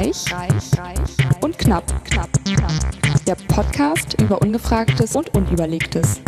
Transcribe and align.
Reich, 0.00 0.32
reich, 0.32 0.78
reich 0.78 1.42
und 1.42 1.58
knapp, 1.58 1.84
knapp, 2.06 2.30
knapp. 2.46 2.72
Der 3.26 3.34
Podcast 3.34 4.18
über 4.18 4.40
Ungefragtes 4.40 5.14
und 5.14 5.34
Unüberlegtes. 5.36 6.22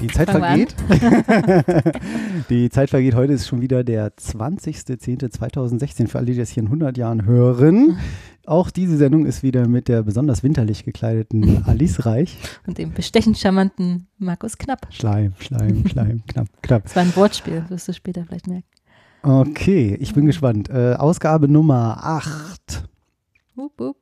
Die 0.00 0.06
Zeit 0.06 0.30
vergeht. 0.30 0.74
die 2.48 2.70
Zeit 2.70 2.88
vergeht. 2.88 3.14
Heute 3.14 3.34
ist 3.34 3.46
schon 3.46 3.60
wieder 3.60 3.84
der 3.84 4.08
20.10.2016. 4.16 6.08
Für 6.08 6.16
alle, 6.16 6.28
die 6.28 6.38
das 6.38 6.48
hier 6.48 6.62
in 6.62 6.68
100 6.68 6.96
Jahren 6.96 7.26
hören. 7.26 7.98
Auch 8.46 8.70
diese 8.70 8.96
Sendung 8.96 9.26
ist 9.26 9.42
wieder 9.42 9.66
mit 9.68 9.88
der 9.88 10.02
besonders 10.02 10.42
winterlich 10.42 10.84
gekleideten 10.84 11.62
Alice 11.66 12.06
Reich. 12.06 12.36
Und 12.66 12.78
dem 12.78 12.92
bestechend 12.92 13.36
charmanten 13.38 14.06
Markus 14.18 14.56
Knapp. 14.56 14.86
Schleim, 14.90 15.32
Schleim, 15.38 15.86
Schleim, 15.88 16.22
knapp, 16.28 16.46
knapp. 16.62 16.84
Das 16.84 16.94
war 16.96 17.02
ein 17.02 17.14
Wortspiel, 17.16 17.64
wirst 17.68 17.88
du 17.88 17.92
später 17.92 18.24
vielleicht 18.24 18.46
merken. 18.46 18.66
Okay, 19.22 19.96
ich 20.00 20.14
bin 20.14 20.26
gespannt. 20.26 20.70
Äh, 20.70 20.94
Ausgabe 20.94 21.48
Nummer 21.48 21.98
8. 22.04 22.84
Wup, 23.56 23.72
wup. 23.78 23.96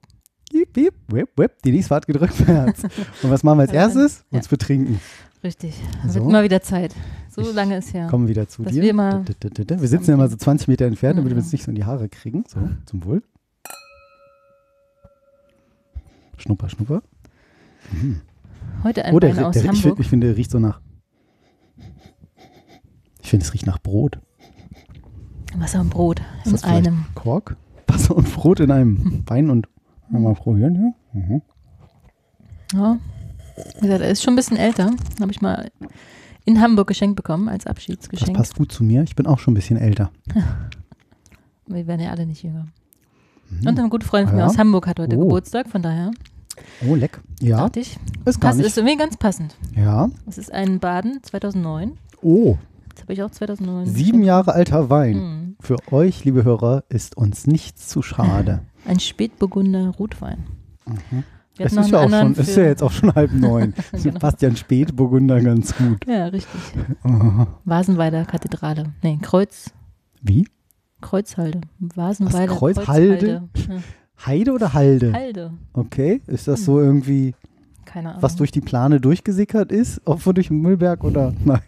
Piep, 0.50 0.72
piep, 0.72 0.94
whip, 1.08 1.28
whip. 1.36 1.62
Die 1.64 1.72
nächste 1.72 1.94
hat 1.94 2.06
gedrückt 2.06 2.38
Herz. 2.46 2.82
Und 3.22 3.30
was 3.30 3.42
machen 3.42 3.58
wir 3.58 3.62
als 3.62 3.72
erstes? 3.72 4.24
Ja. 4.30 4.38
Uns 4.38 4.48
betrinken. 4.48 5.00
Richtig. 5.42 5.74
Es 6.06 6.12
So. 6.12 6.20
wird 6.20 6.28
immer 6.28 6.42
wieder 6.44 6.60
Zeit. 6.62 6.94
So 7.30 7.40
Ich 7.42 7.52
lange 7.54 7.78
ist 7.78 7.92
ja. 7.92 8.06
Kommen 8.08 8.28
wieder 8.28 8.46
zu 8.48 8.62
dir. 8.62 8.82
wir 8.82 8.94
mal 8.94 9.24
wir 9.24 9.88
sitzen 9.88 10.10
ja 10.10 10.14
immer 10.14 10.28
so 10.28 10.36
20 10.36 10.68
Meter 10.68 10.84
entfernt, 10.84 11.18
damit 11.18 11.30
wir 11.30 11.36
Mhm. 11.36 11.42
uns 11.42 11.52
nicht 11.52 11.64
so 11.64 11.70
in 11.70 11.74
die 11.76 11.84
Haare 11.84 12.08
kriegen. 12.08 12.44
So, 12.46 12.58
zum 12.86 13.04
Wohl. 13.04 13.22
Schnupper, 16.44 16.68
schnupper. 16.68 17.02
Mhm. 17.90 18.20
Heute 18.82 19.04
ein 19.04 19.14
Oh, 19.14 19.18
der, 19.18 19.34
Wein 19.36 19.44
aus 19.44 19.54
der, 19.54 19.62
ich, 19.62 19.68
Hamburg. 19.68 19.82
find- 19.82 20.00
ich 20.00 20.08
finde, 20.08 20.26
der 20.28 20.36
riecht 20.36 20.50
so 20.50 20.58
nach. 20.58 20.80
Ich 23.22 23.30
finde, 23.30 23.46
es 23.46 23.54
riecht 23.54 23.66
nach 23.66 23.78
Brot. 23.78 24.20
Wasser 25.56 25.80
und 25.80 25.88
Brot 25.90 26.20
Ist 26.40 26.46
in 26.46 26.52
das 26.52 26.64
einem. 26.64 27.06
Kork? 27.14 27.56
Wasser 27.86 28.14
und 28.16 28.30
Brot 28.34 28.60
in 28.60 28.70
einem 28.70 29.22
Wein 29.26 29.48
und. 29.50 29.68
Mal 30.10 30.34
probieren, 30.34 30.74
ja? 31.14 31.18
Mhm. 31.20 31.42
Ja. 32.74 32.98
Wie 33.76 33.86
gesagt, 33.86 34.02
er 34.02 34.10
ist 34.10 34.22
schon 34.22 34.34
ein 34.34 34.36
bisschen 34.36 34.58
älter. 34.58 34.90
Habe 35.20 35.32
ich 35.32 35.40
mal 35.40 35.70
in 36.44 36.60
Hamburg 36.60 36.88
geschenkt 36.88 37.16
bekommen 37.16 37.48
als 37.48 37.64
Das 37.64 37.70
Abschiedsgeschenk. 37.70 38.36
passt 38.36 38.54
gut 38.56 38.70
zu 38.70 38.84
mir. 38.84 39.02
Ich 39.02 39.16
bin 39.16 39.26
auch 39.26 39.38
schon 39.38 39.52
ein 39.52 39.56
bisschen 39.56 39.78
älter. 39.78 40.10
Wir 41.66 41.86
werden 41.86 42.02
ja 42.02 42.10
alle 42.10 42.26
nicht 42.26 42.42
jünger. 42.42 42.66
Mhm. 43.48 43.66
Und 43.66 43.78
ein 43.80 43.88
guter 43.90 44.06
Freund 44.06 44.28
von 44.28 44.38
Ja. 44.38 44.44
mir 44.44 44.50
aus 44.50 44.58
Hamburg 44.58 44.86
hat 44.86 45.00
heute 45.00 45.16
Oh. 45.16 45.20
Geburtstag, 45.20 45.68
von 45.68 45.80
daher 45.82 46.10
Oh, 46.88 46.94
leck. 46.94 47.20
Ja, 47.40 47.58
dachte 47.58 47.80
ich, 47.80 47.98
ist 48.24 48.40
gar 48.40 48.50
passt, 48.50 48.58
nicht. 48.58 48.66
ist 48.68 48.78
irgendwie 48.78 48.96
ganz 48.96 49.16
passend. 49.16 49.56
Ja. 49.76 50.10
Es 50.26 50.38
ist 50.38 50.52
ein 50.52 50.78
Baden 50.80 51.22
2009. 51.22 51.98
Oh, 52.22 52.56
Das 52.94 53.02
habe 53.02 53.12
ich 53.12 53.22
auch 53.22 53.30
2009. 53.30 53.86
sieben. 53.86 54.22
Jahre 54.22 54.54
alter 54.54 54.90
Wein. 54.90 55.16
Mhm. 55.16 55.56
Für 55.60 55.76
euch, 55.92 56.24
liebe 56.24 56.44
Hörer, 56.44 56.84
ist 56.88 57.16
uns 57.16 57.46
nichts 57.46 57.88
zu 57.88 58.02
schade. 58.02 58.62
Ein 58.86 59.00
Spätburgunder 59.00 59.88
Rotwein. 59.90 60.44
Mhm. 60.86 61.24
Es 61.56 61.72
ist 61.72 61.90
ja, 61.90 62.00
auch 62.00 62.10
schon, 62.10 62.34
ist 62.34 62.56
ja 62.56 62.64
jetzt 62.64 62.82
auch 62.82 62.90
schon 62.90 63.14
halb 63.14 63.32
neun. 63.32 63.74
Genau. 64.02 64.18
Passt 64.18 64.42
ja 64.42 64.48
ein 64.48 64.56
Spätburgunder 64.56 65.40
ganz 65.40 65.72
gut. 65.76 66.04
Ja, 66.04 66.26
richtig. 66.26 66.60
Aha. 67.04 67.46
Vasenweider 67.64 68.24
Kathedrale. 68.24 68.92
Nee, 69.04 69.20
Kreuz, 69.22 69.70
Wie? 70.20 70.48
Kreuzhalde. 71.00 71.60
Vasenweider 71.78 72.50
Was, 72.50 72.58
Kreuzhalde? 72.58 73.42
Kreuzhalde. 73.54 73.82
Heide 74.24 74.52
oder 74.52 74.72
Halde? 74.72 75.12
Halde. 75.12 75.52
Okay. 75.72 76.20
Ist 76.26 76.48
das 76.48 76.64
so 76.64 76.80
irgendwie, 76.80 77.34
Keine 77.84 78.10
Ahnung. 78.10 78.22
was 78.22 78.36
durch 78.36 78.50
die 78.50 78.60
Plane 78.60 79.00
durchgesickert 79.00 79.70
ist? 79.72 80.00
Ob 80.04 80.22
durch 80.34 80.48
den 80.48 80.60
Müllberg 80.62 81.04
oder? 81.04 81.32
Nein. 81.44 81.60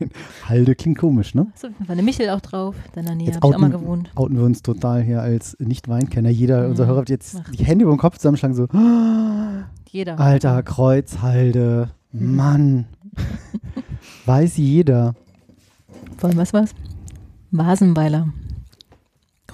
Halde 0.48 0.74
klingt 0.74 0.98
komisch, 0.98 1.34
ne? 1.34 1.48
Auf 1.54 1.62
jeden 1.62 1.74
Fall 1.84 1.92
eine 1.94 2.02
Michel 2.02 2.30
auch 2.30 2.40
drauf. 2.40 2.74
Da 2.94 3.00
in 3.00 3.06
der 3.06 3.14
Nähe 3.16 3.34
habe 3.34 3.38
ich 3.48 3.54
auch 3.54 3.58
mal 3.58 3.70
gewohnt. 3.70 4.10
Outen 4.14 4.36
wir 4.36 4.44
uns 4.44 4.62
total 4.62 5.02
hier 5.02 5.20
als 5.20 5.56
Nicht-Weinkenner. 5.60 6.30
Jeder 6.30 6.62
Mhm. 6.64 6.70
unserer 6.70 6.86
Hörer 6.86 6.98
wird 6.98 7.10
jetzt 7.10 7.34
Macht. 7.34 7.58
die 7.58 7.64
Hände 7.64 7.84
über 7.84 7.94
den 7.94 7.98
Kopf 7.98 8.18
zusammenschlagen, 8.18 8.54
so, 8.56 8.66
Jeder. 9.90 10.18
alter 10.18 10.62
Kreuzhalde, 10.62 11.90
Mhm. 12.12 12.36
Mann. 12.36 12.84
Weiß 14.26 14.56
jeder. 14.56 15.14
Wollen 16.20 16.36
wir 16.36 16.46
was? 16.52 16.74
Vasenweiler. 17.50 18.28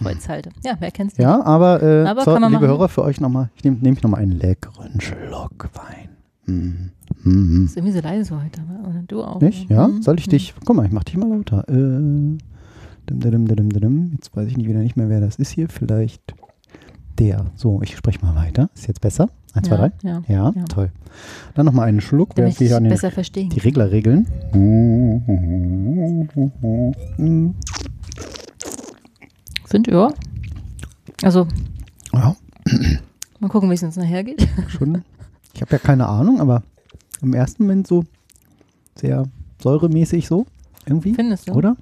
Kreuzhalde. 0.04 0.50
Ja, 0.64 0.74
wer 0.78 0.90
kennt's 0.90 1.16
nicht? 1.18 1.24
Ja, 1.24 1.42
aber, 1.44 1.82
äh, 1.82 2.04
Aber 2.06 2.22
so, 2.24 2.34
liebe 2.34 2.48
machen. 2.50 2.66
Hörer, 2.66 2.88
für 2.88 3.02
euch 3.02 3.20
nochmal, 3.20 3.50
ich 3.56 3.64
nehme 3.64 3.78
nehm 3.80 3.94
ich 3.94 4.02
nochmal 4.02 4.20
einen 4.20 4.32
leckeren 4.32 5.00
Schluck 5.00 5.70
Wein. 5.74 6.08
Mhm. 6.46 6.90
Mhm. 7.22 7.64
Ist 7.66 7.76
irgendwie 7.76 7.92
so 7.94 8.00
leise 8.00 8.34
heute. 8.42 8.60
aber- 8.62 9.02
du 9.06 9.22
auch. 9.22 9.40
Nicht? 9.40 9.68
Ja? 9.70 9.88
Mhm. 9.88 10.02
Soll 10.02 10.18
ich 10.18 10.28
dich, 10.28 10.54
guck 10.64 10.76
mal, 10.76 10.86
ich 10.86 10.92
mach 10.92 11.04
dich 11.04 11.16
mal 11.16 11.28
lauter. 11.28 11.64
Äh. 11.68 12.38
Jetzt 13.08 14.36
weiß 14.36 14.48
ich 14.48 14.56
nicht 14.56 14.68
wieder 14.68 14.78
nicht 14.80 14.96
mehr, 14.96 15.08
wer 15.08 15.20
das 15.20 15.36
ist 15.36 15.50
hier. 15.50 15.68
Vielleicht 15.68 16.34
der. 17.18 17.46
So, 17.56 17.80
ich 17.82 17.96
spreche 17.96 18.24
mal 18.24 18.34
weiter. 18.36 18.70
Ist 18.74 18.86
jetzt 18.86 19.00
besser? 19.00 19.28
Eins, 19.54 19.68
zwei, 19.68 19.76
ja, 19.76 19.76
drei? 19.76 19.92
Ja. 20.02 20.22
Ja, 20.28 20.52
Ja. 20.54 20.64
toll. 20.64 20.90
Dann 21.54 21.66
nochmal 21.66 21.88
einen 21.88 22.00
Schluck, 22.00 22.30
während 22.36 22.58
wir 22.58 22.66
hier 22.68 22.76
an 22.76 22.84
den, 22.84 22.96
verstehen 22.96 23.50
die 23.50 23.60
Regler 23.60 23.90
regeln. 23.90 24.26
Sind, 29.72 29.86
ja. 29.88 30.12
Also, 31.22 31.48
Ja, 32.12 32.36
mal 33.40 33.48
gucken, 33.48 33.70
wie 33.70 33.74
es 33.74 33.82
uns 33.82 33.96
nachher 33.96 34.22
geht. 34.24 34.46
schon. 34.68 35.02
Ich 35.54 35.60
habe 35.60 35.72
ja 35.72 35.78
keine 35.78 36.06
Ahnung, 36.08 36.40
aber 36.40 36.62
im 37.20 37.34
ersten 37.34 37.64
Moment 37.64 37.86
so 37.86 38.04
sehr 38.94 39.24
säuremäßig 39.62 40.26
so. 40.26 40.46
Irgendwie, 40.86 41.12
Findest 41.14 41.46
du? 41.48 41.52
oder? 41.52 41.76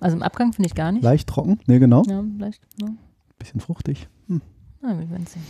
Also 0.00 0.16
im 0.16 0.22
Abgang 0.22 0.54
finde 0.54 0.66
ich 0.68 0.74
gar 0.74 0.90
nicht. 0.90 1.02
Leicht 1.04 1.28
trocken. 1.28 1.60
Ne, 1.66 1.78
genau. 1.78 2.04
Ja, 2.06 2.24
leicht. 2.38 2.62
Ja. 2.80 2.88
Bisschen 3.38 3.60
fruchtig. 3.60 4.08
Hm. 4.28 4.40
Na, 4.80 4.98
wir 4.98 5.10
werden 5.10 5.26
sehen. 5.26 5.42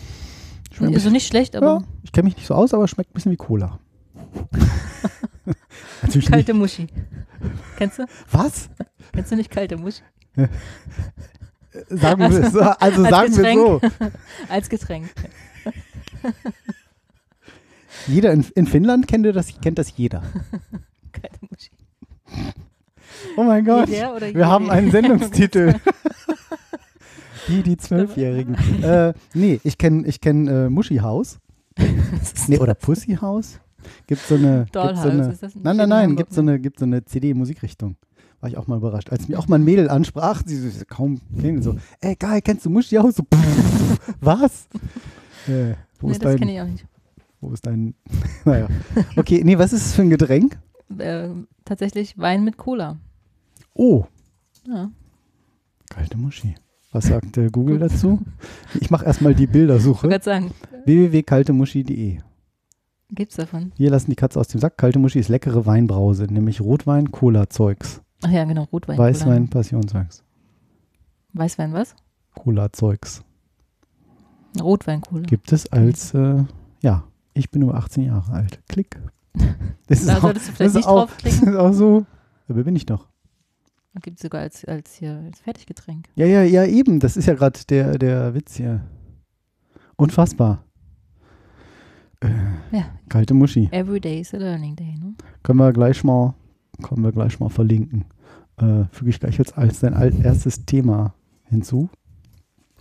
Schmeckt 0.73 0.95
Also 0.97 1.11
nicht 1.11 1.29
schlecht, 1.29 1.55
Ja, 1.55 1.61
aber 1.61 1.85
ich 2.03 2.11
kenne 2.11 2.25
mich 2.27 2.37
nicht 2.37 2.49
so 2.49 2.55
aus, 2.55 2.75
aber 2.75 2.83
es 2.85 2.91
schmeckt 2.91 3.11
ein 3.11 3.15
bisschen 3.15 3.31
wie 3.31 3.37
Cola. 3.37 3.79
Natürlich 6.03 6.15
nicht. 6.15 6.31
kalte 6.33 6.53
Muschi. 6.55 6.89
Kennst 7.77 8.01
du? 8.01 8.07
Was? 8.33 8.71
Kennst 9.13 9.31
du 9.31 9.37
nicht 9.37 9.51
kalte 9.51 9.77
Muschi? 9.77 10.03
Sagen 11.89 12.21
wir 12.21 12.45
es 12.45 12.53
so. 12.53 12.61
Also 12.61 13.05
als 13.05 13.11
sagen 13.11 13.37
wir 13.37 13.55
so. 13.55 13.81
Als 14.49 14.69
Getränk. 14.69 15.11
Jeder 18.07 18.33
in, 18.33 18.45
in 18.55 18.67
Finnland 18.67 19.09
kennt 19.09 19.25
das, 19.27 19.61
kennt 19.61 19.79
das 19.79 19.97
jeder. 19.97 20.23
Kalte 21.13 21.39
Muschi. 21.49 21.71
Oh 23.37 23.45
mein 23.45 23.65
Gott. 23.65 23.89
Wir 23.89 24.47
haben 24.47 24.69
einen 24.71 24.91
Sendungstitel. 24.91 25.77
Die, 27.49 27.63
die 27.63 27.77
Zwölfjährigen. 27.77 28.57
äh, 28.83 29.15
nee, 29.33 29.61
ich 29.65 29.79
kenne 29.79 30.07
ich 30.07 30.21
kenn, 30.21 30.49
äh, 30.49 30.69
Muschi-Haus. 30.69 31.39
Nee, 32.49 32.59
oder 32.59 32.75
Pussy-Haus. 32.75 33.61
Gibt 34.07 34.23
so 34.23 34.35
eine. 34.35 34.65
Gibt 34.65 34.75
so 34.75 34.81
Dollhouse, 34.81 35.07
eine 35.07 35.29
nicht 35.29 35.43
nein, 35.43 35.77
nein, 35.77 35.81
in 35.81 35.89
nein. 35.89 36.17
Gibt 36.17 36.33
so 36.33 36.43
ne? 36.43 36.53
eine, 36.53 36.61
gibt 36.61 36.79
so 36.79 36.85
eine 36.85 37.05
CD-Musikrichtung. 37.05 37.97
War 38.45 38.51
ich 38.51 38.59
auch 38.59 38.67
mal 38.67 38.77
überrascht. 38.77 39.09
Als 39.11 39.27
mich 39.27 39.39
auch 39.39 39.49
mal 39.49 39.57
ein 39.59 39.65
Mädel 39.65 39.89
ansprach, 39.89 40.43
sie 40.45 40.69
so, 40.69 40.85
kaum 40.87 41.19
kennen, 41.41 41.63
so, 41.63 41.77
ey, 42.03 42.15
geil, 42.15 42.43
kennst 42.43 42.67
du 42.67 42.69
Muschi-Haus? 42.69 43.15
So, 43.17 43.23
was? 44.21 44.67
Äh, 45.49 45.77
wo, 45.99 46.09
Nee, 46.09 46.13
ist 46.13 46.23
das 46.23 46.37
kenne 46.37 46.53
ich 46.53 46.61
auch 46.61 46.67
nicht. 46.67 46.85
wo 47.41 47.53
ist 47.55 47.65
dein. 47.65 47.95
naja. 48.45 48.69
Okay, 49.17 49.41
nee, 49.43 49.57
was 49.57 49.73
ist 49.73 49.87
es 49.87 49.95
für 49.95 50.03
ein 50.03 50.11
Getränk? 50.11 50.59
Äh, 50.99 51.29
tatsächlich 51.65 52.19
Wein 52.19 52.45
mit 52.45 52.59
Cola. 52.59 52.99
Oh, 53.73 54.05
Ja. 54.69 54.91
kalte 55.89 56.19
Muschi. 56.19 56.55
Was 56.93 57.07
sagt 57.07 57.39
äh, 57.39 57.49
Google 57.49 57.79
dazu? 57.79 58.21
Ich 58.79 58.91
mache 58.91 59.07
erstmal 59.07 59.35
die 59.35 59.47
Bildersuche. 59.47 60.15
Ich 60.15 60.23
sagen, 60.23 60.51
www.kaltemuschi.de. 60.85 62.19
gibt's 63.11 63.37
davon? 63.37 63.73
Wir 63.79 63.89
lassen 63.89 64.11
die 64.11 64.17
Katze 64.17 64.39
aus 64.39 64.49
dem 64.49 64.61
Sack. 64.61 64.77
Kalte 64.77 64.99
Muschi 64.99 65.19
ist 65.19 65.29
leckere 65.31 65.65
Weinbrause, 65.65 66.25
nämlich 66.25 66.61
Rotwein, 66.61 67.11
Cola-Zeugs. 67.11 68.03
Ach 68.27 68.31
ja, 68.31 68.45
genau, 68.45 68.65
Rotwein. 68.73 68.97
Weißwein, 68.99 69.49
Passionszeugs. 69.49 70.19
Cola. 71.33 71.45
Weißwein 71.45 71.73
was? 71.73 71.95
Cola-Zeugs. 72.35 73.23
Rotwein 74.61 75.01
Cola. 75.01 75.23
Gibt 75.23 75.53
es 75.53 75.71
als, 75.73 76.15
äh, 76.15 76.45
ja, 76.81 77.05
ich 77.35 77.51
bin 77.51 77.61
nur 77.63 77.75
18 77.75 78.05
Jahre 78.05 78.33
alt. 78.33 78.61
Klick. 78.69 78.99
Das 79.87 80.01
ist 80.01 80.09
Da 80.09 80.17
auch, 80.17 80.23
solltest 80.23 80.47
du 80.47 80.51
das 80.53 80.57
vielleicht 80.57 80.69
ist 80.71 80.75
nicht 80.77 80.87
auch, 80.89 81.07
das 81.07 81.11
draufklicken. 81.11 81.49
ist 81.49 81.57
auch 81.57 81.73
so. 81.73 82.07
Wer 82.49 82.65
bin 82.65 82.77
ich 82.77 82.87
doch? 82.87 83.09
Gibt 84.01 84.17
es 84.19 84.23
sogar 84.23 84.41
als, 84.41 84.65
als 84.65 84.95
hier 84.95 85.21
als 85.27 85.41
Fertiggetränk. 85.41 86.09
Ja, 86.15 86.25
ja, 86.27 86.43
ja, 86.43 86.65
eben. 86.65 87.01
Das 87.01 87.17
ist 87.19 87.27
ja 87.27 87.35
gerade 87.35 87.61
der, 87.69 87.99
der 87.99 88.35
Witz 88.35 88.57
hier. 88.57 88.81
Unfassbar. 89.97 90.65
Äh, 92.21 92.29
Ja, 92.73 92.85
kalte 93.09 93.35
Muschi. 93.35 93.69
every 93.73 94.01
day 94.01 94.21
is 94.21 94.33
a 94.35 94.39
learning 94.39 94.75
day. 94.77 94.95
Ne? 94.99 95.15
Können 95.43 95.59
wir 95.59 95.73
gleich 95.73 96.03
mal, 96.03 96.35
können 96.83 97.03
wir 97.03 97.13
gleich 97.13 97.39
mal 97.39 97.51
verlinken. 97.51 98.05
Äh, 98.57 98.85
füge 98.93 99.11
ich 99.11 99.21
gleich 99.21 99.39
jetzt 99.39 99.59
als 99.59 99.81
dein 99.81 100.23
erstes 100.23 100.65
Thema 100.65 101.15
hinzu. 101.45 101.89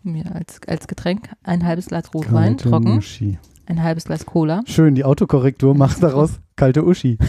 Mir 0.04 0.36
als, 0.36 0.60
als 0.68 0.88
Getränk 0.88 1.30
ein 1.44 1.66
halbes 1.66 1.88
Glas 1.88 2.14
Rotwein, 2.14 2.58
Kalte 2.58 2.70
trocken. 2.70 2.96
Muschi. 2.96 3.40
ein 3.66 3.82
halbes 3.82 4.06
Glas 4.06 4.26
Cola. 4.26 4.62
Schön, 4.66 4.96
die 4.96 5.04
Autokorrektur 5.06 5.76
macht 5.76 5.98
daraus 6.04 6.40
kalte 6.56 6.86
Uschi. 6.86 7.18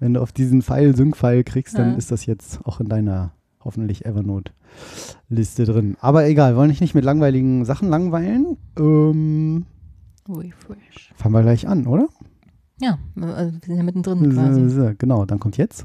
Wenn 0.00 0.14
du 0.14 0.20
auf 0.20 0.32
diesen 0.32 0.62
Pfeil 0.62 0.94
Sync-Pfeil 0.96 1.44
kriegst, 1.44 1.78
dann 1.78 1.92
Ja. 1.92 1.96
ist 1.96 2.10
das 2.10 2.26
jetzt 2.26 2.60
auch 2.64 2.80
in 2.80 2.88
deiner 2.88 3.32
hoffentlich 3.60 4.04
Evernote-Liste 4.04 5.64
drin. 5.64 5.96
Aber 6.00 6.26
egal, 6.26 6.56
wollen 6.56 6.68
dich 6.70 6.80
nicht 6.80 6.94
mit 6.94 7.04
langweiligen 7.04 7.64
Sachen 7.64 7.88
langweilen. 7.88 8.56
Ähm, 8.78 9.64
Refresh. 10.28 11.12
fangen 11.16 11.34
wir 11.34 11.42
gleich 11.42 11.68
an, 11.68 11.86
oder? 11.86 12.08
Ja, 12.80 12.98
also 13.16 13.52
wir 13.52 13.60
sind 13.66 13.76
ja 13.76 13.82
mittendrin 13.82 14.32
quasi. 14.32 14.94
Genau, 14.98 15.24
dann 15.24 15.38
kommt 15.38 15.56
jetzt. 15.56 15.84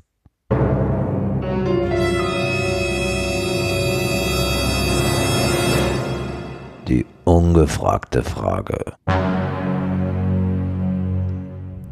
Die 6.90 7.06
ungefragte 7.24 8.24
Frage. 8.24 8.94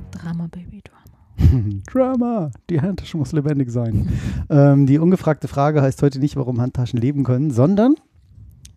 Drama, 0.09 0.47
Baby, 0.49 0.81
Drama. 0.81 1.79
Drama, 1.91 2.49
die 2.67 2.81
Handtasche 2.81 3.15
muss 3.17 3.31
lebendig 3.31 3.69
sein. 3.69 4.11
ähm, 4.49 4.87
die 4.87 4.97
ungefragte 4.97 5.47
Frage 5.47 5.83
heißt 5.83 6.01
heute 6.01 6.17
nicht, 6.17 6.35
warum 6.35 6.59
Handtaschen 6.59 6.99
leben 6.99 7.23
können, 7.23 7.51
sondern 7.51 7.93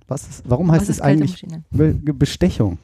was 0.09 0.29
ist, 0.29 0.45
warum 0.47 0.71
heißt 0.71 0.91
Was 0.91 0.97
es 0.97 1.01
eigentlich? 1.01 1.43
Be 1.71 1.95
Bestechung? 1.95 2.77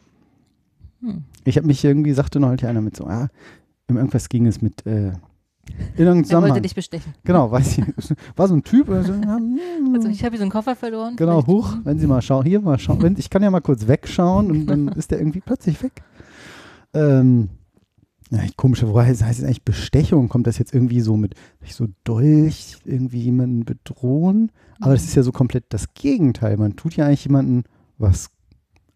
Hm. 1.02 1.24
Ich 1.44 1.58
habe 1.58 1.66
mich 1.66 1.84
irgendwie, 1.84 2.14
sagte 2.14 2.40
neulich 2.40 2.64
einer 2.64 2.80
mit 2.80 2.96
so, 2.96 3.06
ah, 3.06 3.28
um 3.90 3.98
irgendwas 3.98 4.30
ging 4.30 4.46
es 4.46 4.62
mit, 4.62 4.86
äh, 4.86 5.12
in 5.96 6.04
irgendeinem 6.06 6.44
Er 6.44 6.48
wollte 6.48 6.60
dich 6.62 6.74
bestechen. 6.74 7.14
Genau, 7.24 7.50
weiß 7.50 7.78
ich. 7.78 7.84
War 8.36 8.48
so 8.48 8.54
ein 8.54 8.62
Typ. 8.62 8.88
Also, 8.90 9.12
ja, 9.12 9.38
Also 9.94 10.08
ich 10.08 10.22
habe 10.22 10.30
hier 10.30 10.38
so 10.38 10.42
einen 10.44 10.50
Koffer 10.50 10.76
verloren. 10.76 11.16
Genau, 11.16 11.42
vielleicht- 11.42 11.46
hoch, 11.48 11.76
wenn 11.84 11.98
Sie 11.98 12.06
mal 12.06 12.22
schauen, 12.22 12.44
hier 12.44 12.60
mal 12.60 12.78
schauen, 12.78 13.02
wenn, 13.02 13.16
ich 13.18 13.30
kann 13.30 13.42
ja 13.42 13.50
mal 13.50 13.60
kurz 13.60 13.86
wegschauen 13.86 14.50
und 14.50 14.66
dann 14.66 14.88
ist 14.88 15.10
der 15.10 15.18
irgendwie 15.18 15.40
plötzlich 15.40 15.82
weg. 15.82 16.02
Ähm, 16.94 17.48
ja, 18.30 18.40
komische 18.56 18.86
Frage, 18.86 19.08
heißt 19.08 19.22
heißt 19.24 19.38
es 19.38 19.44
eigentlich 19.44 19.64
Bestechung? 19.64 20.28
Kommt 20.28 20.46
das 20.46 20.58
jetzt 20.58 20.74
irgendwie 20.74 21.00
so 21.00 21.16
mit 21.16 21.34
so 21.68 21.86
Dolch, 22.04 22.76
irgendwie 22.84 23.20
jemanden 23.20 23.64
bedrohen? 23.64 24.50
Aber 24.80 24.92
das 24.94 25.04
ist 25.04 25.14
ja 25.14 25.22
so 25.22 25.30
komplett 25.32 25.64
das 25.70 25.94
Gegenteil. 25.94 26.56
Man 26.56 26.76
tut 26.76 26.96
ja 26.96 27.06
eigentlich 27.06 27.24
jemanden 27.24 27.64
was, 27.98 28.30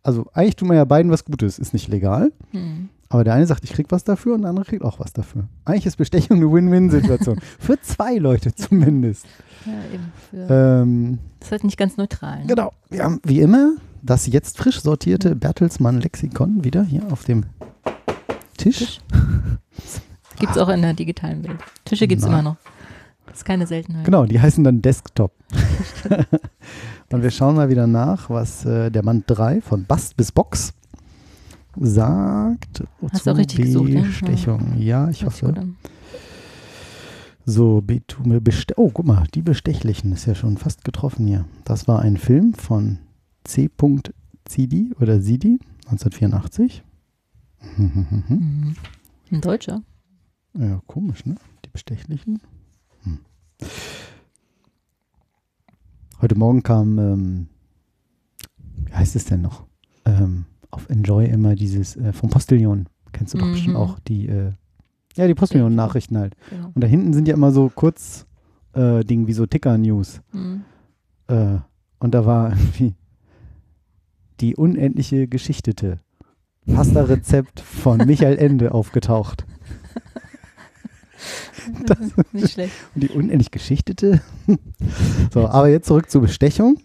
also 0.02 0.26
eigentlich 0.32 0.56
tut 0.56 0.68
man 0.68 0.76
ja 0.76 0.84
beiden 0.84 1.12
was 1.12 1.24
Gutes, 1.24 1.58
ist 1.58 1.72
nicht 1.72 1.88
legal. 1.88 2.32
Hm. 2.50 2.88
Aber 3.12 3.24
der 3.24 3.34
eine 3.34 3.44
sagt, 3.44 3.64
ich 3.64 3.72
krieg 3.72 3.88
was 3.90 4.04
dafür 4.04 4.34
und 4.34 4.42
der 4.42 4.50
andere 4.50 4.64
kriegt 4.64 4.84
auch 4.84 5.00
was 5.00 5.12
dafür. 5.12 5.48
Eigentlich 5.64 5.84
ist 5.84 5.96
Bestechung 5.96 6.36
eine 6.36 6.50
Win-Win-Situation. 6.50 7.40
Für 7.58 7.78
zwei 7.80 8.14
Leute 8.14 8.54
zumindest. 8.54 9.26
Ja, 9.66 9.72
eben. 9.92 10.12
Für, 10.30 10.82
Ähm, 10.82 11.18
das 11.40 11.48
ist 11.48 11.52
halt 11.52 11.64
nicht 11.64 11.76
ganz 11.76 11.96
neutral. 11.96 12.42
Ne? 12.42 12.46
Genau. 12.46 12.72
Wir 12.88 13.02
haben 13.02 13.20
wie 13.24 13.40
immer 13.40 13.72
das 14.00 14.28
jetzt 14.28 14.58
frisch 14.58 14.80
sortierte 14.80 15.34
Bertelsmann 15.34 16.00
Lexikon 16.00 16.62
wieder 16.62 16.84
hier 16.84 17.02
auf 17.10 17.24
dem 17.24 17.46
Tisch. 18.56 18.78
Tisch. 18.78 19.00
Gibt 20.38 20.52
es 20.52 20.58
auch 20.58 20.68
in 20.68 20.80
der 20.80 20.94
digitalen 20.94 21.46
Welt. 21.46 21.58
Tische 21.84 22.06
gibt 22.06 22.22
es 22.22 22.28
immer 22.28 22.40
noch. 22.40 22.56
Das 23.26 23.38
ist 23.38 23.44
keine 23.44 23.66
Seltenheit. 23.66 24.06
Genau, 24.06 24.24
die 24.24 24.40
heißen 24.40 24.64
dann 24.64 24.80
Desktop. 24.80 25.32
Und 27.12 27.22
wir 27.22 27.30
schauen 27.30 27.56
mal 27.56 27.68
wieder 27.68 27.86
nach, 27.86 28.30
was 28.30 28.64
äh, 28.64 28.90
der 28.90 29.04
Mann 29.04 29.24
3 29.26 29.60
von 29.60 29.84
Bast 29.84 30.16
bis 30.16 30.32
Box 30.32 30.72
sagt. 31.76 32.82
Hast 33.12 33.26
du 33.26 33.36
richtig 33.36 33.66
gesucht, 33.66 33.90
ne? 33.90 34.02
Bestechung. 34.02 34.78
Ja, 34.78 35.08
ich 35.08 35.22
Hört 35.22 35.42
hoffe. 35.42 35.68
So, 37.46 37.80
Betume 37.80 38.40
Beste 38.40 38.74
Oh, 38.76 38.90
guck 38.92 39.06
mal, 39.06 39.26
die 39.34 39.42
Bestechlichen 39.42 40.12
ist 40.12 40.26
ja 40.26 40.34
schon 40.34 40.56
fast 40.56 40.84
getroffen 40.84 41.26
hier. 41.26 41.46
Das 41.64 41.88
war 41.88 42.00
ein 42.00 42.16
Film 42.16 42.54
von 42.54 42.98
C. 43.44 43.70
Zidi 44.44 44.94
oder 45.00 45.20
Sidi 45.20 45.58
1984. 45.86 46.84
Mhm. 47.76 48.76
Ein 49.30 49.40
Deutscher. 49.40 49.82
Ja, 50.58 50.80
komisch, 50.86 51.24
ne? 51.24 51.36
Die 51.64 51.70
Bestechlichen. 51.70 52.40
Hm. 53.02 53.18
Heute 56.20 56.36
Morgen 56.36 56.62
kam, 56.62 56.98
ähm, 56.98 57.48
wie 58.84 58.92
heißt 58.92 59.16
es 59.16 59.24
denn 59.24 59.42
noch? 59.42 59.66
Ähm, 60.04 60.46
auf 60.70 60.88
Enjoy 60.88 61.26
immer 61.26 61.54
dieses 61.54 61.96
äh, 61.96 62.12
vom 62.12 62.30
Postillon. 62.30 62.86
Kennst 63.12 63.34
du 63.34 63.38
doch 63.38 63.46
Mhm. 63.46 63.52
bestimmt 63.52 63.76
auch 63.76 63.98
die, 64.00 64.28
äh, 64.28 64.52
ja, 65.16 65.26
die 65.26 65.34
Postillon-Nachrichten 65.34 66.18
halt. 66.18 66.34
Genau. 66.50 66.70
Und 66.74 66.82
da 66.82 66.86
hinten 66.86 67.12
sind 67.12 67.28
ja 67.28 67.34
immer 67.34 67.52
so 67.52 67.70
kurz 67.74 68.26
äh, 68.74 69.04
Ding 69.04 69.26
wie 69.26 69.32
so 69.32 69.46
Ticker-News. 69.46 70.20
Mhm. 70.32 70.62
Äh, 71.28 71.56
und 71.98 72.14
da 72.14 72.24
war 72.24 72.50
irgendwie 72.50 72.94
die 74.40 74.56
unendliche 74.56 75.28
Geschichtete. 75.28 75.98
Pasta-Rezept 76.66 77.60
von 77.60 77.98
Michael 78.06 78.38
Ende 78.38 78.72
aufgetaucht. 78.72 79.44
Nicht 82.32 82.52
schlecht. 82.52 82.72
Und 82.94 83.02
die 83.02 83.08
unendlich 83.10 83.50
Geschichtete. 83.50 84.22
so, 85.34 85.46
aber 85.48 85.68
jetzt 85.68 85.86
zurück 85.86 86.10
zur 86.10 86.22
Bestechung. 86.22 86.78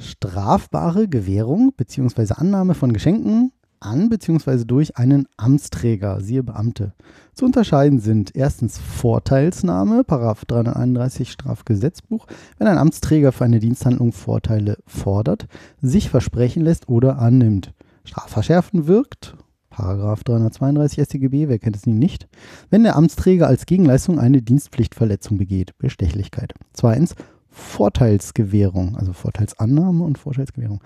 Strafbare 0.00 1.08
Gewährung 1.08 1.72
bzw. 1.76 2.32
Annahme 2.34 2.74
von 2.74 2.92
Geschenken 2.92 3.52
an 3.80 4.08
bzw. 4.08 4.64
durch 4.64 4.96
einen 4.96 5.26
Amtsträger, 5.36 6.20
siehe 6.20 6.42
Beamte. 6.42 6.94
Zu 7.34 7.44
unterscheiden 7.44 8.00
sind 8.00 8.34
erstens 8.34 8.78
Vorteilsnahme, 8.78 10.04
Paragraph 10.04 10.44
331 10.46 11.30
Strafgesetzbuch, 11.30 12.26
wenn 12.58 12.66
ein 12.66 12.78
Amtsträger 12.78 13.32
für 13.32 13.44
eine 13.44 13.58
Diensthandlung 13.58 14.12
Vorteile 14.12 14.78
fordert, 14.86 15.46
sich 15.80 16.08
versprechen 16.08 16.62
lässt 16.62 16.88
oder 16.88 17.18
annimmt. 17.18 17.72
Strafverschärfen 18.04 18.86
wirkt, 18.86 19.36
Paragraph 19.68 20.24
332 20.24 21.04
StGB, 21.04 21.48
wer 21.48 21.58
kennt 21.58 21.76
es 21.76 21.86
nie 21.86 21.92
nicht, 21.92 22.28
wenn 22.70 22.82
der 22.82 22.96
Amtsträger 22.96 23.46
als 23.46 23.66
Gegenleistung 23.66 24.18
eine 24.18 24.42
Dienstpflichtverletzung 24.42 25.38
begeht, 25.38 25.76
Bestechlichkeit. 25.78 26.54
Zweitens 26.72 27.14
Vorteilsgewährung, 27.60 28.96
also 28.96 29.12
Vorteilsannahme 29.12 30.02
und 30.04 30.18
Vorteilsgewährung. 30.18 30.80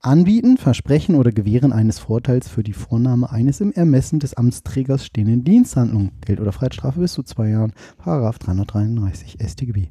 Anbieten, 0.00 0.56
Versprechen 0.56 1.14
oder 1.14 1.30
Gewähren 1.30 1.72
eines 1.72 1.98
Vorteils 1.98 2.48
für 2.48 2.62
die 2.62 2.72
Vornahme 2.72 3.30
eines 3.30 3.60
im 3.60 3.72
Ermessen 3.72 4.18
des 4.18 4.34
Amtsträgers 4.34 5.04
stehenden 5.04 5.44
Diensthandlung. 5.44 6.12
Geld- 6.24 6.40
oder 6.40 6.52
Freiheitsstrafe 6.52 7.00
bis 7.00 7.12
zu 7.12 7.22
zwei 7.22 7.50
Jahren. 7.50 7.72
Paragraph 7.98 8.38
333 8.38 9.36
StGB. 9.46 9.88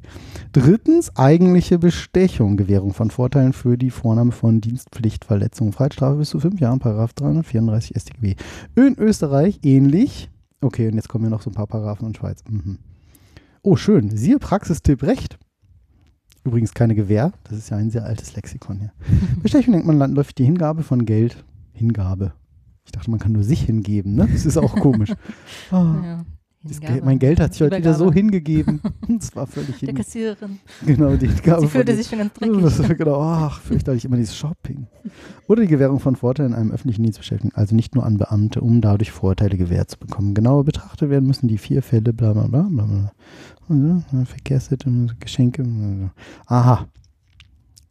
Drittens 0.52 1.16
eigentliche 1.16 1.78
Bestechung, 1.78 2.56
Gewährung 2.56 2.92
von 2.92 3.10
Vorteilen 3.10 3.52
für 3.52 3.78
die 3.78 3.90
Vornahme 3.90 4.32
von 4.32 4.60
Dienstpflichtverletzungen. 4.60 5.72
Freiheitsstrafe 5.72 6.16
bis 6.16 6.30
zu 6.30 6.40
fünf 6.40 6.58
Jahren. 6.58 6.80
Paragraph 6.80 7.12
334 7.12 7.94
StGB. 7.96 8.34
In 8.74 8.98
Österreich 8.98 9.60
ähnlich. 9.62 10.28
Okay, 10.60 10.88
und 10.88 10.94
jetzt 10.94 11.08
kommen 11.08 11.24
wir 11.24 11.30
noch 11.30 11.42
so 11.42 11.50
ein 11.50 11.54
paar 11.54 11.66
Paragraphen 11.66 12.08
in 12.08 12.14
Schweiz. 12.14 12.42
Mhm. 12.48 12.78
Oh, 13.62 13.76
schön. 13.76 14.16
Siehe 14.16 14.38
Praxistipp 14.38 15.02
Recht. 15.02 15.38
Übrigens 16.44 16.72
keine 16.72 16.94
Gewähr. 16.94 17.32
Das 17.44 17.58
ist 17.58 17.70
ja 17.70 17.76
ein 17.76 17.90
sehr 17.90 18.04
altes 18.04 18.34
Lexikon 18.34 18.78
hier. 18.78 18.92
Bestechung 19.42 19.72
denkt 19.72 19.86
man 19.86 19.98
landläufig 19.98 20.34
die 20.34 20.44
Hingabe 20.44 20.82
von 20.82 21.04
Geld. 21.04 21.44
Hingabe. 21.72 22.32
Ich 22.84 22.92
dachte, 22.92 23.10
man 23.10 23.20
kann 23.20 23.32
nur 23.32 23.44
sich 23.44 23.62
hingeben, 23.62 24.14
ne? 24.14 24.26
Das 24.32 24.46
ist 24.46 24.56
auch 24.56 24.74
komisch. 24.76 25.12
Oh, 25.70 25.76
Ja. 26.02 26.24
Hingabe. 26.62 26.92
Geld, 26.92 27.04
mein 27.06 27.18
Geld 27.18 27.40
hat 27.40 27.54
sich 27.54 27.62
heute 27.62 27.78
wieder 27.78 27.94
so 27.94 28.12
hingegeben. 28.12 28.80
Das 29.08 29.34
war 29.34 29.46
völlig 29.46 29.78
Der 29.78 29.88
hin, 29.88 29.96
Kassiererin. 29.96 30.58
Genau, 30.84 31.16
die 31.16 31.26
Hingabe 31.28 31.62
Sie 31.62 31.68
fühlte 31.68 31.96
sich 31.96 32.06
schon 32.06 32.18
ganz 32.18 32.34
dreckig. 32.34 32.98
genau, 32.98 33.20
ach, 33.20 33.60
fürchterlich 33.60 34.04
immer 34.04 34.16
dieses 34.16 34.36
Shopping. 34.36 34.86
Oder 35.46 35.62
die 35.62 35.68
Gewährung 35.68 36.00
von 36.00 36.16
Vorteilen 36.16 36.52
in 36.52 36.58
einem 36.58 36.70
öffentlichen 36.70 37.02
Dienstbeschäftigten, 37.02 37.56
also 37.58 37.74
nicht 37.74 37.94
nur 37.94 38.04
an 38.04 38.18
Beamte, 38.18 38.60
um 38.60 38.80
dadurch 38.80 39.10
Vorteile 39.10 39.56
gewährt 39.56 39.90
zu 39.90 39.98
bekommen. 39.98 40.34
Genauer 40.34 40.64
betrachtet 40.64 41.10
werden 41.10 41.26
müssen 41.26 41.48
die 41.48 41.58
vier 41.58 41.82
Fälle, 41.82 42.12
bla 42.12 42.32
bla 42.34 42.46
bla 42.46 42.62
bla 42.62 42.84
bla. 42.84 43.12
Verkehrssitte, 44.24 44.90
Geschenke. 45.20 45.64
Aha. 46.46 46.86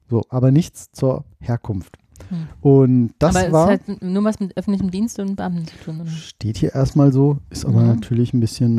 So, 0.09 0.23
aber 0.29 0.51
nichts 0.51 0.91
zur 0.91 1.23
Herkunft. 1.39 1.97
Hm. 2.29 2.47
Und 2.61 3.13
das 3.19 3.35
aber 3.35 3.51
war, 3.51 3.71
es 3.71 3.87
halt 3.87 4.01
nur 4.01 4.23
was 4.23 4.39
mit 4.39 4.57
öffentlichem 4.57 4.91
Dienst 4.91 5.19
und 5.19 5.35
Beamten 5.35 5.65
zu 5.67 5.77
tun, 5.77 6.01
oder? 6.01 6.09
steht 6.09 6.57
hier 6.57 6.75
erstmal 6.75 7.13
so, 7.13 7.37
ist 7.49 7.65
aber 7.65 7.81
Ja. 7.81 7.87
natürlich 7.95 8.33
ein 8.33 8.39
bisschen, 8.39 8.77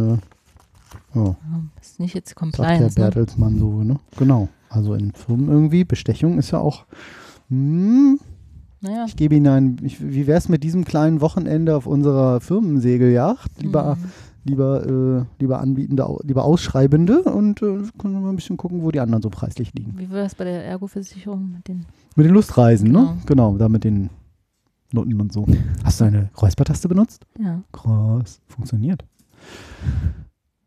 äh, 1.15 1.19
oh, 1.19 1.35
ist 1.81 2.01
nicht 2.01 2.15
jetzt 2.15 2.31
sagt 2.31 2.39
der 2.41 2.41
Compliance, 2.67 2.99
ne? 2.99 3.05
Bertelsmann 3.07 3.59
so, 3.59 3.83
ne? 3.83 3.97
Genau. 4.19 4.49
Also 4.69 4.95
in 4.95 5.13
Firmen 5.13 5.49
irgendwie, 5.49 5.85
Bestechung 5.85 6.39
ist 6.39 6.51
ja 6.51 6.59
auch, 6.59 6.85
hm, 7.49 8.21
Naja. 8.83 9.05
Ich 9.07 9.15
gebe 9.17 9.35
Ihnen 9.35 9.47
ein, 9.47 9.77
ich, 9.83 10.01
wie 10.01 10.27
wäre 10.27 10.39
es 10.39 10.49
mit 10.49 10.63
diesem 10.65 10.85
kleinen 10.87 11.21
Wochenende 11.21 11.77
auf 11.77 11.87
unserer 11.87 12.41
Firmensegeljacht? 12.41 13.51
Lieber, 13.61 13.97
Mhm. 13.97 14.05
Lieber, 14.45 14.87
äh, 14.87 15.25
lieber 15.41 15.61
Anbietende, 15.61 16.07
lieber 16.23 16.45
Ausschreibende 16.45 17.23
und 17.23 17.63
äh, 17.63 17.83
können 17.99 18.15
wir 18.15 18.21
mal 18.21 18.31
ein 18.31 18.37
bisschen 18.37 18.57
gucken, 18.57 18.83
wo 18.83 18.91
die 18.91 19.01
anderen 19.01 19.23
so 19.23 19.31
preislich 19.31 19.73
liegen. 19.75 19.95
Wie 19.99 20.11
war 20.11 20.19
das 20.19 20.35
bei 20.35 20.45
der 20.45 20.65
Ergo-Versicherung 20.65 21.53
mit 21.53 21.69
den 21.69 21.87
Mit 22.17 22.27
den 22.27 22.33
Lustreisen, 22.35 22.91
ne? 22.91 22.99
Genau. 22.99 23.17
Genau, 23.27 23.57
da 23.59 23.69
mit 23.69 23.85
den 23.85 24.11
Noten 24.93 25.21
und 25.21 25.33
so. 25.33 25.47
Hast 25.85 26.01
du 26.01 26.05
eine 26.05 26.31
Räuspertaste 26.41 26.89
benutzt? 26.89 27.25
Ja. 27.39 27.63
Krass, 27.73 28.41
funktioniert. 28.49 29.05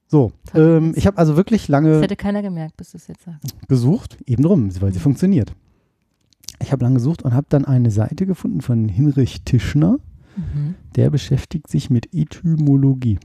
So, 0.07 0.31
ähm, 0.53 0.93
ich 0.95 1.07
habe 1.07 1.17
also 1.17 1.35
wirklich 1.35 1.63
Das 1.63 1.69
lange 1.69 1.99
hätte 1.99 2.15
keiner 2.15 2.41
gemerkt, 2.41 2.77
bis 2.77 2.91
du 2.91 2.97
es 2.97 3.07
jetzt 3.07 3.23
sagst. 3.23 3.55
gesucht, 3.67 4.17
eben 4.27 4.43
drum, 4.43 4.69
weil 4.81 4.93
sie 4.93 4.99
funktioniert. 4.99 5.53
Ich 6.61 6.71
habe 6.71 6.83
lange 6.85 6.95
gesucht 6.95 7.23
und 7.23 7.33
habe 7.33 7.47
dann 7.49 7.65
eine 7.65 7.91
Seite 7.91 8.25
gefunden 8.25 8.61
von 8.61 8.87
Hinrich 8.87 9.41
Tischner. 9.43 9.97
Mhm. 10.37 10.75
Der 10.95 11.09
beschäftigt 11.09 11.67
sich 11.67 11.89
mit 11.89 12.13
Etymologie. 12.13 13.19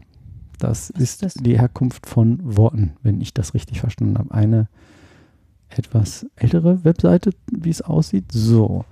Das 0.59 0.93
Was 0.95 1.03
ist 1.03 1.23
das? 1.23 1.35
die 1.35 1.59
Herkunft 1.59 2.07
von 2.07 2.41
Worten, 2.43 2.93
wenn 3.03 3.21
ich 3.21 3.35
das 3.35 3.55
richtig 3.55 3.81
verstanden 3.81 4.19
habe. 4.19 4.33
Eine 4.33 4.69
etwas 5.69 6.27
ältere 6.37 6.85
Webseite, 6.85 7.31
wie 7.51 7.71
es 7.71 7.83
aussieht. 7.83 8.33
So, 8.33 8.85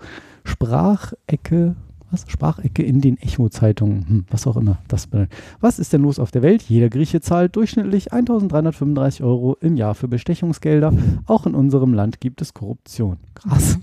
Sprachecke, 0.44 1.74
was? 2.10 2.24
Sprachecke 2.28 2.82
in 2.82 3.00
den 3.00 3.18
Echo-Zeitungen, 3.18 4.08
hm, 4.08 4.24
was 4.30 4.46
auch 4.46 4.56
immer 4.56 4.78
das 4.86 5.06
bedeutet. 5.08 5.34
Was 5.60 5.78
ist 5.78 5.92
denn 5.92 6.02
los 6.02 6.18
auf 6.18 6.30
der 6.30 6.42
Welt? 6.42 6.62
Jeder 6.62 6.88
Grieche 6.88 7.20
zahlt 7.20 7.56
durchschnittlich 7.56 8.12
1335 8.12 9.22
Euro 9.24 9.56
im 9.60 9.76
Jahr 9.76 9.94
für 9.94 10.06
Bestechungsgelder. 10.06 10.92
Auch 11.26 11.46
in 11.46 11.54
unserem 11.54 11.94
Land 11.94 12.20
gibt 12.20 12.40
es 12.42 12.54
Korruption. 12.54 13.18
Krass. 13.34 13.78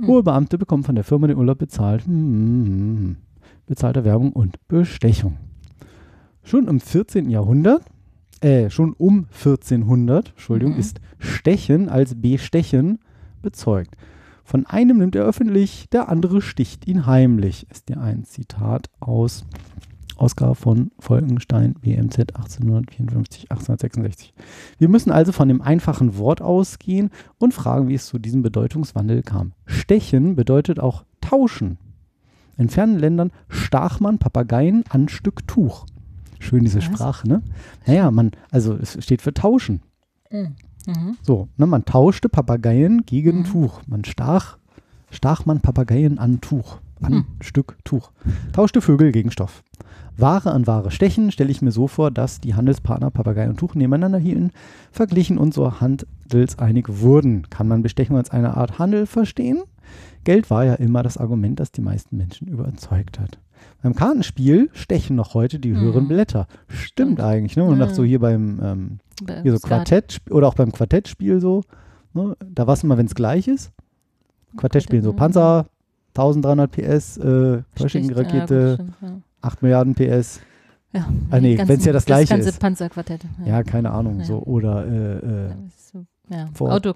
Mhm. 0.00 0.06
Hohe 0.06 0.22
Beamte 0.22 0.56
bekommen 0.56 0.84
von 0.84 0.94
der 0.94 1.04
Firma 1.04 1.26
den 1.26 1.36
Urlaub 1.36 1.58
bezahlt. 1.58 2.06
Hm, 2.06 2.12
hm, 2.12 2.66
hm. 2.66 3.16
Bezahlte 3.66 4.04
Werbung 4.04 4.32
und 4.32 4.56
Bestechung. 4.68 5.36
Schon 6.48 6.66
im 6.66 6.80
14. 6.80 7.28
Jahrhundert, 7.28 7.82
äh, 8.40 8.70
schon 8.70 8.94
um 8.94 9.26
1400, 9.30 10.30
Entschuldigung, 10.30 10.72
Mhm. 10.72 10.80
ist 10.80 10.98
Stechen 11.18 11.90
als 11.90 12.14
Bestechen 12.18 13.00
bezeugt. 13.42 13.94
Von 14.44 14.64
einem 14.64 14.96
nimmt 14.96 15.14
er 15.14 15.24
öffentlich, 15.26 15.90
der 15.90 16.08
andere 16.08 16.40
sticht 16.40 16.86
ihn 16.88 17.04
heimlich, 17.04 17.66
ist 17.70 17.90
ja 17.90 17.98
ein 17.98 18.24
Zitat 18.24 18.88
aus 18.98 19.44
Ausgabe 20.16 20.54
von 20.54 20.90
Volkenstein, 20.98 21.74
BMZ 21.74 22.34
1854, 22.34 23.50
1866. 23.52 24.32
Wir 24.78 24.88
müssen 24.88 25.12
also 25.12 25.32
von 25.32 25.48
dem 25.48 25.60
einfachen 25.60 26.16
Wort 26.16 26.40
ausgehen 26.40 27.10
und 27.36 27.52
fragen, 27.52 27.88
wie 27.88 27.94
es 27.94 28.06
zu 28.06 28.18
diesem 28.18 28.40
Bedeutungswandel 28.40 29.22
kam. 29.22 29.52
Stechen 29.66 30.34
bedeutet 30.34 30.80
auch 30.80 31.04
tauschen. 31.20 31.76
In 32.56 32.70
fernen 32.70 32.98
Ländern 32.98 33.32
stach 33.50 34.00
man 34.00 34.16
Papageien 34.18 34.82
an 34.88 35.10
Stück 35.10 35.46
Tuch. 35.46 35.84
Schön 36.38 36.64
diese 36.64 36.78
Was? 36.78 36.84
Sprache, 36.84 37.28
ne? 37.28 37.42
Naja, 37.86 38.10
man, 38.10 38.32
also 38.50 38.74
es 38.74 39.02
steht 39.02 39.22
für 39.22 39.34
tauschen. 39.34 39.80
Mhm. 40.30 40.54
Mhm. 40.86 41.16
So, 41.22 41.48
ne, 41.56 41.66
man 41.66 41.84
tauschte 41.84 42.28
Papageien 42.28 43.04
gegen 43.04 43.40
Mhm. 43.40 43.44
Tuch. 43.44 43.82
Man 43.86 44.04
stach, 44.04 44.56
stach 45.10 45.44
man 45.46 45.60
Papageien 45.60 46.18
an 46.18 46.40
Tuch, 46.40 46.78
an 47.02 47.12
Hm. 47.12 47.24
Stück 47.40 47.76
Tuch. 47.84 48.10
Tauschte 48.52 48.80
Vögel 48.80 49.12
gegen 49.12 49.30
Stoff. 49.30 49.62
Ware 50.16 50.50
an 50.52 50.66
Ware 50.66 50.90
stechen, 50.90 51.30
stelle 51.30 51.50
ich 51.50 51.62
mir 51.62 51.70
so 51.70 51.86
vor, 51.86 52.10
dass 52.10 52.40
die 52.40 52.54
Handelspartner 52.54 53.10
Papagei 53.10 53.48
und 53.48 53.56
Tuch 53.58 53.74
nebeneinander 53.76 54.18
hielten, 54.18 54.50
verglichen 54.90 55.38
und 55.38 55.54
so 55.54 55.80
handelseinig 55.80 56.86
wurden. 56.88 57.48
Kann 57.50 57.68
man 57.68 57.82
Bestechung 57.82 58.16
als 58.16 58.30
eine 58.30 58.56
Art 58.56 58.78
Handel 58.80 59.06
verstehen? 59.06 59.62
Geld 60.24 60.50
war 60.50 60.64
ja 60.64 60.74
immer 60.74 61.02
das 61.04 61.18
Argument, 61.18 61.60
das 61.60 61.70
die 61.70 61.80
meisten 61.82 62.16
Menschen 62.16 62.48
überzeugt 62.48 63.20
hat. 63.20 63.38
Beim 63.82 63.94
Kartenspiel 63.94 64.70
stechen 64.72 65.16
noch 65.16 65.34
heute 65.34 65.58
die 65.58 65.74
höheren 65.74 66.04
Mhm. 66.04 66.08
Blätter. 66.08 66.46
Stimmt 66.68 67.20
eigentlich, 67.20 67.56
ne? 67.56 67.64
Und 67.64 67.78
Ja. 67.78 67.86
auch 67.86 67.90
so 67.90 68.04
hier 68.04 68.18
beim 68.20 68.60
ähm, 68.62 68.98
Bei 69.22 69.42
hier 69.42 69.52
so. 69.56 69.58
Quartett 69.66 70.18
oder 70.30 70.48
auch 70.48 70.54
beim 70.54 70.72
Quartettspiel 70.72 71.40
so. 71.40 71.62
Ne? 72.14 72.36
Da 72.44 72.66
war 72.66 72.74
es 72.74 72.82
immer, 72.84 72.96
wenn 72.98 73.06
es 73.06 73.14
gleich 73.14 73.48
ist. 73.48 73.72
Quartettspielen 74.56 75.04
so 75.04 75.12
mhm. 75.12 75.16
Panzer, 75.16 75.66
1300 76.14 76.70
PS, 76.70 77.16
äh, 77.18 77.62
Pershing-Rakete, 77.74 78.78
Ja, 79.02 79.08
ja. 79.08 79.14
8 79.42 79.62
Milliarden 79.62 79.94
PS. 79.94 80.40
Ja, 80.92 81.06
Ah, 81.30 81.38
nee, 81.38 81.56
die 81.56 81.68
wenn's 81.68 81.84
ja 81.84 81.92
das 81.92 82.06
Gleiche 82.06 82.32
ganze 82.34 82.48
ist. 82.48 82.58
Panzerquartett. 82.60 83.20
Ja, 83.44 83.62
keine 83.62 83.90
Ahnung. 83.90 84.20
Ja. 84.20 84.24
So. 84.24 84.38
Oder 84.42 84.86
äh, 84.86 84.90
Ja, 84.90 85.46
äh, 85.48 85.54
das 85.66 85.92
ja. 86.30 86.48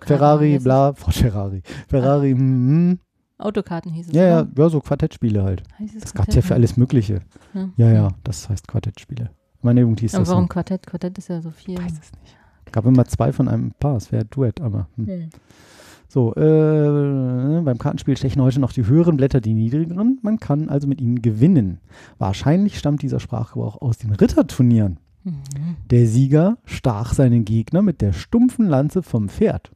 Ferrari, 0.06 0.54
es. 0.56 0.64
bla, 0.64 0.94
Ford 0.94 1.14
Ferrari. 1.14 1.62
Ferrari, 1.88 2.30
hm, 2.32 2.98
Autokarten 3.44 3.92
hieß 3.92 4.08
es. 4.08 4.14
ja, 4.14 4.24
ja, 4.24 4.46
ja, 4.56 4.68
so 4.68 4.80
Quartettspiele 4.80 5.42
halt. 5.42 5.62
Heißt 5.78 5.94
es 5.94 6.02
Das 6.02 6.14
gab 6.14 6.28
es 6.28 6.34
ja 6.34 6.42
für 6.42 6.54
alles 6.54 6.76
Mögliche. 6.76 7.20
Ja, 7.54 7.68
Ja, 7.76 7.92
ja, 7.92 8.08
das 8.24 8.48
heißt 8.48 8.68
Quartettspiele. 8.68 9.30
Meine 9.62 9.80
Jugend 9.82 10.00
hieß 10.00 10.14
Aber 10.14 10.22
das 10.22 10.30
warum 10.30 10.44
so. 10.44 10.48
Quartett? 10.48 10.86
Quartett 10.86 11.18
ist 11.18 11.28
ja 11.28 11.40
so 11.40 11.50
viel. 11.50 11.78
Weiß 11.78 11.92
es 11.92 12.12
nicht. 12.20 12.36
Gab 12.72 12.86
immer 12.86 13.04
zwei 13.04 13.32
von 13.32 13.48
einem 13.48 13.72
Paar, 13.72 13.96
es 13.96 14.10
wäre 14.12 14.24
Duett, 14.24 14.60
aber. 14.60 14.88
Hm. 14.96 15.06
Hm. 15.06 15.30
So, 16.08 16.34
äh, 16.34 17.62
beim 17.62 17.78
Kartenspiel 17.78 18.16
stechen 18.18 18.42
heute 18.42 18.60
noch 18.60 18.72
die 18.72 18.86
höheren 18.86 19.16
Blätter 19.16 19.40
die 19.40 19.54
niedrigeren. 19.54 20.18
Man 20.20 20.38
kann 20.38 20.68
also 20.68 20.86
mit 20.86 21.00
ihnen 21.00 21.22
gewinnen. 21.22 21.78
Wahrscheinlich 22.18 22.78
stammt 22.78 23.00
dieser 23.00 23.18
Sprachgebrauch 23.18 23.80
aus 23.80 23.96
den 23.96 24.12
Ritterturnieren. 24.12 24.98
Mhm. 25.24 25.40
Der 25.90 26.06
Sieger 26.06 26.58
stach 26.64 27.14
seinen 27.14 27.46
Gegner 27.46 27.80
mit 27.80 28.02
der 28.02 28.12
stumpfen 28.12 28.66
Lanze 28.66 29.02
vom 29.02 29.28
Pferd. 29.30 29.70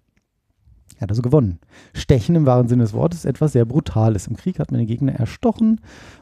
Er 0.97 1.03
hat 1.03 1.11
also 1.11 1.23
gewonnen. 1.23 1.59
Stechen 1.95 2.37
im 2.37 2.47
wahren 2.47 2.69
Sinne 2.69 2.85
des 2.85 2.95
Wortes 2.95 3.21
ist 3.21 3.25
etwas 3.27 3.53
sehr 3.53 3.67
Brutales. 3.67 4.27
Im 4.27 4.37
Krieg 4.37 4.59
hat 4.59 4.71
man 4.71 4.79
den 4.79 4.87
Gegner 4.87 5.13
erstochen, 5.13 5.81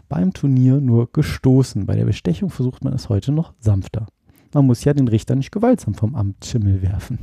beim 0.09 0.33
Turnier 0.33 0.81
nur 0.81 1.11
gestoßen. 1.13 1.87
Bei 1.87 1.95
der 1.95 2.05
Bestechung 2.05 2.51
versucht 2.51 2.83
man 2.83 2.93
es 2.93 3.09
heute 3.09 3.31
noch 3.31 3.55
sanfter. 3.61 4.07
Man 4.53 4.67
muss 4.67 4.85
ja 4.85 4.93
den 4.93 5.09
Richter 5.09 5.37
nicht 5.37 5.53
gewaltsam 5.53 5.95
vom 5.95 6.15
Amtsschimmel 6.15 6.83
werfen. 6.83 7.19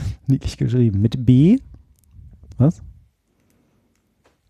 Niedlich 0.26 0.56
geschrieben. 0.56 1.00
Mit 1.00 1.24
B. 1.24 1.58
Was? 2.58 2.82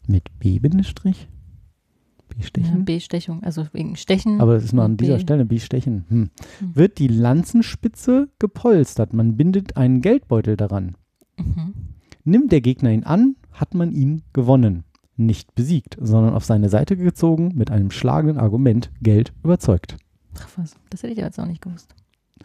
Mit 0.07 0.39
B-Bindestrich? 0.39 1.23
Ja, 1.23 2.37
B-Stechen? 2.37 2.85
B-Stechung, 2.85 3.43
also 3.43 3.67
wegen 3.73 3.97
Stechen. 3.97 4.41
Aber 4.41 4.55
das 4.55 4.65
ist 4.65 4.73
nur 4.73 4.85
an 4.85 4.97
dieser 4.97 5.17
B. 5.17 5.21
Stelle, 5.21 5.45
B-Stechen. 5.45 6.05
Hm. 6.09 6.31
Hm. 6.59 6.77
Wird 6.77 6.99
die 6.99 7.09
Lanzenspitze 7.09 8.29
gepolstert. 8.39 9.15
Man 9.15 9.37
bindet 9.37 9.77
einen 9.77 10.03
Geldbeutel 10.03 10.57
daran. 10.57 10.97
Mhm. 11.39 11.86
Nimmt 12.27 12.51
der 12.51 12.61
Gegner 12.61 12.91
ihn 12.91 13.05
an, 13.05 13.37
hat 13.53 13.75
man 13.75 13.93
ihn 13.93 14.23
gewonnen. 14.33 14.83
Nicht 15.17 15.55
besiegt, 15.55 15.97
sondern 16.01 16.35
auf 16.35 16.45
seine 16.45 16.69
Seite 16.69 16.97
gezogen, 16.97 17.53
mit 17.55 17.71
einem 17.71 17.93
schlagenden 17.93 18.39
Argument 18.39 18.91
Geld 19.01 19.33
überzeugt. 19.45 19.97
Ach 20.37 20.49
was, 20.57 20.75
das 20.91 21.05
hätte 21.05 21.13
ich 21.13 21.21
jetzt 21.21 21.39
auch 21.39 21.47
nicht 21.47 21.63
gewusst. 21.63 21.95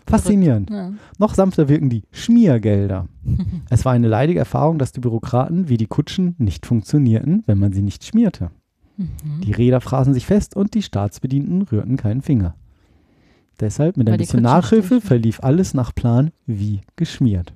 Faszinierend. 0.06 0.70
Ja. 0.70 0.94
Noch 1.18 1.34
sanfter 1.34 1.68
wirken 1.68 1.90
die 1.90 2.04
Schmiergelder. 2.12 3.08
Es 3.72 3.84
war 3.84 3.94
eine 3.94 4.08
leidige 4.08 4.38
Erfahrung, 4.40 4.78
dass 4.78 4.92
die 4.92 5.00
Bürokraten 5.00 5.68
wie 5.68 5.78
die 5.78 5.88
Kutschen 5.88 6.36
nicht 6.38 6.68
funktionierten, 6.68 7.42
wenn 7.48 7.58
man 7.58 7.74
sie 7.74 7.82
nicht 7.82 8.04
schmierte. 8.04 8.52
Mhm. 8.98 9.42
Die 9.44 9.52
Räder 9.52 9.82
fraßen 9.82 10.14
sich 10.14 10.28
fest 10.28 10.56
und 10.56 10.76
die 10.76 10.84
Staatsbedienten 10.84 11.64
rührten 11.64 11.98
keinen 11.98 12.22
Finger. 12.22 12.54
Deshalb 13.60 13.98
mit 13.98 14.08
Weil 14.08 14.14
ein 14.14 14.20
bisschen 14.20 14.44
Nachhilfe 14.44 15.02
verlief 15.02 15.40
alles 15.42 15.74
nach 15.74 15.96
Plan 15.96 16.30
wie 16.46 16.82
geschmiert. 16.96 17.54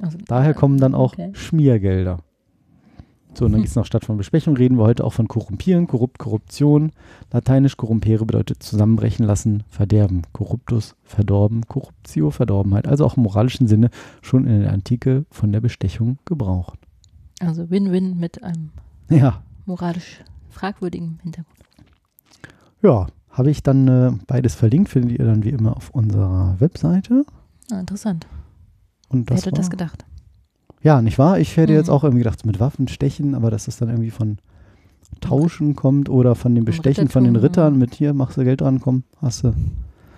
Also, 0.00 0.18
Daher 0.26 0.54
kommen 0.54 0.78
dann 0.78 0.94
auch 0.94 1.12
Okay. 1.12 1.30
Schmiergelder. 1.34 2.18
So, 3.34 3.44
und 3.44 3.52
dann 3.52 3.60
gibt 3.62 3.68
es 3.70 3.76
noch 3.76 3.86
statt 3.86 4.04
von 4.04 4.16
Besprechung, 4.16 4.56
reden 4.56 4.76
wir 4.78 4.84
heute 4.84 5.04
auch 5.04 5.12
von 5.12 5.28
Korrumpieren, 5.28 5.86
Korrupt, 5.86 6.18
Korruption. 6.18 6.90
Lateinisch 7.32 7.76
Corrumpere 7.76 8.24
bedeutet 8.26 8.62
zusammenbrechen 8.62 9.24
lassen, 9.24 9.62
verderben. 9.68 10.22
Corruptus, 10.32 10.96
verdorben, 11.04 11.66
Corruptio, 11.68 12.30
Verdorbenheit. 12.30 12.88
Also 12.88 13.04
auch 13.04 13.16
im 13.16 13.22
moralischen 13.22 13.68
Sinne 13.68 13.90
schon 14.22 14.46
in 14.46 14.62
der 14.62 14.72
Antike 14.72 15.26
von 15.30 15.52
der 15.52 15.60
Bestechung 15.60 16.18
gebraucht. 16.24 16.78
Also 17.40 17.70
Win-Win 17.70 18.18
mit 18.18 18.42
einem 18.42 18.70
Ja, 19.10 19.42
moralisch 19.66 20.22
fragwürdigen 20.48 21.20
Hintergrund. 21.22 21.56
ja, 22.82 23.06
habe 23.30 23.50
ich 23.50 23.62
dann 23.62 23.86
äh, 23.86 24.10
beides 24.26 24.56
verlinkt, 24.56 24.88
findet 24.90 25.18
ihr 25.18 25.24
dann 25.24 25.44
wie 25.44 25.50
immer 25.50 25.76
auf 25.76 25.90
unserer 25.90 26.56
Webseite. 26.58 27.24
Ah, 27.70 27.78
interessant. 27.78 28.26
Und 29.10 29.28
Wer 29.28 29.36
das 29.36 29.44
hätte 29.46 29.56
war, 29.56 29.58
das 29.58 29.70
gedacht? 29.70 30.04
Ja, 30.82 31.02
nicht 31.02 31.18
wahr? 31.18 31.38
Ich 31.38 31.56
hätte 31.58 31.74
jetzt 31.74 31.88
Mhm. 31.88 31.92
auch 31.92 32.04
irgendwie 32.04 32.22
gedacht, 32.24 32.46
mit 32.46 32.58
Waffen 32.60 32.88
stechen, 32.88 33.34
aber 33.34 33.50
dass 33.50 33.66
das 33.66 33.76
dann 33.76 33.90
irgendwie 33.90 34.10
von 34.10 34.38
Tauschen 35.20 35.76
kommt 35.76 36.08
oder 36.08 36.34
von 36.34 36.54
dem 36.54 36.64
Bestechen 36.64 37.08
von 37.08 37.24
den 37.24 37.36
Rittern 37.36 37.76
mit 37.76 37.94
hier, 37.94 38.14
machst 38.14 38.38
du 38.38 38.44
Geld 38.44 38.62
dran, 38.62 38.80
komm, 38.80 39.02
hast 39.20 39.44
du, 39.44 39.52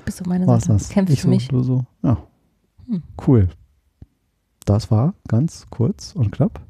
Bist 0.05 0.21
du 0.21 0.29
meine 0.29 0.47
Seite? 0.47 0.69
das. 0.69 0.89
Kämpfst 0.91 1.13
ich 1.15 1.21
für 1.23 1.25
so, 1.27 1.31
mich? 1.31 1.49
du 1.49 1.63
so. 1.63 1.85
Ja. 2.03 2.19
Hm. 2.87 3.03
Cool. 3.27 3.49
Das 4.67 4.91
war 4.93 5.15
ganz 5.27 5.67
kurz 5.71 6.13
und 6.15 6.31
knapp. 6.31 6.61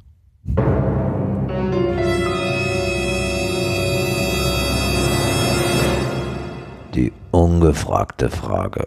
Die 6.94 7.12
ungefragte 7.30 8.28
Frage. 8.28 8.86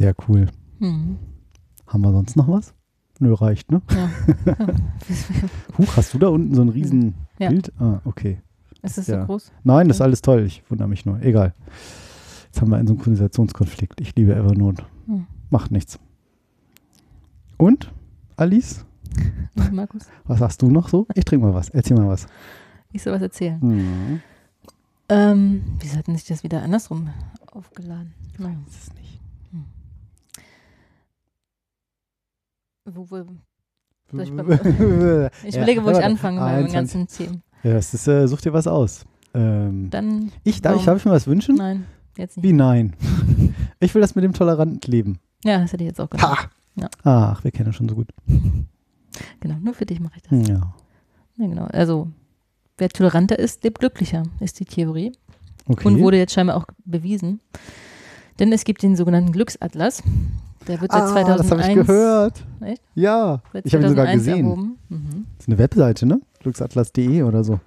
Sehr 0.00 0.14
cool. 0.28 0.46
Mhm. 0.78 1.18
Haben 1.86 2.00
wir 2.00 2.10
sonst 2.12 2.34
noch 2.34 2.48
was? 2.48 2.72
Nö, 3.18 3.34
reicht, 3.34 3.70
ne? 3.70 3.82
Ja. 3.90 4.08
Huch, 5.78 5.94
hast 5.94 6.14
du 6.14 6.18
da 6.18 6.28
unten 6.28 6.54
so 6.54 6.62
ein 6.62 6.70
riesen 6.70 7.16
Ja. 7.38 7.50
Bild? 7.50 7.70
Ah, 7.78 8.00
okay. 8.06 8.40
Ist 8.80 8.96
das 8.96 9.08
Ja. 9.08 9.20
so 9.20 9.26
groß? 9.26 9.52
Nein, 9.62 9.88
das 9.88 9.98
ist 9.98 10.00
alles 10.00 10.22
toll. 10.22 10.44
Ich 10.46 10.62
wundere 10.70 10.88
mich 10.88 11.04
nur. 11.04 11.20
Egal. 11.20 11.52
Jetzt 12.46 12.62
haben 12.62 12.70
wir 12.70 12.78
einen 12.78 12.88
Synchronisationskonflikt. 12.88 14.00
Ich 14.00 14.16
liebe 14.16 14.34
Evernote. 14.34 14.86
Hm. 15.04 15.26
Macht 15.50 15.70
nichts. 15.70 15.98
Und, 17.58 17.92
Alice, 18.36 18.86
Und 19.56 19.72
Markus, 19.74 20.06
was 20.24 20.38
sagst 20.38 20.62
du 20.62 20.70
noch 20.70 20.88
so? 20.88 21.06
Ich 21.14 21.26
trinke 21.26 21.44
mal 21.44 21.52
was. 21.52 21.68
Erzähl 21.68 21.98
mal 21.98 22.08
was. 22.08 22.26
ich 22.90 23.02
soll 23.02 23.12
was 23.12 23.20
erzählen. 23.20 23.58
Mhm. 23.60 24.20
Ähm, 25.10 25.62
wieso 25.78 25.98
hat 25.98 26.06
denn 26.06 26.16
sich 26.16 26.26
das 26.26 26.42
wieder 26.42 26.62
andersrum 26.62 27.10
aufgeladen? 27.52 28.14
Naja. 28.38 28.56
Das 28.64 28.76
ist 28.84 28.94
nicht. 28.94 29.20
Wo, 29.52 29.58
wo, 29.58 29.62
Soll 32.79 32.79
ich 34.12 34.18
Ich 35.44 35.56
überlege, 35.56 35.84
wo 35.84 35.90
ich 35.90 36.02
anfange 36.02 36.40
bei 36.40 36.56
den 36.62 36.66
21. 36.66 36.72
ganzen 36.72 37.06
Themen. 37.08 37.42
Ja, 37.62 37.74
das 37.74 37.94
ist, 37.94 38.08
äh, 38.08 38.26
such 38.26 38.40
dir 38.40 38.52
was 38.52 38.66
aus. 38.66 39.04
Ähm, 39.34 39.88
Dann, 39.90 40.32
ich 40.44 40.60
darf, 40.62 40.76
ich, 40.76 40.84
darf 40.84 40.98
ich 40.98 41.04
mir 41.04 41.12
was 41.12 41.26
wünschen? 41.26 41.54
nein, 41.56 41.86
jetzt 42.16 42.36
nicht. 42.36 42.44
Wie 42.44 42.52
nein? 42.52 42.96
ich 43.80 43.94
will 43.94 44.02
das 44.02 44.14
mit 44.14 44.24
dem 44.24 44.32
toleranten 44.32 44.90
Leben. 44.90 45.18
Ja, 45.44 45.60
das 45.60 45.72
hätte 45.72 45.84
ich 45.84 45.88
jetzt 45.88 46.00
auch 46.00 46.10
gedacht. 46.10 46.48
Ja. 46.74 46.88
Ach, 47.04 47.44
wir 47.44 47.50
kennen 47.50 47.68
uns 47.68 47.76
schon 47.76 47.88
so 47.88 47.94
gut. 47.94 48.08
Genau, 49.40 49.56
nur 49.60 49.74
für 49.74 49.86
dich 49.86 49.98
mache 49.98 50.14
ich 50.16 50.22
das. 50.22 50.48
Ja. 50.48 50.72
Ja, 51.36 51.46
genau. 51.46 51.64
Also, 51.64 52.08
wer 52.78 52.88
toleranter 52.88 53.38
ist, 53.38 53.64
lebt 53.64 53.80
glücklicher, 53.80 54.22
ist 54.38 54.60
die 54.60 54.64
Theorie. 54.64 55.12
Okay. 55.66 55.86
Und 55.86 56.00
wurde 56.00 56.16
jetzt 56.16 56.32
scheinbar 56.32 56.56
auch 56.56 56.66
bewiesen. 56.84 57.40
Denn 58.38 58.52
es 58.52 58.64
gibt 58.64 58.82
den 58.82 58.94
sogenannten 58.96 59.32
Glücksatlas. 59.32 60.02
Der 60.70 60.80
wird 60.80 60.92
seit 60.92 61.02
ah, 61.02 61.06
2001, 61.08 61.42
das 61.42 61.50
habe 61.50 61.68
ich 61.68 61.86
gehört. 61.86 62.46
Echt? 62.60 62.82
Ja, 62.94 63.42
seit 63.52 63.66
ich 63.66 63.74
habe 63.74 63.82
ihn 63.82 63.88
sogar 63.88 64.04
2001 64.04 64.24
gesehen. 64.24 64.78
Mhm. 64.88 65.26
Das 65.36 65.46
ist 65.46 65.48
eine 65.48 65.58
Webseite, 65.58 66.06
ne? 66.06 66.20
Glücksatlas.de 66.38 67.24
oder 67.24 67.42
so. 67.42 67.58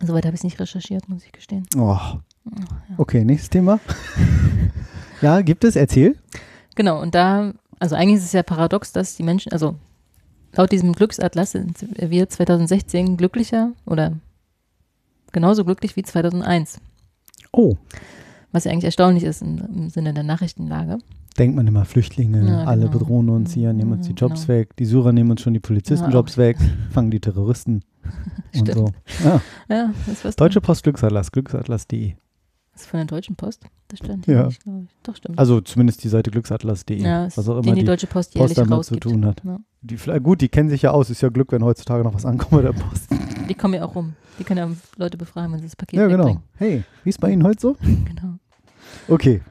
Soweit 0.00 0.24
habe 0.24 0.34
ich 0.34 0.40
es 0.40 0.44
nicht 0.44 0.60
recherchiert, 0.60 1.08
muss 1.08 1.24
ich 1.24 1.32
gestehen. 1.32 1.66
Oh. 1.76 1.98
Okay, 2.98 3.24
nächstes 3.24 3.50
Thema. 3.50 3.80
ja, 5.22 5.40
gibt 5.40 5.64
es? 5.64 5.74
Erzähl. 5.74 6.16
Genau, 6.76 7.02
und 7.02 7.16
da, 7.16 7.52
also 7.80 7.96
eigentlich 7.96 8.18
ist 8.18 8.26
es 8.26 8.32
ja 8.32 8.44
paradox, 8.44 8.92
dass 8.92 9.16
die 9.16 9.24
Menschen, 9.24 9.50
also 9.50 9.74
laut 10.52 10.70
diesem 10.70 10.92
Glücksatlas 10.92 11.50
sind 11.50 11.84
wir 11.98 12.28
2016 12.28 13.16
glücklicher 13.16 13.72
oder 13.86 14.12
genauso 15.32 15.64
glücklich 15.64 15.96
wie 15.96 16.04
2001. 16.04 16.80
Oh, 17.50 17.74
Was 18.52 18.66
ja 18.66 18.70
eigentlich 18.70 18.84
erstaunlich 18.84 19.24
ist 19.24 19.42
im, 19.42 19.58
im 19.58 19.90
Sinne 19.90 20.14
der 20.14 20.22
Nachrichtenlage. 20.22 20.98
Denkt 21.34 21.56
man 21.56 21.66
immer, 21.66 21.84
Flüchtlinge, 21.84 22.46
Ja, 22.46 22.64
alle 22.64 22.86
genau. 22.86 22.98
bedrohen 22.98 23.28
uns 23.28 23.52
hier, 23.52 23.72
nehmen 23.72 23.92
uns 23.92 24.06
die 24.06 24.12
Jobs 24.14 24.46
genau. 24.46 24.58
weg, 24.58 24.76
die 24.76 24.84
Syrer 24.84 25.12
nehmen 25.12 25.30
uns 25.30 25.40
schon 25.40 25.54
die 25.54 25.60
Polizistenjobs 25.60 26.36
Ja, 26.36 26.42
weg, 26.42 26.56
fangen 26.90 27.10
die 27.10 27.20
Terroristen 27.20 27.82
und 28.54 28.68
Stimmt. 28.68 28.72
so. 28.74 28.92
Ja, 29.24 29.40
Ja, 29.68 29.90
das 30.22 30.36
Deutsche 30.36 30.60
Post 30.60 30.82
Glücksatlas, 30.84 31.30
glücksatlas.de. 31.32 32.14
Das 32.72 32.82
ist 32.82 32.86
von 32.88 32.98
der 32.98 33.06
Deutschen 33.06 33.36
Post. 33.36 33.64
Das 33.88 33.98
stand 33.98 34.26
Ja. 34.26 34.46
nicht. 34.46 34.62
Doch, 35.02 35.14
stimmt. 35.14 35.38
Also 35.38 35.60
zumindest 35.60 36.02
die 36.04 36.08
Seite 36.08 36.30
glücksatlas.de, 36.30 36.96
ja, 37.02 37.24
was 37.26 37.38
auch 37.46 37.58
immer 37.58 37.74
die 37.74 37.80
die 37.80 37.84
Deutsche 37.84 38.06
Post 38.06 38.34
Post 38.34 38.56
damit 38.56 38.84
zu 38.84 38.96
tun 38.96 39.26
hat. 39.26 39.42
Ja. 39.44 39.58
Die, 39.82 39.96
gut, 40.20 40.40
die 40.40 40.48
kennen 40.48 40.70
sich 40.70 40.82
ja 40.82 40.90
aus, 40.92 41.10
ist 41.10 41.20
ja 41.20 41.28
Glück, 41.28 41.52
wenn 41.52 41.62
heutzutage 41.62 42.02
noch 42.02 42.14
was 42.14 42.24
ankommt 42.24 42.50
bei 42.52 42.62
der 42.62 42.72
Post. 42.72 43.08
Die 43.48 43.54
kommen 43.54 43.74
ja 43.74 43.84
auch 43.84 43.94
rum. 43.96 44.14
Die 44.38 44.44
können 44.44 44.58
ja 44.58 44.70
Leute 44.96 45.18
befragen, 45.18 45.52
wenn 45.52 45.58
sie 45.58 45.66
das 45.66 45.74
Paket 45.76 45.98
Ja, 45.98 46.06
genau. 46.06 46.24
wegbringen. 46.26 46.42
Hey, 46.56 46.84
wie 47.04 47.10
ist 47.10 47.20
bei 47.20 47.30
Ihnen 47.30 47.42
heute 47.42 47.60
so? 47.60 47.76
Genau. 47.80 48.38
Okay. 49.08 49.42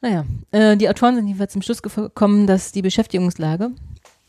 Naja, 0.00 0.24
äh, 0.50 0.76
die 0.76 0.88
Autoren 0.88 1.14
sind 1.16 1.26
jedenfalls 1.26 1.52
zum 1.52 1.62
Schluss 1.62 1.82
gekommen, 1.82 2.46
dass 2.46 2.72
die 2.72 2.82
Beschäftigungslage 2.82 3.70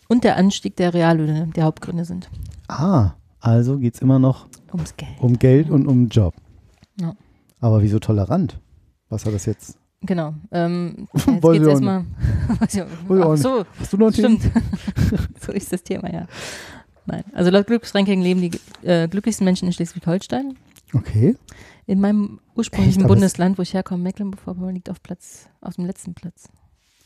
und 0.07 0.23
der 0.23 0.37
Anstieg 0.37 0.75
der 0.77 0.93
Reallöhne 0.93 1.49
die 1.55 1.61
Hauptgründe 1.61 2.05
sind. 2.05 2.29
Ah, 2.67 3.11
also 3.39 3.77
geht 3.77 3.95
es 3.95 4.01
immer 4.01 4.19
noch 4.19 4.47
Ums 4.73 4.95
Geld. 4.97 5.11
um 5.19 5.37
Geld 5.37 5.69
und 5.69 5.87
um 5.87 6.07
Job. 6.07 6.33
Ja. 6.99 7.13
Aber 7.59 7.81
wieso 7.81 7.99
tolerant? 7.99 8.59
Was 9.09 9.25
hat 9.25 9.33
das 9.33 9.45
jetzt? 9.45 9.77
Genau. 10.01 10.33
Ähm, 10.51 11.07
jetzt 11.13 11.43
Weiß 11.43 11.53
geht's 11.53 11.67
erstmal. 11.67 12.05
Ach 12.59 12.69
so, 13.37 13.65
Hast 13.79 13.93
du 13.93 13.97
noch 13.97 14.07
ein 14.07 14.13
Thema? 14.13 14.37
stimmt. 14.39 14.41
so 15.45 15.51
ist 15.51 15.71
das 15.73 15.83
Thema, 15.83 16.11
ja. 16.11 16.27
Nein. 17.05 17.23
Also 17.33 17.49
laut 17.51 17.67
Glücksranking 17.67 18.21
leben 18.21 18.41
die 18.41 18.51
äh, 18.87 19.07
glücklichsten 19.07 19.45
Menschen 19.45 19.67
in 19.67 19.73
Schleswig-Holstein. 19.73 20.57
Okay. 20.93 21.35
In 21.85 21.99
meinem 21.99 22.39
ursprünglichen 22.55 23.01
Echt? 23.01 23.07
Bundesland, 23.07 23.57
wo 23.57 23.61
ich 23.61 23.73
herkomme, 23.73 24.03
Mecklenburg-Vorpommern, 24.03 24.75
liegt 24.75 24.89
auf 24.89 25.01
Platz, 25.03 25.49
auf 25.61 25.75
dem 25.75 25.85
letzten 25.85 26.13
Platz. 26.13 26.49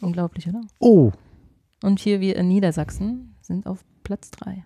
Unglaublich, 0.01 0.47
oder? 0.47 0.61
Oh, 0.79 1.11
Und 1.83 1.99
hier 1.99 2.19
wir 2.19 2.35
in 2.35 2.47
Niedersachsen 2.47 3.35
sind 3.41 3.65
auf 3.67 3.83
Platz 4.03 4.31
3. 4.31 4.63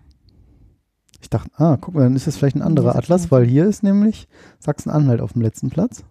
ich 1.20 1.30
dachte, 1.30 1.50
ah, 1.56 1.76
guck 1.80 1.94
mal, 1.94 2.02
dann 2.04 2.16
ist 2.16 2.26
das 2.26 2.36
vielleicht 2.36 2.56
ein 2.56 2.62
anderer 2.62 2.96
Atlas, 2.96 3.30
weil 3.30 3.46
hier 3.46 3.66
ist 3.66 3.82
nämlich 3.82 4.28
Sachsen-Anhalt 4.60 5.20
auf 5.20 5.32
dem 5.32 5.42
letzten 5.42 5.70
Platz. 5.70 6.04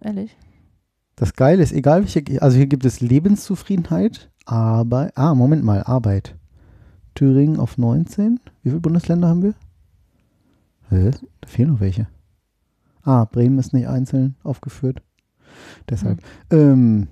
Ehrlich? 0.00 0.36
Das 1.16 1.34
Geile 1.34 1.62
ist, 1.62 1.72
egal 1.72 2.02
welche, 2.02 2.22
also 2.42 2.56
hier 2.56 2.66
gibt 2.66 2.84
es 2.84 3.00
Lebenszufriedenheit, 3.00 4.30
Arbeit, 4.46 5.16
ah, 5.16 5.34
Moment 5.34 5.64
mal, 5.64 5.82
Arbeit. 5.82 6.36
Thüringen 7.14 7.60
auf 7.60 7.76
19. 7.76 8.40
Wie 8.62 8.70
viele 8.70 8.80
Bundesländer 8.80 9.28
haben 9.28 9.42
wir? 9.42 9.54
Hä? 10.88 11.10
Da 11.40 11.48
fehlen 11.48 11.70
noch 11.72 11.80
welche. 11.80 12.08
Ah, 13.04 13.24
Bremen 13.24 13.58
ist 13.58 13.72
nicht 13.72 13.88
einzeln 13.88 14.36
aufgeführt. 14.42 15.02
Deshalb. 15.88 16.20
Ähm, 16.50 17.08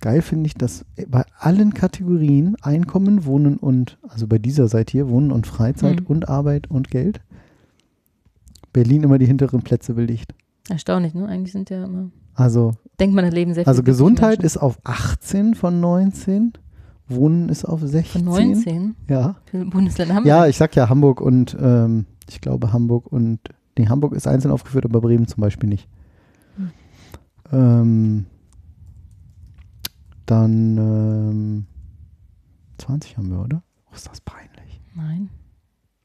geil 0.00 0.22
finde 0.22 0.46
ich, 0.46 0.54
dass 0.54 0.84
bei 1.08 1.24
allen 1.38 1.74
Kategorien 1.74 2.56
Einkommen, 2.62 3.24
Wohnen 3.24 3.56
und, 3.56 3.98
also 4.08 4.26
bei 4.26 4.38
dieser 4.38 4.68
Seite 4.68 4.92
hier, 4.92 5.08
Wohnen 5.08 5.32
und 5.32 5.46
Freizeit 5.46 6.00
Mhm. 6.00 6.06
und 6.06 6.28
Arbeit 6.28 6.70
und 6.70 6.90
Geld, 6.90 7.20
Berlin 8.72 9.02
immer 9.02 9.18
die 9.18 9.26
hinteren 9.26 9.62
Plätze 9.62 9.94
belegt. 9.94 10.34
Erstaunlich, 10.68 11.14
ne? 11.14 11.26
Eigentlich 11.26 11.52
sind 11.52 11.70
ja 11.70 11.84
immer. 11.84 12.10
Also 12.34 12.72
Denkt 13.00 13.14
man, 13.14 13.24
da 13.24 13.30
leben 13.30 13.52
sehr 13.52 13.66
also 13.66 13.82
Gesundheit 13.82 14.42
ist 14.42 14.56
auf 14.56 14.78
18 14.84 15.54
von 15.54 15.80
19. 15.80 16.52
Wohnen 17.08 17.48
ist 17.48 17.64
auf 17.64 17.80
16. 17.82 18.22
Von 18.24 18.32
19? 18.32 18.94
Ja. 19.08 19.36
Bundesländer 19.52 20.14
haben 20.14 20.26
Ja, 20.26 20.46
ich 20.46 20.56
sag 20.56 20.74
ja 20.76 20.88
Hamburg 20.88 21.20
und 21.20 21.56
ähm, 21.60 22.06
ich 22.30 22.40
glaube 22.40 22.72
Hamburg 22.72 23.10
und 23.12 23.40
nee, 23.78 23.88
Hamburg 23.88 24.14
ist 24.14 24.26
einzeln 24.26 24.50
aufgeführt, 24.50 24.84
aber 24.84 25.00
Bremen 25.00 25.26
zum 25.26 25.40
Beispiel 25.40 25.68
nicht. 25.68 25.88
Hm. 26.56 26.70
Ähm, 27.52 28.26
dann 30.26 30.78
ähm, 30.78 31.66
20 32.78 33.16
haben 33.16 33.30
wir, 33.30 33.40
oder? 33.40 33.62
Oh, 33.90 33.94
ist 33.94 34.08
das 34.08 34.20
peinlich. 34.20 34.80
Nein. 34.94 35.30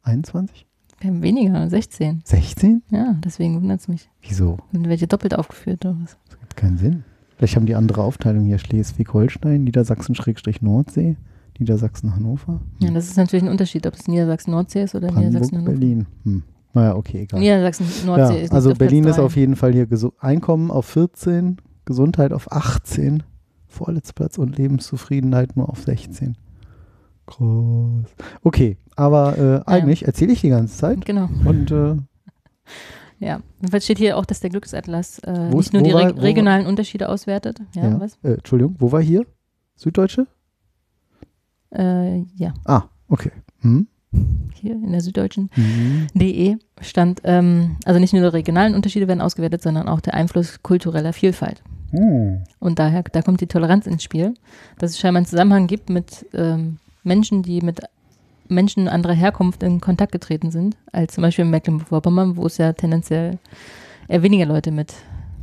21? 0.04 0.66
Wir 1.00 1.12
haben 1.12 1.22
weniger, 1.22 1.70
16. 1.70 2.22
16? 2.24 2.82
Ja, 2.90 3.16
deswegen 3.24 3.62
wundert 3.62 3.82
es 3.82 3.88
mich. 3.88 4.10
Wieso? 4.22 4.58
Sind 4.72 4.88
welche 4.88 5.08
doppelt 5.08 5.36
aufgeführt 5.36 5.86
oder 5.86 5.96
was? 6.02 6.18
Das 6.28 6.40
gibt 6.40 6.56
keinen 6.56 6.78
Sinn. 6.78 7.04
Vielleicht 7.38 7.56
haben 7.56 7.68
die 7.68 7.76
andere 7.76 8.02
Aufteilung 8.02 8.46
hier 8.46 8.58
Schleswig-Holstein, 8.58 9.64
Niedersachsen-Nordsee, 9.64 11.18
Niedersachsen-Hannover. 11.60 12.62
Ja, 12.80 12.90
das 12.90 13.08
ist 13.08 13.18
natürlich 13.18 13.44
ein 13.44 13.52
Unterschied, 13.52 13.86
ob 13.86 13.94
es 13.94 14.08
Niedersachsen-Nordsee 14.08 14.84
ist 14.84 14.96
oder 14.96 15.12
Niedersachsen-Hannover. 15.12 15.72
Berlin. 15.72 16.08
Hm. 16.24 16.44
Naja, 16.74 16.96
okay, 16.96 17.22
egal. 17.24 17.40
Niedersachsen-Nordsee 17.40 18.38
ja, 18.38 18.44
ist 18.44 18.54
also 18.54 18.74
Berlin 18.74 19.06
ist 19.06 19.20
auf 19.20 19.36
jeden 19.36 19.56
Fall 19.56 19.74
hier 19.74 19.86
gesu- 19.86 20.14
Einkommen 20.20 20.70
auf 20.72 20.86
14, 20.86 21.58
Gesundheit 21.86 22.34
auf 22.34 22.52
18, 22.52 23.24
vorletzter 23.68 24.14
Platz 24.14 24.38
und 24.38 24.58
Lebenszufriedenheit 24.58 25.56
nur 25.56 25.70
auf 25.70 25.84
16. 25.84 26.36
Groß. 27.26 28.06
Okay, 28.44 28.78
aber 28.96 29.38
äh, 29.38 29.70
eigentlich 29.70 30.06
erzähle 30.06 30.34
ich 30.34 30.42
die 30.42 30.50
ganze 30.50 30.78
Zeit 30.78 31.06
Genau. 31.06 31.30
und 31.46 31.72
äh, 31.72 31.96
Ja, 33.20 33.40
jedenfalls 33.60 33.86
steht 33.86 33.98
hier 33.98 34.16
auch, 34.16 34.26
dass 34.26 34.42
der 34.42 34.52
Glücksatlas 34.52 35.18
äh, 35.20 35.50
nicht 35.50 35.74
nur 35.74 35.82
die 35.82 35.92
war- 35.94 36.02
reg- 36.02 36.14
wo 36.14 36.18
war- 36.18 36.24
regionalen 36.24 36.68
Unterschiede 36.68 37.10
auswertet. 37.10 37.60
Ja, 37.76 37.90
ja, 37.90 38.00
was? 38.00 38.20
Äh, 38.22 38.34
Entschuldigung, 38.36 38.76
wo 38.78 38.92
war 38.92 39.02
hier? 39.02 39.26
Süddeutsche? 39.76 40.28
Äh, 41.74 42.20
ja, 42.36 42.54
Ah, 42.66 42.84
okay. 43.10 43.32
Hm? 43.62 43.88
Hier 44.54 44.74
in 44.74 44.92
der 44.92 45.02
Süddeutschen. 45.02 45.50
Mhm. 45.56 46.08
DE 46.14 46.58
stand, 46.82 47.22
ähm, 47.24 47.78
also 47.86 48.00
nicht 48.00 48.14
nur 48.14 48.24
die 48.24 48.28
regionalen 48.30 48.76
Unterschiede 48.76 49.08
werden 49.08 49.22
ausgewertet, 49.22 49.62
sondern 49.62 49.88
auch 49.88 50.02
der 50.02 50.14
Einfluss 50.14 50.62
kultureller 50.64 51.14
Vielfalt. 51.14 51.62
Hm. 51.92 52.44
Und 52.60 52.80
daher, 52.80 53.04
da 53.04 53.22
kommt 53.22 53.40
die 53.42 53.48
Toleranz 53.48 53.88
ins 53.88 54.04
Spiel, 54.04 54.34
dass 54.78 54.92
es 54.92 55.00
scheinbar 55.00 55.20
einen 55.20 55.26
Zusammenhang 55.26 55.68
gibt 55.68 55.90
mit 55.90 56.26
ähm, 56.34 56.80
Menschen, 57.04 57.44
die 57.44 57.62
mit 57.62 57.82
Menschen 58.50 58.88
anderer 58.88 59.14
Herkunft 59.14 59.64
in 59.64 59.82
Kontakt 59.82 60.12
getreten 60.12 60.52
sind, 60.52 60.76
als 60.92 61.14
zum 61.14 61.22
Beispiel 61.22 61.46
in 61.46 61.52
Mecklenburg-Vorpommern, 61.52 62.38
wo 62.38 62.46
es 62.46 62.58
ja 62.58 62.74
tendenziell 62.74 63.40
eher 64.08 64.24
weniger 64.24 64.46
Leute 64.46 64.72
mit 64.72 64.94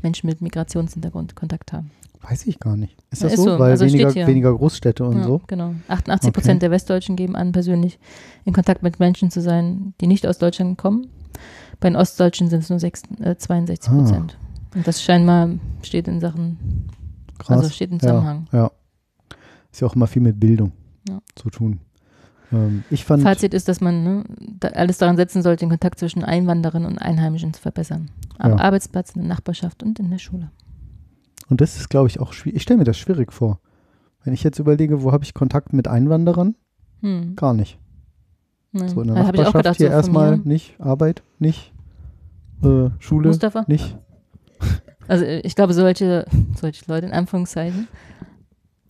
Menschen 0.02 0.28
mit 0.28 0.40
Migrationshintergrund 0.40 1.34
Kontakt 1.34 1.72
haben. 1.72 1.90
Weiß 2.28 2.46
ich 2.46 2.58
gar 2.58 2.76
nicht. 2.76 2.96
Ist 3.10 3.22
Ja, 3.22 3.28
das 3.28 3.38
ist 3.38 3.44
so? 3.44 3.50
so. 3.52 3.58
Weil 3.58 3.72
Also 3.72 3.84
weniger, 3.86 4.14
weniger 4.14 4.54
Großstädte 4.56 5.04
und 5.04 5.18
ja, 5.18 5.24
so? 5.24 5.42
Genau. 5.46 5.74
88 5.88 6.28
Okay. 6.28 6.32
Prozent 6.40 6.62
der 6.62 6.70
Westdeutschen 6.70 7.16
geben 7.16 7.36
an, 7.36 7.52
persönlich 7.52 7.98
in 8.44 8.52
Kontakt 8.54 8.82
mit 8.82 8.98
Menschen 8.98 9.30
zu 9.30 9.40
sein, 9.42 9.92
die 10.00 10.06
nicht 10.06 10.26
aus 10.26 10.38
Deutschland 10.38 10.78
kommen. 10.78 11.08
Bei 11.80 11.88
den 11.90 11.96
Ostdeutschen 11.96 12.48
sind 12.48 12.60
es 12.60 12.70
nur 12.70 12.78
6, 12.80 13.02
äh, 13.20 13.36
62 13.36 13.90
Ah. 13.92 13.96
Prozent. 13.96 14.38
Und 14.74 14.86
das 14.86 15.02
scheinbar 15.02 15.50
steht 15.82 16.08
in 16.08 16.20
Sachen, 16.20 16.88
Krass. 17.38 17.58
also 17.58 17.68
steht 17.70 17.90
im 17.90 18.00
Zusammenhang. 18.00 18.48
Ja, 18.52 18.58
ja. 18.58 18.70
Ist 19.70 19.80
ja 19.80 19.86
auch 19.88 19.94
immer 19.94 20.06
viel 20.06 20.22
mit 20.22 20.38
Bildung 20.40 20.72
Ja. 21.08 21.18
zu 21.34 21.50
tun. 21.50 21.80
Ähm, 22.52 22.84
ich 22.90 23.04
fand, 23.04 23.22
Fazit 23.22 23.52
ist, 23.54 23.68
dass 23.68 23.80
man 23.80 24.02
ne, 24.04 24.24
da 24.60 24.68
alles 24.68 24.98
daran 24.98 25.16
setzen 25.16 25.42
sollte, 25.42 25.60
den 25.66 25.70
Kontakt 25.70 25.98
zwischen 25.98 26.24
Einwanderern 26.24 26.86
und 26.86 26.98
Einheimischen 26.98 27.52
zu 27.52 27.60
verbessern. 27.60 28.08
Am 28.38 28.52
Ja. 28.52 28.58
Arbeitsplatz, 28.58 29.10
in 29.14 29.22
der 29.22 29.28
Nachbarschaft 29.28 29.82
und 29.82 29.98
in 29.98 30.10
der 30.10 30.18
Schule. 30.18 30.50
Und 31.48 31.60
das 31.60 31.76
ist, 31.76 31.88
glaube 31.90 32.08
ich, 32.08 32.20
auch 32.20 32.32
schwierig. 32.32 32.56
Ich 32.56 32.62
stelle 32.62 32.78
mir 32.78 32.84
das 32.84 32.98
schwierig 32.98 33.32
vor. 33.32 33.60
Wenn 34.24 34.32
ich 34.34 34.42
jetzt 34.42 34.58
überlege, 34.58 35.02
wo 35.02 35.12
habe 35.12 35.24
ich 35.24 35.34
Kontakt 35.34 35.72
mit 35.72 35.86
Einwanderern? 35.88 36.54
Hm. 37.00 37.36
Gar 37.36 37.54
nicht. 37.54 37.78
Nein. 38.72 38.88
So 38.88 39.02
in 39.02 39.08
der 39.08 39.16
auch 39.16 39.26
Nachbarschaft 39.26 39.56
gedacht, 39.56 39.76
hier 39.76 39.88
so 39.88 39.92
erstmal 39.92 40.38
nicht, 40.38 40.80
Arbeit 40.80 41.22
nicht, 41.38 41.72
äh, 42.62 42.88
Schule 42.98 43.28
Mustafa? 43.28 43.64
nicht. 43.68 43.96
Also 45.06 45.22
äh, 45.26 45.40
ich 45.40 45.54
glaube, 45.54 45.74
solche, 45.74 46.24
solche 46.58 46.82
Leute 46.86 47.04
in 47.04 47.12
Anführungszeichen. 47.12 47.88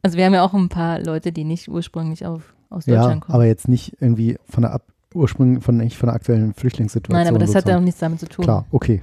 Also 0.00 0.16
wir 0.16 0.24
haben 0.24 0.32
ja 0.34 0.44
auch 0.44 0.54
ein 0.54 0.68
paar 0.68 1.00
Leute, 1.00 1.32
die 1.32 1.42
nicht 1.42 1.68
ursprünglich 1.68 2.24
auf, 2.24 2.54
aus 2.70 2.86
Ja, 2.86 2.94
Deutschland 3.00 3.22
kommen. 3.22 3.34
aber 3.34 3.46
jetzt 3.46 3.66
nicht 3.66 3.96
irgendwie 4.00 4.38
von 4.48 4.62
der 4.62 4.74
Ab 4.74 4.84
ursprünglich 5.12 5.64
von, 5.64 5.80
von 5.80 6.06
der 6.06 6.14
aktuellen 6.14 6.54
Flüchtlingssituation. 6.54 7.18
Nein, 7.20 7.28
aber 7.34 7.38
das 7.44 7.54
hat 7.56 7.66
ja 7.66 7.74
auch 7.76 7.80
sozusagen. 7.80 7.84
nichts 7.84 7.98
damit 8.00 8.20
zu 8.20 8.28
tun. 8.28 8.44
Klar, 8.44 8.64
okay. 8.70 9.02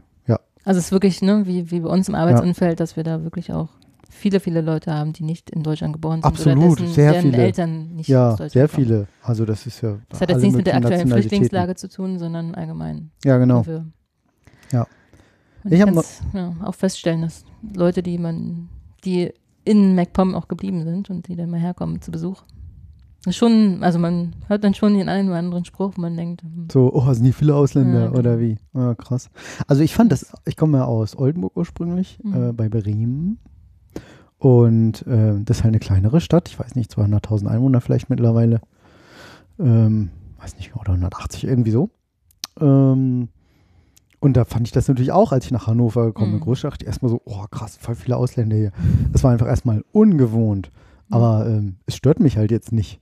Ja, 0.63 0.67
Also 0.67 0.79
es 0.79 0.85
ist 0.85 0.91
wirklich, 0.91 1.21
ne, 1.21 1.45
wie, 1.45 1.71
wie 1.71 1.79
bei 1.81 1.89
uns 1.89 2.07
im 2.09 2.15
Arbeitsumfeld, 2.15 2.79
dass 2.79 2.95
wir 2.95 3.03
da 3.03 3.23
wirklich 3.23 3.51
auch 3.51 3.69
viele, 4.09 4.39
viele 4.39 4.61
Leute 4.61 4.93
haben, 4.93 5.13
die 5.13 5.23
nicht 5.23 5.49
in 5.49 5.63
Deutschland 5.63 5.93
geboren 5.93 6.21
sind 6.21 6.25
Absolut, 6.25 6.73
oder 6.73 6.81
dessen, 6.81 6.93
sehr 6.93 7.11
deren 7.13 7.31
viele. 7.31 7.43
Eltern 7.43 7.95
nicht 7.95 8.09
ja 8.09 8.27
aus 8.29 8.33
Deutschland 8.33 8.51
sehr 8.51 8.67
kommen. 8.67 8.85
viele. 8.85 9.07
Also 9.23 9.45
das 9.45 9.65
ist 9.65 9.81
ja. 9.81 9.97
Das 10.09 10.21
hat 10.21 10.29
jetzt 10.29 10.41
nichts 10.41 10.57
mit 10.57 10.67
der 10.67 10.75
aktuellen. 10.75 11.07
Flüchtlingslage 11.07 11.75
zu 11.75 11.89
tun, 11.89 12.19
sondern 12.19 12.53
allgemein. 12.53 13.11
Ja, 13.23 13.37
genau. 13.37 13.63
Ja. 14.71 14.87
Und 15.63 15.73
Ich 15.73 15.79
kann 15.79 15.99
ja, 16.33 16.55
auch 16.63 16.75
feststellen, 16.75 17.21
dass 17.21 17.45
Leute, 17.75 18.03
die 18.03 18.17
man, 18.17 18.69
die 19.05 19.31
in 19.63 19.95
MacPom 19.95 20.35
auch 20.35 20.47
geblieben 20.47 20.83
sind 20.83 21.09
und 21.09 21.27
die 21.27 21.35
dann 21.35 21.49
mal 21.49 21.59
herkommen 21.59 22.01
zu 22.01 22.11
Besuch. 22.11 22.43
Schon, 23.29 23.83
also 23.83 23.99
man 23.99 24.33
hört 24.47 24.63
dann 24.63 24.73
schon 24.73 24.95
den 24.95 25.07
einen 25.07 25.29
oder 25.29 25.37
anderen 25.37 25.63
Spruch, 25.63 25.95
man 25.97 26.17
denkt, 26.17 26.41
hm, 26.41 26.67
So, 26.71 26.91
oh, 26.91 27.13
sind 27.13 27.23
die 27.23 27.33
viele 27.33 27.53
Ausländer 27.55 27.99
Ja, 27.99 28.07
genau. 28.07 28.17
oder 28.19 28.39
wie? 28.39 28.57
Ja, 28.73 28.95
krass. 28.95 29.29
Also 29.67 29.83
ich 29.83 29.93
fand 29.93 30.11
das, 30.11 30.33
ich 30.45 30.57
komme 30.57 30.79
ja 30.79 30.85
aus 30.85 31.15
Oldenburg 31.15 31.55
ursprünglich, 31.55 32.17
Mhm. 32.23 32.33
äh, 32.49 32.51
bei 32.53 32.67
Bremen. 32.67 33.37
Und 34.39 35.05
äh, 35.05 35.35
das 35.45 35.57
ist 35.57 35.63
halt 35.63 35.73
eine 35.73 35.79
kleinere 35.79 36.19
Stadt, 36.19 36.49
ich 36.49 36.59
weiß 36.59 36.73
nicht, 36.75 36.91
200.000 36.91 37.45
Einwohner 37.47 37.79
vielleicht 37.79 38.09
mittlerweile. 38.09 38.59
Ähm, 39.59 40.09
weiß 40.39 40.55
nicht, 40.57 40.75
oder 40.75 40.93
180, 40.93 41.43
irgendwie 41.43 41.69
so. 41.69 41.91
Ähm, 42.59 43.27
und 44.19 44.37
da 44.37 44.45
fand 44.45 44.67
ich 44.67 44.71
das 44.71 44.87
natürlich 44.87 45.11
auch, 45.11 45.31
als 45.31 45.45
ich 45.45 45.51
nach 45.51 45.67
Hannover 45.67 46.05
gekommen 46.07 46.31
bin, 46.31 46.39
Mhm. 46.39 46.43
Großstadt, 46.45 46.81
erstmal 46.81 47.11
so, 47.11 47.21
oh 47.25 47.45
krass, 47.51 47.77
voll 47.79 47.93
viele 47.95 48.17
Ausländer 48.17 48.55
hier. 48.55 48.71
Das 49.11 49.23
war 49.23 49.31
einfach 49.31 49.47
erstmal 49.47 49.83
ungewohnt. 49.91 50.71
Mhm. 51.09 51.13
Aber 51.15 51.45
ähm, 51.47 51.75
es 51.85 51.95
stört 51.95 52.19
mich 52.19 52.37
halt 52.37 52.49
jetzt 52.49 52.71
nicht. 52.71 52.99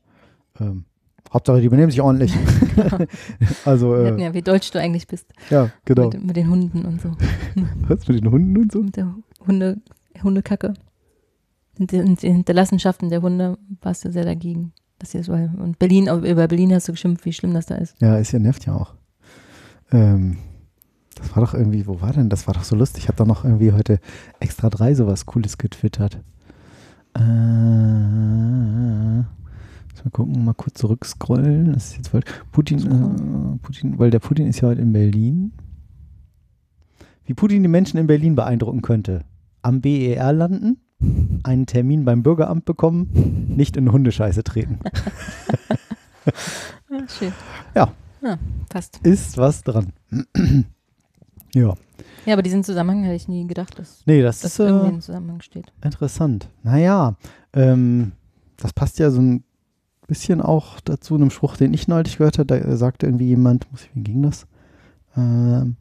Ähm, 0.60 0.86
Hauptsache, 1.32 1.62
die 1.62 1.69
benehmen 1.69 1.91
sich 1.91 2.02
ordentlich. 2.02 2.36
also, 3.65 3.91
wir 3.91 4.17
äh, 4.17 4.22
ja, 4.22 4.34
wie 4.34 4.41
deutsch 4.41 4.72
du 4.72 4.80
eigentlich 4.80 5.08
bist. 5.08 5.28
ja, 5.50 5.69
genau. 5.86 6.10
Mit, 6.10 6.26
mit 6.26 6.36
den 6.36 6.50
Hunden 6.50 6.86
und 6.86 7.02
so. 7.02 7.12
Was 7.88 8.08
mit 8.08 8.24
den 8.24 8.32
Hunden 8.32 8.58
und 8.58 8.72
so? 8.72 8.82
Mit 8.82 8.95
der 8.95 9.13
Hunde, 9.45 9.78
Hundekacke. 10.24 10.74
Und 11.78 11.91
die, 11.91 11.98
Hinterlassenschaften 11.98 13.10
der 13.10 13.22
Hunde 13.22 13.58
warst 13.82 14.04
du 14.06 14.12
sehr 14.12 14.26
dagegen. 14.26 14.74
Das 14.98 15.12
hier 15.12 15.24
so, 15.24 15.32
und 15.32 15.80
Berlin, 15.80 16.08
über 16.08 16.48
Berlin 16.48 16.74
hast 16.74 16.89
du 16.89 16.91
geschimpft, 16.91 17.24
wie 17.26 17.32
schlimm 17.32 17.54
das 17.54 17.67
da 17.67 17.76
ist. 17.76 17.95
Ja, 18.02 18.17
ist 18.17 18.34
ja 18.34 18.39
nervt 18.39 18.65
ja 18.65 18.74
auch. 18.74 18.95
Ähm, 19.93 20.38
das 21.15 21.34
war 21.36 21.45
doch 21.45 21.54
irgendwie, 21.54 21.88
wo 21.88 22.02
war 22.02 22.12
denn? 22.12 22.30
Das 22.30 22.48
war 22.48 22.54
doch 22.54 22.65
so 22.65 22.76
lustig. 22.76 23.04
Ich 23.04 23.08
habe 23.08 23.17
da 23.17 23.24
noch 23.26 23.45
irgendwie 23.45 23.72
heute 23.72 24.00
extra 24.41 24.69
drei 24.69 24.93
sowas 24.93 25.26
Cooles 25.26 25.58
getwittert. 25.58 26.19
Äh, 27.15 27.19
mal 30.06 30.12
gucken, 30.12 30.44
mal 30.46 30.54
kurz 30.54 30.80
zurückscrollen. 30.80 31.74
Das 31.74 31.88
ist 31.88 31.98
jetzt 31.98 32.08
voll. 32.10 32.22
Putin, 32.52 32.80
äh, 32.80 33.58
Putin, 33.62 34.00
weil 34.00 34.10
der 34.12 34.20
Putin 34.20 34.48
ist 34.48 34.62
ja 34.62 34.70
heute 34.70 34.82
in 34.82 34.92
Berlin. 34.94 35.52
Wie 37.26 37.34
Putin 37.34 37.62
die 37.64 37.70
Menschen 37.70 37.98
in 38.00 38.08
Berlin 38.08 38.36
beeindrucken 38.36 38.82
könnte. 38.82 39.24
Am 39.62 39.82
BER 39.82 40.34
landen, 40.34 40.78
einen 41.44 41.66
Termin 41.66 42.06
beim 42.06 42.24
Bürgeramt 42.24 42.66
bekommen, 42.66 43.54
nicht 43.56 43.78
in 43.78 43.92
Hundescheiße 43.92 44.44
treten. 44.44 44.80
Ah, 46.92 47.08
schön. 47.08 47.32
Ja. 47.76 47.92
Ja, 48.22 48.38
passt. 48.68 48.98
Ist 49.04 49.38
was 49.38 49.64
dran. 49.64 49.94
ja. 51.54 51.74
Ja, 52.26 52.34
aber 52.34 52.42
diesen 52.42 52.64
Zusammenhang 52.64 53.04
hätte 53.04 53.16
ich 53.16 53.28
nie 53.28 53.48
gedacht, 53.48 53.80
dass 53.80 54.04
Nee, 54.06 54.22
das 54.22 54.42
das 54.42 54.52
ist 54.54 54.60
irgendwie 54.60 54.88
äh, 54.88 54.94
im 54.94 55.02
Zusammenhang 55.02 55.42
steht. 55.42 55.72
interessant. 55.84 56.50
Naja, 56.64 57.16
ähm, 57.54 58.12
das 58.58 58.74
passt 58.74 59.00
ja 59.00 59.10
so 59.10 59.22
ein 59.22 59.44
bisschen 60.10 60.41
auch 60.41 60.80
dazu, 60.82 61.15
einem 61.15 61.30
Spruch, 61.30 61.56
den 61.56 61.74
ich 61.74 61.88
neulich 61.88 62.17
gehört 62.17 62.39
habe. 62.39 62.60
Da 62.60 62.76
sagte 62.76 63.06
irgendwie 63.06 63.28
jemand, 63.28 63.72
muss 63.72 63.84
ich, 63.84 63.91
wie 63.93 64.04
ging 64.04 64.24
das? 64.24 64.48
Ähm, 65.15 65.78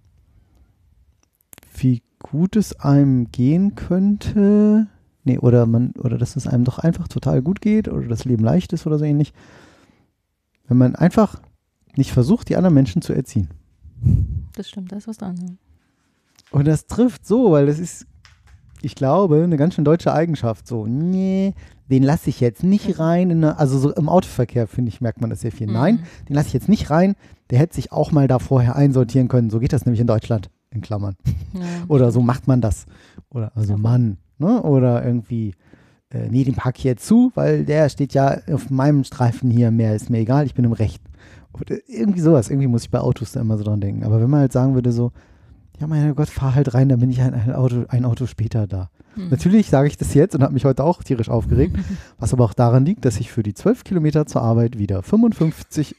wie 1.77 2.03
gut 2.21 2.57
es 2.57 2.79
einem 2.79 3.33
gehen 3.33 3.75
könnte. 3.75 4.87
Nee, 5.25 5.39
oder 5.39 5.67
man, 5.67 5.93
oder 5.93 6.19
dass 6.19 6.37
es 6.37 6.47
einem 6.47 6.65
doch 6.65 6.79
einfach 6.79 7.09
total 7.09 7.43
gut 7.43 7.61
geht 7.61 7.89
oder 7.89 8.07
das 8.07 8.25
Leben 8.25 8.45
leicht 8.45 8.73
ist 8.73 8.87
oder 8.87 8.99
so 8.99 9.05
ähnlich. 9.05 9.33
Wenn 10.67 10.77
man 10.77 10.95
einfach 10.95 11.41
nicht 11.97 12.13
versucht, 12.13 12.49
die 12.49 12.57
anderen 12.57 12.75
Menschen 12.75 13.03
zu 13.03 13.13
erziehen. 13.13 13.49
Das 14.55 14.69
stimmt, 14.69 14.93
da 14.93 14.97
ist 14.97 15.09
was 15.09 15.19
dran. 15.19 15.59
Und 16.51 16.67
das 16.67 16.87
trifft 16.87 17.27
so, 17.27 17.51
weil 17.51 17.67
das 17.67 17.79
ist, 17.79 18.07
ich 18.83 18.95
glaube, 18.95 19.43
eine 19.43 19.57
ganz 19.57 19.75
schön 19.75 19.85
deutsche 19.85 20.13
Eigenschaft. 20.13 20.67
So, 20.67 20.87
nee, 20.87 21.55
den 21.91 22.03
lasse 22.03 22.31
ich 22.31 22.41
jetzt 22.41 22.63
nicht 22.63 22.99
rein. 22.99 23.31
In 23.31 23.39
eine, 23.45 23.59
also 23.59 23.79
so 23.79 23.93
im 23.95 24.09
Autoverkehr, 24.09 24.67
finde 24.67 24.91
ich, 24.91 25.01
merkt 25.01 25.21
man 25.21 25.31
das 25.31 25.41
sehr 25.41 25.53
viel. 25.53 25.67
Nein, 25.67 25.97
Mhm. 25.97 26.27
den 26.29 26.35
lasse 26.37 26.49
ich 26.49 26.55
jetzt 26.55 26.69
nicht 26.69 26.91
rein. 26.91 27.15
Der 27.51 27.59
hätte 27.59 27.75
sich 27.75 27.93
auch 27.93 28.13
mal 28.13 28.29
da 28.29 28.39
vorher 28.39 28.77
einsortieren 28.77 29.29
können. 29.29 29.51
So 29.51 29.59
geht 29.59 29.73
das 29.73 29.87
nämlich 29.87 30.01
in 30.01 30.07
Deutschland, 30.07 30.51
in 30.71 30.81
Klammern. 30.83 31.17
Ja. 31.55 31.61
Oder 31.89 32.11
so 32.13 32.21
macht 32.21 32.47
man 32.47 32.61
das. 32.61 32.87
Oder 33.31 33.53
also 33.57 33.73
Ja. 33.73 33.79
Mann. 33.79 34.19
Ne? 34.39 34.63
Oder 34.63 35.05
irgendwie, 35.05 35.55
äh, 36.11 36.29
nee, 36.29 36.45
den 36.45 36.55
park 36.55 36.79
ich 36.79 36.85
jetzt 36.85 37.07
zu, 37.07 37.33
weil 37.35 37.65
der 37.65 37.89
steht 37.89 38.15
ja 38.15 38.37
auf 38.53 38.71
meinem 38.71 39.03
Streifen 39.05 39.51
hier 39.51 39.71
mehr, 39.71 39.95
ist 39.97 40.11
mir 40.11 40.19
egal, 40.19 40.47
ich 40.47 40.55
bin 40.55 40.65
im 40.65 40.73
Recht. 40.73 41.03
Oder 41.55 41.77
irgendwie 41.89 42.21
sowas. 42.21 42.51
Irgendwie 42.51 42.69
muss 42.69 42.83
ich 42.85 42.91
bei 42.91 43.01
Autos 43.01 43.33
da 43.33 43.41
immer 43.41 43.57
so 43.59 43.65
dran 43.65 43.81
denken. 43.81 44.05
Aber 44.05 44.21
wenn 44.21 44.31
man 44.31 44.41
halt 44.41 44.53
sagen 44.53 44.75
würde, 44.75 44.93
so, 44.93 45.11
ja, 45.81 45.87
mein 45.87 46.15
Gott, 46.15 46.29
fahr 46.29 46.55
halt 46.55 46.75
rein, 46.75 46.89
dann 46.89 47.01
bin 47.01 47.11
ich 47.11 47.21
ein, 47.23 47.35
ein, 47.35 47.53
Auto, 47.55 47.85
ein 47.89 48.05
Auto 48.05 48.27
später 48.27 48.67
da. 48.67 48.91
Hm. 49.19 49.29
Natürlich 49.31 49.69
sage 49.71 49.89
ich 49.89 49.97
das 49.97 50.15
jetzt 50.15 50.35
und 50.35 50.43
habe 50.43 50.55
mich 50.55 50.65
heute 50.65 50.85
auch 50.85 51.03
tierisch 51.03 51.29
aufgeregt, 51.29 51.77
was 52.19 52.33
aber 52.33 52.45
auch 52.45 52.55
daran 52.55 52.85
liegt, 52.85 53.05
dass 53.05 53.19
ich 53.21 53.31
für 53.31 53.43
die 53.43 53.55
12 53.55 53.85
Kilometer 53.85 54.27
zur 54.27 54.43
Arbeit 54.43 54.79
wieder 54.79 55.03
55 55.03 55.97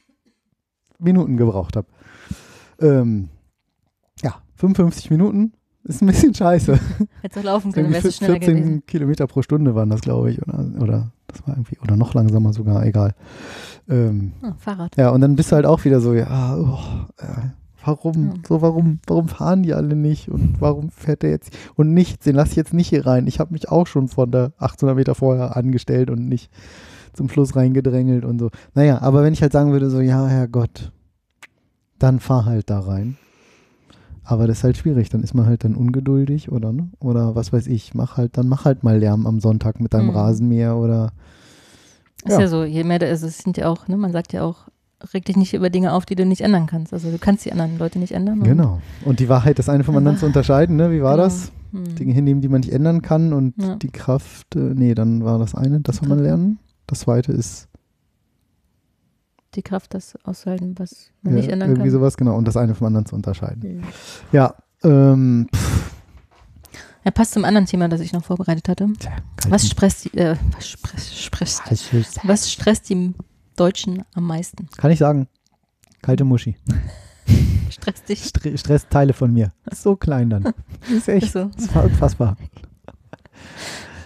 Minuten 0.99 1.37
gebraucht 1.37 1.75
habe. 1.75 1.87
Ähm, 2.79 3.29
ja, 4.23 4.35
55 4.55 5.09
Minuten 5.11 5.53
ist 5.83 6.01
ein 6.01 6.07
bisschen 6.07 6.33
scheiße. 6.33 6.79
Hätte 7.21 7.39
auch 7.39 7.43
laufen 7.43 7.71
können, 7.71 7.91
wärst 7.91 8.05
du 8.07 8.11
schneller 8.11 8.33
14 8.35 8.55
gewesen. 8.55 8.85
Kilometer 8.85 9.27
pro 9.27 9.41
Stunde 9.41 9.75
waren 9.75 9.89
das, 9.89 10.01
glaube 10.01 10.31
ich. 10.31 10.41
Oder, 10.41 10.65
oder 10.79 11.11
das 11.27 11.47
war 11.47 11.55
irgendwie, 11.55 11.77
oder 11.79 11.95
noch 11.95 12.13
langsamer 12.13 12.53
sogar, 12.53 12.85
egal. 12.85 13.15
Ähm, 13.89 14.33
Ah, 14.41 14.53
Fahrrad. 14.57 14.95
ja, 14.97 15.09
und 15.09 15.21
dann 15.21 15.35
bist 15.35 15.51
du 15.51 15.55
halt 15.55 15.65
auch 15.65 15.83
wieder 15.85 15.99
so, 16.01 16.13
ja, 16.13 16.55
oh, 16.57 16.79
äh, 17.17 17.49
warum, 17.85 18.27
Ja. 18.27 18.33
so 18.47 18.61
warum, 18.61 18.99
warum 19.07 19.27
fahren 19.27 19.63
die 19.63 19.73
alle 19.73 19.95
nicht 19.95 20.29
und 20.29 20.59
warum 20.61 20.89
fährt 20.91 21.23
der 21.23 21.31
jetzt 21.31 21.51
und 21.75 21.93
nichts, 21.93 22.25
den 22.25 22.35
lass 22.35 22.51
ich 22.51 22.55
jetzt 22.55 22.73
nicht 22.73 22.89
hier 22.89 23.05
rein. 23.05 23.27
Ich 23.27 23.39
habe 23.39 23.53
mich 23.53 23.69
auch 23.69 23.87
schon 23.87 24.07
von 24.07 24.31
der 24.31 24.51
800 24.57 24.95
Meter 24.95 25.15
vorher 25.15 25.55
angestellt 25.55 26.09
und 26.09 26.27
nicht 26.27 26.51
zum 27.13 27.29
Schluss 27.29 27.55
reingedrängelt 27.55 28.23
und 28.25 28.39
so. 28.39 28.49
Naja, 28.75 29.01
aber 29.01 29.23
wenn 29.23 29.33
ich 29.33 29.41
halt 29.41 29.51
sagen 29.51 29.71
würde, 29.71 29.89
so, 29.89 29.99
ja, 29.99 30.27
Herrgott, 30.27 30.91
dann 31.97 32.19
fahr 32.19 32.45
halt 32.45 32.69
da 32.69 32.79
rein. 32.79 33.17
Aber 34.23 34.45
das 34.45 34.59
ist 34.59 34.63
halt 34.63 34.77
schwierig, 34.77 35.09
dann 35.09 35.23
ist 35.23 35.33
man 35.33 35.47
halt 35.47 35.63
dann 35.63 35.73
ungeduldig 35.75 36.51
oder 36.51 36.71
ne? 36.71 36.89
Oder 36.99 37.33
was 37.35 37.51
weiß 37.51 37.65
ich, 37.65 37.95
mach 37.95 38.15
halt, 38.15 38.37
dann 38.37 38.47
mach 38.47 38.63
halt 38.63 38.83
mal 38.83 38.97
Lärm 38.99 39.25
am 39.25 39.39
Sonntag 39.39 39.79
mit 39.79 39.93
deinem 39.93 40.09
Mhm. 40.09 40.15
Rasenmäher 40.15 40.75
oder 40.77 41.11
Ist 42.25 42.33
Ja. 42.33 42.41
ja 42.41 42.47
so, 42.47 42.63
je 42.63 42.83
mehr 42.83 42.99
da 42.99 43.07
ist, 43.07 43.23
es 43.23 43.39
sind 43.39 43.57
ja 43.57 43.69
auch, 43.69 43.87
ne, 43.87 43.97
man 43.97 44.11
sagt 44.11 44.33
ja 44.33 44.43
auch, 44.43 44.67
reg 45.13 45.25
dich 45.25 45.37
nicht 45.37 45.53
über 45.53 45.69
Dinge 45.69 45.93
auf, 45.93 46.05
die 46.05 46.15
du 46.15 46.25
nicht 46.25 46.41
ändern 46.41 46.65
kannst. 46.67 46.93
Also 46.93 47.09
du 47.11 47.17
kannst 47.17 47.45
die 47.45 47.51
anderen 47.51 47.77
Leute 47.77 47.99
nicht 47.99 48.11
ändern. 48.13 48.39
und- 48.39 48.45
Genau. 48.45 48.81
Und 49.05 49.19
die 49.19 49.29
Wahrheit, 49.29 49.57
das 49.59 49.69
eine 49.69 49.83
vom 49.83 49.95
anderen 49.97 50.17
zu 50.17 50.25
unterscheiden, 50.25 50.75
ne? 50.75 50.91
Wie 50.91 51.01
war 51.01 51.15
Genau. 51.15 51.23
das? 51.25 51.51
Hm. 51.71 51.95
Dinge 51.95 52.13
hinnehmen, 52.13 52.41
die 52.41 52.47
man 52.49 52.61
nicht 52.61 52.71
ändern 52.73 53.01
kann 53.01 53.31
und 53.31 53.53
Ja. 53.61 53.75
die 53.75 53.89
Kraft, 53.91 54.55
äh, 54.55 54.59
nee, 54.59 54.95
dann 54.95 55.23
war 55.23 55.37
das 55.39 55.53
eine, 55.55 55.79
das 55.81 55.97
soll 55.97 56.07
man 56.09 56.19
lernen. 56.19 56.59
Das 56.87 57.01
zweite 57.01 57.31
ist 57.31 57.67
Die 59.55 59.61
Kraft, 59.63 59.93
das 59.93 60.15
auszuhalten, 60.25 60.75
was 60.77 61.09
man 61.23 61.33
ja, 61.33 61.39
nicht 61.41 61.49
ändern 61.51 61.69
irgendwie 61.69 61.89
kann. 61.89 61.99
sowas, 61.99 62.17
genau, 62.17 62.35
und 62.37 62.47
das 62.47 62.55
eine 62.57 62.75
vom 62.75 62.87
anderen 62.87 63.05
zu 63.05 63.15
unterscheiden. 63.15 63.61
Hm. 63.63 63.83
Ja, 64.31 64.55
ähm, 64.83 65.47
pff, 65.53 65.91
Ja, 67.05 67.11
passt 67.11 67.31
zum 67.33 67.45
anderen 67.45 67.65
Thema, 67.65 67.87
das 67.87 68.01
ich 68.01 68.11
noch 68.13 68.23
vorbereitet 68.23 68.67
hatte. 68.67 68.87
Was 69.47 69.67
stresst 69.67 70.05
die, 70.05 70.17
äh, 70.17 70.35
was 70.53 70.67
stresst, 70.67 71.15
stresst, 71.17 72.19
was 72.23 72.51
stresst 72.51 72.89
die 72.89 73.13
Deutschen 73.59 74.03
am 74.13 74.25
meisten? 74.25 74.67
Kann 74.77 74.91
ich 74.91 74.99
sagen? 74.99 75.27
Kalte 76.01 76.23
Muschi. 76.23 76.55
Stresst 77.69 78.09
dich? 78.09 78.23
Stre 78.23 78.57
Stressteile 78.57 79.13
von 79.13 79.31
mir. 79.33 79.51
So 79.73 79.95
klein 79.95 80.29
dann. 80.29 80.53
Ist 80.95 81.07
echt. 81.09 81.31
So. 81.33 81.45
Das 81.55 81.73
war 81.75 81.83
unfassbar. 81.85 82.35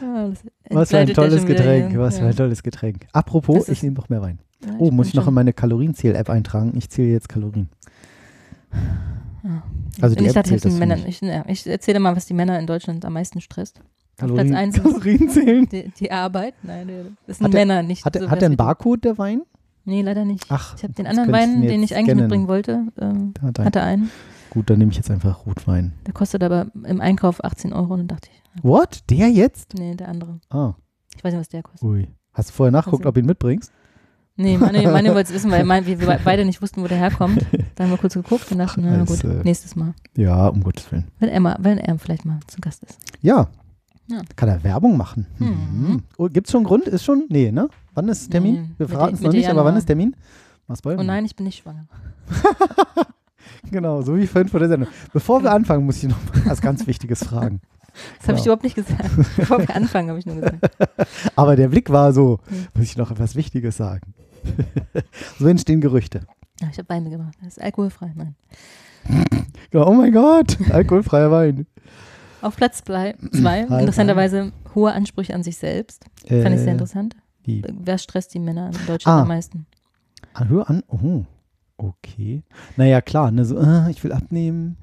Ja, 0.01 0.27
das 0.29 0.43
Was 0.69 0.89
für 0.89 0.97
ein 0.97 1.07
ja 1.07 1.13
tolles 1.13 1.35
schon 1.39 1.47
wieder 1.47 1.59
Getränk. 1.59 1.91
hier. 1.91 1.99
Was 1.99 2.15
für 2.17 2.23
Ja. 2.23 2.29
ein 2.29 2.35
tolles 2.35 2.63
Getränk. 2.63 3.07
Apropos, 3.13 3.65
Das 3.65 3.69
ich 3.69 3.83
nehme 3.83 3.95
noch 3.95 4.09
mehr 4.09 4.21
Wein. 4.21 4.39
Ja, 4.65 4.73
Oh, 4.79 4.91
muss 4.91 5.07
ich 5.07 5.13
noch 5.13 5.27
in 5.27 5.33
meine 5.33 5.53
Kalorienzähl-App 5.53 6.29
eintragen? 6.29 6.73
Ich 6.75 6.89
zähle 6.89 7.11
jetzt 7.11 7.29
Kalorien. 7.29 7.69
Ja. 9.43 9.63
Also 10.01 10.15
die 10.15 10.23
ich 10.23 10.29
App 10.29 10.35
dachte, 10.35 10.49
zählt 10.49 10.65
das 10.65 10.73
Männern, 10.75 11.03
ich, 11.05 11.21
ja, 11.21 11.43
ich 11.47 11.67
erzähle 11.67 11.99
mal, 11.99 12.15
was 12.15 12.25
die 12.25 12.33
Männer 12.33 12.59
in 12.59 12.67
Deutschland 12.67 13.05
am 13.05 13.13
meisten 13.13 13.41
stresst. 13.41 13.81
Kalorien, 14.17 14.47
Platz 14.47 14.59
eins 14.59 14.77
ist 14.77 14.83
Kalorien 14.83 15.29
zählen. 15.29 15.67
die, 15.69 15.91
die 15.99 16.11
Arbeit. 16.11 16.53
Nein, 16.63 17.15
das 17.27 17.37
sind 17.37 17.45
Hat 17.45 17.53
der- 17.53 17.61
Männer, 17.65 17.83
nicht 17.83 18.05
Hat, 18.05 18.13
so 18.15 18.19
der- 18.21 18.29
hat 18.31 18.41
der 18.41 18.47
einen 18.47 18.57
Barcode, 18.57 19.03
der 19.05 19.17
Wein? 19.17 19.41
Nee, 19.85 20.01
leider 20.01 20.23
nicht. 20.23 20.45
Ach, 20.49 20.75
ich 20.77 20.83
habe 20.83 20.93
den 20.93 21.07
anderen 21.07 21.31
Wein, 21.31 21.61
den 21.61 21.83
ich 21.83 21.93
eigentlich 21.95 22.05
scannen. 22.07 22.23
mitbringen 22.23 22.47
wollte, 22.47 22.85
ähm, 23.01 23.33
Der 23.33 23.43
hat 23.43 23.59
einen. 23.59 23.65
hatte 23.65 23.81
einen. 23.81 24.11
Gut, 24.49 24.69
dann 24.69 24.77
nehme 24.79 24.91
ich 24.91 24.97
jetzt 24.97 25.09
einfach 25.11 25.45
Rotwein. 25.45 25.93
Der 26.05 26.13
kostet 26.13 26.43
aber 26.43 26.67
im 26.85 27.01
Einkauf 27.01 27.43
18 27.43 27.73
Euro 27.73 27.93
und 27.93 27.99
dann 28.01 28.07
dachte 28.07 28.29
ich, 28.31 28.63
What? 28.63 29.09
Der 29.09 29.29
jetzt? 29.29 29.73
nee, 29.73 29.95
der 29.95 30.09
andere. 30.09 30.39
Ah, 30.51 30.73
Ich 31.17 31.23
weiß 31.23 31.33
nicht, 31.33 31.39
was 31.41 31.49
der 31.49 31.63
kostet. 31.63 31.83
ui. 31.89 32.07
Hast 32.33 32.49
du 32.49 32.53
vorher 32.53 32.71
nachgeguckt, 32.71 33.01
Also- 33.03 33.09
ob 33.09 33.15
du 33.15 33.21
ihn 33.21 33.25
mitbringst? 33.25 33.71
Nee, 34.35 34.57
Manu, 34.57 34.81
Manu 34.91 35.09
wollte 35.13 35.29
es 35.29 35.33
wissen, 35.33 35.51
weil 35.51 35.63
mein, 35.63 35.85
wir 35.85 35.97
beide 36.23 36.45
nicht 36.45 36.61
wussten, 36.61 36.81
wo 36.81 36.87
der 36.87 36.97
herkommt. 36.97 37.45
Dann 37.75 37.85
haben 37.87 37.91
wir 37.91 37.97
kurz 37.97 38.13
geguckt 38.13 38.51
und 38.51 38.57
dachten, 38.59 38.81
na 38.85 38.99
Als, 38.99 39.21
gut, 39.21 39.23
äh, 39.31 39.43
nächstes 39.43 39.75
Mal. 39.75 39.93
Ja, 40.15 40.47
um 40.47 40.63
Gottes 40.63 40.91
Willen. 40.91 41.07
Wenn 41.19 41.29
er, 41.29 41.39
mal, 41.39 41.57
wenn 41.59 41.77
er 41.77 41.97
vielleicht 41.99 42.25
mal 42.25 42.39
zu 42.47 42.61
Gast 42.61 42.83
ist. 42.83 42.97
Ja. 43.21 43.49
Ja. 44.07 44.21
Kann 44.35 44.49
er 44.49 44.63
Werbung 44.63 44.97
machen? 44.97 45.27
Mhm. 45.39 45.47
Mhm. 45.47 46.03
Oh, 46.17 46.27
Gibt 46.27 46.47
es 46.47 46.51
schon 46.51 46.59
einen 46.59 46.65
Grund? 46.67 46.87
Ist 46.87 47.03
schon? 47.05 47.25
Nee, 47.29 47.51
ne? 47.51 47.69
Wann 47.93 48.07
ist 48.09 48.29
Termin? 48.29 48.53
Nee, 48.55 48.69
Wir 48.77 48.89
verraten 48.89 49.15
es 49.15 49.21
noch 49.21 49.31
nicht, 49.31 49.47
aber 49.49 49.63
wann 49.65 49.77
ist 49.77 49.85
Termin? 49.85 50.15
Was 50.67 50.83
wollen 50.83 50.99
Oh 50.99 51.03
nein, 51.03 51.25
ich 51.25 51.35
bin 51.35 51.45
nicht 51.45 51.61
schwanger. 51.61 51.85
Genau, 53.71 54.01
so 54.01 54.15
wie 54.17 54.27
vorhin 54.27 54.49
vor 54.49 54.59
der 54.59 54.69
Sendung. 54.69 54.89
Bevor 55.13 55.41
wir 55.41 55.51
anfangen, 55.51 55.85
muss 55.85 55.97
ich 56.03 56.09
noch 56.09 56.17
was 56.45 56.61
ganz 56.61 56.85
Wichtiges 56.87 57.23
fragen. 57.23 57.61
Das 58.19 58.27
habe 58.27 58.37
ich 58.39 58.45
Ja. 58.45 58.45
überhaupt 58.45 58.63
nicht 58.63 58.75
gesagt. 58.75 59.07
Bevor 59.37 59.59
wir 59.59 59.75
anfangen, 59.75 60.09
habe 60.09 60.17
ich 60.17 60.25
nur 60.25 60.35
gesagt. 60.35 60.57
Aber 61.35 61.55
der 61.55 61.67
Blick 61.67 61.91
war 61.91 62.11
so, 62.11 62.39
Hm. 62.47 62.67
muss 62.73 62.85
ich 62.85 62.97
noch 62.97 63.11
etwas 63.11 63.35
Wichtiges 63.35 63.77
sagen. 63.77 64.13
so 65.37 65.47
entstehen 65.47 65.79
Gerüchte. 65.79 66.21
Ja, 66.59 66.69
ich 66.71 66.77
habe 66.79 66.89
Wein 66.89 67.03
mitgebracht. 67.03 67.35
Das 67.43 67.57
ist 67.57 67.61
alkoholfrei. 67.61 68.11
Nein. 68.15 68.35
Oh 69.73 69.93
mein 69.93 70.11
Gott, 70.11 70.57
alkoholfreier 70.71 71.29
Wein. 71.29 71.67
Auf 72.43 72.55
Platz 72.57 72.83
2, 72.83 73.11
interessanterweise 73.31 74.51
hohe 74.75 74.91
Ansprüche 74.93 75.33
an 75.33 75.43
sich 75.43 75.57
selbst. 75.57 76.05
Fand 76.27 76.53
ich 76.53 76.59
sehr 76.59 76.67
Äh, 76.67 76.71
interessant. 76.71 77.15
Wie? 77.43 77.63
Wer 77.67 77.97
stresst 77.97 78.33
die 78.33 78.39
Männer 78.39 78.67
in 78.67 78.85
Deutschland 78.87 79.19
Ah. 79.19 79.21
am 79.21 79.27
meisten? 79.27 79.65
Ah, 80.33 80.45
hör 80.45 80.69
an. 80.69 80.83
Oh, 80.87 81.23
okay. 81.77 82.43
Naja, 82.77 83.01
klar, 83.01 83.31
ne, 83.31 83.45
so, 83.45 83.57
äh, 83.59 83.89
ich 83.91 84.03
will 84.03 84.11
abnehmen, 84.11 84.77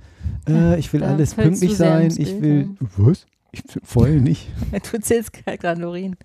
äh, 0.49 0.79
ich 0.79 0.92
will 0.92 1.01
da 1.01 1.09
alles 1.09 1.35
pünktlich 1.35 1.77
sein, 1.77 2.09
ich 2.16 2.38
Bild, 2.38 2.81
will. 2.81 2.88
Was? 2.96 3.27
Ich 3.53 3.62
voll 3.83 4.20
nicht. 4.20 4.49
Du 4.92 5.01
zählst 5.01 5.33
gerade 5.33 5.81
Lorin. 5.81 6.16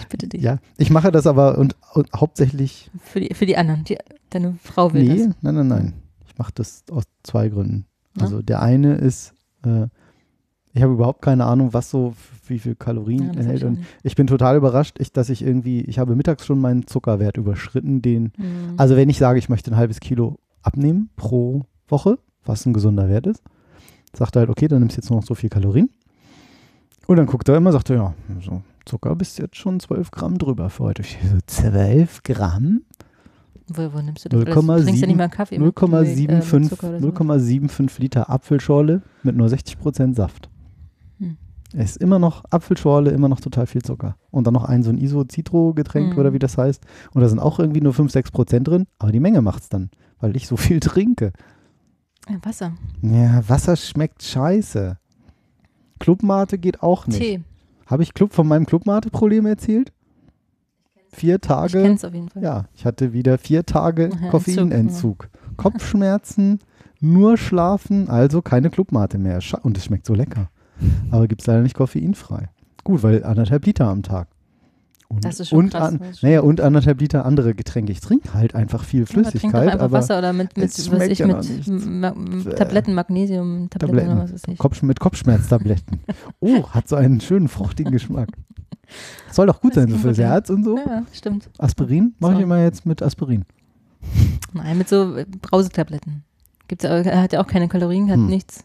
Ich 0.00 0.06
bitte 0.08 0.28
dich. 0.28 0.42
Ja, 0.42 0.58
ich 0.78 0.90
mache 0.90 1.10
das 1.10 1.26
aber 1.26 1.58
und, 1.58 1.74
und 1.94 2.08
hauptsächlich. 2.14 2.90
Für, 3.02 3.18
die, 3.20 3.34
für 3.34 3.46
die 3.46 3.56
anderen. 3.56 3.82
Die, 3.84 3.98
deine 4.30 4.56
Frau 4.62 4.92
will 4.92 5.02
Nee, 5.02 5.26
das. 5.26 5.36
nein, 5.40 5.54
nein, 5.56 5.66
nein. 5.68 5.92
Ich 6.28 6.38
mache 6.38 6.52
das 6.54 6.84
aus 6.90 7.04
zwei 7.24 7.48
Gründen. 7.48 7.86
Ja? 8.16 8.22
Also 8.22 8.42
der 8.42 8.62
eine 8.62 8.94
ist, 8.94 9.34
äh, 9.64 9.86
ich 10.74 10.82
habe 10.82 10.92
überhaupt 10.94 11.22
keine 11.22 11.44
Ahnung, 11.44 11.72
was 11.72 11.90
so, 11.90 12.14
wie 12.46 12.58
viel 12.58 12.74
Kalorien 12.74 13.24
Ja, 13.24 13.40
enthält. 13.40 13.58
ich 13.58 13.64
Und 13.64 13.78
ich 14.02 14.14
bin 14.16 14.26
total 14.26 14.56
überrascht, 14.56 14.96
ich, 14.98 15.12
dass 15.12 15.28
ich 15.28 15.44
irgendwie, 15.44 15.80
ich 15.82 15.98
habe 15.98 16.16
mittags 16.16 16.46
schon 16.46 16.60
meinen 16.60 16.86
Zuckerwert 16.86 17.36
überschritten, 17.36 18.00
den, 18.02 18.32
Mhm. 18.36 18.74
also 18.76 18.96
wenn 18.96 19.08
ich 19.10 19.18
sage, 19.18 19.38
ich 19.38 19.48
möchte 19.48 19.70
ein 19.70 19.76
halbes 19.76 20.00
Kilo 20.00 20.38
abnehmen 20.62 21.10
pro 21.16 21.62
Woche, 21.88 22.18
was 22.44 22.64
ein 22.66 22.72
gesunder 22.72 23.08
Wert 23.08 23.26
ist, 23.26 23.42
sagt 24.14 24.36
er 24.36 24.40
halt, 24.40 24.50
okay, 24.50 24.68
dann 24.68 24.80
nimmst 24.80 24.96
du 24.96 25.00
jetzt 25.00 25.10
nur 25.10 25.18
noch 25.20 25.26
so 25.26 25.34
viel 25.34 25.50
Kalorien. 25.50 25.90
Und 27.06 27.16
dann 27.16 27.26
guckt 27.26 27.48
er 27.48 27.56
immer, 27.56 27.72
sagt 27.72 27.90
er, 27.90 27.96
ja, 27.96 28.14
so 28.40 28.62
Zucker 28.84 29.14
bist 29.14 29.38
jetzt 29.38 29.56
schon 29.56 29.78
12 29.80 30.10
Gramm 30.10 30.38
drüber 30.38 30.70
für 30.70 30.84
heute. 30.84 31.02
Ich 31.02 31.18
so, 31.30 31.38
12 31.46 32.22
Gramm? 32.22 32.82
wo, 33.68 33.92
wo 33.92 34.00
nimmst 34.00 34.24
du 34.24 34.28
das? 34.28 34.44
Du 34.44 34.50
0,7 34.50 34.82
trinkst 34.84 35.00
ja 35.02 35.06
nicht 35.06 35.16
mal 35.16 35.28
Kaffee 35.28 35.58
mit, 35.58 35.62
äh, 35.62 35.86
mit 35.86 35.90
0,75 36.18 36.68
Zucker 36.68 36.88
oder 36.88 37.00
so. 37.00 37.06
0,75 37.08 38.00
Liter 38.00 38.28
Apfelschorle 38.30 39.02
mit 39.22 39.36
nur 39.36 39.46
60% 39.48 40.14
Saft. 40.14 40.48
Es 41.74 41.92
ist 41.92 41.96
immer 41.98 42.18
noch 42.18 42.44
Apfelschorle, 42.50 43.10
immer 43.10 43.28
noch 43.28 43.40
total 43.40 43.66
viel 43.66 43.82
Zucker. 43.82 44.16
Und 44.30 44.46
dann 44.46 44.54
noch 44.54 44.64
ein 44.64 44.82
so 44.82 44.90
ein 44.90 44.98
Iso-Citro-Getränk 44.98 46.12
Hm. 46.12 46.18
oder 46.18 46.32
wie 46.32 46.38
das 46.38 46.58
heißt. 46.58 46.84
Und 47.14 47.20
da 47.22 47.28
sind 47.28 47.38
auch 47.38 47.58
irgendwie 47.58 47.80
nur 47.80 47.94
5, 47.94 48.12
6% 48.12 48.60
drin, 48.64 48.86
aber 48.98 49.12
die 49.12 49.20
Menge 49.20 49.40
macht's 49.42 49.68
dann, 49.68 49.90
weil 50.20 50.36
ich 50.36 50.46
so 50.46 50.56
viel 50.56 50.80
trinke. 50.80 51.32
Ja, 52.28 52.36
Wasser. 52.42 52.72
Ja, 53.02 53.42
Wasser 53.48 53.76
schmeckt 53.76 54.22
scheiße. 54.22 54.98
Clubmate 55.98 56.58
geht 56.58 56.82
auch 56.82 57.06
nicht. 57.06 57.18
Tee. 57.20 57.40
Habe 57.86 58.02
ich 58.02 58.14
Club 58.14 58.32
von 58.32 58.46
meinem 58.48 58.66
Clubmate-Problem 58.66 59.46
erzählt? 59.46 59.92
Vier 61.12 61.34
Ich 61.36 61.40
Tage. 61.42 61.82
kenn's 61.82 62.04
auf 62.04 62.14
jeden 62.14 62.28
Fall. 62.28 62.42
Ja, 62.42 62.64
ich 62.74 62.86
hatte 62.86 63.12
wieder 63.12 63.38
vier 63.38 63.66
Tage 63.66 64.10
Ach 64.16 64.20
ja, 64.20 64.30
Koffeinentzug. 64.30 65.28
Kopfschmerzen, 65.56 66.60
nur 67.00 67.36
schlafen, 67.36 68.08
also 68.08 68.40
keine 68.40 68.70
Clubmate 68.70 69.18
mehr. 69.18 69.40
Und 69.62 69.76
es 69.76 69.84
schmeckt 69.84 70.06
so 70.06 70.14
lecker. 70.14 70.48
Aber 71.10 71.28
gibt 71.28 71.40
es 71.42 71.46
leider 71.46 71.62
nicht 71.62 71.74
koffeinfrei. 71.74 72.48
Gut, 72.84 73.02
weil 73.02 73.24
anderthalb 73.24 73.64
Liter 73.66 73.86
am 73.86 74.02
Tag. 74.02 74.28
Und, 75.08 75.24
Das 75.26 75.40
ist 75.40 75.50
schon 75.50 75.58
und 75.58 75.70
krass, 75.74 75.92
An, 75.92 76.00
ist 76.00 76.22
naja, 76.22 76.40
und 76.40 76.60
anderthalb 76.62 76.98
Liter 77.00 77.26
andere 77.26 77.54
Getränke. 77.54 77.92
Ich 77.92 78.00
trinke 78.00 78.32
halt 78.32 78.54
einfach 78.54 78.82
viel 78.82 79.00
Ja, 79.00 79.04
aber 79.04 79.12
trink 79.12 79.30
Flüssigkeit, 79.30 79.52
doch 79.66 79.72
einfach 79.72 79.84
aber 79.84 79.92
Wasser 79.98 80.18
oder 80.18 80.32
mit, 80.32 80.56
mit 80.56 80.70
was 80.90 81.02
ich, 81.08 81.18
ja 81.18 81.26
mit 81.26 82.46
Äh, 82.46 82.54
Tabletten, 82.54 82.94
Magnesium, 82.94 83.68
Tabletten, 83.68 83.78
Tabletten. 83.98 84.10
oder 84.12 84.22
was 84.22 84.32
weiß 84.32 84.42
ich. 84.48 84.58
Kopf, 84.58 84.80
mit 84.82 85.00
Kopfschmerztabletten. 85.00 86.00
oh, 86.40 86.66
hat 86.70 86.88
so 86.88 86.96
einen 86.96 87.20
schönen 87.20 87.48
fruchtigen 87.48 87.92
Geschmack. 87.92 88.30
Soll 89.30 89.46
doch 89.48 89.60
gut 89.60 89.76
Das 89.76 89.82
sein, 89.84 89.92
so 89.92 89.98
fürs. 89.98 90.18
Herz 90.18 90.48
und 90.50 90.64
so. 90.64 90.78
Ja, 90.78 91.02
stimmt. 91.12 91.50
Aspirin 91.58 92.14
mache 92.18 92.32
ich 92.32 92.38
So. 92.38 92.44
immer 92.44 92.62
jetzt 92.62 92.86
mit 92.86 93.02
Aspirin. 93.02 93.44
Nein, 94.54 94.78
mit 94.78 94.88
so 94.88 95.16
äh, 95.16 95.26
Brausetabletten. 95.42 96.24
Gibt's 96.68 96.84
aber, 96.86 97.04
hat 97.04 97.32
ja 97.34 97.42
auch 97.42 97.46
keine 97.46 97.68
Kalorien, 97.68 98.08
hat 98.10 98.16
Hm. 98.16 98.26
nichts. 98.28 98.64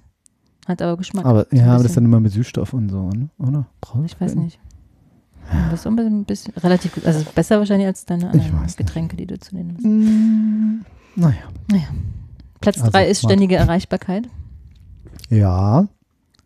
Hat 0.68 0.82
aber 0.82 0.98
Geschmack. 0.98 1.26
Aber 1.26 1.48
ja, 1.54 1.66
aber 1.68 1.78
das 1.84 1.92
ist 1.92 1.98
dann 1.98 2.06
immer 2.06 2.20
mit 2.20 2.34
Süßstoff 2.34 2.74
und 2.74 2.90
so, 2.90 3.10
ne? 3.10 3.30
oder? 3.40 3.68
Brauchst 3.80 4.14
Ich 4.14 4.20
weiß 4.20 4.36
nicht. 4.36 4.60
Das 5.72 5.80
ist 5.80 5.88
ein 5.88 6.26
bisschen, 6.26 6.54
relativ 6.58 6.94
gut. 6.94 7.06
Also 7.06 7.24
besser 7.34 7.58
wahrscheinlich 7.60 7.88
als 7.88 8.06
deine 8.06 8.30
anderen 8.30 8.54
weiß 8.54 8.62
nicht. 8.64 8.78
Getränke, 8.78 9.16
die 9.16 9.26
du 9.26 9.40
zu 9.40 9.56
denen 9.56 9.76
hast. 9.78 9.86
Mm, 9.86 10.86
naja. 11.16 11.88
Platz 12.60 12.80
Also, 12.80 12.92
3 12.92 13.08
ist 13.08 13.24
warte. 13.24 13.34
ständige 13.34 13.56
Erreichbarkeit. 13.56 14.28
Ja, 15.30 15.88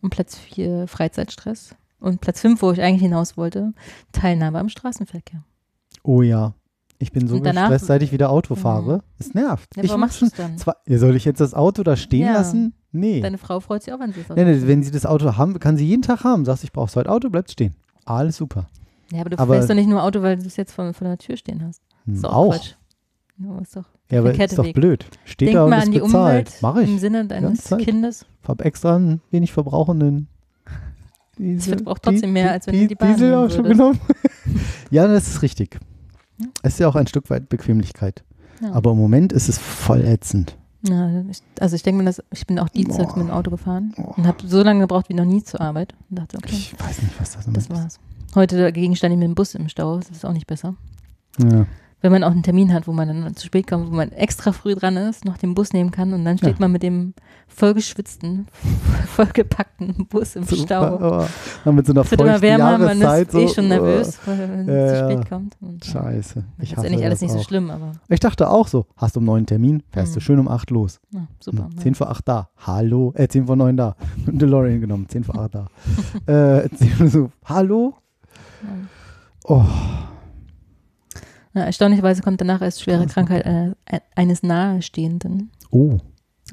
Und 0.01 0.09
Platz 0.11 0.35
4 0.37 0.87
Freizeitstress. 0.87 1.75
Und 1.99 2.21
Platz 2.21 2.41
5, 2.41 2.61
wo 2.61 2.71
ich 2.71 2.81
eigentlich 2.81 3.01
hinaus 3.01 3.37
wollte, 3.37 3.73
Teilnahme 4.11 4.59
am 4.59 4.69
Straßenverkehr. 4.69 5.43
oh 6.03 6.21
ja. 6.21 6.53
Ich 7.01 7.11
bin 7.11 7.27
so 7.27 7.35
Und 7.37 7.43
danach- 7.45 7.63
gestresst, 7.69 7.87
seit 7.87 8.03
ich 8.03 8.11
wieder 8.11 8.29
Auto 8.29 8.53
fahre. 8.55 9.03
Es 9.17 9.33
nervt. 9.33 9.75
Ja, 9.75 9.83
ich 9.83 9.97
machst 9.97 10.21
du 10.21 10.27
schon 10.27 10.33
dann? 10.37 10.55
ja, 10.87 10.97
soll 10.99 11.15
ich 11.15 11.25
jetzt 11.25 11.41
das 11.41 11.53
Auto 11.53 11.81
da 11.83 11.95
stehen 11.95 12.27
Ja. 12.27 12.33
lassen? 12.33 12.73
Nee. 12.91 13.21
Deine 13.21 13.37
Frau 13.39 13.59
freut 13.59 13.81
sich 13.83 13.91
auch, 13.93 13.99
wenn 13.99 14.13
sie 14.13 14.19
es 14.21 14.29
nee, 14.35 14.43
nee. 14.43 14.67
Wenn 14.67 14.83
sie 14.83 14.91
das 14.91 15.05
Auto 15.05 15.35
haben, 15.37 15.57
kann 15.59 15.77
sie 15.77 15.85
jeden 15.87 16.03
Tag 16.03 16.23
haben. 16.23 16.45
Sagst, 16.45 16.63
ich 16.63 16.71
brauche 16.71 16.93
heute 16.95 17.09
Auto, 17.09 17.29
bleibt 17.29 17.49
stehen. 17.51 17.73
Alles 18.05 18.37
super. 18.37 18.67
Ja, 19.11 19.21
aber 19.21 19.31
du 19.31 19.39
Aber- 19.39 19.53
fährst 19.55 19.69
doch 19.69 19.75
nicht 19.75 19.89
nur 19.89 20.03
Auto, 20.03 20.21
weil 20.21 20.37
du 20.37 20.45
es 20.45 20.57
jetzt 20.57 20.73
vor, 20.73 20.93
vor 20.93 21.07
der 21.07 21.17
Tür 21.17 21.37
stehen 21.37 21.63
hast. 21.65 21.81
Hm, 22.05 22.13
Ist 22.15 22.25
auch. 22.25 22.51
Quatsch. 22.53 22.75
Ja, 23.39 23.59
ist 23.59 23.75
doch 23.75 23.85
Ja, 24.11 24.19
aber 24.19 24.33
ist 24.33 24.57
doch 24.59 24.73
blöd. 24.73 25.05
Steht 25.25 25.47
Denk 25.47 25.55
da 25.55 25.63
und 25.63 25.69
mal 25.71 25.77
ist 25.79 25.85
an 25.87 25.91
die 25.93 25.99
bezahlt. 25.99 26.47
Umwelt 26.49 26.61
Mach 26.61 26.75
im 26.75 26.95
ich. 26.95 26.99
Sinne 27.01 27.25
deines. 27.25 27.63
Kindes. 27.79 28.25
Hab 28.47 28.61
extra 28.63 28.95
einen 28.97 29.21
wenig 29.31 29.51
verbrauchenden. 29.51 30.27
Diesel, 31.37 31.77
verbraucht 31.77 32.03
trotzdem 32.03 32.33
mehr, 32.33 32.51
als 32.51 32.67
wenn 32.67 32.73
du 32.73 32.79
Di- 32.81 32.87
die 32.89 32.95
Bahn 32.95 33.13
Diesel 33.13 33.33
auch 33.33 33.49
schon 33.49 33.63
genommen. 33.63 33.99
ja, 34.91 35.07
das 35.07 35.27
ist 35.27 35.41
richtig. 35.41 35.79
Es 36.61 36.73
ist 36.73 36.79
ja 36.79 36.87
auch 36.87 36.95
ein 36.95 37.07
Stück 37.07 37.29
weit 37.29 37.49
Bequemlichkeit. 37.49 38.23
Ja. 38.61 38.73
Aber 38.73 38.91
im 38.91 38.97
Moment 38.97 39.33
ist 39.33 39.49
es 39.49 39.57
voll 39.57 40.01
ätzend. 40.01 40.55
Ja, 40.83 41.21
ich, 41.29 41.41
also 41.59 41.75
ich 41.75 41.83
denke 41.83 41.99
mir, 41.99 42.05
dass 42.05 42.23
ich 42.31 42.47
bin 42.47 42.57
auch 42.57 42.69
dienstags 42.69 43.15
mit 43.15 43.27
dem 43.27 43.31
Auto 43.31 43.51
gefahren 43.51 43.93
Boah. 43.95 44.17
und 44.17 44.25
habe 44.25 44.47
so 44.47 44.63
lange 44.63 44.79
gebraucht 44.79 45.09
wie 45.09 45.13
noch 45.13 45.25
nie 45.25 45.43
zur 45.43 45.61
Arbeit 45.61 45.93
und 46.09 46.17
dachte, 46.17 46.37
okay, 46.37 46.49
Ich 46.53 46.75
weiß 46.79 47.03
nicht, 47.03 47.19
was 47.19 47.33
das 47.33 47.45
das 47.45 47.69
war's. 47.69 47.99
Heute 48.33 48.57
dagegen 48.57 48.95
stand 48.95 49.13
ich 49.13 49.19
mit 49.19 49.27
dem 49.27 49.35
Bus 49.35 49.53
im 49.53 49.69
Stau, 49.69 49.97
das 49.97 50.09
ist 50.09 50.25
auch 50.25 50.33
nicht 50.33 50.47
besser. 50.47 50.75
Ja. 51.37 51.65
Wenn 52.01 52.11
man 52.11 52.23
auch 52.23 52.31
einen 52.31 52.41
Termin 52.43 52.73
hat, 52.73 52.87
wo 52.87 52.93
man 52.93 53.07
dann 53.07 53.35
zu 53.35 53.45
spät 53.45 53.67
kommt, 53.67 53.91
wo 53.91 53.95
man 53.95 54.11
extra 54.11 54.51
früh 54.53 54.73
dran 54.73 54.97
ist, 54.97 55.23
noch 55.23 55.37
den 55.37 55.53
Bus 55.53 55.71
nehmen 55.71 55.91
kann 55.91 56.13
und 56.13 56.25
dann 56.25 56.37
steht 56.37 56.49
Ja. 56.53 56.55
man 56.59 56.71
mit 56.71 56.81
dem 56.81 57.13
vollgeschwitzten, 57.47 58.47
vollgepackten 59.07 60.07
Bus 60.07 60.35
im 60.35 60.43
Super, 60.43 60.63
Stau. 60.63 61.25
dann 61.63 61.75
mit 61.75 61.85
so 61.85 61.93
einer 61.93 62.01
Es 62.01 62.11
wird 62.11 62.21
immer 62.21 62.41
wärmer, 62.41 62.77
man 62.79 63.01
ist 63.01 63.33
eh 63.35 63.47
so, 63.47 63.53
schon 63.53 63.65
oh, 63.65 63.67
nervös, 63.67 64.17
wenn 64.25 64.67
Ja, 64.67 64.73
es 64.73 64.99
zu 64.99 65.05
spät 65.11 65.29
kommt. 65.29 65.57
Und, 65.61 65.85
ja, 65.85 65.91
Scheiße. 65.91 66.43
Ich 66.59 66.73
ist 66.73 66.83
ja 66.83 66.89
nicht 66.89 67.03
alles 67.03 67.21
nicht 67.21 67.31
so 67.31 67.37
auch. 67.39 67.43
schlimm, 67.43 67.69
aber 67.69 67.91
Ich 68.09 68.19
dachte 68.19 68.49
auch 68.49 68.67
so, 68.67 68.87
hast 68.97 69.15
du 69.15 69.19
einen 69.19 69.27
neuen 69.27 69.45
Termin, 69.45 69.83
fährst 69.91 70.15
du 70.15 70.19
Mhm. 70.19 70.23
schön 70.23 70.39
um 70.39 70.47
8 70.47 70.71
los. 70.71 70.99
ja, 71.11 71.27
super. 71.39 71.65
Hm, 71.65 71.71
ja. 71.75 71.81
10 71.83 71.95
vor 71.95 72.09
8 72.09 72.27
da. 72.27 72.49
Hallo. 72.65 73.13
Äh, 73.15 73.27
10 73.27 73.45
vor 73.45 73.55
9 73.55 73.77
da. 73.77 73.95
Dem 74.25 74.39
DeLorean 74.39 74.81
genommen. 74.81 75.07
10 75.07 75.23
vor 75.23 75.35
8 75.37 75.53
da. 75.53 75.67
äh, 76.63 76.67
10 76.69 77.09
so, 77.09 77.31
hallo? 77.45 77.93
Oh, 79.43 79.63
Ja, 81.53 81.63
erstaunlicherweise 81.63 82.21
kommt 82.21 82.39
danach 82.41 82.61
erst 82.61 82.81
schwere 82.81 83.03
Krass. 83.03 83.13
Krankheit 83.13 83.45
einer, 83.45 83.75
eines 84.15 84.43
Nahestehenden. 84.43 85.51
oh. 85.71 85.97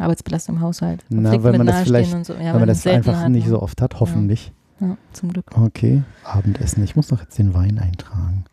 Arbeitsbelastung 0.00 0.56
im 0.56 0.60
Haushalt. 0.60 1.04
Na, 1.08 1.42
weil 1.42 1.58
man 1.58 1.66
das 1.66 1.82
vielleicht- 1.82 2.14
und 2.14 2.24
so. 2.24 2.32
Ja, 2.34 2.52
Weil 2.52 2.60
man 2.60 2.68
das 2.68 2.86
einfach 2.86 3.16
hat, 3.20 3.30
nicht 3.30 3.44
ja. 3.46 3.50
so 3.50 3.62
oft 3.62 3.82
hat, 3.82 3.98
hoffentlich. 3.98 4.52
Ja, 4.78 4.96
zum 5.12 5.32
Glück. 5.32 5.46
Okay, 5.56 6.04
Abendessen. 6.22 6.84
Ich 6.84 6.94
muss 6.94 7.08
doch 7.08 7.20
jetzt 7.20 7.36
den 7.36 7.52
Wein 7.52 7.80
eintragen. 7.80 8.44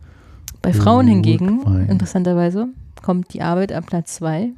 Bei 0.64 0.74
Frauen 0.74 1.06
hingegen, 1.08 1.64
Wein. 1.64 1.88
interessanterweise, 1.88 2.70
kommt 3.04 3.32
die 3.36 3.44
Arbeit 3.44 3.72
an 3.74 3.84
Platz 3.84 4.16
2 4.16 4.54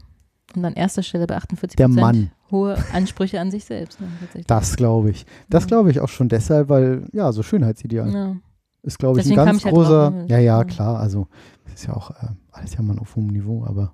und 0.56 0.64
an 0.64 0.76
erster 0.76 1.04
Stelle 1.04 1.28
bei 1.28 1.36
48 1.36 1.76
Der 1.76 1.90
Mann. 1.90 2.32
hohe 2.52 2.78
Ansprüche 2.94 3.42
an 3.42 3.52
sich 3.52 3.66
selbst. 3.66 4.00
Ne. 4.00 4.08
Das 4.48 4.78
glaube 4.78 5.10
ich. 5.10 5.26
Das 5.50 5.64
Ja. 5.64 5.68
glaube 5.68 5.92
ich 5.92 6.00
auch 6.00 6.08
schon 6.08 6.30
deshalb, 6.30 6.70
weil, 6.70 7.04
ja, 7.12 7.34
so 7.34 7.44
Schönheitsideal 7.44 8.14
Ja. 8.14 8.36
Ist, 8.84 9.00
glaube 9.00 9.20
ich, 9.20 9.26
ein 9.26 9.30
Deswegen 9.30 9.36
kam 9.38 9.46
ganz 9.48 9.60
ich 9.60 9.66
halt 9.66 9.76
großer. 9.76 10.10
ne? 10.12 10.26
ja, 10.28 10.38
ja, 10.40 10.58
Ja. 10.60 10.64
klar. 10.64 11.00
Also, 11.00 11.28
es 11.68 11.82
ist 11.82 11.88
ja 11.88 11.94
auch 11.96 12.12
äh, 12.12 12.28
alles 12.52 12.74
ja 12.76 12.82
mal 12.82 12.98
auf 13.00 13.16
hohem 13.16 13.28
Niveau, 13.28 13.66
aber 13.66 13.94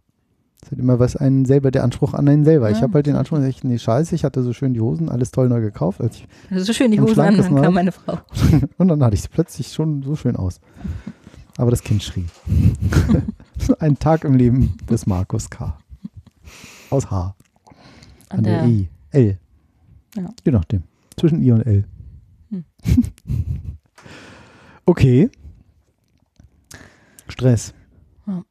es 0.63 0.72
hat 0.72 0.80
immer 0.80 0.98
was 1.00 1.15
einen 1.17 1.46
selber, 1.46 1.72
der 1.72 1.84
Anspruch 1.84 2.13
an 2.13 2.28
einen 2.30 2.46
selber. 2.46 2.69
ich 2.69 2.78
Ja, 2.78 2.84
habe 2.84 2.93
halt 2.93 3.06
den. 3.08 3.15
Anspruch, 3.15 3.39
ich, 3.39 3.63
nee, 3.63 3.78
scheiße, 3.78 4.15
ich 4.15 4.24
hatte 4.24 4.43
so 4.43 4.54
schön 4.54 4.74
die 4.74 4.82
Hosen, 4.82 5.10
alles 5.10 5.32
toll 5.32 5.50
neu 5.50 5.60
gekauft. 5.62 6.00
Als 6.00 6.15
ich, 6.17 6.28
Also 6.50 6.63
so 6.65 6.74
schön 6.74 6.91
die 6.91 7.02
Hosen 7.02 7.19
an, 7.19 7.36
dann 7.38 7.46
kam 7.48 7.56
Mal. 7.62 7.72
meine 7.72 7.91
Frau. 7.91 8.17
und 8.78 8.88
dann 8.88 9.04
hatte 9.04 9.15
ich 9.15 9.22
es 9.22 9.28
plötzlich 9.28 9.67
schon 9.74 10.04
so 10.04 10.15
schön 10.15 10.36
aus. 10.36 10.60
Aber 11.58 11.69
das 11.69 11.84
Kind 11.84 12.02
schrie. 12.02 12.26
Ein 13.80 14.00
Tag 14.00 14.24
im 14.24 14.34
Leben 14.36 14.76
des 14.89 15.06
Markus 15.06 15.50
K. 15.50 15.78
Aus 16.89 17.12
H. 17.12 17.36
An 18.30 18.38
An 18.39 18.43
der 18.43 18.60
der, 18.62 18.67
I. 18.69 18.89
L. 19.12 19.38
Ja. 20.15 20.30
Je 20.46 20.52
nachdem. 20.52 20.84
Zwischen 21.17 21.41
I 21.43 21.52
und 21.52 21.62
L. 21.62 21.84
Hm. 22.50 22.63
okay. 24.86 25.30
Stress. 27.28 27.74
Ja. 28.28 28.43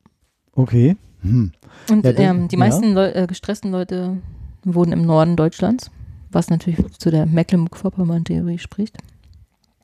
Okay. 0.53 0.97
Hm. 1.21 1.53
und 1.89 2.05
Ja, 2.05 2.11
ähm, 2.13 2.49
die 2.49 2.57
ja. 2.57 2.59
meisten 2.59 2.95
Leu 2.95 3.09
äh, 3.09 3.27
gestressten 3.27 3.71
Leute 3.71 4.19
wohnen 4.65 4.93
im 4.93 5.03
Norden 5.03 5.37
Deutschlands, 5.37 5.91
was 6.31 6.51
natürlich 6.51 6.81
zu 6.99 7.11
der 7.11 7.27
Mecklenburg-Vorpommern-Theorie 7.27 8.59
spricht. 8.59 8.97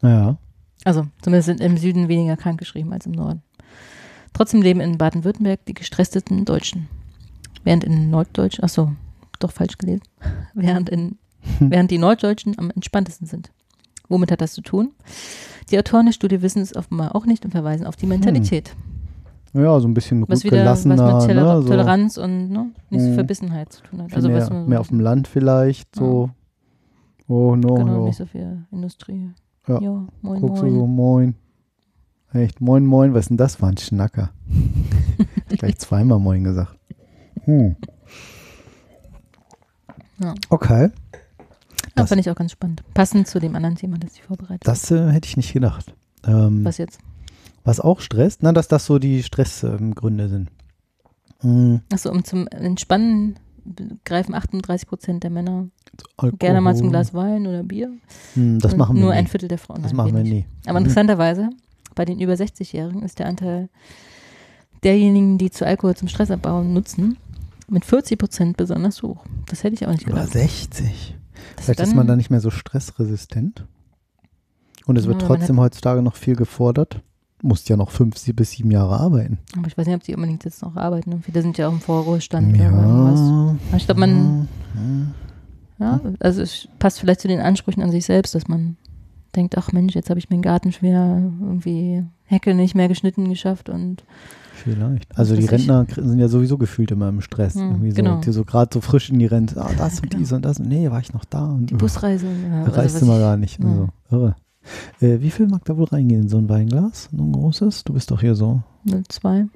Ja. 0.02 0.38
Also 0.84 1.06
zumindest 1.22 1.46
sind 1.46 1.61
im 1.61 1.76
Süden 1.76 2.08
weniger 2.08 2.37
krankgeschrieben 2.37 2.92
als 2.92 3.06
im 3.06 3.12
Norden. 3.12 3.42
Trotzdem 4.32 4.62
leben 4.62 4.80
in 4.80 4.98
Baden-Württemberg 4.98 5.64
die 5.66 5.74
gestresstesten 5.74 6.44
Deutschen. 6.44 6.88
Während 7.64 7.84
in 7.84 8.11
Norddeutsch, 8.11 8.61
ach 8.62 8.68
so, 8.68 8.92
doch 9.38 9.52
falsch 9.52 9.78
gelesen, 9.78 10.02
während, 10.54 10.88
in, 10.88 11.18
während 11.61 11.90
die 11.90 11.98
Norddeutschen 11.98 12.58
am 12.58 12.70
entspanntesten 12.70 13.26
sind. 13.26 13.50
Womit 14.08 14.30
hat 14.30 14.40
das 14.40 14.54
zu 14.54 14.62
tun? 14.62 14.92
Die 15.70 15.78
Autoren 15.78 16.07
der 16.07 16.12
Studie 16.12 16.40
wissen 16.42 16.62
es 16.62 16.74
offenbar 16.74 17.14
auch 17.14 17.26
nicht 17.26 17.44
und 17.44 17.50
verweisen 17.50 17.87
auf 17.87 17.96
die 17.96 18.07
Mentalität. 18.07 18.74
Ja, 19.54 19.81
so 19.81 19.88
ein 19.88 19.94
bisschen 19.94 20.22
Was 20.28 20.44
wieder 20.44 20.64
was 20.64 20.85
rückgelassener. 20.85 20.94
mit 20.94 21.26
Toler 21.26 21.54
ne? 21.57 21.62
so 21.62 21.68
Toleranz 21.68 22.16
und 22.18 22.50
ne, 22.50 22.70
nicht 22.90 23.02
so 23.02 23.09
Mhm. 23.11 23.14
Verbissenheit 23.14 23.72
zu 23.72 23.83
tun 23.83 24.02
hat. 24.02 24.14
Also 24.14 24.28
mehr, 24.28 24.38
was 24.42 24.50
man, 24.50 24.68
mehr 24.68 24.81
auf 24.81 24.88
dem 24.88 25.00
Land 25.00 25.26
vielleicht. 25.26 25.94
So. 25.96 26.31
Oh 27.28 27.57
no. 27.57 27.74
genau, 27.74 27.85
no. 27.98 28.04
nicht 28.07 28.16
so 28.16 28.26
viel 28.26 28.64
Industrie. 28.70 29.31
Ja. 29.66 29.81
Ja, 29.81 30.07
moin, 30.22 30.40
Guckst 30.40 30.62
du 30.62 30.66
moin. 30.66 30.74
so, 30.78 30.87
moin. 30.87 31.35
Echt, 32.33 32.61
moin, 32.61 32.85
moin, 32.85 33.14
was 33.14 33.20
ist 33.24 33.28
denn 33.31 33.37
das 33.38 33.57
für 33.57 33.66
ein 33.66 33.76
Schnacker? 33.78 34.31
Gleich 35.48 35.78
zweimal 35.78 36.18
moin 36.18 36.44
gesagt. 36.44 36.76
Hm. 37.44 37.76
Ja. 40.22 40.35
Okay, 40.50 40.90
Ja, 41.98 42.02
das- 42.04 42.08
fand 42.11 42.20
ich 42.20 42.30
auch 42.30 42.34
ganz 42.37 42.52
spannend. 42.52 42.82
Passend 42.94 43.26
zu 43.28 43.38
dem 43.40 43.54
anderen 43.54 43.76
Thema, 43.76 43.98
das 43.98 44.14
ich 44.14 44.22
vorbereitet 44.22 44.66
habe. 44.66 44.78
das 44.78 44.90
äh, 44.90 45.11
hätte 45.11 45.28
ich 45.28 45.37
nicht 45.37 45.52
gedacht. 45.52 45.94
Ähm, 46.26 46.64
was? 46.64 46.78
Was 46.78 46.78
jetzt? 46.78 47.00
auch 47.84 48.00
stresst? 48.00 48.42
Na, 48.42 48.52
dass 48.52 48.66
das 48.68 48.87
so 48.87 48.98
die 48.98 49.22
Stressgründe 49.22 50.28
sind. 50.28 50.50
Hm, 51.40 51.80
Achso, 51.92 52.11
um 52.11 52.24
zum 52.24 52.46
Entspannen 52.48 53.38
greifen 54.04 54.34
38 54.34 54.88
Prozent 54.88 55.22
der 55.22 55.30
Männer 55.30 55.68
Alkohol. 56.16 56.38
gerne 56.38 56.61
mal 56.62 56.74
zum 56.74 56.88
Glas 56.90 57.12
Wein 57.14 57.46
oder 57.46 57.62
Bier. 57.62 57.92
Hm, 58.34 58.58
das 58.61 58.72
und 58.72 58.78
machen 58.78 58.96
wir 58.96 59.02
Nur 59.02 59.12
nie. 59.12 59.18
ein 59.18 59.26
Viertel 59.26 59.48
der 59.48 59.58
Frauen. 59.58 59.82
das 59.82 59.92
Nein, 59.92 59.96
machen 59.96 60.16
wir 60.16 60.22
nie. 60.22 60.46
Aber 60.66 60.80
Mhm. 60.80 60.87
interessanterweise, 60.87 61.50
bei 61.94 62.04
den 62.06 62.18
über 62.20 62.32
60-Jährigen 62.37 63.02
ist 63.02 63.18
der 63.18 63.26
Anteil 63.26 63.68
derjenigen, 64.84 65.38
die 65.38 65.50
zu 65.50 65.66
Alkohol 65.66 65.94
zum 65.96 66.08
Stressabbau 66.08 66.62
nutzen, 66.62 67.18
mit 67.68 67.84
40 67.84 68.18
Prozent 68.18 68.56
besonders 68.56 69.02
hoch. 69.02 69.24
Das 69.48 69.62
hätte 69.64 69.74
ich 69.74 69.87
auch 69.87 69.92
nicht 69.92 70.04
Über 70.06 70.14
gedacht. 70.20 70.32
60. 70.32 71.16
Vielleicht 71.56 71.80
ist 71.80 71.94
man 71.94 72.06
da 72.06 72.16
nicht 72.16 72.30
mehr 72.30 72.40
so 72.40 72.50
stressresistent. 72.50 73.64
Und 74.87 74.96
es 74.96 75.06
wird 75.06 75.20
Ja, 75.22 75.28
trotzdem 75.28 75.61
heutzutage 75.61 76.02
noch 76.02 76.16
viel 76.16 76.37
gefordert. 76.37 77.02
Musst 77.42 77.68
ja 77.68 77.76
noch 77.76 77.90
fünf 77.90 78.16
sie- 78.18 78.32
bis 78.32 78.52
sieben 78.52 78.70
Jahre 78.70 78.98
arbeiten. 78.98 79.38
Aber 79.56 79.66
ich 79.68 79.76
weiß 79.78 79.87
nicht, 79.87 79.94
ob 79.96 80.02
die 80.02 80.14
unbedingt 80.14 80.44
jetzt 80.44 80.62
noch 80.62 80.76
arbeiten. 80.76 81.22
Viele 81.22 81.42
sind 81.42 81.56
ja 81.58 81.68
auch 81.68 81.72
im 81.72 81.80
Vorruhestand 81.80 82.54
oder 82.54 82.64
irgendwas. 82.64 83.20
Ja. 83.70 83.76
Ich 83.76 83.84
glaube, 83.84 84.00
man, 84.00 84.48
ja, 85.78 86.00
also 86.20 86.42
es 86.42 86.68
passt 86.78 86.98
vielleicht 86.98 87.20
zu 87.20 87.28
den 87.28 87.40
Ansprüchen 87.40 87.82
an 87.82 87.90
sich 87.90 88.06
selbst, 88.06 88.34
dass 88.34 88.48
man 88.48 88.76
denkt, 89.37 89.56
ach 89.56 89.70
Mensch, 89.72 89.94
jetzt 89.94 90.11
habe 90.11 90.18
ich 90.18 90.30
meinen 90.30 90.42
Garten 90.42 90.72
schwer 90.72 91.30
irgendwie 91.40 92.02
Hecke 92.24 92.54
nicht 92.54 92.74
mehr 92.74 92.88
geschnitten 92.88 93.28
geschafft 93.28 93.68
und 93.68 94.02
Vielleicht. 94.64 95.16
Also 95.18 95.35
die 95.37 95.42
ich. 95.44 95.51
Rentner 95.51 95.85
kri- 95.85 96.07
sind 96.07 96.18
ja 96.18 96.29
sowieso 96.29 96.59
gefühlt 96.59 96.90
immer 96.90 97.09
im 97.09 97.21
Stress. 97.21 97.55
Hm, 97.55 97.62
irgendwie 97.62 97.90
so, 97.90 97.97
genau. 97.97 98.21
die 98.21 98.33
so 98.33 98.44
gerade 98.44 98.71
so 98.73 98.81
frisch 98.81 99.11
in 99.11 99.18
die 99.18 99.27
Rente. 99.27 99.61
Ah, 99.62 99.71
das 99.77 100.01
und 100.01 100.11
genau. 100.11 100.18
dies 100.21 100.33
und 100.33 100.44
das. 100.44 100.59
Nee, 100.59 100.90
war 100.90 101.01
ich 101.01 101.12
noch 101.12 101.25
da. 101.25 101.44
Und 101.47 101.71
die 101.71 101.75
Busreise. 101.75 102.27
Ja, 102.27 102.64
also 102.64 102.99
immer 103.05 103.14
ich- 103.14 103.21
gar 103.21 103.37
nicht. 103.37 103.59
ja. 103.62 103.66
Also, 103.66 103.88
irre. 104.11 104.37
Äh, 105.01 105.21
wie 105.21 105.31
viel 105.31 105.47
mag 105.47 105.64
da 105.64 105.77
wohl 105.77 105.87
reingehen 105.87 106.23
in 106.23 106.29
so 106.29 106.37
ein 106.38 106.49
Weinglas? 106.49 107.09
So 107.16 107.23
ein 107.23 107.33
großes? 107.33 107.85
Du 107.85 107.92
bist 107.94 108.11
doch 108.11 108.21
hier 108.21 108.35
so 108.35 108.62
02. 108.85 109.47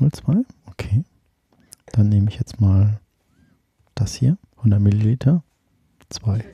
0,2? 0.00 0.44
Okay. 0.66 1.04
Dann 1.92 2.08
nehme 2.08 2.28
ich 2.28 2.36
jetzt 2.36 2.60
mal 2.60 3.00
das 3.94 4.14
hier. 4.14 4.36
100 4.58 4.80
Milliliter. 4.80 5.42
Zwei. 6.10 6.44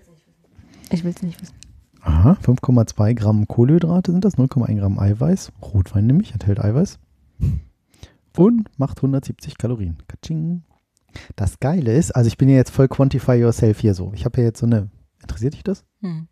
Ich 0.90 1.02
will 1.02 1.10
es 1.16 1.22
nicht 1.22 1.40
wissen. 1.40 1.54
Aha, 2.02 2.36
5,2 2.40 3.14
Gramm 3.14 3.48
Kohlenhydrate 3.48 4.12
sind 4.12 4.24
das, 4.24 4.36
0,1 4.38 4.78
Gramm 4.78 4.98
Eiweiß. 5.00 5.50
Rotwein 5.60 6.06
nämlich, 6.06 6.32
enthält 6.32 6.60
Eiweiß. 6.60 6.98
Und 8.36 8.68
macht 8.78 8.98
170 8.98 9.58
Kalorien. 9.58 9.98
Katsching. 10.08 10.62
Das 11.34 11.60
Geile 11.60 11.94
ist, 11.94 12.10
also 12.14 12.28
ich 12.28 12.36
bin 12.36 12.48
ja 12.48 12.56
jetzt 12.56 12.70
voll 12.70 12.88
Quantify 12.88 13.32
Yourself 13.34 13.80
hier 13.80 13.94
so. 13.94 14.12
Ich 14.14 14.24
habe 14.24 14.38
ja 14.40 14.44
jetzt 14.48 14.60
so 14.60 14.66
eine. 14.66 14.90
Interessiert 15.22 15.54
dich 15.54 15.64
das? 15.64 15.84
Hm. 16.02 16.28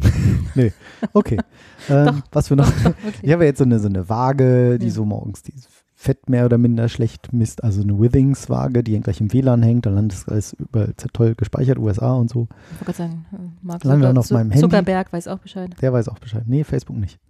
Okay. 1.12 1.38
ähm, 1.90 2.22
was 2.32 2.48
für 2.48 2.56
noch? 2.56 2.66
Wirklich. 2.84 3.14
Ich 3.22 3.32
habe 3.32 3.44
ja 3.44 3.48
jetzt 3.48 3.58
so 3.58 3.64
eine, 3.64 3.78
so 3.78 3.88
eine 3.88 4.08
Waage, 4.08 4.78
die 4.78 4.86
Ja. 4.86 4.92
so 4.92 5.04
morgens 5.04 5.42
die 5.42 5.54
Fett 6.02 6.28
mehr 6.28 6.46
oder 6.46 6.58
minder 6.58 6.88
schlecht 6.88 7.32
misst. 7.32 7.62
Also 7.62 7.82
eine 7.82 7.96
Withings-Waage, 7.96 8.82
die 8.82 8.98
gleich 8.98 9.20
im 9.20 9.32
WLAN 9.32 9.62
hängt. 9.62 9.86
Dann 9.86 9.94
landet 9.94 10.18
es 10.18 10.28
alles 10.28 10.52
überall 10.54 10.92
toll 11.12 11.36
gespeichert, 11.36 11.78
USA 11.78 12.14
und 12.14 12.28
so. 12.28 12.48
Ich 12.72 12.80
wollte 12.80 12.84
gerade 12.84 12.98
sagen, 12.98 13.26
äh, 13.32 13.36
Mark 13.64 13.82
dann 13.82 14.18
auf 14.18 14.30
meinem 14.32 14.50
Handy. 14.50 14.60
Zuckerberg 14.60 15.12
weiß 15.12 15.28
auch 15.28 15.38
Bescheid. 15.38 15.70
Der 15.80 15.92
weiß 15.92 16.08
auch 16.08 16.18
Bescheid. 16.18 16.42
Nee, 16.46 16.64
Facebook 16.64 16.96
nicht. 16.96 17.20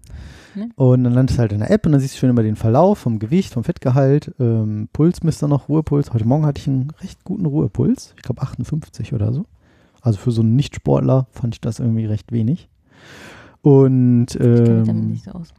Nee? 0.55 0.71
Und 0.77 1.05
dann 1.05 1.13
landet 1.13 1.35
es 1.35 1.39
halt 1.39 1.53
in 1.53 1.59
der 1.59 1.71
App 1.71 1.85
und 1.85 1.93
dann 1.93 2.01
siehst 2.01 2.15
du 2.15 2.19
schön 2.19 2.31
immer 2.31 2.43
den 2.43 2.57
Verlauf 2.57 2.99
vom 2.99 3.19
Gewicht, 3.19 3.53
vom 3.53 3.63
Fettgehalt. 3.63 4.33
Ähm, 4.41 4.89
Puls 4.95 5.23
misst 5.23 5.43
dann 5.43 5.51
noch, 5.51 5.69
Ruhepuls. 5.69 6.15
Heute 6.15 6.25
Morgen 6.27 6.47
hatte 6.47 6.59
ich 6.59 6.67
einen 6.67 6.93
recht 7.03 7.25
guten 7.25 7.45
Ruhepuls. 7.45 8.15
Ich 8.17 8.23
glaube 8.23 8.41
58 8.41 9.13
oder 9.13 9.35
so. 9.35 9.45
Also 10.01 10.19
für 10.19 10.31
so 10.31 10.41
einen 10.41 10.57
Nichtsportler 10.57 11.27
fand 11.31 11.55
ich 11.55 11.61
das 11.61 11.79
irgendwie 11.79 12.07
recht 12.07 12.33
wenig. 12.33 12.71
Und 13.61 14.29
Ich 14.31 14.39
kenne 14.39 14.55
mich 14.55 14.87
damit 14.87 14.89
ähm, 14.89 15.11
nicht 15.11 15.25
so 15.25 15.33
aus. 15.33 15.53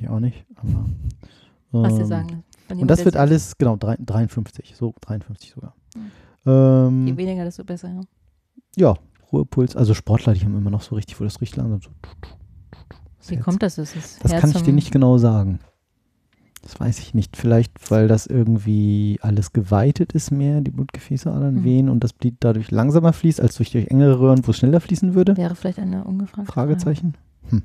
ich 0.00 0.08
auch 0.08 0.20
nicht. 0.20 0.46
Aber, 0.56 1.82
Was 1.82 1.94
dir 1.94 2.00
ähm, 2.00 2.06
sagen. 2.06 2.44
Und 2.70 2.88
das 2.88 3.04
wird 3.04 3.16
alles, 3.16 3.56
genau, 3.58 3.76
drei- 3.76 3.96
53, 3.98 4.74
so 4.76 4.94
53 5.00 5.50
sogar. 5.50 5.74
Je 5.94 6.00
Ähm, 6.52 7.16
weniger, 7.16 7.44
desto 7.44 7.64
besser. 7.64 7.88
Ja. 7.88 8.00
ja, 8.76 8.94
Ruhepuls. 9.32 9.76
Also 9.76 9.94
Sportler, 9.94 10.34
die 10.34 10.40
haben 10.44 10.56
immer 10.56 10.70
noch 10.70 10.82
so 10.82 10.94
richtig, 10.94 11.18
wo 11.20 11.24
das 11.24 11.40
riecht 11.40 11.56
langsam 11.56 11.80
so. 11.80 11.90
Wie 13.30 13.38
kommt 13.38 13.62
das? 13.62 13.76
Das, 13.76 13.94
ist 13.96 14.22
Das 14.22 14.32
kann 14.32 14.50
ich 14.50 14.62
dir 14.62 14.72
nicht 14.74 14.90
genau 14.92 15.16
sagen. 15.18 15.60
Das 16.62 16.78
weiß 16.80 16.98
ich 16.98 17.12
nicht. 17.14 17.36
Vielleicht, 17.36 17.90
weil 17.90 18.08
das 18.08 18.26
irgendwie 18.26 19.18
alles 19.22 19.52
geweitet 19.52 20.12
ist 20.12 20.30
mehr, 20.30 20.60
die 20.62 20.70
Blutgefäße 20.70 21.30
adern 21.30 21.56
Mhm. 21.56 21.64
wehen 21.64 21.88
und 21.90 22.02
das 22.04 22.12
Blut 22.14 22.34
dadurch 22.40 22.70
langsamer 22.70 23.12
fließt, 23.12 23.40
als 23.40 23.56
durch, 23.56 23.70
durch 23.70 23.86
engere 23.88 24.18
Röhren, 24.20 24.46
wo 24.46 24.50
es 24.50 24.58
schneller 24.58 24.80
fließen 24.80 25.14
würde? 25.14 25.36
Wäre 25.36 25.54
vielleicht 25.54 25.78
eine 25.78 26.04
ungefragte 26.04 26.50
Fragezeichen. 26.52 27.14
Hm. 27.50 27.62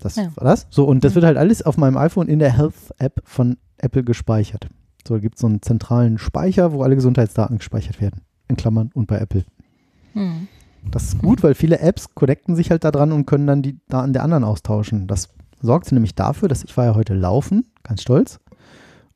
Das 0.00 0.16
Ja. 0.16 0.30
war 0.36 0.44
das. 0.44 0.66
So, 0.70 0.84
und 0.84 1.04
das 1.04 1.12
Mhm. 1.12 1.14
wird 1.16 1.24
halt 1.26 1.36
alles 1.36 1.62
auf 1.62 1.76
meinem 1.76 1.96
iPhone 1.96 2.28
in 2.28 2.38
der 2.38 2.56
Health-App 2.56 3.20
von 3.24 3.56
Apple 3.78 4.04
gespeichert. 4.04 4.68
So, 5.06 5.14
da 5.14 5.20
gibt 5.20 5.36
es 5.36 5.40
so 5.40 5.46
einen 5.46 5.62
zentralen 5.62 6.18
Speicher, 6.18 6.72
wo 6.72 6.82
alle 6.82 6.94
Gesundheitsdaten 6.94 7.58
gespeichert 7.58 8.00
werden. 8.00 8.22
In 8.48 8.56
Klammern 8.56 8.90
und 8.94 9.06
bei 9.06 9.18
Apple. 9.18 9.42
Frage. 9.42 10.26
Hm. 10.26 10.48
Das 10.90 11.04
ist 11.04 11.18
gut, 11.18 11.42
weil 11.42 11.54
viele 11.54 11.80
Apps 11.80 12.14
connecten 12.14 12.54
sich 12.56 12.70
halt 12.70 12.84
da 12.84 12.90
dran 12.90 13.12
und 13.12 13.26
können 13.26 13.46
dann 13.46 13.62
die 13.62 13.78
Daten 13.88 14.12
der 14.12 14.22
anderen 14.22 14.44
austauschen. 14.44 15.06
Das 15.06 15.28
sorgt 15.60 15.90
nämlich 15.92 16.14
dafür, 16.14 16.48
dass 16.48 16.62
ich 16.64 16.76
war 16.76 16.84
ja 16.84 16.94
heute 16.94 17.14
laufen, 17.14 17.64
ganz 17.82 18.02
stolz, 18.02 18.38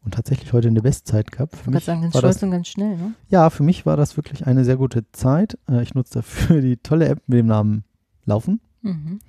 und 0.05 0.14
tatsächlich 0.14 0.53
heute 0.53 0.68
eine 0.68 0.83
Bestzeit 0.83 1.31
gehabt. 1.31 1.55
Ich 1.55 1.61
Für 1.61 1.71
mich 1.71 1.85
sagen, 1.85 2.03
ganz 2.03 2.18
stolz 2.18 2.35
das, 2.37 2.42
und 2.42 2.51
ganz 2.51 2.66
schnell. 2.68 2.97
Ne? 2.97 3.14
ja, 3.29 3.49
für 3.51 3.62
mich 3.62 3.87
war 3.87 3.97
das 3.97 4.16
wirklich 4.16 4.47
eine 4.47 4.64
sehr 4.64 4.77
gute 4.77 5.11
Zeit. 5.12 5.57
Äh, 5.71 5.83
Ich 5.83 5.94
nutze 5.94 6.15
dafür 6.15 6.61
die 6.61 6.77
tolle 6.79 7.06
App 7.09 7.23
mit 7.29 7.38
dem 7.38 7.46
Namen 7.46 7.85
Laufen. 8.25 8.61
Mhm. 8.83 9.21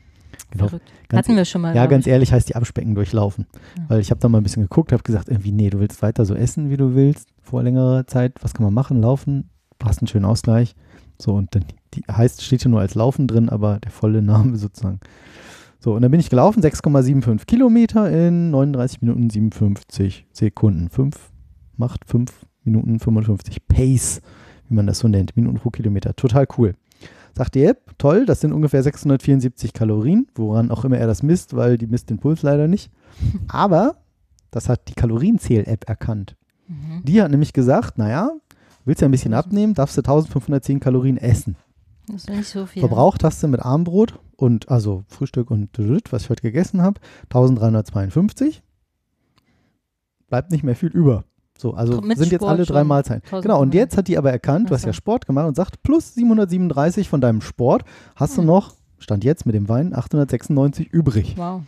Genau. 0.51 0.69
Hatten 1.11 1.35
wir 1.35 1.45
schon 1.45 1.61
mal. 1.61 1.75
ja, 1.75 1.85
ganz 1.85 2.05
ich. 2.05 2.11
ehrlich 2.11 2.31
heißt 2.31 2.49
die 2.49 2.55
Abspecken 2.55 2.95
durchlaufen. 2.95 3.47
Ja. 3.77 3.85
Weil 3.89 3.99
ich 3.99 4.11
habe 4.11 4.19
da 4.19 4.29
mal 4.29 4.39
ein 4.39 4.43
bisschen 4.43 4.63
geguckt, 4.63 4.91
habe 4.91 5.03
gesagt, 5.03 5.29
irgendwie, 5.29 5.51
nee, 5.51 5.69
du 5.69 5.79
willst 5.79 6.01
weiter 6.01 6.25
so 6.25 6.35
essen, 6.35 6.69
wie 6.69 6.77
du 6.77 6.95
willst, 6.95 7.29
vor 7.41 7.63
längerer 7.63 8.05
Zeit. 8.07 8.33
Was 8.41 8.53
kann 8.53 8.63
man 8.63 8.73
machen? 8.73 9.01
Laufen, 9.01 9.49
hast 9.83 9.99
einen 9.99 10.07
schönen 10.07 10.25
Ausgleich. 10.25 10.75
So, 11.19 11.33
und 11.33 11.53
dann 11.55 11.65
die 11.93 12.03
heißt, 12.11 12.41
steht 12.41 12.61
hier 12.61 12.71
nur 12.71 12.81
als 12.81 12.95
Laufen 12.95 13.27
drin, 13.27 13.49
aber 13.49 13.79
der 13.79 13.91
volle 13.91 14.21
Name 14.21 14.57
sozusagen. 14.57 14.99
So, 15.79 15.93
und 15.93 16.01
dann 16.01 16.11
bin 16.11 16.19
ich 16.19 16.29
gelaufen, 16.29 16.63
6,75 16.63 17.45
Kilometer 17.45 18.09
in 18.09 18.51
39 18.51 19.01
Minuten 19.01 19.29
57 19.29 20.27
Sekunden. 20.31 20.89
5 20.89 21.15
macht 21.75 22.05
5 22.05 22.31
Minuten 22.63 22.99
55 22.99 23.67
Pace, 23.67 24.21
wie 24.69 24.75
man 24.75 24.87
das 24.87 24.99
so 24.99 25.07
nennt, 25.07 25.35
Minuten 25.35 25.57
pro 25.57 25.71
Kilometer. 25.71 26.15
Total 26.15 26.47
cool. 26.57 26.75
Sagt 27.35 27.55
die 27.55 27.63
App, 27.63 27.97
toll, 27.97 28.25
das 28.25 28.41
sind 28.41 28.53
ungefähr 28.53 28.83
674 28.83 29.73
Kalorien, 29.73 30.27
woran 30.35 30.69
auch 30.69 30.85
immer 30.85 30.97
er 30.97 31.07
das 31.07 31.23
misst, 31.23 31.55
weil 31.55 31.77
die 31.77 31.87
misst 31.87 32.09
den 32.09 32.19
Puls 32.19 32.43
leider 32.43 32.67
nicht. 32.67 32.91
Aber 33.47 33.97
das 34.51 34.69
hat 34.69 34.87
die 34.87 34.93
Kalorienzähl-App 34.93 35.89
erkannt. 35.89 36.35
Mhm. 36.67 37.01
Die 37.03 37.21
hat 37.21 37.31
nämlich 37.31 37.53
gesagt, 37.53 37.97
naja, 37.97 38.29
willst 38.85 39.01
ja 39.01 39.07
ein 39.07 39.11
bisschen 39.11 39.33
abnehmen, 39.33 39.73
darfst 39.73 39.97
du 39.97 40.01
1510 40.01 40.79
Kalorien 40.79 41.17
essen. 41.17 41.55
Das 42.07 42.17
ist 42.17 42.29
nicht 42.29 42.47
so 42.47 42.65
viel. 42.65 42.81
Verbraucht 42.81 43.23
hast 43.23 43.41
du 43.41 43.47
mit 43.47 43.61
Armbrot 43.61 44.19
und 44.35 44.69
also 44.69 45.03
Frühstück 45.07 45.49
und 45.49 45.69
was 46.11 46.23
ich 46.23 46.29
heute 46.29 46.41
gegessen 46.41 46.81
habe, 46.81 46.99
1352. 47.25 48.61
bleibt 50.27 50.51
nicht 50.51 50.63
mehr 50.63 50.75
viel 50.75 50.89
über. 50.89 51.23
So, 51.57 51.73
also 51.73 52.01
Mit 52.01 52.17
sind 52.17 52.31
jetzt 52.31 52.41
Sport 52.41 52.51
alle 52.51 52.65
drei. 52.65 52.83
Mahlzeiten. 52.83 53.23
1500. 53.25 53.43
Genau, 53.43 53.61
und 53.61 53.73
jetzt 53.73 53.95
hat 53.97 54.07
die 54.07 54.17
aber 54.17 54.31
erkannt, 54.31 54.69
du 54.69 54.73
hast 54.73 54.85
ja. 54.85 54.93
Sport 54.93 55.27
gemacht 55.27 55.47
und 55.47 55.55
sagt, 55.55 55.83
plus 55.83 56.13
737 56.15 57.07
von 57.09 57.21
deinem 57.21 57.41
Sport 57.41 57.85
hast 58.15 58.35
du 58.37 58.41
Hm. 58.41 58.47
noch, 58.47 58.73
stand 58.99 59.23
jetzt 59.23 59.45
mit 59.45 59.55
dem 59.55 59.69
Wein, 59.69 59.93
896 59.93 60.87
übrig. 60.91 61.35
Wow. 61.37 61.61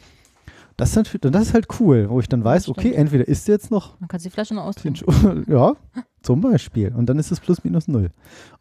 Das 0.78 0.90
ist, 0.90 0.98
halt, 0.98 1.34
das 1.34 1.44
ist 1.48 1.54
halt 1.54 1.68
cool, 1.80 2.08
wo 2.10 2.20
ich 2.20 2.28
dann 2.28 2.44
weiß, 2.44 2.68
okay, 2.68 2.92
entweder 2.92 3.26
ist 3.26 3.48
jetzt 3.48 3.72
noch 3.72 3.98
Man 4.02 4.10
kann 4.10 4.20
die 4.20 4.30
Flasche 4.30 4.54
noch 4.56 4.66
austrinken. 4.66 5.46
Ja, 5.48 5.74
zum 6.22 6.42
Beispiel. 6.42 6.94
Und 6.94 7.06
dann 7.06 7.18
ist 7.18 7.32
es 7.32 7.40
plus 7.40 7.64
minus 7.64 7.88
null. 7.88 8.10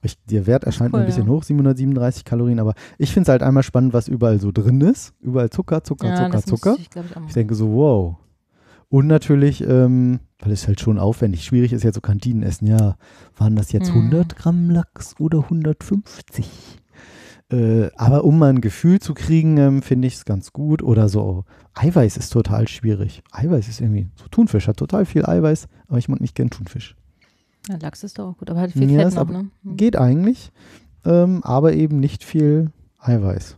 Ich, 0.03 0.17
der 0.27 0.47
Wert 0.47 0.63
erscheint 0.63 0.93
mir 0.93 0.99
cool, 0.99 1.03
ein 1.05 1.07
bisschen 1.07 1.25
ja. 1.27 1.31
hoch, 1.33 1.43
737 1.43 2.25
Kalorien, 2.25 2.61
aber 2.61 2.75
ich 2.99 3.11
finde 3.13 3.23
es 3.25 3.29
halt 3.31 3.43
einmal 3.43 3.65
spannend, 3.65 3.95
was 3.95 4.07
überall 4.07 4.39
so 4.39 4.53
drin 4.53 4.81
ist. 4.83 5.13
Überall 5.23 5.51
Zucker, 5.51 5.83
Zucker, 5.83 6.07
Ja, 6.07 6.27
Zucker, 6.31 6.43
Zucker. 6.45 6.77
ich, 6.79 6.89
ich, 6.95 7.27
Ich 7.27 7.33
denke 7.33 7.57
so, 7.57 7.73
wow. 7.73 8.15
Und 8.91 9.09
natürlich, 9.09 9.67
ähm, 9.67 10.21
weil 10.45 10.53
es 10.53 10.67
halt 10.67 10.81
schon 10.81 10.99
aufwendig, 10.99 11.45
schwierig 11.45 11.73
ist 11.73 11.83
jetzt 11.83 11.95
so 11.97 12.01
Kantinenessen, 12.01 12.67
ja, 12.69 12.97
waren 13.37 13.57
das 13.57 13.73
jetzt 13.73 13.91
Mhm. 13.91 14.03
100 14.13 14.37
Gramm 14.37 14.71
Lachs 14.71 15.15
oder 15.19 15.39
150? 15.51 16.47
Äh, 17.51 17.91
aber 17.97 18.25
um 18.25 18.39
mal 18.39 18.49
ein 18.51 18.61
Gefühl 18.63 19.01
zu 19.01 19.13
kriegen, 19.15 19.59
ähm, 19.59 19.83
finde 19.83 20.09
ich 20.09 20.15
es 20.15 20.25
ganz 20.25 20.53
gut. 20.53 20.83
Oder 20.83 21.09
so, 21.09 21.45
Eiweiß 21.75 22.17
ist 22.17 22.31
total 22.33 22.67
schwierig. 22.69 23.23
Eiweiß 23.33 23.69
ist 23.69 23.81
irgendwie, 23.81 24.09
so 24.17 24.27
Thunfisch 24.29 24.67
hat 24.67 24.79
total 24.79 25.05
viel 25.05 25.27
Eiweiß, 25.27 25.69
aber 25.89 25.99
ich 25.99 26.09
mag 26.09 26.21
nicht 26.21 26.35
gern 26.35 26.51
Thunfisch. 26.51 26.97
Ja, 27.69 27.77
Lachs 27.81 28.03
ist 28.03 28.19
doch 28.19 28.31
auch 28.33 28.37
gut, 28.39 28.51
aber 28.51 28.61
hat 28.61 28.73
viel 28.73 28.91
Ja, 28.91 29.09
Fett 29.11 29.15
noch, 29.15 29.29
ne? 29.29 29.49
Hm. 29.63 29.77
Geht 29.77 29.97
eigentlich, 29.97 30.53
ähm, 31.05 31.43
aber 31.45 31.75
eben 31.75 32.01
nicht 32.01 32.25
viel 32.25 32.71
Eiweiß. 32.99 33.57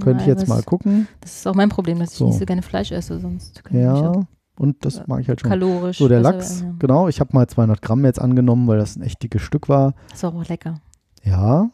Könnte 0.00 0.22
ich 0.22 0.26
Ja, 0.28 0.34
jetzt 0.34 0.48
mal 0.48 0.62
gucken. 0.62 1.06
Das 1.20 1.36
ist 1.36 1.46
auch 1.46 1.54
mein 1.54 1.68
Problem, 1.68 1.98
dass 2.00 2.12
ich 2.12 2.18
So. 2.18 2.26
nicht 2.26 2.38
so 2.38 2.46
gerne 2.46 2.62
Fleisch 2.62 2.90
esse, 2.90 3.20
sonst 3.20 3.62
kann 3.64 3.76
ich 3.76 3.82
mich 3.82 3.90
auch 3.92 4.14
Ja, 4.16 4.26
und 4.56 4.84
das 4.84 5.06
mag 5.06 5.20
ich 5.20 5.28
halt 5.28 5.40
schon. 5.40 5.50
kalorisch. 5.50 5.98
So, 5.98 6.08
der 6.08 6.18
besser 6.20 6.32
Lachs, 6.32 6.60
ja. 6.60 6.74
genau. 6.78 7.08
Ich 7.08 7.20
habe 7.20 7.30
mal 7.32 7.46
200 7.46 7.82
Gramm 7.82 8.04
jetzt 8.04 8.20
angenommen, 8.20 8.66
weil 8.68 8.78
das 8.78 8.96
ein 8.96 9.02
echt 9.02 9.22
dickes 9.22 9.42
Stück 9.42 9.68
war. 9.68 9.94
Ist 10.12 10.24
auch 10.24 10.48
lecker. 10.48 10.80
Ja. 11.22 11.70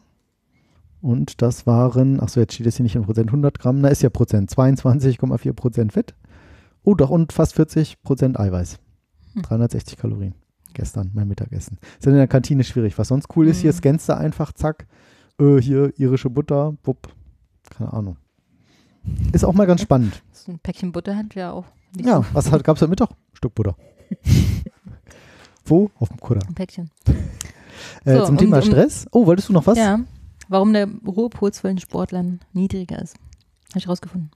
Und 1.01 1.41
das 1.41 1.65
waren, 1.65 2.19
achso, 2.19 2.39
jetzt 2.39 2.53
steht 2.53 2.67
es 2.67 2.77
hier 2.77 2.83
nicht 2.83 2.95
in 2.95 3.03
Prozent, 3.03 3.29
100 3.29 3.57
Gramm, 3.59 3.81
na 3.81 3.87
ist 3.87 4.03
ja 4.03 4.09
Prozent, 4.09 4.51
22,4 4.51 5.53
Prozent 5.53 5.93
Fett. 5.93 6.13
Oh 6.83 6.93
doch, 6.95 7.09
und 7.09 7.33
fast 7.33 7.55
40 7.55 8.01
Prozent 8.03 8.39
Eiweiß. 8.39 8.79
Hm. 9.33 9.41
360 9.41 9.97
Kalorien. 9.97 10.35
Gestern, 10.73 11.11
mein 11.13 11.27
Mittagessen. 11.27 11.77
Ist 11.97 12.05
dann 12.05 12.13
in 12.13 12.19
der 12.19 12.27
Kantine 12.27 12.63
schwierig. 12.63 12.97
Was 12.97 13.09
sonst 13.09 13.27
cool 13.35 13.47
ist, 13.47 13.59
hier 13.61 13.71
Mhm. 13.71 13.77
scannst 13.77 14.09
du 14.09 14.15
einfach, 14.17 14.53
zack, 14.53 14.87
äh, 15.39 15.57
hier 15.59 15.91
irische 15.99 16.29
Butter, 16.29 16.75
wupp, 16.83 17.09
keine 17.75 17.91
Ahnung. 17.93 18.17
Ist 19.33 19.43
auch 19.45 19.53
mal 19.53 19.65
ganz 19.67 19.81
spannend. 19.81 20.21
So 20.31 20.51
ein 20.51 20.59
Päckchen 20.59 20.91
Butter 20.91 21.15
hat 21.15 21.33
ja 21.35 21.51
auch 21.51 21.65
Ja, 21.97 22.23
was 22.33 22.49
gab 22.51 22.75
es 22.75 22.81
heute 22.81 22.87
Mittag? 22.87 23.09
Stück 23.33 23.55
Butter. 23.55 23.75
Wo? 25.65 25.89
Auf 25.99 26.09
dem 26.09 26.17
Kutter. 26.19 26.45
ein 26.47 26.55
Päckchen. 26.55 26.89
Äh, 28.05 28.17
So, 28.19 28.25
zum 28.25 28.35
um- 28.35 28.37
Thema 28.37 28.57
um- 28.57 28.63
Stress. 28.63 29.07
Oh, 29.11 29.25
wolltest 29.25 29.49
du 29.49 29.53
noch 29.53 29.65
was? 29.65 29.77
Ja. 29.77 29.99
Warum 30.49 30.71
der 30.73 30.87
Ruhepuls 31.05 31.61
bei 31.61 31.69
den 31.69 31.79
Sportlern 31.79 32.39
niedriger 32.53 33.01
ist. 33.01 33.15
Habe 33.69 33.79
ich 33.79 33.87
rausgefunden. 33.89 34.29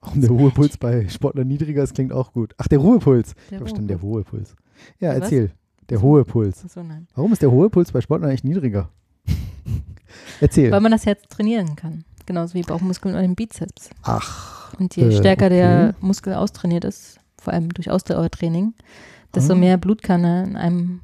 Warum 0.00 0.20
der 0.20 0.30
Ruhepuls 0.30 0.76
bei 0.76 1.08
Sportlern 1.08 1.48
niedriger 1.48 1.82
ist, 1.82 1.94
klingt 1.94 2.12
auch 2.12 2.32
gut. 2.32 2.54
Ach, 2.58 2.68
der 2.68 2.78
Ruhepuls. 2.78 3.34
Der 3.50 3.60
Wo 3.60 3.66
stand 3.66 3.90
der 3.90 3.96
Ruhepuls. 3.98 4.50
Puls? 4.50 4.56
Ja, 5.00 5.12
Der 5.12 5.20
was? 5.22 5.32
erzähl. 5.32 5.50
Der 5.88 5.98
Ach 5.98 6.02
so. 6.02 6.06
hohe 6.08 6.24
Puls. 6.24 6.62
Ach 6.64 6.70
So, 6.70 6.82
nein. 6.82 7.08
Warum 7.14 7.32
ist 7.32 7.42
der 7.42 7.50
hohe 7.50 7.70
Puls 7.70 7.90
bei 7.90 8.00
Sportlern 8.00 8.28
eigentlich 8.30 8.44
niedriger? 8.44 8.88
erzähl. 10.40 10.70
Weil 10.70 10.80
man 10.80 10.92
das 10.92 11.06
Herz 11.06 11.22
trainieren 11.28 11.74
kann. 11.74 12.04
Genauso 12.26 12.54
wie 12.54 12.62
Bauchmuskeln 12.62 13.14
oder 13.14 13.22
den 13.22 13.34
Bizeps. 13.36 13.90
Ach, 14.02 14.72
Und 14.78 14.94
je 14.96 15.04
Äh, 15.04 15.12
stärker 15.16 15.46
okay. 15.46 15.54
der 15.56 15.94
Muskel 16.00 16.34
austrainiert 16.34 16.84
ist, 16.84 17.18
vor 17.40 17.52
allem 17.52 17.68
durch 17.72 17.90
Ausdauertraining, 17.90 18.74
desto 19.34 19.52
Ah. 19.52 19.56
mehr 19.56 19.76
Blut 19.78 20.02
kann 20.02 20.24
er 20.24 20.42
in 20.44 20.56
einem 20.56 21.00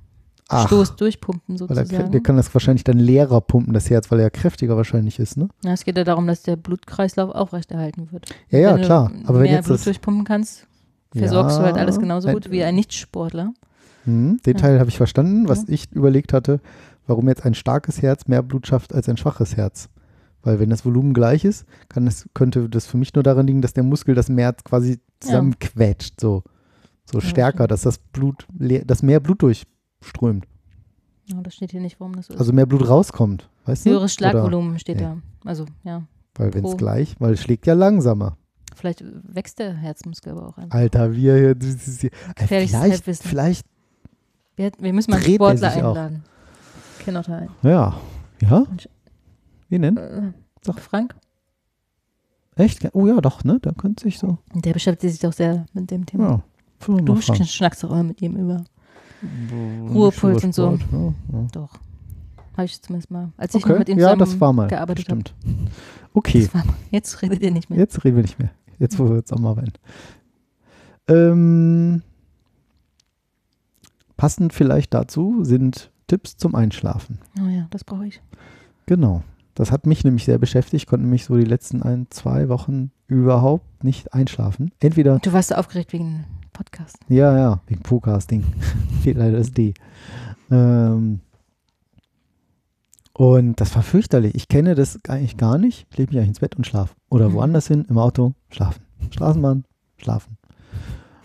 ach. 0.49 0.66
Stoß 0.66 0.97
durchpumpen 0.97 1.55
er, 1.55 1.59
sozusagen. 1.59 2.11
der 2.11 2.20
kann 2.20 2.37
das 2.37 2.53
wahrscheinlich 2.53 2.83
dann 2.85 2.99
leerer 2.99 3.41
pumpen, 3.41 3.73
das 3.73 3.89
Herz, 3.89 4.11
weil 4.11 4.18
er 4.18 4.25
ja 4.25 4.31
kräftiger 4.31 4.77
wahrscheinlich 4.77 5.18
ist, 5.20 5.37
ne? 5.37 5.49
Ja, 5.64 5.73
es 5.73 5.85
geht 5.85 5.97
ja 5.97 6.05
darum, 6.05 6.27
dass 6.27 6.43
der 6.43 6.57
Blutkreislauf 6.57 7.31
aufrechterhalten 7.31 8.11
wird. 8.11 8.27
Ja, 8.51 8.59
ja, 8.59 8.75
wenn 8.75 8.83
klar. 8.83 9.11
du 9.14 9.29
Aber 9.29 9.35
wenn 9.39 9.43
mehr 9.45 9.53
jetzt 9.53 9.66
Blut 9.66 9.79
das, 9.79 9.85
durchpumpen 9.85 10.25
kannst, 10.25 10.66
versorgst 11.14 11.59
du 11.59 11.62
halt 11.62 11.77
alles 11.77 11.95
Ja, 11.97 12.01
genauso 12.03 12.29
wenn- 12.29 12.35
gut 12.35 12.51
wie 12.51 12.64
ein 12.64 12.75
Nichtsportler. 12.75 13.53
Hm, 14.05 14.41
den 14.45 14.57
Ja. 14.57 14.61
Teil 14.61 14.81
habe 14.81 14.91
ich 14.91 14.97
verstanden, 14.97 15.49
was 15.49 15.61
Ja. 15.68 15.75
ich 15.75 15.93
überlegt 15.93 16.33
hatte, 16.33 16.61
warum 17.07 17.29
jetzt 17.29 17.45
ein 17.47 17.55
starkes 17.55 18.03
Herz 18.03 18.27
mehr 18.27 18.43
Blut 18.43 18.66
schafft 18.66 18.93
als 18.93 19.09
ein 19.09 19.16
schwaches 19.16 19.57
Herz. 19.57 19.89
Weil 20.43 20.59
wenn 20.61 20.70
das 20.70 20.84
Volumen 20.84 21.14
gleich 21.14 21.45
ist, 21.45 21.64
kann 21.88 22.07
es, 22.07 22.28
könnte 22.34 22.68
das 22.68 22.86
für 22.86 22.97
mich 22.97 23.14
nur 23.14 23.22
daran 23.22 23.47
liegen, 23.47 23.62
dass 23.62 23.72
der 23.74 23.84
Muskel 23.84 24.14
das 24.14 24.28
mehr 24.28 24.53
quasi 24.53 24.99
zusammenquetscht, 25.20 26.20
so, 26.20 26.43
so 27.05 27.18
Ja, 27.20 27.24
stärker, 27.24 27.68
dass 27.68 27.82
das 27.82 27.99
Blut, 27.99 28.47
dass 28.59 29.03
mehr 29.03 29.20
Blut 29.20 29.43
durchströmt. 29.43 30.47
Ja, 31.26 31.40
das 31.40 31.55
steht 31.55 31.70
hier 31.70 31.80
nicht, 31.80 32.01
warum 32.01 32.16
das 32.16 32.26
so 32.26 32.34
ist. 32.34 32.40
Also 32.40 32.53
mehr 32.53 32.66
Blut 32.66 32.88
rauskommt, 32.88 33.49
weißt 33.66 33.86
du? 33.86 33.90
Höheres 33.90 34.14
Schlagvolumen 34.14 34.78
steht 34.80 35.01
Ja. 35.01 35.16
da. 35.45 35.49
Also, 35.49 35.66
ja. 35.84 35.99
Oder, 36.38 36.47
weil 36.47 36.55
wenn 36.55 36.64
es 36.64 36.76
gleich, 36.76 37.14
weil 37.20 37.34
es 37.34 37.40
schlägt 37.43 37.66
ja 37.66 37.74
langsamer. 37.74 38.36
Vielleicht 38.74 39.05
wächst 39.05 39.59
der 39.59 39.74
Herzmuskel 39.74 40.32
aber 40.32 40.49
auch 40.49 40.57
einfach. 40.59 40.76
Alter, 40.76 41.12
wir 41.14 41.36
hier, 41.36 41.55
das 41.55 41.68
Gefährliches 42.34 43.01
vielleicht, 43.03 43.22
vielleicht, 43.22 43.66
Wir, 44.57 44.72
wir 44.78 44.93
müssen 44.93 45.11
mal 45.12 45.18
einen 45.22 45.34
Sportler 45.34 45.70
sich 45.70 45.82
auch? 45.82 45.88
einladen. 45.90 46.24
Kennotter 47.01 47.36
ein. 47.36 47.49
ja, 47.62 47.95
ja, 48.40 48.66
wie 49.73 49.79
denn? 49.79 49.97
Äh, 49.97 50.33
Doch. 50.64 50.79
Frank? 50.79 51.14
Echt? 52.55 52.89
Oh 52.95 53.07
ja, 53.07 53.20
doch, 53.20 53.45
ne? 53.45 53.59
Da 53.61 53.73
könnte 53.73 54.05
sich 54.05 54.18
so, 54.18 54.39
Der 54.55 54.73
beschäftigt 54.75 55.12
sich 55.12 55.20
doch 55.20 55.33
sehr 55.33 55.66
mit 55.73 55.91
dem 55.91 56.05
Thema. 56.07 56.43
ja. 56.89 56.97
du 57.01 57.14
Frank. 57.16 57.47
schnackst 57.47 57.83
doch 57.83 57.91
immer 57.91 58.03
mit 58.05 58.20
ihm 58.23 58.37
über. 58.37 58.64
Nicht 59.23 59.95
Ruhepuls 59.95 60.45
und 60.45 60.55
so. 60.55 60.73
Ja, 60.93 61.14
ja. 61.33 61.47
Doch. 61.53 61.70
Habe 62.55 62.64
ich 62.66 62.83
zumindest 62.83 63.11
mal. 63.11 63.33
Als 63.39 63.55
ich 63.55 63.64
Okay. 63.64 63.73
noch 63.73 63.79
mit 63.79 63.89
ihm 63.89 63.99
ja, 63.99 64.09
zusammen 64.09 64.18
das 64.18 64.41
war 64.41 64.53
mal. 64.53 64.68
gearbeitet 64.68 65.09
habe. 65.09 65.20
Stimmt. 65.20 65.35
Okay, 66.12 66.43
Das 66.43 66.55
war 66.55 66.64
mal. 66.66 66.75
Jetzt 66.91 67.23
redet 67.23 67.41
ihr 67.41 67.51
nicht 67.51 67.70
mehr. 67.70 67.79
jetzt 67.79 68.05
reden 68.05 68.16
wir 68.16 68.23
nicht 68.23 68.39
mehr. 68.39 68.51
Jetzt, 68.79 68.99
wo 68.99 69.09
wir 69.09 69.16
jetzt 69.16 69.33
auch 69.33 69.39
mal 69.39 69.55
rein. 69.55 69.73
Ähm, 71.09 72.03
passend 74.16 74.53
vielleicht 74.53 74.93
dazu 74.93 75.45
sind 75.45 75.91
Tipps 76.09 76.37
zum 76.37 76.55
Einschlafen. 76.55 77.18
Oh 77.41 77.49
ja, 77.49 77.66
das 77.70 77.85
brauche 77.85 78.07
ich. 78.07 78.20
Genau. 78.87 79.23
Das 79.62 79.70
hat 79.70 79.86
mich 79.86 80.02
nämlich 80.02 80.24
sehr 80.24 80.38
beschäftigt, 80.38 80.88
konnte 80.88 81.06
mich 81.06 81.24
so 81.24 81.36
die 81.36 81.44
letzten 81.44 81.84
ein, 81.84 82.08
zwei 82.10 82.48
Wochen 82.48 82.90
überhaupt 83.06 83.84
nicht 83.84 84.12
einschlafen. 84.12 84.72
Entweder, 84.80 85.20
Du 85.20 85.32
warst 85.32 85.50
so 85.50 85.54
aufgeregt 85.54 85.92
wegen 85.92 86.24
Podcast. 86.52 86.96
ja, 87.08 87.38
ja, 87.38 87.60
wegen 87.68 87.80
Podcasting. 87.82 88.42
Fehlt 89.04 89.18
leider 89.18 89.38
das 89.38 89.52
D. 89.52 89.74
Ähm, 90.50 91.20
und 93.14 93.60
das 93.60 93.76
war 93.76 93.82
fürchterlich. 93.84 94.34
Ich 94.34 94.48
kenne 94.48 94.74
das 94.74 94.98
eigentlich 95.08 95.36
gar 95.36 95.58
nicht. 95.58 95.86
Ich 95.92 95.98
lege 95.98 96.10
mich 96.10 96.18
eigentlich 96.18 96.28
ins 96.30 96.40
Bett 96.40 96.56
und 96.56 96.66
schlafe. 96.66 96.94
Oder 97.08 97.28
Mhm. 97.28 97.34
woanders 97.34 97.68
hin, 97.68 97.86
im 97.88 97.98
Auto, 97.98 98.34
schlafen. 98.50 98.82
Straßenbahn, 99.12 99.64
schlafen. 99.96 100.38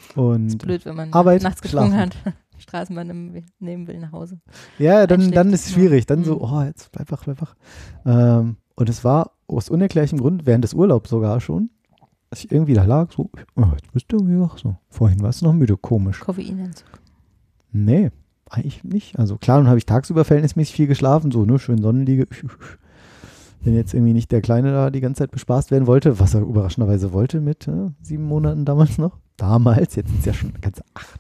Ist 0.10 0.16
Und 0.18 0.58
blöd, 0.60 0.86
wenn 0.86 0.96
man 0.96 1.12
Arbeit, 1.12 1.42
nachts 1.42 1.62
getrunken 1.62 1.94
schlafen. 1.94 2.12
hat. 2.26 2.34
Straßenbahn 2.68 3.44
nehmen 3.60 3.88
will 3.88 4.00
nach 4.00 4.12
Hause. 4.12 4.40
ja, 4.78 5.08
dann, 5.08 5.32
dann 5.32 5.54
ist 5.54 5.68
es 5.68 5.74
schwierig. 5.74 6.06
Dann 6.06 6.24
so, 6.24 6.36
Mhm. 6.36 6.42
oh, 6.42 6.62
jetzt 6.64 6.92
bleib 6.92 7.12
wach, 7.12 7.24
bleib 7.24 7.42
wach. 7.42 7.56
Ähm, 8.06 8.58
und 8.76 8.90
es 8.90 9.04
war 9.04 9.32
aus 9.48 9.70
unerklärlichem 9.70 10.20
Grund, 10.20 10.46
während 10.46 10.64
des 10.64 10.74
Urlaubs 10.74 11.10
sogar 11.10 11.40
schon, 11.40 11.70
dass 12.30 12.44
ich 12.44 12.52
irgendwie 12.52 12.74
da 12.74 12.84
lag, 12.84 13.12
so, 13.12 13.30
oh, 13.56 13.64
jetzt 13.72 13.92
bist 13.94 14.06
du 14.12 14.18
irgendwie 14.18 14.40
wach. 14.40 14.58
So, 14.58 14.76
vorhin 14.90 15.22
warst 15.22 15.42
du 15.42 15.46
noch 15.46 15.54
müde, 15.54 15.78
komisch. 15.78 16.20
Koffeinentzug. 16.20 16.88
Nee, 17.72 18.12
eigentlich 18.50 18.84
nicht. 18.84 19.18
Also 19.18 19.38
klar, 19.38 19.58
dann 19.58 19.68
habe 19.68 19.78
ich 19.78 19.86
tagsüber 19.86 20.26
verhältnismäßig 20.26 20.76
viel 20.76 20.88
geschlafen, 20.88 21.32
so, 21.32 21.46
ne, 21.46 21.60
schön 21.60 21.82
Sonnenliege. 21.82 22.26
Wenn 23.62 23.74
jetzt 23.74 23.94
irgendwie 23.94 24.14
nicht 24.14 24.32
der 24.32 24.42
Kleine 24.42 24.72
da 24.72 24.90
die 24.92 25.02
ganze 25.02 25.20
Zeit 25.20 25.32
bespaßt 25.32 25.72
werden 25.72 25.88
wollte, 25.88 26.20
was 26.20 26.34
er 26.36 26.42
überraschenderweise 26.42 27.12
wollte 27.12 27.42
mit 27.42 27.68
äh, 27.68 27.90
sieben 28.02 28.24
Monaten 28.24 28.66
damals 28.66 28.98
noch. 28.98 29.18
Damals, 29.38 29.96
jetzt 29.96 30.10
sind 30.10 30.20
es 30.20 30.26
ja 30.26 30.34
schon 30.34 30.54
ganze 30.62 30.84
acht. 30.94 31.20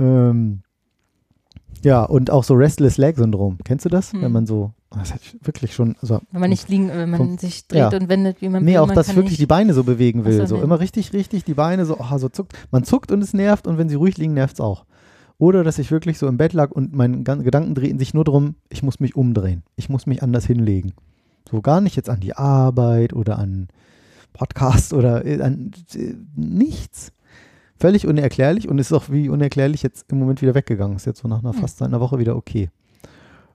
Ähm, 0.00 0.62
ja, 1.82 2.02
und 2.02 2.30
auch 2.30 2.44
so 2.44 2.54
Restless 2.54 2.98
Leg 2.98 3.16
Syndrom. 3.16 3.58
Kennst 3.64 3.84
du 3.84 3.88
das? 3.88 4.12
Hm. 4.12 4.22
Wenn 4.22 4.32
man 4.32 4.46
so, 4.46 4.72
das 4.90 5.14
hat 5.14 5.20
wirklich 5.42 5.74
schon, 5.74 5.96
also 6.02 6.20
Wenn 6.30 6.40
man 6.40 6.50
nicht 6.50 6.68
liegen, 6.68 6.88
wenn 6.88 7.10
man 7.10 7.18
vom- 7.18 7.38
sich 7.38 7.66
dreht 7.68 7.92
ja. 7.92 7.98
und 7.98 8.08
wendet, 8.08 8.42
wie 8.42 8.48
man 8.48 8.64
Nee, 8.64 8.72
will. 8.72 8.78
auch 8.78 8.86
man 8.86 8.96
das 8.96 9.06
kann 9.08 9.16
wirklich 9.16 9.32
nicht, 9.32 9.40
die 9.40 9.46
Beine 9.46 9.72
so 9.72 9.84
bewegen 9.84 10.24
will. 10.24 10.40
Ach 10.42 10.46
so, 10.46 10.54
so 10.54 10.56
nee. 10.56 10.64
immer 10.64 10.80
richtig, 10.80 11.12
richtig 11.12 11.44
die 11.44 11.54
Beine 11.54 11.86
so, 11.86 11.96
oh, 11.98 12.18
so 12.18 12.28
zuckt. 12.28 12.52
Man 12.70 12.84
zuckt 12.84 13.12
und 13.12 13.22
es 13.22 13.32
nervt 13.32 13.66
und 13.66 13.78
wenn 13.78 13.88
sie 13.88 13.94
ruhig 13.94 14.18
liegen, 14.18 14.34
nervt 14.34 14.54
es 14.54 14.60
auch. 14.60 14.84
Oder 15.38 15.64
dass 15.64 15.78
ich 15.78 15.90
wirklich 15.90 16.18
so 16.18 16.26
im 16.26 16.36
Bett 16.36 16.52
lag 16.52 16.70
und 16.70 16.94
meine 16.94 17.22
Gedanken 17.22 17.74
drehten 17.74 17.98
sich 17.98 18.12
nur 18.12 18.24
darum, 18.24 18.56
ich 18.68 18.82
muss 18.82 19.00
mich 19.00 19.16
umdrehen. 19.16 19.62
Ich 19.76 19.88
muss 19.88 20.06
mich 20.06 20.22
anders 20.22 20.44
hinlegen. 20.44 20.92
So 21.50 21.62
gar 21.62 21.80
nicht 21.80 21.96
jetzt 21.96 22.10
an 22.10 22.20
die 22.20 22.36
Arbeit 22.36 23.14
oder 23.14 23.38
an 23.38 23.68
Podcast 24.34 24.92
oder 24.92 25.24
äh, 25.24 25.40
an 25.40 25.70
äh, 25.94 26.14
nichts. 26.36 27.12
Völlig 27.80 28.06
unerklärlich 28.06 28.68
und 28.68 28.78
ist 28.78 28.92
auch 28.92 29.08
wie 29.08 29.30
unerklärlich 29.30 29.82
jetzt 29.82 30.12
im 30.12 30.18
Moment 30.18 30.42
wieder 30.42 30.54
weggegangen. 30.54 30.96
Ist 30.96 31.06
jetzt 31.06 31.20
so 31.20 31.28
nach 31.28 31.38
einer 31.38 31.54
Hm. 31.54 31.60
fast 31.60 31.80
einer 31.80 31.98
Woche 31.98 32.18
wieder 32.18 32.36
okay. 32.36 32.68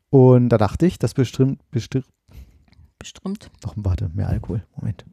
Und 0.09 0.49
da 0.49 0.57
dachte 0.57 0.87
ich, 0.87 0.97
das 0.97 1.13
bestimmt, 1.13 1.59
bestimmt, 1.69 2.07
bestimmt. 2.97 3.51
Doch, 3.61 3.75
warte, 3.77 4.09
mehr 4.15 4.27
Alkohol. 4.27 4.63
Moment. 4.75 5.05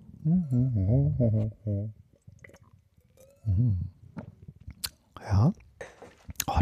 Ja. 5.21 5.53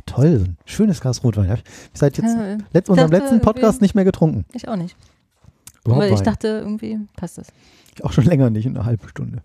toll. 0.07 0.39
So 0.39 0.45
ein 0.47 0.57
schönes 0.65 1.01
Glas 1.01 1.23
Rotwein. 1.23 1.53
Ich 1.93 2.01
seit 2.01 2.19
jetzt 2.19 2.35
Ja, 2.35 2.59
letzt, 2.73 2.91
unserem 2.91 3.13
letzten 3.13 3.41
Podcast 3.41 3.81
nicht 3.81 3.95
mehr 3.95 4.05
getrunken. 4.05 4.45
Ich 4.55 4.67
auch 4.67 4.77
nicht. 4.77 4.97
Überhaupt 5.85 6.05
Aber 6.05 6.13
ich 6.13 6.21
dachte, 6.21 6.49
irgendwie 6.49 6.99
passt 7.15 7.39
das. 7.39 7.53
Ich 7.95 8.05
auch 8.05 8.13
schon 8.13 8.25
länger 8.25 8.51
nicht, 8.51 8.67
eine 8.67 8.85
halbe 8.85 9.09
Stunde. 9.09 9.41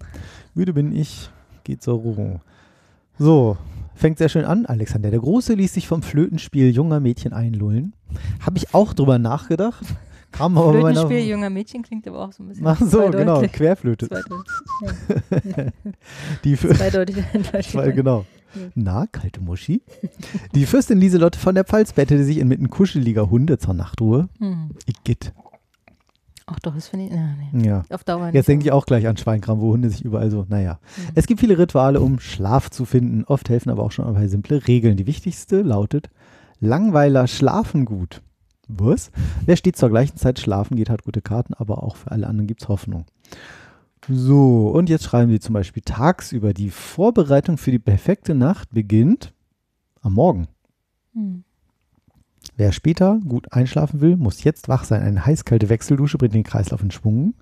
Müde 0.55 0.73
bin 0.73 0.91
ich, 0.91 1.29
geht 1.63 1.83
zur 1.83 1.99
Ruhe. 1.99 2.41
So, 3.17 3.57
fängt 3.95 4.17
sehr 4.17 4.29
schön 4.29 4.45
an. 4.45 4.65
Alexander 4.65 5.09
der 5.09 5.19
Große 5.19 5.53
ließ 5.53 5.73
sich 5.73 5.87
vom 5.87 6.01
Flötenspiel 6.01 6.71
junger 6.71 6.99
Mädchen 6.99 7.33
einlullen. 7.33 7.93
Habe 8.45 8.57
ich 8.57 8.73
auch 8.73 8.93
drüber 8.93 9.19
nachgedacht. 9.19 9.85
Kam 10.31 10.57
aber 10.57 10.73
bei 10.73 10.81
meiner... 10.81 11.01
Flötenspiel 11.01 11.31
junger 11.31 11.49
Mädchen 11.49 11.81
klingt 11.81 12.07
aber 12.07 12.19
auch 12.19 12.33
so 12.33 12.43
ein 12.43 12.49
bisschen 12.49 12.67
Ach 12.67 12.79
so, 12.81 13.09
genau. 13.09 13.41
Querflöte. 13.41 14.09
Zweideutig. 14.09 14.51
Die 16.43 16.57
Enttäuschung. 17.33 17.83
genau. 17.95 18.25
Na, 18.73 19.05
kalte 19.11 19.41
Muschi. 19.41 19.81
Die 20.53 20.65
Fürstin 20.65 20.99
Lieselotte 20.99 21.39
von 21.39 21.55
der 21.55 21.63
Pfalz 21.63 21.93
bettete 21.93 22.23
sich 22.23 22.37
inmitten 22.37 22.69
kuscheliger 22.69 23.29
Hunde 23.29 23.57
zur 23.57 23.73
Nachtruhe. 23.73 24.29
Hm. 24.39 24.71
Igitt. 24.85 25.33
Ach 26.47 26.59
doch, 26.59 26.75
das 26.75 26.89
finde 26.89 27.05
ich. 27.05 27.11
Na, 27.11 27.35
nee. 27.51 27.67
Ja. 27.67 27.83
Auf 27.89 28.03
Dauer 28.03 28.27
nicht. 28.27 28.35
Jetzt 28.35 28.47
denke 28.47 28.65
ich 28.65 28.71
auch 28.71 28.85
gleich 28.85 29.07
an 29.07 29.17
Schweinkram, 29.17 29.59
wo 29.61 29.71
Hunde 29.71 29.89
sich 29.89 30.05
überall 30.05 30.29
so, 30.29 30.45
naja. 30.47 30.79
Mhm. 30.97 31.11
Es 31.15 31.25
gibt 31.25 31.39
viele 31.39 31.57
Rituale, 31.57 32.01
um 32.01 32.19
Schlaf 32.19 32.69
zu 32.69 32.85
finden. 32.85 33.23
Oft 33.23 33.49
helfen 33.49 33.71
aber 33.71 33.83
auch 33.83 33.91
schon 33.91 34.05
ein 34.05 34.13
paar 34.13 34.27
simple 34.27 34.67
Regeln. 34.67 34.95
Die 34.97 35.07
wichtigste 35.07 35.61
lautet, 35.61 36.09
Langweiler 36.59 37.27
schlafen 37.27 37.85
gut. 37.85 38.21
Was? 38.67 39.11
Wer 39.45 39.57
steht 39.57 39.75
zur 39.75 39.89
gleichen 39.89 40.17
Zeit 40.17 40.39
schlafen 40.39 40.75
geht, 40.75 40.89
hat 40.89 41.03
gute 41.03 41.21
Karten, 41.21 41.53
aber 41.53 41.83
auch 41.83 41.95
für 41.95 42.11
alle 42.11 42.27
anderen 42.27 42.47
gibt 42.47 42.63
es 42.63 42.67
Hoffnung. 42.67 43.05
So, 44.07 44.67
und 44.69 44.89
jetzt 44.89 45.03
schreiben 45.03 45.31
wir 45.31 45.41
zum 45.41 45.53
Beispiel 45.53 45.81
tagsüber. 45.83 46.53
Die 46.53 46.69
Vorbereitung 46.69 47.57
für 47.57 47.71
die 47.71 47.79
perfekte 47.79 48.35
Nacht 48.35 48.69
beginnt 48.71 49.33
am 50.01 50.13
Morgen. 50.13 50.47
Hm. 51.13 51.43
Wer 52.57 52.71
später 52.71 53.19
gut 53.27 53.51
einschlafen 53.51 53.99
will, 54.01 54.15
muss 54.17 54.43
jetzt 54.43 54.69
wach 54.69 54.83
sein. 54.85 55.01
Eine 55.01 55.25
heiß-kalte 55.25 55.69
Wechseldusche 55.69 56.17
bringt 56.17 56.33
den 56.33 56.43
Kreislauf 56.43 56.81
in 56.81 56.91
Schwung. 56.91 57.33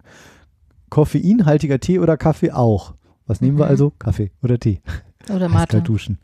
Koffeinhaltiger 0.90 1.80
Tee 1.80 2.00
oder 2.00 2.18
Kaffee 2.18 2.52
auch. 2.52 2.96
Was 3.28 3.42
nehmen 3.42 3.58
wir 3.58 3.66
Mhm. 3.66 3.72
also? 3.72 3.90
Kaffee 4.00 4.32
oder 4.42 4.60
Tee? 4.60 4.82
Oder 5.30 5.50
Mate. 5.50 5.64
Eiskalt 5.78 5.88
duschen. 5.88 6.18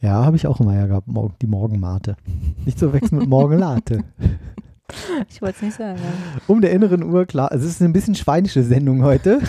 Ja, 0.00 0.24
habe 0.24 0.36
ich 0.36 0.46
auch 0.46 0.60
immer 0.60 0.74
ja 0.74 0.86
gehabt, 0.86 1.08
morgen, 1.08 1.34
die 1.40 1.46
Morgenmate. 1.46 2.16
Nicht 2.64 2.78
zu 2.78 2.92
wechseln 2.92 3.18
mit 3.18 3.28
Morgenlatte. 3.28 4.04
Ich 5.28 5.42
wollte 5.42 5.56
es 5.56 5.62
nicht 5.62 5.76
sagen. 5.76 6.00
Um 6.46 6.60
der 6.60 6.72
inneren 6.72 7.02
Uhr 7.02 7.26
klar, 7.26 7.50
also 7.50 7.64
es 7.64 7.72
ist 7.72 7.82
eine 7.82 7.92
bisschen 7.92 8.14
schweinische 8.14 8.62
Sendung 8.62 9.02
heute. 9.02 9.40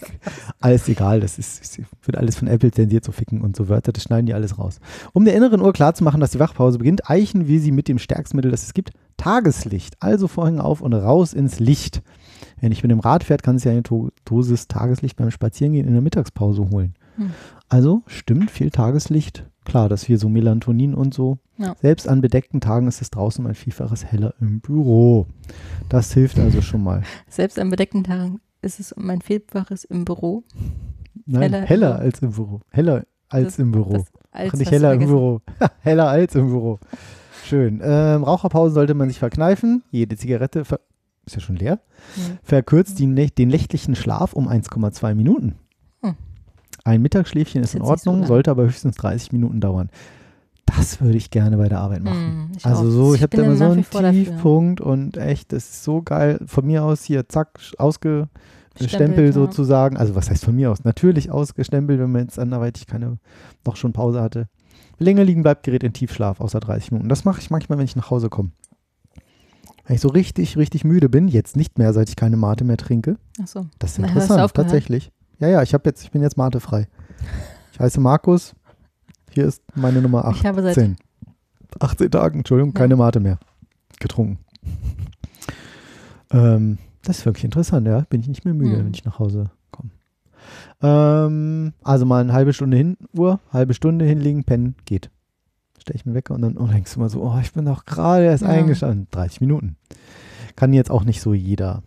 alles 0.60 0.88
egal, 0.88 1.20
das 1.20 1.38
ist, 1.38 1.62
es 1.62 1.78
wird 1.78 2.16
alles 2.16 2.36
von 2.36 2.48
Apple 2.48 2.70
zensiert, 2.70 3.04
so 3.04 3.12
Ficken 3.12 3.40
und 3.40 3.56
so 3.56 3.68
Wörter, 3.68 3.92
das 3.92 4.04
schneiden 4.04 4.26
die 4.26 4.34
alles 4.34 4.58
raus. 4.58 4.80
Um 5.12 5.24
der 5.24 5.34
inneren 5.34 5.60
Uhr 5.60 5.72
klarzumachen, 5.72 6.20
dass 6.20 6.32
die 6.32 6.40
Wachpause 6.40 6.78
beginnt, 6.78 7.08
eichen 7.08 7.48
wir 7.48 7.60
sie 7.60 7.72
mit 7.72 7.88
dem 7.88 7.98
stärksten 7.98 8.36
Mittel, 8.36 8.50
das 8.50 8.62
es 8.62 8.74
gibt, 8.74 8.92
Tageslicht. 9.16 9.96
Also 10.00 10.28
Vorhänge 10.28 10.64
auf 10.64 10.80
und 10.80 10.94
raus 10.94 11.32
ins 11.32 11.60
Licht. 11.60 12.02
Wenn 12.60 12.72
ich 12.72 12.82
mit 12.82 12.90
dem 12.90 13.00
Rad 13.00 13.24
fährt, 13.24 13.42
kann 13.42 13.56
es 13.56 13.64
ja 13.64 13.72
eine 13.72 13.82
Dosis 14.24 14.68
Tageslicht 14.68 15.16
beim 15.16 15.30
Spazierengehen 15.30 15.86
in 15.86 15.92
der 15.92 16.02
Mittagspause 16.02 16.70
holen. 16.70 16.94
Hm. 17.16 17.30
Also 17.68 18.02
stimmt 18.06 18.50
viel 18.50 18.70
Tageslicht. 18.70 19.44
Klar, 19.64 19.88
dass 19.88 20.08
wir 20.08 20.18
so 20.18 20.28
Melatonin 20.28 20.94
und 20.94 21.14
so. 21.14 21.38
Ja. 21.58 21.76
Selbst 21.80 22.08
an 22.08 22.20
bedeckten 22.20 22.60
Tagen 22.60 22.88
ist 22.88 23.00
es 23.00 23.10
draußen 23.10 23.46
ein 23.46 23.54
Vielfaches 23.54 24.04
heller 24.04 24.34
im 24.40 24.60
Büro. 24.60 25.26
Das 25.88 26.12
hilft 26.12 26.38
also 26.38 26.60
schon 26.62 26.82
mal. 26.82 27.02
Selbst 27.28 27.58
an 27.58 27.70
bedeckten 27.70 28.02
Tagen 28.04 28.40
ist 28.60 28.80
es 28.80 28.92
um 28.92 29.08
ein 29.10 29.20
Vielfaches 29.20 29.84
im 29.84 30.04
Büro. 30.04 30.42
Nein, 31.26 31.42
heller, 31.52 31.66
Heller 31.66 31.98
als 31.98 32.20
im 32.22 32.30
Büro. 32.32 32.60
Heller 32.70 33.04
als 33.28 33.44
Das- 33.44 33.58
im 33.58 33.72
Büro. 33.72 34.04
Als 34.32 34.54
Ach, 34.54 34.58
nicht 34.58 34.70
heller 34.70 34.94
im. 34.94 35.00
Büro. 35.00 35.40
heller 35.80 36.08
als 36.08 36.34
im 36.34 36.46
Büro. 36.48 36.78
Schön. 37.44 37.80
Ähm, 37.84 38.24
Raucherpausen 38.24 38.74
sollte 38.74 38.94
man 38.94 39.08
sich 39.08 39.18
verkneifen. 39.18 39.82
Jede 39.90 40.16
Zigarette 40.16 40.64
ver 40.64 40.80
ist 41.26 41.34
ja 41.36 41.40
schon 41.40 41.56
leer. 41.56 41.78
Hm. 42.16 42.38
Verkürzt 42.42 42.98
die, 42.98 43.06
den 43.30 43.48
nächtlichen 43.48 43.94
Schlaf 43.94 44.32
um 44.32 44.48
1,2 44.48 45.14
Minuten. 45.14 45.54
Ein 46.84 47.02
Mittagsschläfchen 47.02 47.62
ist 47.62 47.70
Ist 47.70 47.74
in 47.76 47.82
so 47.84 47.90
Ordnung, 47.90 48.18
lang. 48.20 48.26
sollte 48.26 48.50
aber 48.50 48.64
höchstens 48.64 48.96
30 48.96 49.32
Minuten 49.32 49.60
dauern. 49.60 49.90
Das 50.66 51.00
würde 51.00 51.16
ich 51.18 51.30
gerne 51.30 51.56
bei 51.58 51.68
der 51.68 51.80
Arbeit 51.80 52.02
machen. 52.02 52.48
Hm, 52.48 52.52
ich 52.56 52.64
Also 52.64 52.84
auch. 52.84 52.90
so, 52.90 53.14
ich 53.14 53.22
habe 53.22 53.30
bin 53.36 53.40
da 53.40 53.46
immer 53.46 53.56
so 53.56 53.64
einen 53.64 53.84
vor 53.84 54.02
dafür. 54.02 54.24
Tiefpunkt 54.24 54.80
und 54.80 55.16
echt, 55.16 55.52
das 55.52 55.64
ist 55.64 55.84
so 55.84 56.02
geil. 56.02 56.40
Von 56.46 56.66
mir 56.66 56.82
aus 56.84 57.04
hier, 57.04 57.28
zack, 57.28 57.60
ausgestempelt 57.78 59.26
ja. 59.26 59.32
sozusagen. 59.32 59.96
Also 59.96 60.14
was 60.14 60.30
heißt 60.30 60.44
von 60.44 60.54
mir 60.56 60.70
aus? 60.70 60.84
Natürlich 60.84 61.30
ausgestempelt, 61.30 62.00
wenn 62.00 62.10
man 62.10 62.22
jetzt 62.22 62.38
anderweitig 62.38 62.86
keine, 62.86 63.18
noch 63.66 63.76
schon 63.76 63.92
Pause 63.92 64.22
hatte. 64.22 64.48
Länger 64.98 65.24
liegen 65.24 65.42
bleibt 65.42 65.64
Gerät 65.64 65.82
in 65.82 65.92
Tiefschlaf, 65.92 66.40
außer 66.40 66.60
30 66.60 66.92
Minuten. 66.92 67.08
Das 67.08 67.24
mache 67.24 67.40
ich 67.40 67.50
manchmal, 67.50 67.78
wenn 67.78 67.84
ich 67.84 67.96
nach 67.96 68.10
Hause 68.10 68.28
komme. 68.28 68.50
Wenn 69.84 69.96
ich 69.96 70.00
so 70.00 70.08
richtig, 70.08 70.56
richtig 70.56 70.84
müde 70.84 71.08
bin, 71.08 71.26
jetzt 71.28 71.56
nicht 71.56 71.76
mehr, 71.76 71.92
seit 71.92 72.08
ich 72.08 72.16
keine 72.16 72.36
Mate 72.36 72.64
mehr 72.64 72.76
trinke. 72.76 73.16
Ach 73.42 73.48
so. 73.48 73.66
Das 73.78 73.92
ist 73.92 73.98
Na, 73.98 74.06
interessant, 74.08 74.54
tatsächlich. 74.54 75.10
Ja, 75.42 75.48
ja, 75.48 75.62
ich 75.62 75.74
habe 75.74 75.88
jetzt, 75.88 76.04
ich 76.04 76.10
bin 76.12 76.22
jetzt 76.22 76.36
matefrei. 76.36 76.86
Ich 77.72 77.80
heiße 77.80 78.00
Markus. 78.00 78.54
Hier 79.30 79.44
ist 79.46 79.60
meine 79.74 80.00
Nummer 80.00 80.24
18. 80.26 80.40
Ich 80.40 80.46
habe 80.46 80.62
seit 80.62 80.96
18 81.80 82.10
Tagen, 82.12 82.38
Entschuldigung, 82.38 82.72
Ja. 82.72 82.78
keine 82.78 82.94
Mate 82.96 83.18
mehr 83.18 83.38
getrunken. 83.98 84.38
Ähm, 86.30 86.78
das 87.02 87.18
ist 87.18 87.26
wirklich 87.26 87.44
interessant, 87.44 87.86
ja. 87.86 88.02
Bin 88.08 88.20
ich 88.20 88.28
nicht 88.28 88.44
mehr 88.44 88.54
müde, 88.54 88.76
Hm. 88.78 88.84
wenn 88.86 88.94
ich 88.94 89.04
nach 89.04 89.18
Hause 89.18 89.50
komme. 89.72 89.90
Ähm, 90.80 91.72
also 91.82 92.06
mal 92.06 92.20
eine 92.20 92.32
halbe 92.32 92.52
Stunde 92.52 92.76
hin, 92.76 92.96
Uhr, 93.12 93.40
halbe 93.52 93.74
Stunde 93.74 94.04
hinlegen, 94.04 94.44
pennen, 94.44 94.76
geht. 94.84 95.10
Stelle 95.78 95.96
ich 95.96 96.06
mir 96.06 96.14
Wecker 96.14 96.34
und 96.34 96.42
dann 96.42 96.56
oh, 96.56 96.66
denkst 96.66 96.94
du 96.94 97.00
mal 97.00 97.08
so, 97.08 97.20
oh, 97.22 97.38
ich 97.40 97.52
bin 97.52 97.64
doch 97.64 97.84
gerade 97.84 98.24
erst 98.26 98.42
Ja. 98.44 98.50
eingestanden. 98.50 99.08
30 99.10 99.40
Minuten. 99.40 99.76
Kann 100.54 100.72
jetzt 100.72 100.90
auch 100.90 101.02
nicht 101.04 101.20
so 101.20 101.34
jeder. 101.34 101.82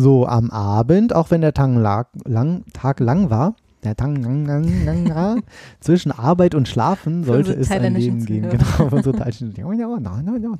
So, 0.00 0.28
am 0.28 0.52
Abend, 0.52 1.12
auch 1.12 1.32
wenn 1.32 1.40
der 1.40 1.54
Tag 1.54 1.74
lang, 1.74 2.06
lang, 2.24 2.64
Tag 2.72 3.00
lang 3.00 3.30
war, 3.30 3.56
der 3.82 3.96
Tag 3.96 4.16
lang, 4.16 4.46
lang, 4.46 4.84
lang 4.84 5.12
war, 5.12 5.38
zwischen 5.80 6.12
Arbeit 6.12 6.54
und 6.54 6.68
Schlafen 6.68 7.24
sollte 7.24 7.52
es 7.54 7.68
ein 7.72 7.94
Leben 7.94 8.24
geben. 8.24 8.48
Genau, 8.48 8.94
unsere 8.94 9.16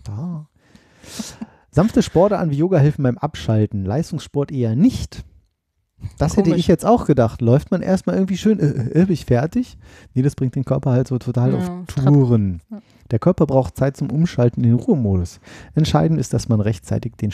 da. 0.03 0.49
Sanfte 1.70 2.03
Sportarten 2.03 2.51
wie 2.51 2.57
Yoga 2.57 2.78
helfen 2.78 3.05
beim 3.05 3.16
Abschalten, 3.16 3.84
Leistungssport 3.84 4.51
eher 4.51 4.74
nicht. 4.74 5.24
Das 6.18 6.32
hätte 6.32 6.51
Komisch. 6.51 6.59
ich 6.59 6.66
jetzt 6.66 6.84
auch 6.84 7.07
gedacht. 7.07 7.41
Läuft 7.41 7.70
man 7.70 7.80
erstmal 7.80 8.16
irgendwie 8.16 8.39
schön, 8.39 8.59
äh, 8.59 8.91
äh, 9.03 9.05
bin 9.05 9.12
ich 9.12 9.24
fertig? 9.24 9.78
Nee, 10.14 10.22
das 10.22 10.34
bringt 10.34 10.57
den 10.57 10.64
Körper 10.64 10.91
halt 10.91 11.07
so 11.07 11.16
total 11.18 11.53
Ja, 11.53 11.59
auf 11.59 11.70
Touren. 11.86 12.61
Der 13.12 13.20
Körper 13.20 13.47
braucht 13.47 13.76
Zeit 13.76 13.97
zum 13.97 14.11
Umschalten 14.11 14.64
in 14.64 14.70
den 14.70 14.80
Ruhemodus. 14.80 15.39
Entscheidend 15.76 16.18
ist, 16.18 16.34
dass 16.34 16.49
man 16.49 16.61
rechtzeitig 16.61 17.14
den 17.14 17.30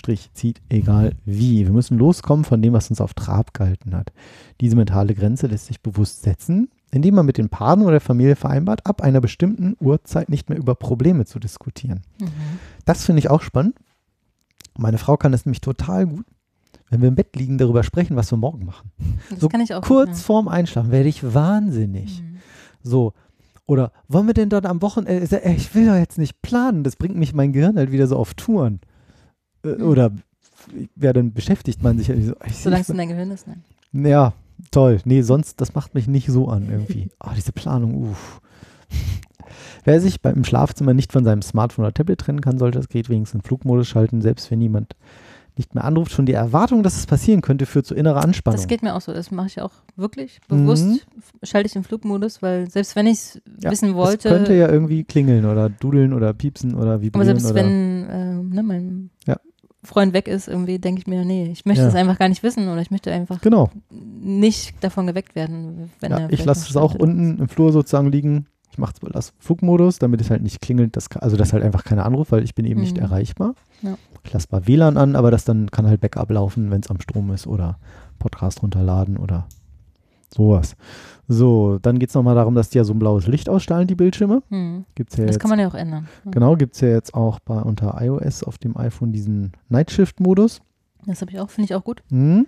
Schlussstrich 0.00 0.32
zieht, 0.32 0.60
egal 0.68 1.12
wie. 1.24 1.64
Wir 1.66 1.72
müssen 1.72 1.98
loskommen 1.98 2.44
von 2.44 2.62
dem, 2.62 2.72
was 2.72 2.90
uns 2.90 3.00
auf 3.00 3.14
Trab 3.14 3.54
gehalten 3.54 3.94
hat. 3.94 4.12
Diese 4.60 4.76
mentale 4.76 5.14
Grenze 5.14 5.46
lässt 5.46 5.66
sich 5.66 5.80
bewusst 5.80 6.22
setzen, 6.22 6.70
indem 6.90 7.14
man 7.14 7.26
mit 7.26 7.38
den 7.38 7.48
Paaren 7.48 7.82
oder 7.82 7.92
der 7.92 8.00
Familie 8.00 8.36
vereinbart, 8.36 8.86
ab 8.86 9.02
einer 9.02 9.20
bestimmten 9.20 9.76
Uhrzeit 9.80 10.28
nicht 10.28 10.48
mehr 10.48 10.58
über 10.58 10.74
Probleme 10.74 11.24
zu 11.26 11.38
diskutieren. 11.38 12.02
Mhm. 12.18 12.28
Das 12.84 13.04
finde 13.04 13.20
ich 13.20 13.30
auch 13.30 13.42
spannend. 13.42 13.74
Meine 14.76 14.98
Frau 14.98 15.16
kann 15.16 15.32
das 15.32 15.44
nämlich 15.44 15.60
total 15.60 16.06
gut, 16.06 16.24
wenn 16.88 17.02
wir 17.02 17.08
im 17.08 17.14
Bett 17.14 17.36
liegen, 17.36 17.58
darüber 17.58 17.82
sprechen, 17.82 18.16
was 18.16 18.32
wir 18.32 18.38
morgen 18.38 18.64
machen. 18.64 18.90
Das 19.28 19.40
So 19.40 19.48
kann 19.48 19.60
ich 19.60 19.74
auch. 19.74 19.82
Kurz 19.82 20.22
vorm 20.22 20.48
Einschlafen 20.48 20.90
werde 20.90 21.08
ich 21.08 21.34
wahnsinnig. 21.34 22.22
Mhm. 22.22 22.38
So. 22.82 23.12
Oder 23.66 23.92
wollen 24.08 24.26
wir 24.26 24.34
denn 24.34 24.48
dann 24.48 24.66
am 24.66 24.82
Wochenende, 24.82 25.40
ich 25.54 25.74
will 25.74 25.86
doch 25.86 25.94
jetzt 25.94 26.18
nicht 26.18 26.42
planen, 26.42 26.82
das 26.82 26.96
bringt 26.96 27.16
mich 27.16 27.34
mein 27.34 27.52
Gehirn 27.52 27.76
halt 27.76 27.92
wieder 27.92 28.08
so 28.08 28.16
auf 28.16 28.34
Touren. 28.34 28.80
Äh, 29.64 29.68
Mhm. 29.68 29.82
Oder 29.84 30.10
ja, 31.00 31.12
dann 31.12 31.32
beschäftigt 31.32 31.82
man 31.82 31.98
sich 31.98 32.08
halt 32.08 32.24
so. 32.24 32.34
Solange 32.52 32.82
es 32.82 32.88
in 32.90 32.96
dein 32.98 33.08
Gehirn 33.08 33.30
ist, 33.30 33.46
nein. 33.46 33.62
ja, 33.92 34.32
toll. 34.70 35.00
Nee, 35.04 35.22
sonst, 35.22 35.60
das 35.60 35.74
macht 35.74 35.94
mich 35.94 36.06
nicht 36.06 36.28
so 36.28 36.48
an 36.48 36.68
irgendwie. 36.70 37.08
Oh, 37.24 37.30
diese 37.36 37.52
Planung, 37.52 38.10
uff. 38.10 38.40
Wer 39.84 40.00
sich 40.00 40.20
beim 40.20 40.44
Schlafzimmer 40.44 40.92
nicht 40.94 41.12
von 41.12 41.24
seinem 41.24 41.42
Smartphone 41.42 41.84
oder 41.86 41.94
Tablet 41.94 42.20
trennen 42.20 42.40
kann, 42.42 42.58
sollte 42.58 42.78
das 42.78 42.88
Gerät 42.88 43.08
wenigstens 43.08 43.40
in 43.40 43.46
Flugmodus 43.46 43.88
schalten, 43.88 44.20
selbst 44.20 44.50
wenn 44.50 44.60
jemand 44.60 44.94
nicht 45.56 45.74
mehr 45.74 45.84
anruft. 45.84 46.12
Schon 46.12 46.26
die 46.26 46.32
Erwartung, 46.34 46.82
dass 46.82 46.96
es 46.96 47.06
passieren 47.06 47.40
könnte, 47.40 47.66
führt 47.66 47.86
zu 47.86 47.94
innerer 47.94 48.22
Anspannung. 48.22 48.56
Das 48.58 48.68
geht 48.68 48.82
mir 48.82 48.94
auch 48.94 49.00
so. 49.00 49.12
Das 49.12 49.30
mache 49.30 49.46
ich 49.48 49.60
auch 49.60 49.72
wirklich 49.96 50.40
bewusst. 50.48 50.84
Mhm. 50.86 51.00
Schalte 51.42 51.66
ich 51.66 51.72
den 51.72 51.82
Flugmodus, 51.84 52.42
weil 52.42 52.70
selbst 52.70 52.94
wenn 52.94 53.06
ich 53.06 53.14
es 53.14 53.40
Ja, 53.60 53.70
wissen 53.70 53.90
Es 53.90 53.94
wollte, 53.94 54.28
könnte 54.28 54.54
ja 54.54 54.68
irgendwie 54.70 55.04
klingeln 55.04 55.44
oder 55.46 55.68
dudeln 55.68 56.12
oder 56.12 56.32
piepsen 56.34 56.74
oder 56.74 56.92
aber 56.92 57.02
vibrieren. 57.02 57.26
selbst 57.26 57.46
oder 57.46 57.54
wenn 57.56 58.08
äh, 58.08 58.34
ne, 58.54 58.62
mein 58.62 59.10
Ja. 59.19 59.19
Freund 59.82 60.12
weg 60.12 60.28
ist, 60.28 60.46
irgendwie 60.48 60.78
denke 60.78 61.00
ich 61.00 61.06
mir, 61.06 61.24
nee, 61.24 61.48
ich 61.50 61.64
möchte 61.64 61.82
Ja. 61.82 61.88
es 61.88 61.94
einfach 61.94 62.18
gar 62.18 62.28
nicht 62.28 62.42
wissen 62.42 62.68
oder 62.68 62.80
ich 62.82 62.90
möchte 62.90 63.10
einfach 63.12 63.40
Genau. 63.40 63.70
nicht 63.90 64.74
davon 64.84 65.06
geweckt 65.06 65.34
werden, 65.34 65.90
wenn 66.00 66.10
Ja, 66.10 66.18
er 66.18 66.32
ich 66.32 66.44
lasse 66.44 66.68
es 66.68 66.76
auch 66.76 66.94
unten 66.94 67.38
im 67.38 67.48
Flur 67.48 67.72
sozusagen 67.72 68.10
liegen. 68.12 68.46
Ich 68.70 68.78
mache 68.78 68.92
es 69.14 69.32
Flugmodus, 69.38 69.98
damit 69.98 70.20
es 70.20 70.30
halt 70.30 70.42
nicht 70.42 70.60
klingelt, 70.60 70.96
das, 70.96 71.10
also 71.16 71.36
das 71.36 71.52
halt 71.52 71.64
einfach 71.64 71.82
keiner 71.84 72.04
anruft, 72.06 72.30
weil 72.30 72.44
ich 72.44 72.54
bin 72.54 72.66
eben 72.66 72.80
nicht 72.80 72.96
Mhm. 72.98 73.02
erreichbar. 73.02 73.54
Ja. 73.82 73.96
Ich 74.22 74.32
lasse 74.32 74.46
mal 74.50 74.66
WLAN 74.66 74.96
an, 74.96 75.16
aber 75.16 75.30
das 75.30 75.44
dann 75.44 75.70
kann 75.70 75.86
halt 75.86 76.00
Backup 76.00 76.30
laufen, 76.30 76.70
wenn 76.70 76.80
es 76.80 76.90
am 76.90 77.00
Strom 77.00 77.30
ist 77.32 77.46
oder 77.46 77.78
Podcast 78.18 78.62
runterladen 78.62 79.16
oder 79.16 79.46
Sowas. 80.34 80.76
So, 81.28 81.78
dann 81.80 81.98
geht 81.98 82.08
es 82.08 82.14
nochmal 82.14 82.34
darum, 82.34 82.54
dass 82.54 82.70
die 82.70 82.78
ja 82.78 82.84
so 82.84 82.92
ein 82.92 82.98
blaues 82.98 83.26
Licht 83.26 83.48
ausstrahlen, 83.48 83.86
die 83.86 83.94
Bildschirme. 83.94 84.42
Hm. 84.48 84.84
Gibt's 84.94 85.16
ja 85.16 85.24
Das 85.26 85.34
jetzt, 85.36 85.40
kann 85.40 85.50
man 85.50 85.58
ja 85.60 85.68
auch 85.68 85.74
ändern. 85.74 86.08
Hm. 86.24 86.32
genau, 86.32 86.56
gibt 86.56 86.74
es 86.74 86.80
ja 86.80 86.88
jetzt 86.88 87.14
auch 87.14 87.38
bei, 87.40 87.60
unter 87.60 87.96
iOS 88.00 88.42
auf 88.42 88.58
dem 88.58 88.76
iPhone 88.76 89.12
diesen 89.12 89.52
Night 89.68 89.90
Shift-Modus. 89.90 90.60
Das 91.06 91.20
habe 91.20 91.30
ich 91.30 91.40
auch, 91.40 91.50
finde 91.50 91.66
ich 91.66 91.74
auch 91.74 91.84
gut. 91.84 92.02
Hm. 92.10 92.46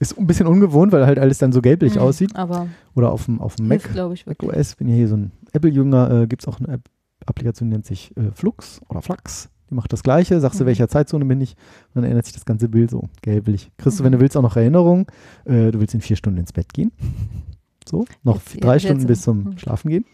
Ist 0.00 0.18
ein 0.18 0.26
bisschen 0.26 0.46
ungewohnt, 0.46 0.90
weil 0.92 1.06
halt 1.06 1.18
alles 1.18 1.38
dann 1.38 1.52
so 1.52 1.60
gelblich 1.62 1.94
Hm, 1.94 2.02
aussieht. 2.02 2.34
Aber 2.34 2.66
Oder 2.94 3.12
auf 3.12 3.26
dem, 3.26 3.40
auf 3.40 3.56
dem 3.56 3.68
Mac, 3.68 3.82
hilft, 3.82 3.94
glaube 3.94 4.14
ich, 4.14 4.26
Mac. 4.26 4.42
OS, 4.42 4.74
bin 4.74 4.88
ja 4.88 4.94
hier 4.94 5.06
so 5.08 5.16
ein 5.16 5.30
Apple-Jünger, 5.52 6.22
äh, 6.22 6.26
gibt 6.26 6.42
es 6.42 6.48
auch 6.48 6.58
eine 6.58 6.68
App 6.74 6.82
Applikation, 7.26 7.70
die 7.70 7.74
nennt 7.74 7.86
sich 7.86 8.14
äh, 8.16 8.32
Flux 8.34 8.80
oder 8.88 9.00
Flax. 9.02 9.48
Die 9.70 9.74
macht 9.74 9.92
das 9.92 10.02
Gleiche, 10.02 10.38
sagst 10.40 10.60
du, 10.60 10.64
Mhm. 10.64 10.68
welcher 10.68 10.88
Zeitzone 10.88 11.24
bin 11.24 11.40
ich, 11.40 11.56
und 11.94 12.02
dann 12.02 12.04
ändert 12.04 12.26
sich 12.26 12.34
das 12.34 12.44
ganze 12.44 12.68
Bild 12.68 12.90
so 12.90 13.08
gelblich. 13.22 13.70
Kriegst 13.78 13.98
du, 13.98 14.02
Mhm. 14.02 14.06
wenn 14.06 14.12
du 14.12 14.20
willst, 14.20 14.36
auch 14.36 14.42
noch 14.42 14.56
Erinnerungen. 14.56 15.06
Äh, 15.44 15.70
du 15.70 15.80
willst 15.80 15.94
in 15.94 16.00
vier 16.00 16.16
Stunden 16.16 16.38
ins 16.38 16.52
Bett 16.52 16.72
gehen. 16.72 16.92
So, 17.86 18.06
noch 18.22 18.36
Jetzt- 18.36 18.64
drei 18.64 18.72
jetzt- 18.74 18.82
Stunden 18.84 19.00
jetzt- 19.02 19.08
bis 19.08 19.20
zum 19.22 19.44
mhm. 19.44 19.58
Schlafen 19.58 19.90
gehen. 19.90 20.04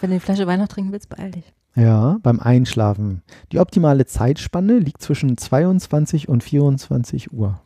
Wenn 0.00 0.10
du 0.10 0.16
die 0.16 0.20
Flasche 0.20 0.46
Wein 0.46 0.60
noch 0.60 0.68
trinken 0.68 0.92
willst, 0.92 1.08
beeil 1.08 1.32
dich. 1.32 1.52
Ja, 1.74 2.18
beim 2.22 2.38
Einschlafen. 2.38 3.22
Die 3.50 3.58
optimale 3.58 4.06
Zeitspanne 4.06 4.78
liegt 4.78 5.02
zwischen 5.02 5.36
22 5.36 6.28
und 6.28 6.44
24 6.44 7.32
Uhr. 7.32 7.60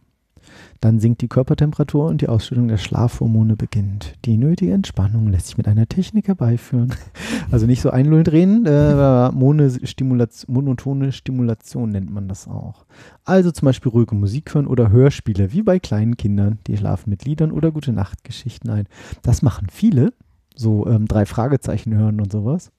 Dann 0.80 1.00
sinkt 1.00 1.22
die 1.22 1.28
Körpertemperatur 1.28 2.07
und 2.07 2.20
die 2.20 2.28
Ausschüttung 2.28 2.68
der 2.68 2.76
Schlafhormone 2.76 3.57
beginnt. 3.57 4.14
Die 4.24 4.36
nötige 4.36 4.72
Entspannung 4.72 5.28
lässt 5.28 5.46
sich 5.48 5.57
mit 5.57 5.68
einer 5.68 5.86
Technik 5.88 6.28
herbeiführen. 6.28 6.92
Also 7.50 7.66
nicht 7.66 7.80
so 7.80 7.90
einlullen 7.90 8.24
drehen, 8.24 8.66
äh, 8.66 9.86
Stimulation, 9.86 10.52
monotone 10.52 11.12
Stimulation 11.12 11.90
nennt 11.90 12.11
man 12.11 12.26
das 12.26 12.48
auch. 12.48 12.86
Also 13.24 13.52
zum 13.52 13.66
Beispiel 13.66 13.92
ruhige 13.92 14.16
Musik 14.16 14.52
hören 14.54 14.66
oder 14.66 14.90
Hörspiele, 14.90 15.52
wie 15.52 15.62
bei 15.62 15.78
kleinen 15.78 16.16
Kindern. 16.16 16.59
Die 16.66 16.76
schlafen 16.76 17.11
mit 17.11 17.24
Liedern 17.24 17.52
oder 17.52 17.70
gute 17.70 17.92
Nachtgeschichten 17.92 18.68
ein. 18.70 18.86
Das 19.22 19.42
machen 19.42 19.68
viele, 19.70 20.12
so 20.57 20.86
ähm, 20.88 21.07
drei 21.07 21.24
Fragezeichen 21.24 21.94
hören 21.94 22.20
und 22.20 22.32
sowas. 22.32 22.72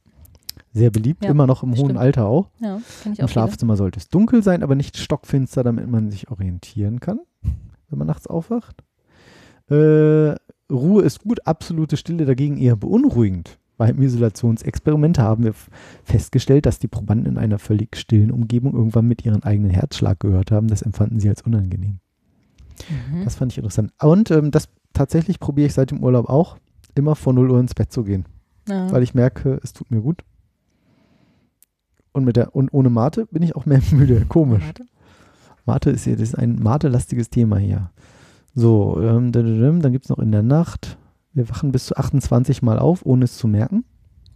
Sehr 0.74 0.92
beliebt, 0.92 1.24
Ja, 1.24 1.32
immer 1.32 1.48
noch 1.48 1.64
im 1.64 1.72
hohen 1.72 1.86
stimmt. 1.86 2.00
Alter 2.00 2.26
auch. 2.26 2.50
Ja, 2.60 2.76
Im 2.76 2.82
auch. 2.82 3.16
viele. 3.16 3.28
Schlafzimmer 3.28 3.78
sollte 3.78 4.00
es 4.00 4.10
dunkel 4.10 4.44
sein, 4.44 4.64
aber 4.64 4.76
nicht 4.76 4.98
stockfinster, 4.98 5.64
damit 5.64 5.88
man 5.90 6.12
sich 6.12 6.30
orientieren 6.30 7.00
kann, 7.00 7.20
wenn 7.90 8.00
man 8.00 8.08
nachts 8.08 8.28
aufwacht. 8.28 8.84
Äh, 9.70 10.36
Ruhe 10.72 11.04
ist 11.04 11.22
gut, 11.22 11.46
absolute 11.46 11.98
Stille 11.98 12.26
dagegen 12.26 12.58
eher 12.58 12.76
beunruhigend. 12.76 13.58
Beim 13.78 14.02
Isolationsexperiment 14.02 15.20
haben 15.20 15.44
wir 15.44 15.54
festgestellt, 16.04 16.66
dass 16.66 16.80
die 16.80 16.88
Probanden 16.88 17.28
in 17.28 17.38
einer 17.38 17.60
völlig 17.60 17.96
stillen 17.96 18.32
Umgebung 18.32 18.74
irgendwann 18.74 19.08
mit 19.08 19.24
ihren 19.24 19.44
eigenen 19.44 19.70
Herzschlag 19.70 20.20
gehört 20.20 20.52
haben. 20.52 20.68
Das 20.68 20.82
empfanden 20.82 21.20
sie 21.20 21.30
als 21.30 21.44
unangenehm. 21.44 22.00
Mhm. 22.90 23.24
Das 23.24 23.36
fand 23.36 23.52
ich 23.52 23.60
interessant. 23.60 23.92
Und 24.02 24.32
ähm, 24.32 24.50
das 24.50 24.70
tatsächlich 24.94 25.40
probiere 25.40 25.68
ich 25.68 25.74
seit 25.74 25.92
dem 25.92 26.04
Urlaub 26.04 26.28
auch, 26.28 26.58
immer 26.96 27.16
vor 27.16 27.34
0 27.34 27.52
Uhr 27.52 27.60
ins 27.60 27.76
Bett 27.76 27.92
zu 27.92 28.04
gehen, 28.04 28.26
ja. 28.68 28.92
weil 28.92 29.04
ich 29.04 29.14
merke, 29.14 29.60
es 29.64 29.74
tut 29.74 29.92
mir 29.92 30.02
gut. 30.02 30.24
Und, 32.12 32.26
mit 32.26 32.36
der, 32.36 32.56
und 32.56 32.74
ohne 32.74 32.90
Mate 32.90 33.28
bin 33.28 33.44
ich 33.44 33.56
auch 33.56 33.68
mehr 33.68 33.82
müde. 33.92 34.26
Komisch. 34.28 34.66
Warte. 34.66 34.86
Mate 35.68 35.90
ist 35.90 36.06
hier, 36.06 36.16
das 36.16 36.30
ist 36.30 36.36
ein 36.36 36.56
Mate-lastiges 36.62 37.30
Thema 37.30 37.58
hier. 37.58 37.92
So, 38.56 39.00
ähm, 39.02 39.32
dann 39.32 39.92
gibt 39.92 40.06
es 40.06 40.10
noch 40.10 40.18
in 40.18 40.32
der 40.32 40.42
Nacht, 40.42 40.98
wir 41.34 41.48
wachen 41.50 41.72
bis 41.72 41.86
zu 41.86 41.96
28 41.96 42.64
Mal 42.64 42.80
auf, 42.80 43.06
ohne 43.06 43.26
es 43.26 43.38
zu 43.38 43.48
merken. 43.48 43.86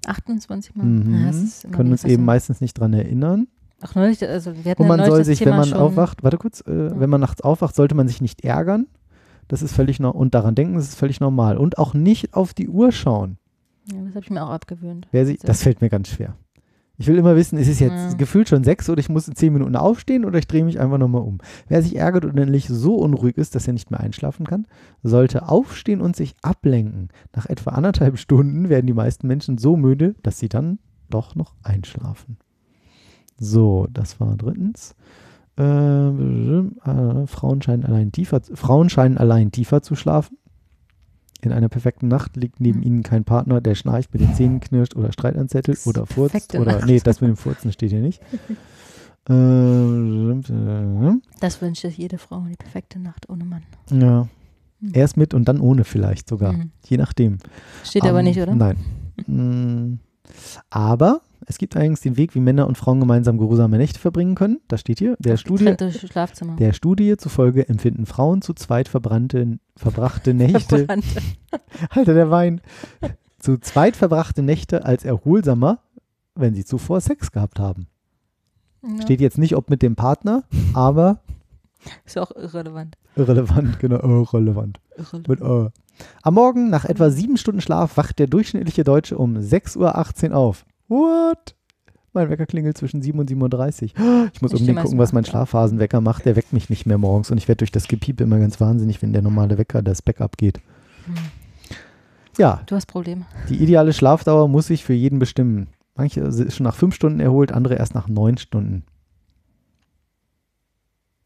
28 0.06 0.76
Mal. 0.76 0.86
Mhm. 0.86 1.26
Ja, 1.26 1.72
Können 1.72 1.92
uns 1.92 2.04
eben 2.04 2.26
meistens 2.26 2.62
nicht 2.62 2.76
dran 2.76 2.94
erinnern. 2.94 3.48
Ach, 3.82 3.96
neulich, 3.96 4.28
also 4.28 4.54
wir 4.64 4.72
hatten 4.72 4.84
Und 4.84 4.88
ja 4.88 4.90
man 4.90 5.00
neulich 5.00 5.14
soll 5.14 5.24
sich, 5.24 5.40
Thema 5.40 5.64
wenn 5.64 5.70
man 5.70 5.74
aufwacht, 5.74 6.24
warte 6.24 6.38
kurz, 6.38 6.62
äh, 6.62 7.00
wenn 7.00 7.10
man 7.10 7.20
nachts 7.20 7.42
aufwacht, 7.42 7.76
sollte 7.76 7.96
man 7.96 8.08
sich 8.08 8.22
nicht 8.22 8.44
ärgern. 8.44 8.88
Das 9.48 9.62
ist 9.62 9.74
völlig 9.74 10.00
no 10.00 10.12
und 10.12 10.36
daran 10.36 10.54
denken, 10.54 10.76
das 10.76 10.90
ist 10.90 10.96
völlig 10.96 11.20
normal. 11.20 11.58
Und 11.58 11.78
auch 11.78 11.94
nicht 11.94 12.36
auf 12.36 12.54
die 12.54 12.70
Uhr 12.70 12.92
schauen. 12.92 13.38
Ja, 13.92 13.98
das 14.04 14.16
habe 14.16 14.24
ich 14.24 14.30
mir 14.30 14.44
auch 14.44 14.52
abgewöhnt. 14.52 15.08
Sich, 15.12 15.40
Sehr 15.40 15.48
das 15.48 15.64
fällt 15.64 15.82
mir 15.82 15.90
ganz 15.90 16.10
schwer. 16.10 16.36
Ich 17.02 17.08
will 17.08 17.18
immer 17.18 17.36
wissen, 17.36 17.58
ist 17.58 17.68
es 17.68 17.80
jetzt 17.80 18.12
Ja. 18.12 18.14
gefühlt 18.14 18.48
schon 18.48 18.64
sechs 18.64 18.88
oder 18.88 19.00
ich 19.00 19.10
muss 19.10 19.28
in 19.28 19.34
zehn 19.34 19.52
Minuten 19.52 19.76
aufstehen 19.76 20.24
oder 20.24 20.38
ich 20.38 20.46
drehe 20.46 20.64
mich 20.64 20.80
einfach 20.80 21.00
nochmal 21.00 21.24
um. 21.24 21.40
Wer 21.68 21.82
sich 21.82 21.96
ärgert 21.96 22.26
und 22.26 22.36
nämlich 22.36 22.68
so 22.68 22.94
unruhig 22.94 23.38
ist, 23.38 23.56
dass 23.56 23.66
er 23.66 23.74
nicht 23.74 23.90
mehr 23.90 24.00
einschlafen 24.02 24.46
kann, 24.46 24.68
sollte 25.02 25.50
aufstehen 25.50 26.00
und 26.00 26.16
sich 26.16 26.36
ablenken. 26.44 27.10
Nach 27.36 27.48
etwa 27.48 27.72
anderthalb 27.72 28.20
Stunden 28.20 28.70
werden 28.70 28.86
die 28.86 28.94
meisten 28.94 29.26
Menschen 29.26 29.58
so 29.58 29.78
müde, 29.78 30.14
dass 30.22 30.38
sie 30.38 30.48
dann 30.48 30.78
doch 31.10 31.34
noch 31.34 31.56
einschlafen. 31.64 32.38
So, 33.40 33.88
das 33.92 34.20
war 34.20 34.36
drittens. 34.38 34.96
Äh, 35.58 35.64
äh, 35.64 37.26
Frauen, 37.26 37.64
scheinen 37.64 37.84
allein 37.84 38.12
tiefer, 38.12 38.42
Frauen 38.54 38.90
scheinen 38.92 39.18
allein 39.18 39.52
tiefer 39.52 39.82
zu 39.82 39.96
schlafen. 39.96 40.38
In 41.44 41.52
einer 41.52 41.70
perfekten 41.70 42.08
Nacht 42.08 42.38
liegt 42.38 42.60
neben 42.60 42.80
Hm. 42.82 42.88
ihnen 42.88 43.04
kein 43.04 43.24
Partner, 43.24 43.62
der 43.62 43.74
schnarcht, 43.76 44.14
mit 44.14 44.22
den 44.22 44.34
Zähnen 44.36 44.60
knirscht 44.60 44.96
oder 44.96 45.12
Streit 45.12 45.36
anzettelt 45.36 45.80
oder 45.86 46.06
furzt. 46.06 46.54
Oder, 46.56 46.74
Nacht. 46.74 46.86
nee, 46.86 47.00
das 47.00 47.20
mit 47.22 47.30
dem 47.30 47.38
Furzen 47.38 47.72
steht 47.72 47.90
hier 47.92 48.00
nicht. 48.02 48.22
äh, 49.30 51.20
Das 51.40 51.62
wünscht 51.62 51.82
sich 51.82 51.98
jede 51.98 52.18
Frau, 52.18 52.44
die 52.50 52.56
perfekte 52.56 53.00
Nacht 53.00 53.30
ohne 53.30 53.46
Mann. 53.46 53.64
ja, 53.92 54.28
Hm. 54.82 54.92
erst 54.94 55.16
mit 55.18 55.34
und 55.36 55.48
dann 55.48 55.60
ohne 55.60 55.84
vielleicht 55.84 56.28
sogar. 56.28 56.54
Mhm. 56.54 56.72
Je 56.88 56.98
nachdem. 56.98 57.38
Steht 57.84 58.04
aber 58.04 58.20
Ähm, 58.20 58.26
nicht, 58.26 58.40
oder? 58.40 58.56
Nein. 58.56 58.78
Mm, 59.28 60.00
Aber 60.72 61.22
es 61.46 61.58
gibt 61.58 61.76
allerdings 61.76 62.02
den 62.02 62.18
Weg, 62.18 62.36
wie 62.36 62.40
Männer 62.40 62.68
und 62.68 62.78
Frauen 62.78 63.00
gemeinsam 63.00 63.38
geruhsame 63.38 63.78
Nächte 63.78 64.00
verbringen 64.00 64.36
können. 64.36 64.60
Das 64.68 64.82
steht 64.82 65.00
hier. 65.00 65.16
Der 65.20 65.38
Studie, 65.38 65.76
der 66.60 66.74
Studie 66.74 67.18
zufolge 67.18 67.68
empfinden 67.68 68.06
Frauen 68.06 68.42
zu 68.42 68.54
zweit 68.54 68.88
verbrannte, 68.88 69.60
verbrachte 69.76 70.34
Nächte, 70.34 70.78
Verbrannte. 70.78 71.22
Alter, 71.90 72.14
der 72.14 72.30
Wein, 72.30 72.62
zu 73.40 73.58
zweit 73.58 73.96
verbrachte 73.96 74.44
Nächte 74.44 74.86
als 74.86 75.04
erholsamer, 75.04 75.80
wenn 76.36 76.54
sie 76.54 76.66
zuvor 76.66 77.02
Sex 77.02 77.32
gehabt 77.32 77.60
haben. 77.60 77.88
Ja. 78.84 79.02
Steht 79.02 79.22
jetzt 79.22 79.38
nicht, 79.38 79.56
ob 79.56 79.70
mit 79.70 79.82
dem 79.82 79.96
Partner, 79.96 80.44
aber 80.74 81.22
Ist 82.06 82.16
ja 82.16 82.24
auch 82.24 82.32
irrelevant. 82.36 82.98
irrelevant, 83.16 83.80
genau, 83.80 83.98
irrelevant. 83.98 84.80
irrelevant. 84.96 85.28
Mit 85.28 85.42
Ö. 85.42 85.70
Am 86.24 86.34
Morgen 86.34 86.70
nach 86.70 86.86
etwa 86.86 87.10
sieben 87.10 87.38
Stunden 87.38 87.62
Schlaf 87.62 87.98
wacht 87.98 88.18
der 88.20 88.28
durchschnittliche 88.28 88.84
Deutsche 88.84 89.18
um 89.18 89.36
6.18 89.38 90.30
Uhr 90.32 90.36
auf. 90.36 90.66
What? 90.92 91.56
Mein 92.12 92.30
Wecker 92.30 92.46
klingelt 92.46 92.78
zwischen 92.78 93.02
7 93.02 93.18
und 93.18 93.32
7.30 93.32 93.98
Uhr. 93.98 94.30
Ich 94.34 94.42
muss 94.42 94.52
Ich 94.52 94.60
unbedingt 94.60 94.82
gucken, 94.84 95.00
was 95.00 95.14
mein. 95.14 95.24
Schlafphasenwecker 95.24 96.02
macht. 96.02 96.26
Der 96.26 96.36
weckt 96.36 96.52
mich 96.52 96.70
nicht 96.70 96.86
mehr 96.86 96.98
morgens 96.98 97.32
und 97.32 97.38
ich 97.38 97.48
werde 97.48 97.60
durch 97.60 97.72
das 97.72 97.88
Gepiepe 97.88 98.26
immer 98.26 98.40
ganz 98.40 98.60
wahnsinnig, 98.60 99.02
wenn 99.02 99.14
der 99.14 99.22
normale 99.22 99.58
Wecker 99.58 99.82
das 99.82 100.02
Backup 100.02 100.36
geht. 100.38 100.58
Hm. 101.06 101.14
Ja, 102.38 102.62
Du 102.66 102.76
hast 102.76 102.88
Probleme. 102.88 103.26
die 103.50 103.56
ideale 103.64 103.94
Schlafdauer 103.94 104.50
muss 104.50 104.68
sich 104.68 104.84
für 104.84 104.94
jeden 104.94 105.20
bestimmen. 105.20 105.68
Manche 105.96 106.30
sind 106.32 106.52
schon 106.52 106.66
nach 106.66 106.76
fünf 106.76 106.96
Stunden 106.96 107.20
erholt, 107.22 107.52
andere 107.54 107.76
erst 107.76 107.96
nach 107.96 108.08
neun 108.10 108.38
Stunden. 108.38 108.84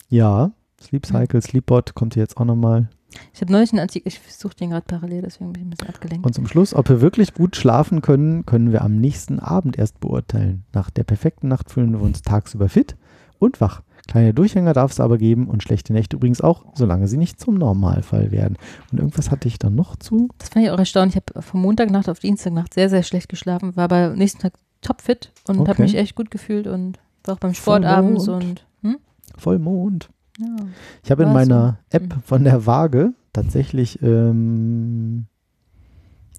Ja, 0.09 0.51
Sleep 0.81 1.05
Cycle, 1.05 1.41
Sleepbot 1.41 1.95
kommt 1.95 2.13
hier 2.13 2.21
jetzt 2.21 2.37
auch 2.37 2.45
nochmal. 2.45 2.89
Ich 3.33 3.41
habe 3.41 3.51
neulich 3.51 3.71
einen 3.71 3.79
Artikel, 3.79 4.07
ich 4.09 4.19
suche 4.27 4.55
den 4.55 4.71
gerade 4.71 4.85
parallel, 4.85 5.21
deswegen 5.21 5.53
bin 5.53 5.61
ich 5.61 5.67
ein 5.67 5.69
bisschen 5.69 5.89
abgelenkt. 5.89 6.25
Und 6.25 6.33
zum 6.33 6.47
Schluss, 6.47 6.73
ob 6.73 6.89
wir 6.89 7.01
wirklich 7.01 7.33
gut 7.33 7.55
schlafen 7.55 8.01
können, 8.01 8.45
können 8.45 8.71
wir 8.71 8.81
am 8.81 8.97
nächsten 8.97 9.39
Abend 9.39 9.77
erst 9.77 9.99
beurteilen. 9.99 10.63
Nach 10.73 10.89
der 10.89 11.03
perfekten 11.03 11.47
Nacht 11.47 11.71
fühlen 11.71 11.93
wir 11.93 12.01
uns 12.01 12.21
tagsüber 12.23 12.67
fit 12.69 12.95
und 13.39 13.61
wach. 13.61 13.81
Kleine 14.07 14.33
Durchhänger 14.33 14.73
darf 14.73 14.91
es 14.91 14.99
aber 14.99 15.17
geben 15.17 15.47
und 15.47 15.63
schlechte 15.63 15.91
Nächte 15.91 16.15
übrigens 16.17 16.41
auch, 16.41 16.65
solange 16.75 17.07
sie 17.07 17.17
nicht 17.17 17.39
zum 17.39 17.55
Normalfall 17.55 18.31
werden. 18.31 18.57
Und 18.91 18.99
irgendwas 18.99 19.31
hatte 19.31 19.47
ich 19.47 19.57
dann 19.57 19.75
noch 19.75 19.95
zu. 19.95 20.29
Das 20.37 20.49
fand 20.49 20.65
ich 20.65 20.71
auch 20.71 20.77
erstaunlich. 20.77 21.15
Ich 21.15 21.21
habe 21.35 21.41
von 21.41 21.61
Montagnacht 21.61 22.07
auf 22.09 22.19
Dienstagnacht 22.19 22.73
sehr, 22.73 22.89
sehr 22.89 23.01
schlecht 23.03 23.29
geschlafen, 23.29 23.75
war 23.75 23.85
aber 23.85 24.11
am 24.11 24.15
nächsten 24.15 24.39
Tag 24.41 24.53
topfit 24.81 25.31
und 25.47 25.59
Okay. 25.59 25.69
habe 25.69 25.81
mich 25.83 25.95
echt 25.95 26.15
gut 26.15 26.29
gefühlt 26.29 26.67
und 26.67 26.99
war 27.23 27.35
auch 27.35 27.39
beim 27.39 27.55
Sport 27.55 27.85
abends 27.85 28.25
Vollmond. 28.25 28.65
und 28.83 28.89
hm? 28.91 28.97
Vollmond. 29.37 30.09
Ja. 30.39 30.55
Ich 31.03 31.11
habe 31.11 31.23
in 31.23 31.29
War 31.33 31.43
so. 31.45 31.49
meiner 31.51 31.79
App 31.89 32.03
Mhm. 32.15 32.21
von 32.21 32.43
der 32.43 32.65
Waage 32.65 33.13
tatsächlich, 33.33 34.01
ähm, 34.01 35.25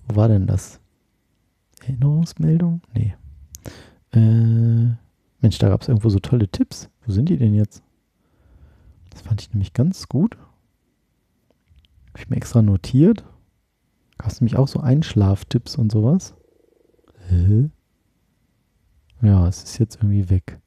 wo 0.08 0.16
war 0.16 0.28
denn 0.28 0.46
das? 0.46 0.80
Erinnerungsmeldung? 1.82 2.80
Nee. 2.94 3.14
Äh, 4.12 4.94
Mensch, 5.40 5.58
da 5.58 5.68
gab 5.68 5.82
es 5.82 5.88
irgendwo 5.88 6.08
so 6.08 6.18
tolle 6.18 6.48
Tipps. 6.48 6.88
Wo 7.04 7.12
sind 7.12 7.28
die 7.28 7.36
denn 7.36 7.54
jetzt? 7.54 7.82
Das 9.10 9.22
fand 9.22 9.40
ich 9.40 9.52
nämlich 9.52 9.72
ganz 9.72 10.08
gut. 10.08 10.36
Habe 12.08 12.18
ich 12.18 12.28
mir 12.30 12.36
extra 12.36 12.62
notiert. 12.62 13.24
Gab 14.18 14.30
es 14.30 14.40
nämlich 14.40 14.56
auch 14.56 14.68
so 14.68 14.80
Einschlaftipps 14.80 15.76
und 15.76 15.92
sowas. 15.92 16.34
Hä? 17.28 17.70
Ja, 19.22 19.46
es 19.48 19.62
ist 19.64 19.78
jetzt 19.78 19.96
irgendwie 19.96 20.28
weg. 20.30 20.58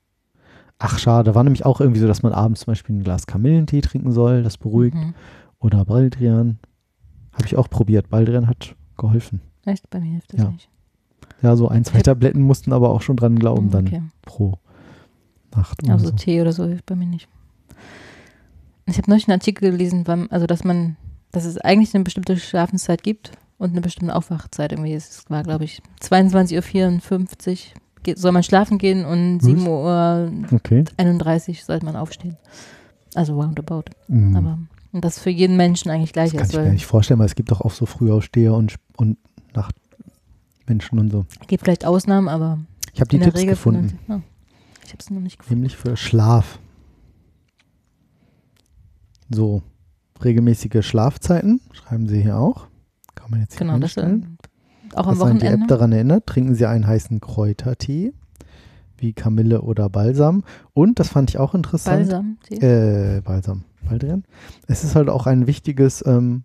Ach, 0.80 0.98
schade. 0.98 1.36
War 1.36 1.44
nämlich 1.44 1.66
auch 1.66 1.82
irgendwie 1.82 2.00
so, 2.00 2.08
dass 2.08 2.24
man 2.24 2.32
abends 2.34 2.62
zum 2.62 2.72
Beispiel 2.72 2.96
ein 2.96 3.04
Glas 3.04 3.28
Kamillentee 3.28 3.82
trinken 3.82 4.12
soll. 4.12 4.44
Das 4.44 4.58
beruhigt. 4.58 4.96
Mhm. 4.96 5.14
Oder 5.60 5.84
Baldrian. 5.86 6.58
Habe 7.34 7.46
ich 7.46 7.56
auch 7.58 7.70
probiert. 7.70 8.10
Baldrian 8.10 8.48
hat 8.48 8.76
geholfen. 8.98 9.42
Echt, 9.66 9.90
bei 9.90 10.00
mir 10.00 10.12
hilft 10.12 10.34
das 10.34 10.42
Ja. 10.42 10.50
nicht. 10.50 10.70
Ja, 11.42 11.56
so 11.56 11.68
ein, 11.68 11.86
zwei 11.86 12.00
Tabletten 12.02 12.42
mussten 12.42 12.74
aber 12.74 12.90
auch 12.90 13.02
schon 13.02 13.16
dran 13.18 13.38
glauben, 13.38 13.68
Mhm, 13.68 13.72
dann 13.72 13.88
okay. 13.88 14.02
pro 14.24 14.58
Nacht. 15.56 15.84
oder 15.84 15.94
Also 15.94 16.08
so. 16.08 16.12
Tee 16.14 16.42
oder 16.42 16.52
so 16.54 16.66
hilft 16.66 16.86
bei 16.86 16.96
mir 16.96 17.06
nicht. 17.08 17.28
Ich 18.86 18.98
habe 18.98 19.10
neulich 19.10 19.28
einen 19.28 19.40
Artikel 19.40 19.72
gelesen, 19.72 20.06
also 20.32 20.48
dass 20.48 20.64
man 20.64 20.96
dass 21.32 21.46
es 21.46 21.60
eigentlich 21.60 21.94
eine 21.94 22.04
bestimmte 22.04 22.36
Schlafenszeit 22.38 23.04
gibt 23.04 23.32
und 23.60 23.70
eine 23.72 23.82
bestimmte 23.82 24.16
Aufwachzeit. 24.16 24.72
Irgendwie 24.72 24.94
es 24.96 25.26
war, 25.30 25.44
glaube 25.44 25.64
ich, 25.66 25.82
22.54 26.02 27.50
Uhr 27.52 27.82
soll 28.16 28.32
man 28.32 28.44
schlafen 28.44 28.78
gehen 28.78 29.06
und 29.06 29.40
Was? 29.42 29.50
7.31 29.50 29.68
Uhr 29.68 30.32
Okay. 30.54 31.56
sollte 31.66 31.86
man 31.86 31.96
aufstehen. 31.96 32.38
Also 33.16 33.40
roundabout. 33.40 33.86
Mhm. 34.08 34.36
Aber 34.36 34.60
und 34.92 35.06
das 35.06 35.20
für 35.20 35.30
jeden 35.30 35.56
Menschen 35.58 35.92
eigentlich 35.92 36.14
gleich 36.14 36.32
das 36.32 36.38
kann 36.40 36.50
ist, 36.50 36.54
ich 36.56 36.60
mir 36.60 36.72
nicht 36.72 36.86
vorstellen, 36.86 37.20
weil 37.20 37.28
es 37.28 37.36
gibt 37.36 37.52
doch 37.52 37.62
auch 37.62 37.72
so 37.72 37.86
Frühaufsteher 37.86 38.54
und, 38.56 38.76
und 38.98 39.18
Nachtmenschen 39.54 40.98
und 41.00 41.12
so. 41.12 41.26
es 41.42 41.48
gibt 41.48 41.64
vielleicht 41.64 41.86
Ausnahmen, 41.86 42.28
aber 42.28 42.60
Ich 42.94 43.00
habe 43.02 43.10
die 43.10 43.20
Tipps 43.20 43.38
Regel 43.38 43.52
gefunden, 43.54 44.00
Ja. 44.08 44.22
Ich 44.84 44.90
habe 44.94 45.00
es 45.02 45.10
noch 45.12 45.20
nicht 45.20 45.38
gefunden. 45.38 45.60
nämlich 45.62 45.78
für 45.78 45.96
Schlaf. 45.96 46.58
So, 49.30 49.62
regelmäßige 50.24 50.84
Schlafzeiten, 50.84 51.62
schreiben 51.72 52.08
Sie 52.08 52.22
hier 52.24 52.38
auch. 52.40 52.68
Kann 53.14 53.30
man 53.30 53.42
jetzt 53.42 53.54
hier 53.54 53.60
Genau, 53.68 53.74
das 53.74 53.96
einstellen. 53.98 54.38
Auch 54.96 55.08
am 55.08 55.18
dass 55.18 55.28
einen 55.28 55.40
die 55.40 55.46
App 55.46 55.52
Wochenende. 55.54 55.68
daran 55.74 55.92
erinnert, 55.92 56.28
trinken 56.28 56.56
Sie 56.56 56.66
einen 56.66 56.88
heißen 56.88 57.20
Kräutertee, 57.22 58.14
wie 58.98 59.14
Kamille 59.14 59.62
oder 59.62 59.90
Balsam. 59.90 60.44
Und, 60.74 61.00
das 61.00 61.10
fand 61.10 61.30
ich 61.30 61.38
auch 61.38 61.54
interessant, 61.56 62.10
Balsam. 62.10 62.38
Äh, 62.50 63.22
Balsam, 63.22 63.64
Baldrian. 63.88 64.24
Es 64.68 64.84
ist 64.84 64.96
halt 64.96 65.10
auch 65.10 65.26
ein 65.28 65.48
wichtiges 65.48 66.04
ähm, 66.06 66.44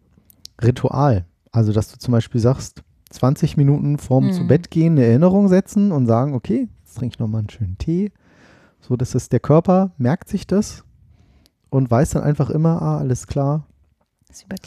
Ritual. 0.63 1.25
Also, 1.53 1.73
dass 1.73 1.91
du 1.91 1.99
zum 1.99 2.13
Beispiel 2.13 2.41
sagst, 2.41 2.83
20 3.11 3.57
Minuten 3.57 3.99
vorm 3.99 4.27
Mhm. 4.27 4.33
zu 4.33 4.47
Bett 4.47 4.71
gehen 4.71 4.95
eine 4.95 5.07
Erinnerung 5.07 5.49
setzen 5.49 5.93
und 5.93 6.07
sagen, 6.07 6.35
okay, 6.35 6.69
jetzt 6.85 6.99
trinke 6.99 7.15
ich 7.15 7.19
nochmal 7.21 7.41
einen 7.41 7.51
schönen 7.51 7.79
Tee. 7.79 8.11
So, 8.81 8.97
dass 8.97 9.15
es 9.15 9.29
der 9.29 9.41
Körper 9.41 9.93
merkt 9.99 10.29
sich 10.29 10.47
das 10.47 10.85
und 11.71 11.91
weiß 11.91 12.11
dann 12.11 12.23
einfach 12.23 12.51
immer, 12.51 12.83
ah, 12.83 12.99
alles 12.99 13.27
klar, 13.27 13.67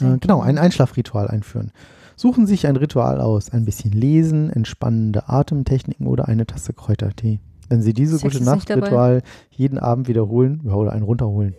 äh, 0.00 0.18
genau, 0.18 0.40
ein 0.40 0.56
Einschlafritual 0.58 1.28
einführen. 1.28 1.72
Suchen 2.18 2.46
Sie 2.48 2.54
sich 2.54 2.66
ein 2.66 2.74
Ritual 2.74 3.20
aus. 3.20 3.50
Ein 3.50 3.64
bisschen 3.64 3.92
lesen, 3.92 4.50
entspannende 4.50 5.28
Atemtechniken 5.28 6.08
oder 6.08 6.26
eine 6.26 6.46
Tasse 6.46 6.72
Kräutertee. 6.72 7.38
Wenn 7.68 7.80
Sie 7.80 7.94
diese 7.94 8.18
Sex 8.18 8.34
gute? 8.34 8.44
Nacht-Ritual 8.44 9.22
jeden 9.52 9.78
Abend 9.78 10.08
wiederholen 10.08 10.60
ja, 10.64 10.72
oder 10.72 10.92
einen 10.92 11.04
runterholen, 11.04 11.54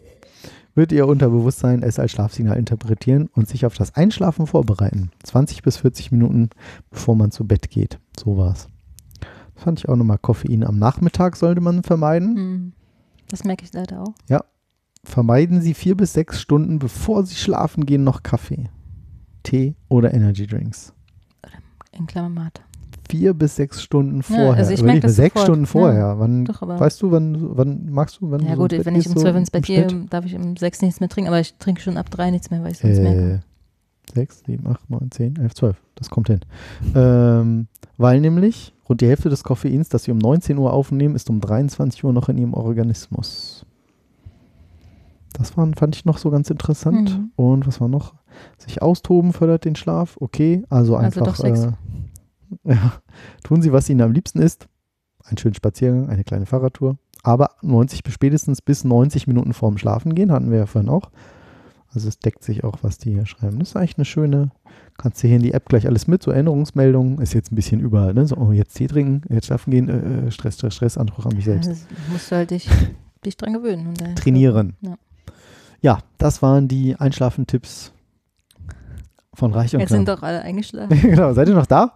wird 0.76 0.92
Ihr 0.92 1.08
Unterbewusstsein 1.08 1.82
es 1.82 1.98
als 1.98 2.12
Schlafsignal 2.12 2.58
interpretieren 2.58 3.30
und 3.34 3.48
sich 3.48 3.66
auf 3.66 3.76
das 3.76 3.96
Einschlafen 3.96 4.48
vorbereiten. 4.48 5.12
20 5.24 5.64
bis 5.64 5.78
40 5.78 6.12
Minuten, 6.12 6.50
bevor 6.90 7.16
man 7.16 7.32
zu 7.32 7.48
Bett 7.48 7.70
geht. 7.70 7.98
So 8.20 8.36
war's. 8.36 8.68
Das 9.56 9.64
fand 9.64 9.80
ich 9.80 9.88
auch 9.88 9.96
nochmal. 9.96 10.18
Koffein 10.18 10.66
am 10.66 10.78
Nachmittag 10.78 11.38
sollte 11.38 11.62
man 11.62 11.84
vermeiden. 11.84 12.36
Hm. 12.36 12.74
Das 13.30 13.46
merke 13.46 13.64
ich 13.64 13.72
leider 13.72 14.02
auch. 14.02 14.14
Vermeiden 15.06 15.62
Sie 15.62 15.74
vier 15.74 15.96
bis 15.96 16.12
sechs 16.12 16.42
Stunden, 16.42 16.80
bevor 16.80 17.26
Sie 17.26 17.36
schlafen 17.36 17.86
gehen, 17.86 18.04
noch 18.04 18.24
Kaffee, 18.24 18.66
Tee 19.50 19.76
oder 19.88 20.14
Energy 20.14 20.46
Drinks. 20.48 20.94
In 21.92 22.06
Klammern 22.08 22.34
Mate. 22.34 22.62
Vier 23.10 23.34
bis 23.34 23.56
sechs 23.56 23.82
Stunden 23.82 24.18
Ja, 24.18 24.22
vorher. 24.24 24.56
also 24.58 24.72
ich 24.72 24.80
Überleg 24.82 24.96
merk 24.96 25.04
mal, 25.04 25.08
das 25.08 25.16
sechs 25.16 25.34
sofort. 25.34 25.46
Stunden 25.48 25.64
Ja. 25.64 25.70
vorher. 25.72 26.20
Wann, 26.20 26.46
Doch, 26.46 26.62
aber. 26.62 26.80
weißt 26.80 27.02
du, 27.02 27.12
wann, 27.12 27.58
wann 27.58 27.90
magst 27.92 28.22
du, 28.22 28.30
wann 28.30 28.42
ja 28.46 28.52
du 28.54 28.58
gut, 28.62 28.70
Bett 28.70 28.86
wenn 28.86 28.96
ich 28.96 29.08
um 29.08 29.14
so 29.16 29.22
12 29.22 29.36
ins 29.38 29.52
Bett 29.52 29.66
gehe, 29.66 29.88
darf 30.10 30.26
ich 30.26 30.36
um 30.36 30.56
6 30.56 30.82
nichts 30.84 31.00
mehr 31.00 31.10
trinken, 31.10 31.28
aber 31.30 31.40
ich 31.40 31.56
trinke 31.56 31.82
schon 31.82 31.98
ab 31.98 32.12
3 32.12 32.30
nichts 32.32 32.52
mehr, 32.52 32.62
weil 32.64 32.72
ich 32.74 32.78
sonst 32.78 33.00
merke. 33.00 33.32
Äh, 33.34 33.40
sechs, 34.14 34.44
sieben, 34.46 34.68
acht, 34.68 34.88
neun, 34.90 35.10
zehn, 35.12 35.36
elf, 35.38 35.54
zwölf. 35.56 35.78
Das 35.96 36.10
kommt 36.10 36.28
hin. 36.28 36.40
Ähm, 36.96 37.68
weil 37.98 38.22
nämlich 38.22 38.74
rund 38.88 39.02
die 39.02 39.08
Hälfte 39.08 39.30
des 39.30 39.44
Koffeins, 39.44 39.90
das 39.90 40.04
sie 40.04 40.12
um 40.12 40.18
19 40.20 40.58
Uhr 40.60 40.72
aufnehmen, 40.74 41.16
ist 41.16 41.30
um 41.32 41.42
23 41.42 42.04
Uhr 42.04 42.14
noch 42.14 42.30
in 42.30 42.38
ihrem 42.38 42.54
Organismus. 42.54 43.66
Das 45.34 45.56
waren, 45.58 45.74
fand 45.74 45.96
ich 45.96 46.06
noch 46.06 46.18
so 46.18 46.30
ganz 46.32 46.50
interessant. 46.50 47.18
Mhm. 47.18 47.32
Und 47.36 47.68
was 47.68 47.80
war 47.82 47.88
noch? 47.88 48.14
Sich 48.58 48.82
austoben 48.82 49.34
fördert 49.34 49.66
den 49.66 49.76
Schlaf. 49.76 50.18
Okay, 50.20 50.64
also 50.70 50.96
Also 50.96 51.20
einfach. 51.20 51.26
doch 51.26 51.36
Sex. 51.36 51.66
Äh, 51.66 51.72
ja, 52.74 52.94
tun 53.44 53.62
Sie, 53.62 53.72
was 53.72 53.90
Ihnen 53.90 54.02
am 54.02 54.12
liebsten 54.12 54.40
ist. 54.40 54.68
Einen 55.24 55.38
schönen 55.38 55.56
Spaziergang, 55.56 56.10
eine 56.10 56.24
kleine 56.24 56.46
Fahrradtour. 56.46 56.98
Aber 57.24 57.52
90 57.62 58.04
bis 58.04 58.14
spätestens 58.14 58.62
bis 58.62 58.84
90 58.84 59.28
Minuten 59.28 59.54
vorm 59.54 59.78
Schlafen 59.78 60.16
gehen, 60.16 60.32
hatten 60.32 60.52
wir 60.52 60.60
ja 60.60 60.66
vorhin 60.66 60.90
auch. 60.90 61.12
Also 61.92 62.08
es 62.08 62.20
deckt 62.20 62.44
sich 62.44 62.64
auch, 62.64 62.78
was 62.82 62.98
die 62.98 63.12
hier 63.14 63.26
schreiben. 63.26 63.60
Das 63.60 63.70
ist 63.70 63.76
eigentlich 63.76 63.98
eine 63.98 64.06
schöne, 64.06 64.52
kannst 64.98 65.22
du 65.24 65.28
hier 65.28 65.38
in 65.38 65.44
die 65.44 65.54
App 65.54 65.68
gleich 65.68 65.88
alles 65.88 66.08
mit, 66.08 66.22
so 66.24 66.32
Erinnerungsmeldungen, 66.32 67.20
ist 67.20 67.34
jetzt 67.34 67.52
ein 67.52 67.56
bisschen 67.56 67.80
überall, 67.82 68.14
ne? 68.14 68.28
So, 68.28 68.38
oh, 68.38 68.52
jetzt 68.52 68.76
Tee 68.76 68.88
trinken, 68.88 69.22
jetzt 69.34 69.48
schlafen 69.48 69.72
gehen, 69.72 69.90
äh, 69.90 70.28
äh, 70.28 70.32
Stress, 70.32 70.56
Stress, 70.56 70.76
Stress, 70.76 70.98
Anspruch 70.98 71.26
an 71.26 71.36
mich 71.36 71.46
Ja, 71.46 71.54
selbst. 71.54 71.70
das 71.70 71.86
musst 72.12 72.32
du 72.32 72.36
halt 72.36 72.52
dich, 72.52 72.70
dich 73.26 73.38
dran 73.38 73.54
gewöhnen. 73.54 73.96
Trainieren. 74.16 74.76
Ja. 74.82 74.96
Ja, 75.82 76.00
das 76.20 76.42
waren 76.42 76.68
die 76.68 76.96
Einschlafentipps 76.96 77.92
von 79.40 79.54
Reich 79.54 79.74
und 79.74 79.80
Jetzt 79.80 79.90
sind 79.90 80.04
Knapp. 80.06 80.18
doch 80.18 80.24
alle 80.24 80.42
eingeschlafen. 80.42 81.02
genau, 81.02 81.34
seid 81.34 81.48
ihr 81.48 81.56
noch 81.56 81.66
da? 81.66 81.94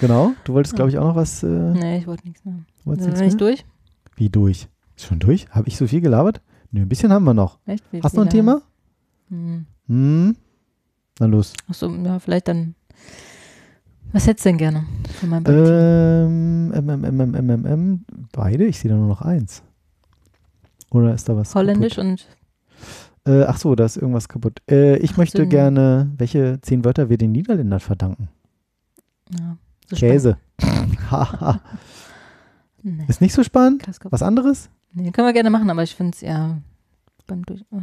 genau, 0.00 0.32
du 0.44 0.54
wolltest, 0.54 0.74
glaube 0.74 0.90
ich, 0.90 0.98
auch 0.98 1.04
noch 1.08 1.16
was. 1.16 1.42
Äh, 1.42 1.46
nee, 1.46 1.98
ich 1.98 2.06
wollte 2.06 2.26
nichts 2.26 2.44
mehr. 2.44 2.54
wolltest 2.84 3.04
Sind 3.08 3.18
nicht 3.18 3.40
mehr? 3.40 3.48
durch? 3.48 3.64
Wie 4.16 4.28
durch? 4.28 4.68
Ist 4.96 5.06
schon 5.06 5.18
durch? 5.18 5.48
Habe 5.50 5.68
ich 5.68 5.76
so 5.76 5.86
viel 5.86 6.00
gelabert? 6.00 6.40
Nö, 6.70 6.80
ein 6.82 6.88
bisschen 6.88 7.12
haben 7.12 7.24
wir 7.24 7.34
noch. 7.34 7.58
Echt? 7.66 7.84
Wie 7.92 8.02
Hast 8.02 8.14
du 8.16 8.20
noch 8.20 8.26
ein? 8.26 8.30
Thema? 8.30 8.62
Hm. 9.28 9.66
Hm? 9.88 10.36
Na 11.18 11.26
los. 11.26 11.52
Achso, 11.68 11.90
ja, 11.94 12.18
vielleicht 12.18 12.48
dann. 12.48 12.74
Was 14.12 14.26
hättest 14.26 14.44
du 14.46 14.50
denn 14.50 14.58
gerne 14.58 14.84
von 15.20 15.28
meinem? 15.28 15.44
Ähm, 15.46 16.72
M, 16.74 16.88
M, 16.88 17.04
M, 17.04 17.20
M, 17.20 17.34
M, 17.34 17.50
M, 17.50 17.66
M, 17.66 18.04
beide? 18.32 18.64
Ich 18.64 18.78
sehe 18.78 18.90
da 18.90 18.96
nur 18.96 19.08
noch 19.08 19.22
eins. 19.22 19.62
Oder 20.90 21.14
ist 21.14 21.28
da 21.28 21.36
was 21.36 21.54
Holländisch 21.54 21.94
kaputt? 21.96 22.10
und 22.10 22.26
Äh, 23.24 23.44
ach 23.44 23.56
so, 23.58 23.74
da 23.76 23.84
ist 23.84 23.96
irgendwas 23.96 24.28
kaputt. 24.28 24.60
Äh, 24.68 24.96
ich 24.98 25.12
Ach 25.12 25.16
möchte 25.18 25.46
gerne, 25.46 26.10
welche 26.18 26.60
zehn 26.62 26.84
Wörter 26.84 27.08
wir 27.08 27.18
den 27.18 27.32
Niederländern 27.32 27.80
verdanken? 27.80 28.28
ja, 29.38 29.56
so 29.88 29.96
Käse. 29.96 30.36
Nee, 32.84 33.04
ist 33.06 33.20
nicht 33.20 33.32
so 33.32 33.44
spannend? 33.44 33.84
Was 34.10 34.22
anderes? 34.22 34.68
Nee, 34.92 35.12
können 35.12 35.28
wir 35.28 35.32
gerne 35.32 35.50
machen, 35.50 35.70
aber 35.70 35.84
ich 35.84 35.94
finde 35.94 36.14
es 36.16 36.20
ja 36.20 36.58
beim 37.28 37.44
Durch. 37.44 37.64
Oh? 37.70 37.80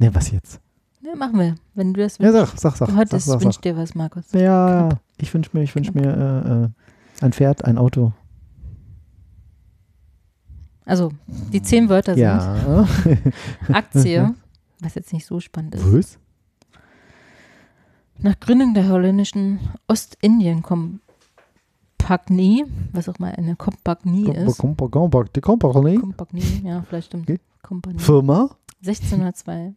Ne, 0.00 0.14
was 0.14 0.30
jetzt? 0.30 0.60
Nee, 1.00 1.14
machen 1.16 1.38
wir. 1.38 1.54
Wenn 1.74 1.94
du 1.94 2.02
das 2.02 2.18
Ja, 2.18 2.32
wünschst. 2.34 2.60
sag, 2.60 2.76
sag, 2.76 2.90
sag. 2.90 3.08
du 3.08 3.18
sag, 3.18 3.40
wünsch 3.40 3.54
sag. 3.54 3.62
dir 3.62 3.76
was, 3.76 3.94
Markus. 3.94 4.24
Ja, 4.32 4.88
Knapp. 4.88 5.00
ich 5.16 5.32
wünsche 5.32 5.50
mir, 5.54 5.62
ich 5.62 5.74
wünsche 5.74 5.92
Knapp. 5.92 6.04
mir 6.04 6.72
äh, 7.22 7.22
äh, 7.22 7.24
ein 7.24 7.32
Pferd, 7.32 7.64
ein 7.64 7.78
Auto. 7.78 8.12
Also, 10.84 11.12
die 11.26 11.62
zehn 11.62 11.88
Wörter 11.88 12.14
sind 12.14 12.22
Ja. 12.24 12.86
Aktie, 13.72 14.34
was 14.80 14.94
jetzt 14.94 15.12
nicht 15.12 15.26
so 15.26 15.40
spannend 15.40 15.74
ist. 15.74 15.92
Was? 15.92 16.18
Nach 18.20 18.38
Gründung 18.40 18.74
der 18.74 18.88
holländischen 18.88 19.60
Ostindien-Kompagnie, 19.86 22.64
was 22.92 23.08
auch 23.08 23.18
mal 23.20 23.30
eine 23.32 23.54
Kompagnie 23.56 24.28
ist. 24.32 24.58
Kompa- 24.60 24.88
Kompa- 24.90 25.24
Die 25.34 25.40
Kompanie? 25.40 25.98
Kompagnie, 25.98 26.62
ja, 26.64 26.82
vielleicht 26.82 27.06
stimmt. 27.08 27.30
Okay. 27.30 27.40
Kompagnie. 27.62 28.00
Firma? 28.00 28.50
1602 28.84 29.74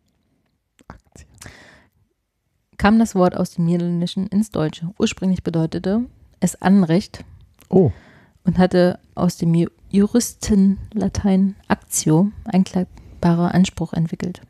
kam 2.78 2.98
das 3.00 3.14
Wort 3.16 3.36
aus 3.38 3.52
dem 3.52 3.66
Niederländischen 3.66 4.28
ins 4.28 4.50
Deutsche. 4.50 4.90
Ursprünglich 4.98 5.44
bedeutete 5.44 6.06
es 6.40 6.60
Anrecht 6.62 7.24
Oh, 7.70 7.92
und 8.44 8.58
hatte 8.58 8.98
aus 9.14 9.38
dem 9.38 9.54
Ju- 9.54 9.70
Juristenlatein 9.92 11.56
Actio 11.68 12.32
einklagbarer 12.46 13.54
Anspruch 13.54 13.94
entwickelt. 13.94 14.42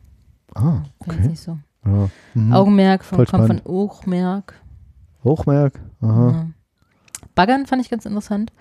Ah, 0.54 0.82
okay. 0.98 1.28
nicht 1.28 1.42
so. 1.42 1.58
Ja. 1.84 2.08
Mhm. 2.34 2.52
Augenmerk 2.52 3.04
von, 3.04 3.16
Voll 3.16 3.26
kommt 3.26 3.46
von 3.46 3.58
spannend. 3.58 3.66
Auchmerk. 3.66 4.54
Hochmerk. 5.24 5.80
Aha. 6.00 6.30
Ja. 6.30 6.46
Baggern 7.34 7.66
fand 7.66 7.82
ich 7.82 7.90
ganz 7.90 8.06
interessant. 8.06 8.52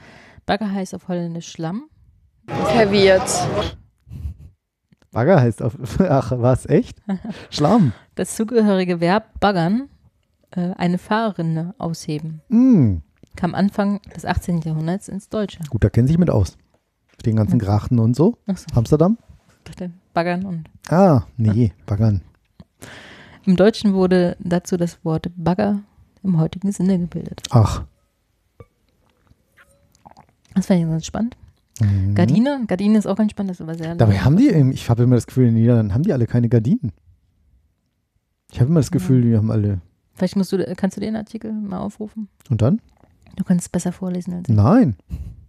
Bagger 0.46 0.72
heißt 0.72 0.96
auf 0.96 1.08
Holländisch 1.08 1.50
Schlamm. 1.52 1.84
Verwirrt. 2.48 3.30
Bagger 5.12 5.42
heißt 5.42 5.62
auf. 5.62 5.74
Ach, 6.00 6.32
was? 6.36 6.66
Echt? 6.66 7.02
Schlamm. 7.50 7.94
Das 8.16 8.36
zugehörige 8.36 9.00
Verb 9.00 9.40
baggern, 9.40 9.90
äh, 10.52 10.72
eine 10.78 10.98
Fahrrinne 10.98 11.76
ausheben, 11.78 12.42
Mm. 12.50 12.98
kam 13.36 13.56
Anfang 13.56 14.02
des 14.16 14.26
18. 14.26 14.62
Jahrhunderts 14.62 15.08
ins 15.10 15.30
Deutsche. 15.30 15.60
Gut, 15.70 15.84
da 15.84 15.90
kennen 15.90 16.08
Sie 16.08 16.14
sich 16.14 16.20
mit 16.20 16.30
aus. 16.30 16.58
Mit 17.18 17.26
den 17.26 17.36
ganzen. 17.36 17.60
Grachten 17.60 18.00
und 18.00 18.16
so. 18.16 18.38
Achso, 18.48 18.66
Amsterdam? 18.76 19.18
baggern 20.14 20.46
und 20.46 20.66
Ah, 20.92 21.24
nee, 21.38 21.72
Baggern. 21.86 22.22
im 23.46 23.56
Deutschen 23.56 23.94
wurde 23.94 24.36
dazu 24.40 24.78
das 24.78 25.04
Wort 25.06 25.32
Bagger 25.36 25.80
im 26.24 26.38
heutigen 26.40 26.72
Sinne 26.72 27.00
gebildet. 27.00 27.42
Ach. 27.50 27.84
Das 30.54 30.66
fand 30.68 30.82
ich 30.82 30.86
ganz 30.88 31.06
spannend. 31.06 31.38
Mhm. 31.80 32.14
Gardine, 32.14 32.64
Gardine 32.68 32.98
ist 32.98 33.08
auch 33.08 33.16
ganz 33.16 33.32
spannend, 33.32 33.52
das 33.52 33.58
ist 33.60 33.62
aber 33.62 33.76
sehr 33.76 33.96
Dabei 33.96 34.16
lang. 34.16 34.26
haben 34.26 34.38
die, 34.38 34.50
ich 34.50 34.90
habe 34.90 35.04
immer 35.04 35.16
das 35.16 35.26
Gefühl, 35.28 35.48
in 35.48 35.56
den 35.56 35.62
Niederlanden 35.64 35.94
haben 35.94 36.04
die 36.04 36.14
alle 36.14 36.28
keine 36.28 36.50
Gardinen. 36.50 36.92
Ich 38.52 38.60
habe 38.60 38.70
immer 38.70 38.82
das 38.82 38.92
Gefühl, 38.92 39.22
die 39.22 39.36
haben 39.38 39.50
alle. 39.50 39.80
Vielleicht 40.14 40.36
musst 40.36 40.52
du, 40.52 40.58
kannst 40.76 40.98
du 40.98 41.02
den 41.02 41.16
Artikel 41.16 41.54
mal 41.54 41.80
aufrufen? 41.80 42.28
Und 42.50 42.62
dann? 42.62 42.82
Du 43.38 43.46
kannst 43.46 43.66
es 43.66 43.70
besser 43.70 43.94
vorlesen 43.94 44.34
als 44.34 44.50
ich. 44.50 44.56
Nein. 44.56 44.98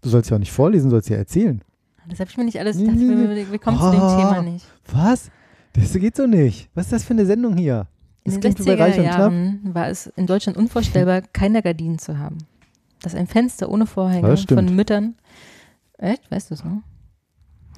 Du 0.03 0.09
sollst 0.09 0.31
ja 0.31 0.37
auch 0.37 0.41
nicht 0.41 0.53
vorlesen, 0.53 0.85
du 0.87 0.91
sollst 0.93 1.09
ja 1.09 1.17
erzählen. 1.17 1.63
Das 2.09 2.21
habe 2.21 2.31
ich 2.31 2.37
mir 2.37 2.45
nicht 2.45 2.59
alles, 2.59 2.77
nee, 2.77 2.87
wir, 2.89 3.51
wir 3.53 3.59
kommen 3.59 3.79
zu 3.79 3.91
dem 3.91 4.01
Ah. 4.01 4.17
Thema 4.17 4.43
nicht. 4.43 4.67
Was? 4.93 5.31
Das 5.75 5.93
geht 5.95 6.17
so 6.17 6.27
nicht. 6.27 6.69
Was 6.75 6.87
ist 6.87 6.93
das 6.93 7.05
für 7.05 7.15
eine 7.15 7.25
Sendung 7.27 7.57
hier? 7.57 7.87
In 8.25 8.33
Das 8.33 8.41
den 8.41 8.59
wie 8.59 8.65
bei 8.65 8.75
60er 8.75 8.79
Reich 8.81 8.99
und 8.99 9.05
Knapp. 9.05 9.19
Jahren 9.19 9.61
war 9.75 9.89
es 9.89 10.07
in 10.09 10.27
Deutschland 10.27 10.57
unvorstellbar, 10.59 11.23
keine 11.33 11.63
Gardinen 11.63 11.99
zu 11.99 12.19
haben. 12.19 12.39
Dass 13.03 13.15
ein 13.15 13.27
Fenster 13.27 13.69
ohne 13.69 13.87
Vorhänge 13.87 14.37
von 14.37 14.75
Müttern. 14.77 15.15
Echt? 15.99 16.31
Weißt 16.31 16.51
du 16.51 16.55
es 16.55 16.65
noch? 16.65 16.83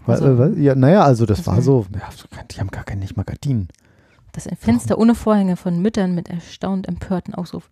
Also- 0.07 0.27
äh, 0.27 0.39
was? 0.39 0.59
ja, 0.59 0.75
naja, 0.75 1.03
also 1.03 1.25
das 1.27 1.47
war 1.47 1.63
so, 1.63 1.87
ja, 1.95 2.09
die 2.51 2.61
haben 2.61 2.71
gar 2.71 2.85
keine, 2.85 3.01
nicht 3.01 3.17
mal 3.17 3.23
Gardinen. 3.23 3.69
Dass 4.33 4.47
ein 4.47 4.57
Fenster 4.57 4.99
ohne 4.99 5.15
Vorhänge 5.15 5.57
von 5.57 5.81
Müttern 5.81 6.15
mit 6.15 6.29
erstaunt 6.29 6.89
empörten 6.89 7.35
Ausruf. 7.35 7.71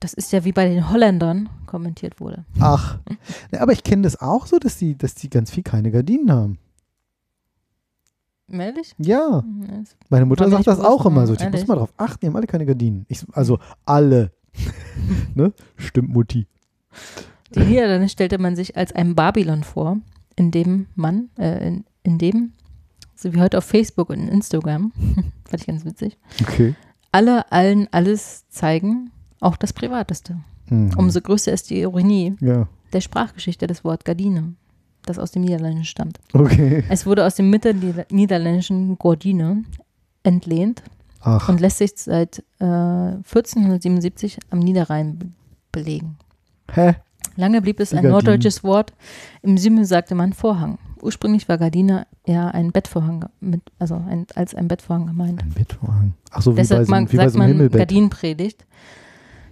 Das 0.00 0.14
ist 0.14 0.32
ja 0.32 0.44
wie 0.44 0.52
bei 0.52 0.68
den 0.68 0.90
Holländern 0.90 1.48
kommentiert 1.66 2.20
wurde. 2.20 2.44
Ach, 2.60 2.98
ja, 3.52 3.60
aber 3.60 3.72
ich 3.72 3.82
kenne 3.82 4.02
das 4.02 4.20
auch 4.20 4.46
so, 4.46 4.58
dass 4.58 4.76
die, 4.76 4.96
dass 4.96 5.14
die 5.14 5.28
ganz 5.28 5.50
viel 5.50 5.62
keine 5.64 5.90
Gardinen 5.90 6.30
haben. 6.32 6.58
Ehrlich? 8.50 8.94
Ja, 8.98 9.42
Hm, 9.42 9.82
ist- 9.82 9.96
meine 10.08 10.24
Mutter 10.24 10.48
sagt 10.48 10.66
das 10.66 10.80
auch 10.80 11.04
immer 11.04 11.26
so. 11.26 11.34
Die 11.34 11.48
muss 11.48 11.66
mal 11.66 11.74
drauf 11.74 11.92
achten, 11.98 12.20
die 12.22 12.26
haben 12.28 12.36
alle 12.36 12.46
keine 12.46 12.64
Gardinen. 12.64 13.04
Ich, 13.08 13.24
also 13.32 13.58
alle. 13.84 14.32
ne? 15.34 15.52
Stimmt, 15.76 16.08
Mutti. 16.10 16.46
Die 17.54 17.60
Niederlande 17.60 18.08
stellte 18.08 18.38
man 18.38 18.56
sich 18.56 18.76
als 18.76 18.92
ein 18.92 19.14
Babylon 19.14 19.64
vor, 19.64 19.98
in 20.36 20.50
dem 20.50 20.86
man, 20.94 21.28
äh, 21.38 21.66
in, 21.68 21.84
in 22.02 22.18
dem, 22.18 22.52
so 23.14 23.32
wie 23.34 23.40
heute 23.40 23.58
auf 23.58 23.64
Facebook 23.64 24.08
und 24.10 24.28
Instagram, 24.28 24.92
fand 25.44 25.60
ich 25.60 25.66
ganz 25.66 25.84
witzig, 25.84 26.16
Okay. 26.42 26.74
alle 27.12 27.50
allen 27.52 27.88
alles 27.90 28.48
zeigen, 28.48 29.10
auch 29.40 29.56
das 29.56 29.72
Privateste. 29.72 30.36
Mhm. 30.68 30.90
Umso 30.96 31.20
größer 31.20 31.52
ist 31.52 31.70
die 31.70 31.80
Ironie 31.80 32.36
Ja, 32.40 32.66
der 32.92 33.00
Sprachgeschichte 33.00 33.66
des 33.66 33.84
Wort 33.84 34.04
Gardine, 34.04 34.54
das 35.06 35.18
aus 35.18 35.30
dem 35.30 35.42
Niederländischen 35.42 35.84
stammt. 35.86 36.20
okay. 36.32 36.84
Es 36.88 37.06
wurde 37.06 37.24
aus 37.26 37.34
dem 37.36 37.50
Mittelniederländischen 37.50 38.98
Gordine 38.98 39.64
entlehnt 40.22 40.82
Ach, 41.20 41.48
und 41.48 41.60
lässt 41.60 41.78
sich 41.78 41.92
seit 41.96 42.40
äh, 42.60 42.64
1477 42.64 44.38
am 44.50 44.58
Niederrhein 44.60 45.18
be 45.18 45.26
belegen. 45.70 46.16
hä? 46.72 46.94
Lange 47.36 47.60
blieb 47.60 47.78
es 47.78 47.90
Die 47.90 47.96
ein 47.98 48.08
norddeutsches 48.08 48.64
Wort. 48.64 48.92
Im 49.42 49.58
Sümme 49.58 49.84
sagte 49.84 50.14
man 50.14 50.32
Vorhang. 50.32 50.78
Ursprünglich 51.02 51.48
war 51.48 51.56
Gardine 51.58 52.06
eher 52.24 52.52
ein 52.54 52.72
Bettvorhang, 52.72 53.26
mit, 53.40 53.60
also 53.78 53.94
ein, 53.94 54.26
als 54.34 54.54
ein 54.54 54.66
Bettvorhang 54.66 55.06
gemeint. 55.06 55.42
Ein 55.42 55.50
Bettvorhang. 55.50 56.14
Ach 56.30 56.42
so, 56.42 56.52
wie 56.52 56.56
bei 56.56 56.62
Deshalb 56.62 56.86
so, 56.86 56.90
man, 56.90 56.98
einem- 57.04 57.12
wie 57.12 57.16
bei 57.16 57.22
sagt 57.24 57.32
so 57.34 57.38
einem 57.38 57.48
man 57.50 57.56
Himmelbett. 57.56 57.78
Gardinenpredigt. 57.78 58.66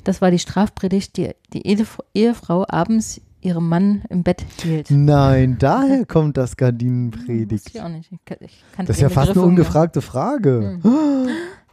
Das 0.06 0.22
war 0.22 0.30
die 0.30 0.38
Strafpredigt, 0.38 1.16
die 1.16 1.30
die 1.52 1.62
Ehef- 1.66 1.98
Ehefrau 2.14 2.64
abends 2.68 3.20
ihrem 3.40 3.68
Mann 3.68 4.04
im 4.08 4.22
Bett 4.22 4.44
hielt. 4.62 4.88
Nein, 4.88 5.56
daher 5.60 6.06
kommt 6.06 6.36
das 6.36 6.56
Gardinenpredigt. 6.56 7.74
kannte 7.74 8.38
Das 8.76 8.90
ist 8.90 9.00
ja 9.00 9.08
fast 9.08 9.32
eine 9.32 9.42
ungefragte 9.42 10.00
Frage. 10.00 10.78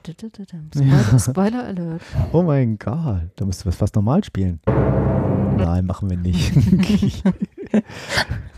Spoiler, 0.04 1.20
Spoiler 1.20 1.64
Alert. 1.66 2.02
Oh 2.32 2.42
mein 2.42 2.80
Gott, 2.80 3.30
da 3.36 3.46
müssten 3.46 3.66
wir 3.66 3.70
es 3.70 3.76
fast 3.76 3.96
normal 3.96 4.24
spielen. 4.24 4.60
Nein, 4.66 5.86
machen 5.86 6.10
wir 6.10 6.18
nicht. 6.18 6.54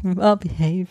Well 0.04 0.38
behave. 0.38 0.88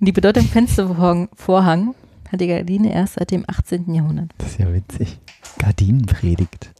Die 0.00 0.12
Bedeutung 0.12 0.44
Fenstervorhang 0.44 1.28
Vorhang 1.34 1.94
hat 2.32 2.40
die 2.40 2.46
Gardine 2.48 2.92
erst 2.92 3.14
seit 3.14 3.30
dem 3.30 3.44
18. 3.46 3.92
Jahrhundert. 3.94 4.32
Das 4.38 4.52
ist 4.52 4.58
ja 4.58 4.72
witzig. 4.72 5.18
Gardinenpredigt. 5.58 6.72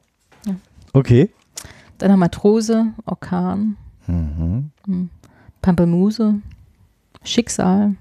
Ja. 0.47 0.55
Okay. 0.93 1.31
Dann 1.99 2.11
haben 2.13 2.19
Matrose, 2.21 2.87
Orkan, 3.05 3.77
Mhm. 4.07 4.71
hm, 4.87 5.11
Pampelmuse, 5.61 6.41
Schicksal, 7.23 7.95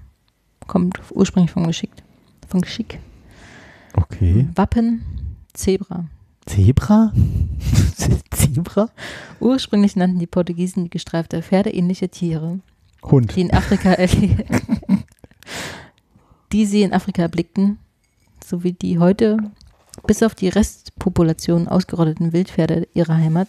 kommt 0.66 0.98
ursprünglich 1.12 1.52
vom 1.52 1.66
Geschickt, 1.66 2.02
vom 2.48 2.60
Geschick. 2.60 2.98
Okay. 3.94 4.48
Wappen, 4.56 5.02
Zebra. 5.52 6.06
Zebra? 6.46 7.12
Zebra? 8.30 8.88
Ursprünglich 9.38 9.94
nannten 9.94 10.18
die 10.18 10.26
Portugiesen 10.26 10.84
die 10.84 10.90
gestreifte 10.90 11.40
Pferdeähnliche 11.42 12.08
Tiere, 12.08 12.58
Hund. 13.04 13.36
die 13.36 13.42
in 13.42 13.52
Afrika 13.52 13.92
die 16.52 16.66
sie 16.66 16.82
in 16.82 16.92
Afrika 16.92 17.22
erblickten, 17.22 17.78
sowie 18.44 18.72
die 18.72 18.98
heute 18.98 19.38
bis 20.06 20.22
auf 20.22 20.34
die 20.34 20.48
Restpopulation 20.48 21.68
ausgerotteten 21.68 22.32
Wildpferde 22.32 22.88
ihrer 22.94 23.16
Heimat 23.16 23.48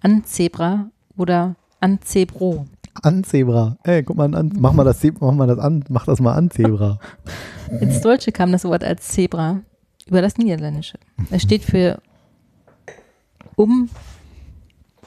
an 0.00 0.24
Zebra 0.24 0.90
oder 1.16 1.56
an 1.80 2.00
Zebro. 2.02 2.66
An 3.02 3.24
Zebra. 3.24 3.78
Ey, 3.82 4.02
guck 4.02 4.16
mal 4.16 4.34
an. 4.34 4.52
Mach 4.58 4.72
mal 4.72 4.84
das, 4.84 5.02
mach 5.20 5.32
mal 5.32 5.46
das 5.46 5.58
an. 5.58 5.84
Mach 5.88 6.06
das 6.06 6.20
mal 6.20 6.34
an, 6.34 6.50
Zebra. 6.50 6.98
Ins 7.80 8.00
Deutsche 8.00 8.32
kam 8.32 8.52
das 8.52 8.64
Wort 8.64 8.84
als 8.84 9.08
Zebra 9.08 9.60
über 10.06 10.22
das 10.22 10.36
Niederländische. 10.38 10.98
Es 11.30 11.42
steht 11.42 11.62
für 11.62 12.00
um, 13.54 13.88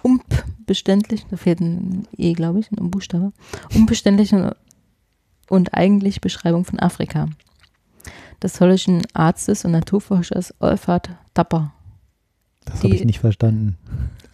unbeständig, 0.01 1.25
da 1.29 1.37
fehlt 1.37 1.59
ein 1.59 2.07
E, 2.15 2.33
glaube 2.33 2.59
ich, 2.59 2.71
ein 2.71 2.89
Buchstabe, 2.89 3.33
unbeständig 3.75 4.33
und, 5.49 5.73
eigentlich 5.73 6.21
Beschreibung 6.21 6.65
von 6.65 6.79
Afrika. 6.79 7.27
Des 8.41 8.59
holländischen 8.59 9.03
Arztes 9.13 9.63
und 9.65 9.71
Naturforschers 9.71 10.53
Olfert 10.59 11.11
Tapper. 11.33 11.73
Das 12.65 12.83
habe 12.83 12.95
ich 12.95 13.05
nicht 13.05 13.19
verstanden. 13.19 13.77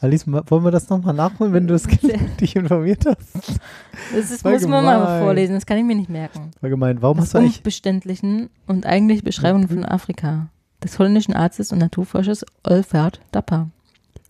Alice, 0.01 0.25
wollen 0.27 0.63
wir 0.63 0.71
das 0.71 0.89
nochmal 0.89 1.13
nachholen, 1.13 1.51
wenn 1.53 1.67
du 1.67 1.73
das 1.73 1.83
dich 2.39 2.55
informiert 2.55 3.05
hast? 3.05 3.59
Das 4.15 4.31
ist, 4.31 4.45
muss 4.45 4.61
man 4.67 4.85
mal 4.85 4.99
gemein. 4.99 5.23
vorlesen, 5.23 5.55
das 5.55 5.65
kann 5.65 5.77
ich 5.77 5.83
mir 5.83 5.95
nicht 5.95 6.09
merken. 6.09 6.51
Allgemein, 6.61 7.01
warum 7.01 7.17
Das 7.17 7.25
hast 7.27 7.33
du 7.33 7.37
eigentlich. 7.39 7.57
unbeständigen 7.57 8.49
und 8.67 8.85
eigentlich 8.85 9.23
Beschreibung 9.23 9.67
von 9.67 9.83
Afrika. 9.85 10.47
Des 10.83 10.97
holländischen 10.97 11.33
Arztes 11.33 11.71
und 11.73 11.79
Naturforschers 11.79 12.45
Olfert 12.63 13.19
Tapper. 13.31 13.69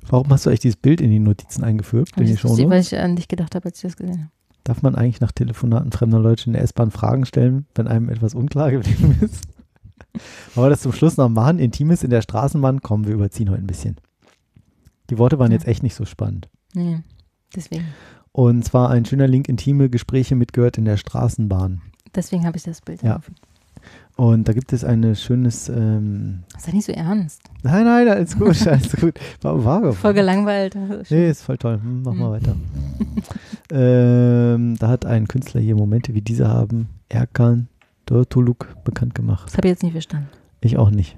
Warum 0.08 0.28
hast 0.30 0.46
du 0.46 0.50
eigentlich 0.50 0.62
dieses 0.62 0.78
Bild 0.78 1.02
in 1.02 1.12
die 1.12 1.20
Notizen 1.20 1.64
eingefügt? 1.64 2.18
In 2.18 2.26
die 2.26 2.32
Das 2.32 2.42
Shownotes? 2.42 2.70
weil 2.70 2.82
ich 2.82 2.98
an 2.98 3.16
dich 3.16 3.28
gedacht 3.28 3.54
habe, 3.54 3.66
als 3.66 3.78
ich 3.78 3.84
das 3.84 3.96
gesehen 3.98 4.22
habe. 4.22 4.32
Darf 4.64 4.82
man 4.82 4.96
eigentlich 4.96 5.22
nach 5.22 5.32
Telefonaten 5.32 5.92
fremder 5.92 6.20
Leute 6.20 6.46
in 6.48 6.54
der 6.54 6.62
S-Bahn 6.64 6.92
Fragen 6.92 7.26
stellen, 7.26 7.66
wenn 7.76 7.88
einem 7.88 8.10
etwas 8.10 8.36
unklar 8.36 8.72
geblieben 8.72 9.18
ist? 9.22 9.46
Aber 10.56 10.70
das 10.70 10.82
zum 10.82 10.92
Schluss 10.94 11.18
noch 11.18 11.30
machen. 11.30 11.60
Intimes 11.60 12.04
in 12.04 12.10
der 12.10 12.22
Straßenbahn. 12.22 12.82
Kommen 12.82 13.06
wir 13.08 13.14
überziehen 13.14 13.50
heute 13.50 13.62
ein 13.64 13.68
bisschen. 13.68 13.98
Die 15.10 15.18
Worte 15.18 15.40
waren 15.40 15.52
Ja. 15.52 15.58
jetzt 15.58 15.68
echt 15.68 15.82
nicht 15.84 15.96
so 15.96 16.06
spannend. 16.06 16.50
Nee, 16.74 17.00
deswegen. 17.56 17.86
Und 18.32 18.64
zwar 18.64 18.90
ein 18.92 19.06
schöner 19.06 19.28
Link, 19.28 19.50
intime 19.50 19.90
Gespräche 19.90 20.36
mitgehört 20.36 20.78
in 20.78 20.86
der 20.86 20.98
Straßenbahn. 20.98 21.82
Deswegen 22.14 22.46
habe 22.46 22.58
ich 22.58 22.64
das 22.64 22.82
Bild 22.82 23.02
Ja. 23.02 23.14
eingefügt. 23.16 23.40
Und 24.20 24.50
da 24.50 24.52
gibt 24.54 24.74
es 24.74 24.84
ein 24.84 25.16
schönes. 25.16 25.70
Ähm, 25.70 26.44
Sei 26.58 26.74
nicht 26.74 26.84
so 26.86 26.92
ernst. 26.92 27.42
nein, 27.64 27.86
nein, 27.86 28.06
alles 28.10 28.38
gut, 28.38 28.68
alles 28.68 28.92
gut. 28.98 29.18
War, 29.42 29.64
war 29.64 29.94
Voll 29.94 30.14
gelangweilt. 30.14 30.76
Nee, 31.10 31.30
ist 31.30 31.44
voll 31.44 31.58
toll. 31.58 31.80
Hm, 31.82 32.02
mach 32.04 32.14
mal 32.14 32.26
Hm. 32.26 32.32
weiter. 32.34 32.56
ähm, 33.72 34.76
da 34.78 34.90
hat 34.90 35.06
ein 35.06 35.26
Künstler 35.30 35.62
hier 35.62 35.76
Momente 35.78 36.14
wie 36.16 36.22
diese 36.22 36.50
haben 36.50 36.90
Erkan 37.08 37.70
Dörtuluk 38.08 38.68
bekannt 38.84 39.16
gemacht. 39.16 39.48
Das 39.48 39.56
habe 39.56 39.70
ich 39.70 39.72
jetzt 39.72 39.84
nicht 39.84 39.94
verstanden. 39.94 40.28
Ich 40.60 40.78
auch 40.78 40.90
nicht. 40.90 41.16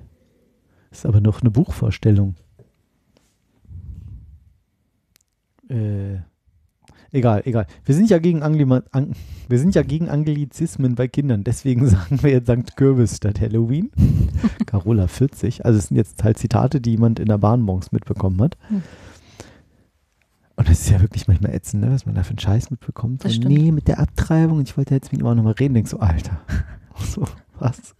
Ist 0.92 1.08
aber 1.08 1.22
noch 1.22 1.42
eine 1.42 1.50
Buchvorstellung. 1.50 2.36
Äh, 5.70 6.18
egal, 7.12 7.42
egal. 7.46 7.68
Wir 7.86 7.96
sind 7.96 8.10
ja 8.10 8.20
gegen 8.20 8.44
Anglima 8.44 8.84
An 8.92 9.14
wir 9.52 9.60
sind 9.60 9.76
ja 9.76 9.84
gegen 9.84 10.10
Anglizismen 10.10 10.96
bei 10.96 11.10
Kindern, 11.10 11.44
deswegen 11.44 11.86
sagen 11.88 12.24
wir 12.24 12.32
jetzt 12.32 12.50
St. 12.50 12.78
Kürbis 12.78 13.18
statt 13.18 13.42
Halloween. 13.42 13.92
Carola 14.66 15.08
40. 15.08 15.66
Also 15.66 15.78
es 15.78 15.88
sind 15.88 15.98
jetzt 15.98 16.24
halt 16.24 16.38
Zitate, 16.38 16.80
die 16.80 16.92
jemand 16.92 17.20
in 17.20 17.26
der 17.26 17.38
Bahn 17.38 17.62
morgens 17.62 17.92
mitbekommen 17.92 18.42
hat. 18.42 18.58
Hm. 18.70 18.82
Und 20.56 20.70
das 20.70 20.82
ist 20.82 20.90
ja 20.90 21.02
wirklich 21.02 21.28
manchmal 21.28 21.54
ätzend, 21.54 21.84
ne? 21.84 21.92
was 21.92 22.06
man 22.06 22.16
da 22.16 22.24
für 22.24 22.30
einen 22.30 22.40
Scheiß 22.40 22.72
mitbekommt. 22.72 23.26
Das 23.26 23.36
stimmt. 23.36 23.54
nee, 23.54 23.72
mit 23.72 23.88
der 23.88 24.00
Abtreibung. 24.00 24.60
Und 24.60 24.70
ich 24.70 24.78
wollte 24.78 24.94
jetzt 24.94 25.12
mit 25.12 25.20
ihm 25.20 25.28
auch 25.28 25.36
nochmal 25.36 25.54
reden. 25.54 25.74
Denkst 25.74 25.92
so, 25.92 26.00
Alter. 26.00 26.40
so, 26.98 27.26
was? 27.60 27.96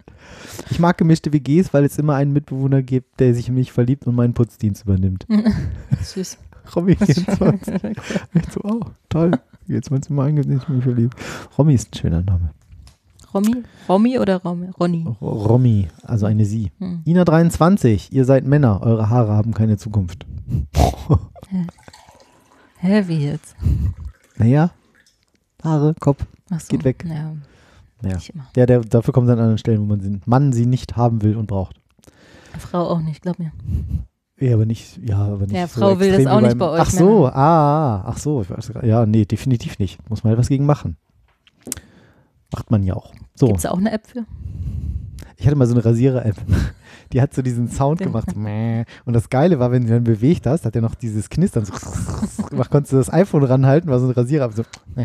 Ich 0.70 0.78
mag 0.78 0.96
gemischte 0.96 1.32
WGs, 1.32 1.74
weil 1.74 1.84
es 1.84 1.98
immer 1.98 2.14
einen 2.14 2.32
Mitbewohner 2.32 2.82
gibt, 2.82 3.20
der 3.20 3.34
sich 3.34 3.48
in 3.48 3.54
mich 3.54 3.72
verliebt 3.72 4.06
und 4.06 4.14
meinen 4.14 4.32
Putzdienst 4.32 4.84
übernimmt. 4.84 5.26
Süß. 6.02 6.38
Romy 6.74 6.96
24. 6.96 7.74
Ich 8.34 8.44
so, 8.52 8.60
oh, 8.64 8.80
toll. 9.08 9.32
Jetzt 9.66 9.90
es 9.90 10.08
immer 10.08 10.24
eingeht, 10.24 10.46
ich 10.46 10.68
mich 10.68 10.82
verliebt. 10.82 11.14
Romy 11.56 11.74
ist 11.74 11.92
ein 11.92 11.98
schöner 11.98 12.22
Name. 12.22 12.50
Romy? 13.34 13.62
Romy 13.88 14.18
oder 14.18 14.36
Romy? 14.42 14.68
Ronny? 14.78 15.06
Romy, 15.20 15.88
also 16.02 16.26
eine 16.26 16.44
Sie. 16.44 16.70
Hm. 16.78 17.02
Ina 17.06 17.24
23, 17.24 18.12
ihr 18.12 18.24
seid 18.24 18.44
Männer, 18.44 18.82
eure 18.82 19.08
Haare 19.08 19.32
haben 19.32 19.54
keine 19.54 19.78
Zukunft. 19.78 20.26
Hä, 22.78 23.04
wie 23.06 23.24
jetzt? 23.24 23.56
Naja, 24.36 24.70
Haare, 25.62 25.94
Kopf. 25.98 26.26
So. 26.50 26.68
Geht 26.68 26.84
weg. 26.84 27.04
Ja, 27.08 27.32
Ja, 28.02 28.18
ja 28.56 28.66
der, 28.66 28.80
dafür 28.80 29.14
kommt 29.14 29.28
es 29.28 29.32
an 29.32 29.38
anderen 29.38 29.58
Stellen, 29.58 29.80
wo 29.80 29.86
man 29.86 30.00
sie, 30.00 30.20
Mann 30.26 30.52
sie 30.52 30.66
nicht 30.66 30.96
haben 30.96 31.22
will 31.22 31.36
und 31.36 31.46
braucht. 31.46 31.76
Frau 32.58 32.88
auch 32.88 33.00
nicht, 33.00 33.22
glaub 33.22 33.38
mir. 33.38 33.52
Ja, 34.42 34.54
aber 34.54 34.66
nicht, 34.66 34.98
ja, 35.08 35.18
aber 35.18 35.46
nicht 35.46 35.52
Ja, 35.52 35.68
so 35.68 35.80
Frau 35.80 36.00
will 36.00 36.10
das 36.10 36.26
auch 36.26 36.40
nicht 36.40 36.58
bei 36.58 36.68
euch 36.68 36.80
Ach 36.80 36.90
so, 36.90 37.18
Männern. 37.20 37.32
ah, 37.34 38.04
ach 38.06 38.18
so. 38.18 38.42
Ich 38.42 38.50
weiß, 38.50 38.72
ja, 38.82 39.06
nee, 39.06 39.24
definitiv 39.24 39.78
nicht. 39.78 40.00
Muss 40.10 40.24
man 40.24 40.32
etwas 40.32 40.48
gegen 40.48 40.66
machen. 40.66 40.96
Macht 42.52 42.70
man 42.72 42.82
ja 42.82 42.94
auch. 42.94 43.12
So, 43.36 43.46
Gibt 43.46 43.60
es 43.60 43.66
auch 43.66 43.78
eine 43.78 43.92
App 43.92 44.04
für? 44.06 44.26
ich 45.36 45.46
hatte 45.46 45.56
mal 45.56 45.66
so 45.66 45.74
eine 45.74 45.84
Rasierer-App. 45.84 46.36
Die 47.12 47.20
hat 47.20 47.34
so 47.34 47.42
diesen 47.42 47.68
Sound 47.68 48.00
gemacht. 48.00 48.30
so. 48.34 48.40
Und 48.40 49.12
das 49.12 49.28
Geile 49.28 49.58
war, 49.58 49.70
wenn 49.70 49.82
du 49.84 49.92
dann 49.92 50.02
bewegt 50.02 50.46
hast, 50.46 50.64
hat 50.64 50.74
er 50.74 50.82
noch 50.82 50.94
dieses 50.94 51.28
Knistern. 51.28 51.64
So 51.64 51.72
konntest 52.70 52.92
du 52.92 52.96
das 52.96 53.12
iPhone 53.12 53.44
ranhalten, 53.44 53.90
war 53.90 54.00
so 54.00 54.06
ein 54.06 54.12
Rasierer. 54.12 54.50
So. 54.50 54.62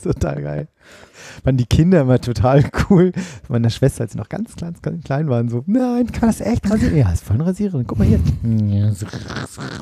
Total 0.12 0.40
geil. 0.42 0.68
Waren 1.44 1.56
die 1.56 1.66
Kinder 1.66 2.00
immer 2.02 2.20
total 2.20 2.64
cool. 2.88 3.12
Meine 3.48 3.70
Schwester, 3.70 4.02
als 4.02 4.12
sie 4.12 4.18
noch 4.18 4.28
ganz 4.28 4.56
klein, 4.56 4.74
ganz 4.82 5.04
klein 5.04 5.28
waren, 5.28 5.48
so, 5.48 5.62
nein, 5.66 6.10
kann 6.10 6.28
das 6.28 6.40
echt 6.40 6.68
rasieren? 6.70 6.96
Ja, 6.96 7.12
ist 7.12 7.24
voll 7.24 7.36
ein 7.36 7.42
Rasierer. 7.42 7.82
Guck 7.84 7.98
mal 7.98 8.06
hier. 8.06 8.20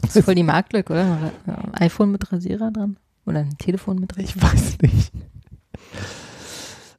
Das 0.03 0.17
ist 0.17 0.25
voll 0.25 0.35
die 0.35 0.43
Marktlücke, 0.43 0.93
oder? 0.93 1.33
Ein 1.47 1.75
iPhone 1.75 2.11
mit 2.13 2.31
Rasierer 2.33 2.71
dran? 2.71 2.97
Oder 3.27 3.41
ein 3.41 3.57
Telefon 3.59 3.99
mit 3.99 4.13
Ich 4.19 4.35
Rasierer? 4.37 4.53
weiß 4.53 4.79
nicht. 4.83 5.13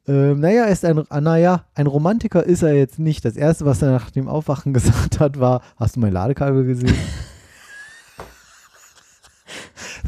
Ähm, 0.08 0.40
naja, 0.40 0.64
ist 0.64 0.84
ein, 0.84 1.02
ah, 1.10 1.20
naja, 1.20 1.64
ein 1.74 1.86
Romantiker 1.86 2.42
ist 2.44 2.62
er 2.62 2.72
jetzt 2.74 2.98
nicht. 2.98 3.24
Das 3.24 3.36
erste, 3.36 3.64
was 3.66 3.82
er 3.82 3.92
nach 3.92 4.10
dem 4.10 4.28
Aufwachen 4.28 4.72
gesagt 4.74 5.20
hat, 5.20 5.38
war: 5.38 5.62
Hast 5.76 5.96
du 5.96 6.00
mein 6.00 6.12
Ladekabel 6.12 6.64
gesehen? 6.64 6.94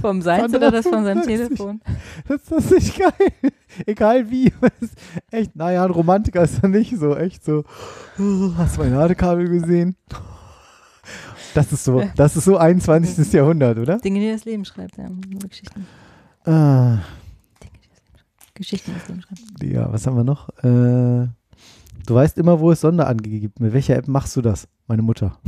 Vom 0.01 0.23
Fand 0.23 0.55
oder 0.55 0.67
er 0.67 0.71
das 0.71 0.87
von 0.87 1.05
seinem 1.05 1.23
50. 1.23 1.49
Telefon? 1.49 1.81
ist 2.29 2.51
das 2.51 2.71
nicht 2.71 2.99
geil? 2.99 3.13
Egal 3.87 4.31
wie. 4.31 4.53
Echt, 5.31 5.57
naja, 5.57 5.85
ein 5.85 5.91
Romantiker 5.91 6.43
ist 6.43 6.63
er 6.63 6.69
nicht 6.69 6.97
so. 6.99 7.17
Echt 7.17 7.45
so: 7.45 7.65
"Oh, 8.19 8.51
Hast 8.57 8.77
du 8.77 8.83
mein 8.83 8.93
Ladekabel 8.95 9.49
gesehen? 9.49 9.97
Das 11.55 11.73
ist 11.73 11.85
so, 11.85 12.03
das 12.17 12.37
ist 12.37 12.45
so 12.45 12.57
21. 12.57 13.33
Jahrhundert, 13.33 13.79
oder? 13.79 13.99
Dinge, 13.99 14.21
die 14.21 14.31
das 14.31 14.45
Leben 14.45 14.65
schreibt, 14.65 14.97
ja. 14.97 15.09
Geschichten. 15.49 15.87
Ah, 16.45 16.99
Geschichten, 18.55 18.93
die 18.93 18.99
das 18.99 19.09
Leben 19.09 19.23
schreibt. 19.23 19.63
ja, 19.63 19.93
was 19.93 20.07
haben 20.07 20.17
wir 20.17 20.25
noch? 20.25 20.49
Äh, 20.59 21.29
du 22.07 22.15
weißt 22.15 22.39
immer, 22.39 22.59
wo 22.61 22.71
es 22.73 22.81
Sonderange 22.81 23.23
gibt. 23.23 23.61
Mit 23.61 23.73
welcher 23.73 23.97
App 23.97 24.09
machst 24.09 24.35
du 24.37 24.43
das? 24.43 24.67
Meine 24.87 25.03
Mutter. 25.03 25.39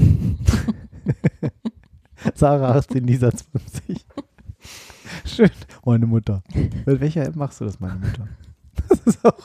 Sarah 2.34 2.74
18, 2.76 3.04
Lisa 3.06 3.30
20. 3.30 4.04
Schön. 5.24 5.50
Meine 5.84 6.06
Mutter. 6.06 6.42
Mit 6.86 7.00
welcher 7.00 7.24
App 7.24 7.36
machst 7.36 7.60
du 7.60 7.64
das, 7.64 7.80
meine 7.80 7.96
Mutter? 7.96 8.28
Das 8.88 9.00
ist 9.06 9.24
auch 9.24 9.38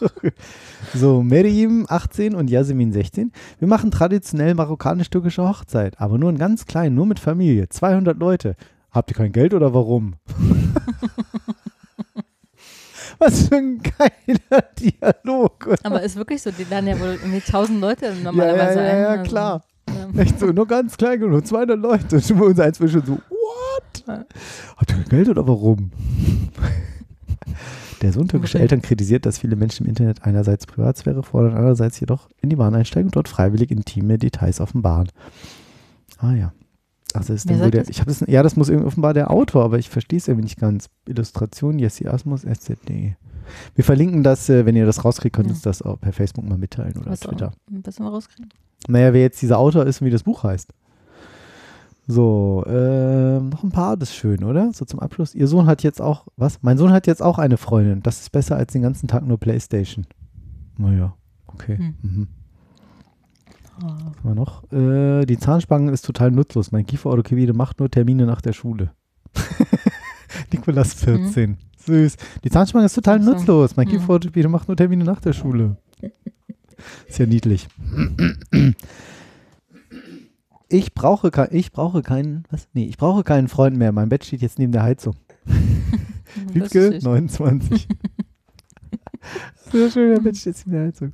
so, 0.94 1.22
Meriam 1.24 1.86
18 1.88 2.34
und 2.36 2.50
Yasemin 2.50 2.92
16. 2.92 3.32
Wir 3.60 3.68
machen 3.68 3.90
traditionell 3.92 4.54
marokkanisch-türkische 4.56 5.48
Hochzeit, 5.48 6.02
aber 6.02 6.18
nur 6.18 6.32
in 6.32 6.38
ganz 6.40 6.66
klein, 6.66 6.96
nur 6.96 7.06
mit 7.06 7.20
Familie. 7.20 7.70
200 7.70 8.18
Leute. 8.18 8.56
Habt 8.92 9.12
ihr 9.12 9.16
kein 9.16 9.32
Geld 9.32 9.54
oder 9.54 9.74
warum? 9.74 10.16
Was 13.20 13.48
für 13.48 13.58
ein 13.58 13.82
geiler 13.82 14.62
Dialog. 14.80 15.68
Oder? 15.68 15.78
Aber 15.84 16.02
ist 16.02 16.16
wirklich 16.16 16.42
so, 16.42 16.52
die 16.52 16.64
laden 16.64 16.88
ja 16.88 17.00
wohl 17.00 17.18
irgendwie 17.22 17.42
tausend 17.42 17.82
Leute 17.82 18.08
Ja, 18.08 18.14
normalerweise 18.16 18.80
ja, 18.80 18.86
ja, 18.86 18.92
ein. 18.92 19.02
ja, 19.02 19.10
also, 19.10 19.30
klar. 19.30 19.64
Ja. 20.00 20.10
Echt 20.22 20.40
so, 20.40 20.48
nur 20.48 20.68
ganz 20.68 20.98
klein, 20.98 21.20
nur 21.20 21.44
200 21.44 21.80
Leute. 21.80 22.16
Und 22.34 22.42
unser 22.42 22.64
eins 22.66 22.78
schon 22.78 22.90
so, 22.90 23.18
what? 23.30 24.26
Habt 24.78 24.92
ihr 24.92 25.04
Geld 25.10 25.30
oder 25.30 25.48
warum? 25.48 25.92
Der 28.02 28.14
Sohn 28.14 28.28
türkischer 28.30 28.58
Okay. 28.58 28.64
Eltern 28.64 28.82
kritisiert, 28.82 29.26
dass 29.26 29.40
viele 29.40 29.56
Menschen 29.58 29.86
im 29.86 29.90
Internet 29.90 30.24
einerseits 30.24 30.66
Privatsphäre 30.66 31.22
fordern, 31.24 31.54
andererseits 31.56 32.00
jedoch 32.00 32.30
in 32.42 32.50
die 32.50 32.56
Bahn 32.56 32.74
einsteigen 32.74 33.08
und 33.10 33.16
dort 33.16 33.28
freiwillig 33.28 33.72
intime 33.72 34.18
Details 34.18 34.62
offenbaren. 34.62 35.10
Ah 36.18 36.34
ja. 36.34 36.54
Also 37.14 37.34
ist 37.34 37.50
dann 37.50 37.60
wohl 37.60 37.72
der, 37.72 37.82
das? 37.82 37.90
ich 37.90 38.00
habe 38.02 38.12
es, 38.12 38.24
ja, 38.28 38.44
das 38.44 38.56
muss 38.56 38.70
irgendwie 38.70 38.88
offenbar 38.88 39.14
der 39.14 39.32
Autor, 39.32 39.66
aber 39.66 39.80
ich 39.80 39.90
verstehe 39.90 40.18
es 40.18 40.28
irgendwie 40.28 40.46
nicht 40.46 40.60
ganz. 40.60 40.90
Illustration, 41.08 41.80
Jesse 41.80 42.12
Asmus, 42.14 42.44
SZ.de. 42.44 43.14
Wir 43.76 43.84
verlinken 43.84 44.24
das, 44.24 44.48
äh, 44.48 44.66
wenn 44.66 44.76
ihr 44.76 44.86
das 44.86 45.04
rauskriegt, 45.04 45.36
könnt 45.36 45.48
ihr 45.48 45.52
Ja. 45.52 45.56
uns 45.56 45.64
das 45.64 45.82
auch 45.82 46.00
per 46.00 46.14
Facebook 46.14 46.48
mal 46.48 46.58
mitteilen 46.58 46.96
oder 46.98 47.12
Was 47.12 47.22
Twitter. 47.22 47.48
auch, 47.48 47.54
was 47.84 48.00
wir 48.00 48.08
rauskriegen. 48.08 48.50
Naja, 48.88 49.14
wer 49.14 49.22
jetzt 49.22 49.42
dieser 49.42 49.60
Autor 49.60 49.86
ist 49.86 50.02
und 50.02 50.08
wie 50.08 50.12
das 50.12 50.24
Buch 50.24 50.44
heißt. 50.44 50.70
So, 52.08 52.64
ähm, 52.68 53.50
noch 53.50 53.64
ein 53.64 53.70
paar, 53.72 53.96
das 53.96 54.10
ist 54.10 54.16
schön, 54.16 54.44
oder? 54.44 54.72
So 54.74 54.84
zum 54.86 55.00
Abschluss. 55.00 55.36
Ihr 55.36 55.48
Sohn 55.48 55.68
hat 55.68 55.84
jetzt 55.84 56.02
auch, 56.02 56.26
was? 56.38 56.58
Mein 56.64 56.78
Sohn 56.80 56.92
hat 56.92 57.06
jetzt 57.06 57.22
auch 57.22 57.38
eine 57.38 57.58
Freundin. 57.58 58.02
Das 58.02 58.20
ist 58.22 58.32
besser 58.32 58.56
als 58.56 58.74
den 58.74 58.82
ganzen 58.82 59.08
Tag 59.08 59.28
nur 59.28 59.38
Playstation. 59.38 60.08
Naja, 60.78 61.14
okay. 61.48 61.78
Hm. 61.78 61.96
Mhm. 62.02 62.28
Oh. 63.82 63.86
Was 63.86 63.92
haben 63.92 64.16
wir 64.24 64.36
noch? 64.36 64.64
Äh, 64.74 65.26
die 65.28 65.38
Zahnspange 65.38 65.92
ist 65.92 66.04
total 66.04 66.32
nutzlos. 66.32 66.72
Mein 66.72 66.86
Kieferorthopäde 66.88 67.54
macht 67.54 67.80
nur 67.80 67.92
Termine 67.92 68.26
nach 68.26 68.42
der 68.42 68.54
Schule. 68.54 68.92
Nikolas 70.52 70.96
14. 70.96 71.58
Süß. 71.86 72.18
Die 72.44 72.50
Zahnspange 72.50 72.86
ist 72.86 72.94
total 72.96 73.20
nutzlos. 73.20 73.76
Mein 73.78 73.88
Mhm. 73.88 73.92
Kieferorthopäde 73.92 74.50
macht 74.50 74.68
nur 74.68 74.76
Termine 74.78 75.04
nach 75.04 75.22
der 75.22 75.34
Schule. 75.34 75.78
Ist 77.08 77.20
ja 77.20 77.26
niedlich. 77.26 77.68
Ich 80.70 80.94
brauche, 80.94 81.32
kein, 81.32 81.48
ich 81.52 81.72
brauche 81.72 82.04
keinen, 82.04 82.44
was? 82.52 82.68
Nee, 82.74 82.86
ich 82.86 82.98
brauche 82.98 83.24
keinen 83.24 83.48
Freund 83.48 83.76
mehr. 83.76 83.92
Mein 83.92 84.10
Bett 84.10 84.24
steht 84.24 84.42
jetzt 84.42 84.60
neben 84.60 84.72
der 84.72 84.84
Heizung. 84.84 85.16
Wiebke, 86.54 86.80
ist 86.80 86.94
süß. 86.94 87.04
29. 87.04 87.88
Sehr 89.72 89.90
schön, 89.90 90.14
der 90.14 90.22
Bett 90.22 90.38
steht 90.38 90.54
jetzt 90.54 90.68
neben 90.68 90.78
der 90.78 90.88
Heizung. 90.88 91.14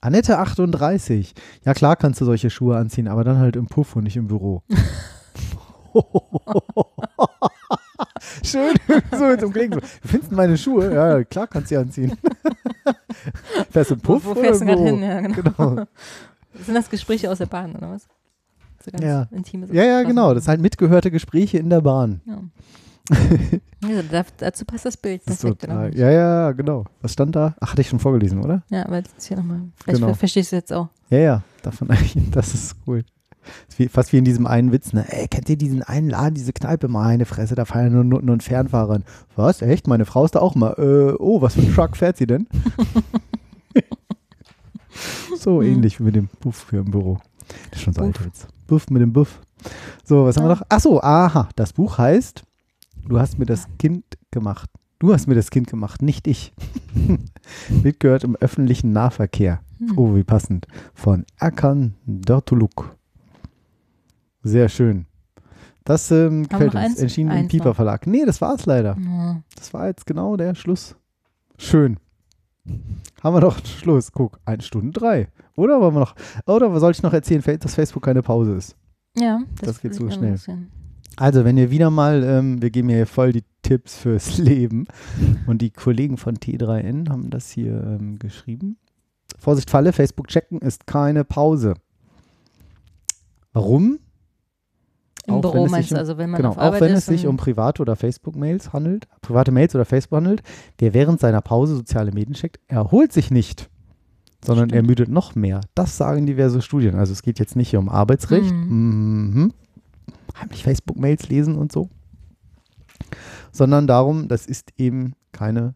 Annette, 0.00 0.38
38. 0.38 1.34
Ja, 1.64 1.74
klar 1.74 1.96
kannst 1.96 2.20
du 2.20 2.24
solche 2.24 2.50
Schuhe 2.50 2.76
anziehen, 2.76 3.08
aber 3.08 3.24
dann 3.24 3.38
halt 3.38 3.56
im 3.56 3.66
Puff 3.66 3.96
und 3.96 4.04
nicht 4.04 4.16
im 4.16 4.28
Büro. 4.28 4.62
Schön, 8.44 8.74
so 9.12 9.36
zum 9.36 9.52
Klingen. 9.52 9.80
So. 9.80 9.86
Findest 10.04 10.32
du 10.32 10.36
meine 10.36 10.56
Schuhe? 10.58 10.94
Ja, 10.94 11.24
klar 11.24 11.46
kannst 11.46 11.70
du 11.70 11.74
sie 11.74 11.78
anziehen. 11.80 12.12
Fährst 13.70 13.90
du 13.90 13.96
Wo, 13.96 14.00
Puff 14.14 14.24
wo 14.26 14.30
oder 14.32 14.40
fährst 14.40 14.60
du 14.62 14.66
gerade 14.66 14.82
hin? 14.82 15.02
Ja, 15.02 15.20
genau. 15.20 15.52
Genau. 15.70 15.84
Sind 16.64 16.74
das 16.74 16.88
Gespräche 16.90 17.30
aus 17.30 17.38
der 17.38 17.46
Bahn, 17.46 17.74
oder 17.76 17.90
was? 17.90 18.06
So 18.84 18.90
ganz 18.90 19.04
Ja. 19.04 19.26
intime 19.30 19.66
Ja, 19.72 19.84
ja, 19.84 19.96
Sachen. 19.98 20.08
genau. 20.08 20.34
Das 20.34 20.44
sind 20.44 20.50
halt 20.50 20.60
mitgehörte 20.60 21.10
Gespräche 21.10 21.58
in 21.58 21.68
der 21.70 21.80
Bahn. 21.80 22.20
Ja. 22.26 22.40
ja, 23.88 24.02
da, 24.10 24.24
dazu 24.36 24.64
passt 24.64 24.84
das 24.84 24.96
Bild 24.96 25.22
Das 25.26 25.38
perfekt. 25.38 25.62
total, 25.62 25.96
ja, 25.96 26.10
ja, 26.10 26.52
genau. 26.52 26.84
Was 27.00 27.12
stand 27.14 27.34
da? 27.36 27.54
Ach, 27.60 27.72
hatte 27.72 27.80
ich 27.80 27.88
schon 27.88 27.98
vorgelesen, 28.00 28.42
oder? 28.44 28.62
Ja, 28.70 28.84
aber 28.86 28.96
jetzt 28.98 29.26
hier 29.26 29.36
nochmal. 29.36 29.60
Vielleicht 29.82 30.00
Genau. 30.00 30.14
verstehst 30.14 30.52
du 30.52 30.56
jetzt 30.56 30.72
auch. 30.72 30.88
Ja, 31.10 31.18
ja, 31.18 31.42
davon 31.62 31.90
eigentlich, 31.90 32.30
das 32.30 32.52
ist 32.54 32.76
cool. 32.86 33.04
Wie, 33.76 33.88
fast 33.88 34.12
wie 34.12 34.18
in 34.18 34.24
diesem 34.24 34.46
einen 34.46 34.72
Witz, 34.72 34.92
ne? 34.92 35.06
Ey, 35.08 35.28
kennt 35.28 35.48
ihr 35.48 35.56
diesen 35.56 35.82
einen 35.82 36.10
Laden, 36.10 36.34
diese 36.34 36.52
Kneipe? 36.52 36.88
Meine 36.88 37.24
Fresse, 37.24 37.54
da 37.54 37.64
fahren 37.64 37.92
nur, 37.92 38.22
nur 38.22 38.36
ein 38.36 38.40
Fernfahrer. 38.40 39.00
Was? 39.36 39.62
Echt? 39.62 39.86
Meine 39.86 40.04
Frau 40.04 40.24
ist 40.24 40.34
da 40.34 40.40
auch 40.40 40.54
mal. 40.54 40.74
Äh, 40.78 41.14
oh, 41.18 41.40
was 41.40 41.54
für 41.54 41.62
ein 41.62 41.74
Truck 41.74 41.96
fährt 41.96 42.16
sie 42.16 42.26
denn? 42.26 42.46
so 45.38 45.62
ähnlich 45.62 46.00
wie 46.00 46.04
mit 46.04 46.16
dem 46.16 46.28
Buff 46.40 46.56
für 46.56 46.78
im 46.78 46.90
Büro. 46.90 47.18
Das 47.70 47.78
ist 47.78 47.84
schon 47.84 47.94
so 47.94 48.02
alter 48.02 48.24
Witz. 48.24 48.46
Buff 48.66 48.90
mit 48.90 49.02
dem 49.02 49.12
Buff. 49.12 49.40
So, 50.04 50.24
was 50.24 50.36
haben 50.36 50.44
wir 50.44 50.54
noch? 50.54 50.62
Ach 50.68 50.80
so, 50.80 51.02
aha, 51.02 51.48
das 51.56 51.72
Buch 51.72 51.98
heißt 51.98 52.44
Du 53.08 53.18
hast 53.18 53.38
mir 53.38 53.46
das 53.46 53.66
Kind 53.78 54.04
gemacht. 54.30 54.68
Du 54.98 55.14
hast 55.14 55.28
mir 55.28 55.34
das 55.34 55.50
Kind 55.50 55.68
gemacht, 55.68 56.02
nicht 56.02 56.26
ich. 56.26 56.52
Mitgehört 57.70 58.24
im 58.24 58.36
öffentlichen 58.36 58.92
Nahverkehr. 58.92 59.60
Hm. 59.78 59.96
Oh, 59.96 60.14
wie 60.14 60.24
passend. 60.24 60.66
Von 60.92 61.24
Erkan 61.38 61.94
Dörtuluk. 62.04 62.97
Sehr 64.42 64.68
schön. 64.68 65.06
Das 65.84 66.10
ähm, 66.10 66.18
Haben 66.18 66.42
gefällt 66.48 66.74
uns. 66.74 66.82
eins? 66.84 66.98
Erschienen 67.00 67.30
im 67.30 67.36
Eins 67.38 67.48
Pieper 67.50 67.70
noch. 67.70 67.76
Verlag. 67.76 68.06
Nee, 68.06 68.24
das 68.26 68.40
war's 68.40 68.66
leider. 68.66 68.96
Ja. 69.00 69.42
Das 69.56 69.72
war 69.72 69.86
jetzt 69.86 70.06
genau 70.06 70.36
der 70.36 70.54
Schluss. 70.54 70.96
Schön. 71.56 71.98
Haben 73.22 73.34
wir 73.36 73.40
noch 73.40 73.64
Schluss. 73.64 74.12
Guck, 74.12 74.38
eine 74.44 74.62
Stunde 74.62 74.92
drei. 74.92 75.28
Oder 75.56 75.80
wollen 75.80 75.94
wir 75.94 76.00
noch, 76.00 76.14
oder 76.46 76.78
soll 76.78 76.92
ich 76.92 77.02
noch 77.02 77.12
erzählen, 77.14 77.42
dass 77.60 77.74
Facebook 77.74 78.02
keine 78.04 78.22
Pause 78.22 78.54
ist? 78.54 78.76
Ja, 79.16 79.40
Das 79.60 79.80
geht 79.80 79.98
will 79.98 80.10
so 80.10 80.10
schnell. 80.10 80.38
Also, 81.16 81.44
wenn 81.44 81.56
ihr 81.56 81.70
wieder 81.70 81.90
mal, 81.90 82.22
ähm, 82.22 82.62
wir 82.62 82.70
geben 82.70 82.90
hier 82.90 83.06
voll 83.06 83.32
die 83.32 83.42
Tipps 83.62 83.96
fürs 83.96 84.38
Leben 84.38 84.86
und 85.46 85.62
die 85.62 85.70
Kollegen 85.70 86.16
von 86.16 86.36
T3N 86.36 87.08
haben 87.08 87.30
das 87.30 87.50
hier 87.50 87.82
ähm, 87.82 88.18
geschrieben. 88.18 88.76
Vorsicht, 89.38 89.70
Falle, 89.70 89.92
Facebook 89.92 90.28
checken 90.28 90.60
ist 90.60 90.86
keine 90.86 91.24
Pause. 91.24 91.74
Warum? 93.52 93.98
Im 95.28 95.34
Auch 95.34 95.42
wenn 95.44 95.50
Büro 95.52 95.64
es 95.66 95.70
meinst 95.70 95.92
um- 95.92 95.98
also 95.98 96.18
wenn 96.18 96.30
man 96.30 96.38
Genau, 96.38 96.50
auf 96.52 96.58
auch 96.58 96.80
wenn 96.80 96.92
es 96.92 97.06
sich 97.06 97.26
um 97.26 97.36
private 97.36 97.82
oder 97.82 97.96
Facebook-Mails 97.96 98.72
handelt, 98.72 99.06
private 99.20 99.52
Mails 99.52 99.74
oder 99.74 99.84
Facebook 99.84 100.16
handelt, 100.16 100.42
wer 100.78 100.94
während 100.94 101.20
seiner 101.20 101.40
Pause 101.42 101.76
soziale 101.76 102.12
Medien 102.12 102.34
checkt, 102.34 102.58
erholt 102.68 103.12
sich 103.12 103.30
nicht, 103.30 103.68
sondern 104.44 104.70
er 104.70 104.76
Stimmt. 104.76 104.88
müdet 104.88 105.08
noch 105.10 105.34
mehr. 105.34 105.60
Das 105.74 105.96
sagen 105.96 106.26
diverse 106.26 106.62
Studien. 106.62 106.94
Also 106.94 107.12
es 107.12 107.22
geht 107.22 107.38
jetzt 107.38 107.56
nicht 107.56 107.70
hier 107.70 107.78
um 107.78 107.88
Arbeitsrecht, 107.88 108.50
mhm. 108.52 109.52
heimlich 110.40 110.62
Facebook-Mails 110.62 111.28
lesen 111.28 111.56
und 111.56 111.72
so, 111.72 111.88
sondern 113.52 113.86
darum, 113.86 114.28
das 114.28 114.46
ist 114.46 114.70
eben 114.78 115.12
keine, 115.32 115.74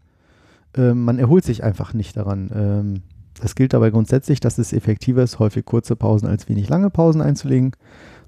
ähm, 0.77 1.05
man 1.05 1.19
erholt 1.19 1.45
sich 1.45 1.63
einfach 1.63 1.93
nicht 1.93 2.17
daran. 2.17 2.51
Ähm, 2.55 3.03
es 3.43 3.55
gilt 3.55 3.73
dabei 3.73 3.91
grundsätzlich, 3.91 4.41
dass 4.41 4.59
es 4.59 4.73
effektiver 4.73 5.23
ist, 5.23 5.39
häufig 5.39 5.65
kurze 5.65 5.97
Pausen 5.97 6.27
als 6.29 6.49
wenig 6.49 6.69
lange 6.69 6.91
Pausen 6.91 7.21
einzulegen, 7.21 7.73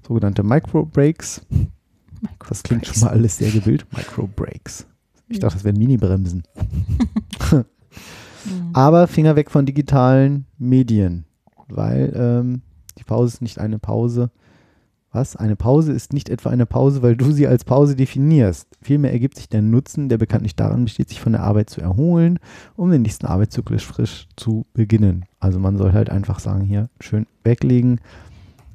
sogenannte 0.07 0.43
Micro-Breaks. 0.43 1.41
Das 2.47 2.63
klingt 2.63 2.85
schon 2.87 3.01
mal 3.01 3.09
alles 3.09 3.37
sehr 3.37 3.51
gewillt. 3.51 3.85
Micro-Breaks. 3.95 4.85
Ich 5.27 5.39
dachte, 5.39 5.55
das 5.55 5.63
wären 5.63 5.77
Mini-Bremsen. 5.77 6.43
Mhm. 8.45 8.69
Aber 8.73 9.07
Finger 9.07 9.35
weg 9.35 9.51
von 9.51 9.65
digitalen 9.65 10.45
Medien, 10.57 11.25
weil 11.67 12.13
ähm, 12.15 12.61
die 12.97 13.03
Pause 13.03 13.33
ist 13.35 13.41
nicht 13.41 13.59
eine 13.59 13.79
Pause. 13.79 14.31
Was? 15.11 15.37
Eine 15.37 15.55
Pause 15.55 15.93
ist 15.93 16.11
nicht 16.11 16.27
etwa 16.27 16.49
eine 16.49 16.65
Pause, 16.65 17.01
weil 17.01 17.15
du 17.15 17.31
sie 17.31 17.47
als 17.47 17.63
Pause 17.63 17.95
definierst. 17.95 18.67
Vielmehr 18.81 19.13
ergibt 19.13 19.37
sich 19.37 19.47
der 19.47 19.61
Nutzen, 19.61 20.09
der 20.09 20.17
bekanntlich 20.17 20.57
daran 20.57 20.83
besteht, 20.83 21.07
sich 21.07 21.21
von 21.21 21.31
der 21.31 21.43
Arbeit 21.43 21.69
zu 21.69 21.79
erholen, 21.79 22.37
um 22.75 22.91
den 22.91 23.01
nächsten 23.01 23.25
Arbeitszyklus 23.25 23.83
frisch 23.83 24.27
zu 24.35 24.65
beginnen. 24.73 25.23
Also 25.39 25.57
man 25.57 25.77
soll 25.77 25.93
halt 25.93 26.09
einfach 26.09 26.39
sagen, 26.39 26.65
hier 26.65 26.89
schön 26.99 27.27
weglegen, 27.45 28.01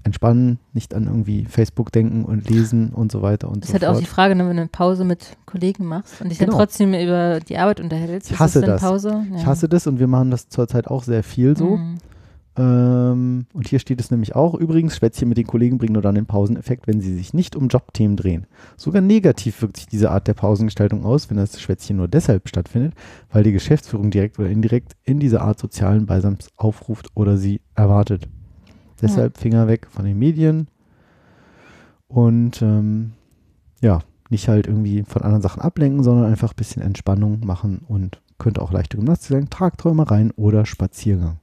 entspannen, 0.04 0.58
nicht 0.72 0.94
an 0.94 1.06
irgendwie 1.06 1.44
Facebook 1.44 1.92
denken 1.92 2.24
und 2.24 2.48
lesen 2.48 2.90
und 2.90 3.12
so 3.12 3.22
weiter 3.22 3.48
und 3.50 3.62
Das 3.64 3.70
so 3.70 3.76
ist 3.76 3.82
halt 3.82 3.90
auch 3.90 3.94
fort. 3.94 4.02
die 4.04 4.08
Frage, 4.08 4.34
ne, 4.34 4.48
wenn 4.48 4.56
du 4.56 4.62
eine 4.62 4.68
Pause 4.70 5.04
mit 5.04 5.36
Kollegen 5.46 5.84
machst 5.86 6.20
und 6.20 6.30
dich 6.30 6.38
Genau. 6.38 6.52
dann 6.52 6.58
trotzdem 6.60 6.94
über 6.94 7.40
die 7.40 7.58
Arbeit 7.58 7.80
unterhältst. 7.80 8.30
Ich 8.30 8.38
hasse 8.38 8.60
das. 8.62 8.80
Das. 8.80 9.04
Ja. 9.04 9.24
Ich 9.36 9.46
hasse 9.46 9.68
das 9.68 9.86
und 9.86 9.98
wir 9.98 10.06
machen 10.06 10.30
das 10.30 10.48
zurzeit 10.48 10.86
auch 10.88 11.02
sehr 11.02 11.22
viel 11.22 11.56
so. 11.56 11.76
Mhm. 11.76 11.98
Ähm, 12.56 13.46
und 13.52 13.68
hier 13.68 13.78
steht 13.78 14.00
es 14.00 14.10
nämlich 14.10 14.34
auch, 14.34 14.54
übrigens, 14.54 14.96
Schwätzchen 14.96 15.28
mit 15.28 15.38
den 15.38 15.46
Kollegen 15.46 15.78
bringen 15.78 15.92
nur 15.92 16.02
dann 16.02 16.16
den 16.16 16.26
Pauseneffekt, 16.26 16.86
wenn 16.88 17.00
sie 17.00 17.14
sich 17.14 17.32
nicht 17.32 17.54
um 17.54 17.68
Jobthemen 17.68 18.16
drehen. 18.16 18.46
Sogar 18.76 19.00
negativ 19.02 19.62
wirkt 19.62 19.76
sich 19.76 19.86
diese 19.86 20.10
Art 20.10 20.26
der 20.26 20.34
Pausengestaltung 20.34 21.04
aus, 21.04 21.30
wenn 21.30 21.36
das 21.36 21.60
Schwätzchen 21.60 21.96
nur 21.96 22.08
deshalb 22.08 22.48
stattfindet, 22.48 22.94
weil 23.30 23.44
die 23.44 23.52
Geschäftsführung 23.52 24.10
direkt 24.10 24.38
oder 24.38 24.48
indirekt 24.50 24.96
in 25.04 25.20
diese 25.20 25.40
Art 25.42 25.58
sozialen 25.60 26.06
Beisams 26.06 26.48
aufruft 26.56 27.08
oder 27.14 27.36
sie 27.36 27.60
erwartet. 27.76 28.28
Deshalb 29.02 29.38
Finger 29.38 29.66
weg 29.68 29.86
von 29.90 30.04
den 30.04 30.18
Medien 30.18 30.68
und 32.08 32.60
ähm, 32.62 33.12
ja, 33.80 34.00
nicht 34.30 34.48
halt 34.48 34.66
irgendwie 34.66 35.02
von 35.04 35.22
anderen 35.22 35.42
Sachen 35.42 35.60
ablenken, 35.62 36.02
sondern 36.02 36.26
einfach 36.30 36.52
ein 36.52 36.56
bisschen 36.56 36.82
Entspannung 36.82 37.40
machen 37.44 37.82
und 37.88 38.20
könnte 38.38 38.62
auch 38.62 38.72
leichte 38.72 38.96
Gymnastik 38.96 39.30
sein, 39.32 39.50
Tagträumereien 39.50 40.30
oder 40.32 40.64
Spaziergang. 40.66 41.38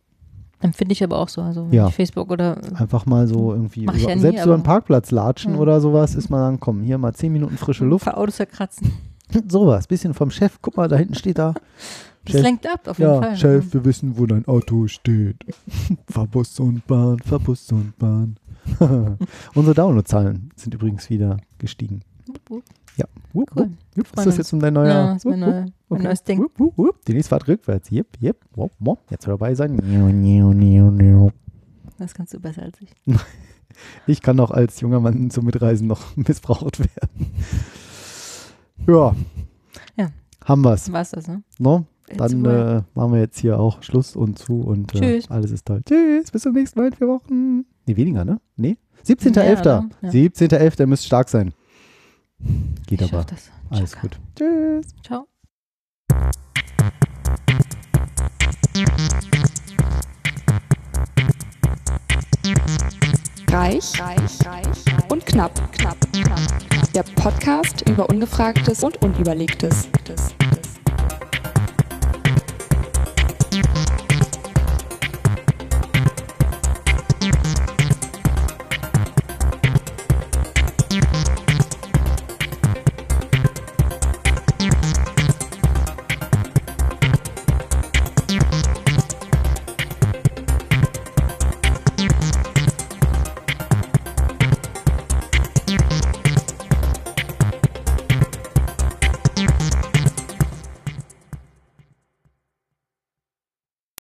Empfinde 0.59 0.93
ich 0.93 1.03
aber 1.03 1.19
auch 1.19 1.29
so. 1.29 1.41
Also 1.41 1.67
Ja. 1.69 1.89
Facebook 1.89 2.31
oder 2.31 2.57
Einfach 2.75 3.05
mal 3.05 3.27
so 3.27 3.53
irgendwie, 3.53 3.83
über, 3.83 3.95
ja 3.95 4.15
nie, 4.15 4.21
selbst 4.21 4.43
über 4.45 4.55
einen 4.55 4.63
Parkplatz 4.63 5.11
latschen 5.11 5.53
Hm. 5.53 5.59
oder 5.59 5.79
sowas, 5.81 6.15
ist 6.15 6.29
mal 6.29 6.39
dann, 6.39 6.59
komm, 6.59 6.81
hier 6.81 6.97
mal 6.97 7.13
10 7.13 7.31
Minuten 7.31 7.57
frische 7.57 7.85
ein 7.85 7.89
Luft. 7.89 8.05
paar 8.05 8.17
Autos 8.17 8.37
verkratzen. 8.37 8.91
sowas, 9.47 9.85
bisschen 9.87 10.13
vom 10.15 10.31
Chef, 10.31 10.57
guck 10.61 10.75
mal, 10.77 10.87
da 10.87 10.95
hinten 10.95 11.15
steht 11.15 11.37
da. 11.37 11.53
Das 12.27 12.33
Chef. 12.37 12.43
lenkt 12.43 12.67
ab, 12.67 12.87
auf 12.87 12.99
jeden 12.99 13.11
Ja, 13.11 13.21
Fall. 13.21 13.37
Chef, 13.37 13.73
wir 13.73 13.85
wissen, 13.85 14.17
wo 14.17 14.25
dein 14.25 14.45
Auto 14.47 14.87
steht. 14.87 15.37
fahr 16.09 16.27
Bus 16.27 16.59
und 16.59 16.85
Bahn, 16.87 17.19
fahr 17.19 17.39
Bus 17.39 17.71
und 17.71 17.97
Bahn. 17.97 18.37
Unsere 19.55 19.73
Downloadzahlen 19.75 20.51
sind 20.55 20.73
übrigens 20.73 21.09
wieder 21.09 21.37
gestiegen. 21.57 22.01
Ja. 22.97 23.05
Wupp, 23.33 23.51
Cool. 23.55 23.69
wupp. 23.95 24.05
Ist 24.17 24.25
das 24.25 24.37
jetzt 24.37 24.53
um 24.53 24.59
dein 24.59 24.73
neuer? 24.73 24.87
Ja, 24.87 25.13
ist 25.15 25.25
mein, 25.25 25.39
neuer, 25.39 25.65
Okay. 25.89 26.03
neues 26.03 26.23
Ding. 26.23 26.39
Wupp, 26.39 26.59
wupp, 26.59 26.77
wupp. 26.77 27.05
Die 27.05 27.13
nächste 27.13 27.29
Fahrt 27.29 27.47
rückwärts. 27.47 27.89
Jep, 27.89 28.07
jep. 28.19 28.37
Wop, 28.55 28.71
wop. 28.79 28.99
Jetzt 29.09 29.23
soll 29.23 29.33
dabei 29.33 29.55
sein. 29.55 29.77
Das 31.97 32.13
kannst 32.13 32.33
du 32.33 32.39
besser 32.39 32.63
als 32.63 32.81
ich. 32.81 32.89
Ich 34.07 34.21
kann 34.23 34.39
auch 34.39 34.49
als 34.49 34.79
junger 34.81 34.99
Mann 34.99 35.29
zum 35.29 35.45
Mitreisen 35.45 35.85
noch 35.87 36.15
missbraucht 36.15 36.79
werden. 36.79 37.31
Ja. 38.87 39.15
Ja. 39.97 40.09
Haben 40.43 40.63
wir's. 40.63 40.91
War's 40.91 41.11
das, 41.11 41.27
ne? 41.27 41.43
No? 41.59 41.85
Dann 42.15 42.45
äh, 42.45 42.81
machen 42.95 43.13
wir 43.13 43.19
jetzt 43.19 43.39
hier 43.39 43.59
auch 43.59 43.83
Schluss 43.83 44.15
und 44.15 44.39
zu 44.39 44.61
und 44.61 44.95
äh, 44.95 45.21
alles 45.29 45.51
ist 45.51 45.65
toll. 45.65 45.81
Tschüss, 45.85 46.31
bis 46.31 46.41
zum 46.41 46.53
nächsten 46.53 46.79
Mal 46.79 46.87
in 46.87 46.93
vier 46.93 47.07
Wochen. 47.07 47.65
Nee, 47.85 47.95
weniger, 47.97 48.23
ne? 48.23 48.39
Nee? 48.55 48.77
17.11. 49.05 49.35
Mehr, 49.35 49.59
oder? 49.59 49.89
Ja. 50.01 50.09
17.11. 50.09 50.79
Ihr 50.79 50.87
müsst 50.87 51.05
stark 51.05 51.27
sein. 51.27 51.53
Geht 52.85 53.01
ich 53.01 53.13
aber. 53.13 53.25
das. 53.25 53.51
Alles 53.69 53.99
gut. 53.99 54.17
Tschüss. 54.35 54.85
Ciao. 55.03 55.27
Reich, 63.51 63.99
reich, 63.99 64.45
reich 64.45 65.11
und 65.11 65.25
knapp, 65.25 65.53
knapp, 65.73 65.97
knapp. 66.13 66.39
Der 66.93 67.03
Podcast 67.03 67.87
über 67.89 68.09
Ungefragtes 68.09 68.83
und 68.83 69.01
Unüberlegtes. 69.01 69.89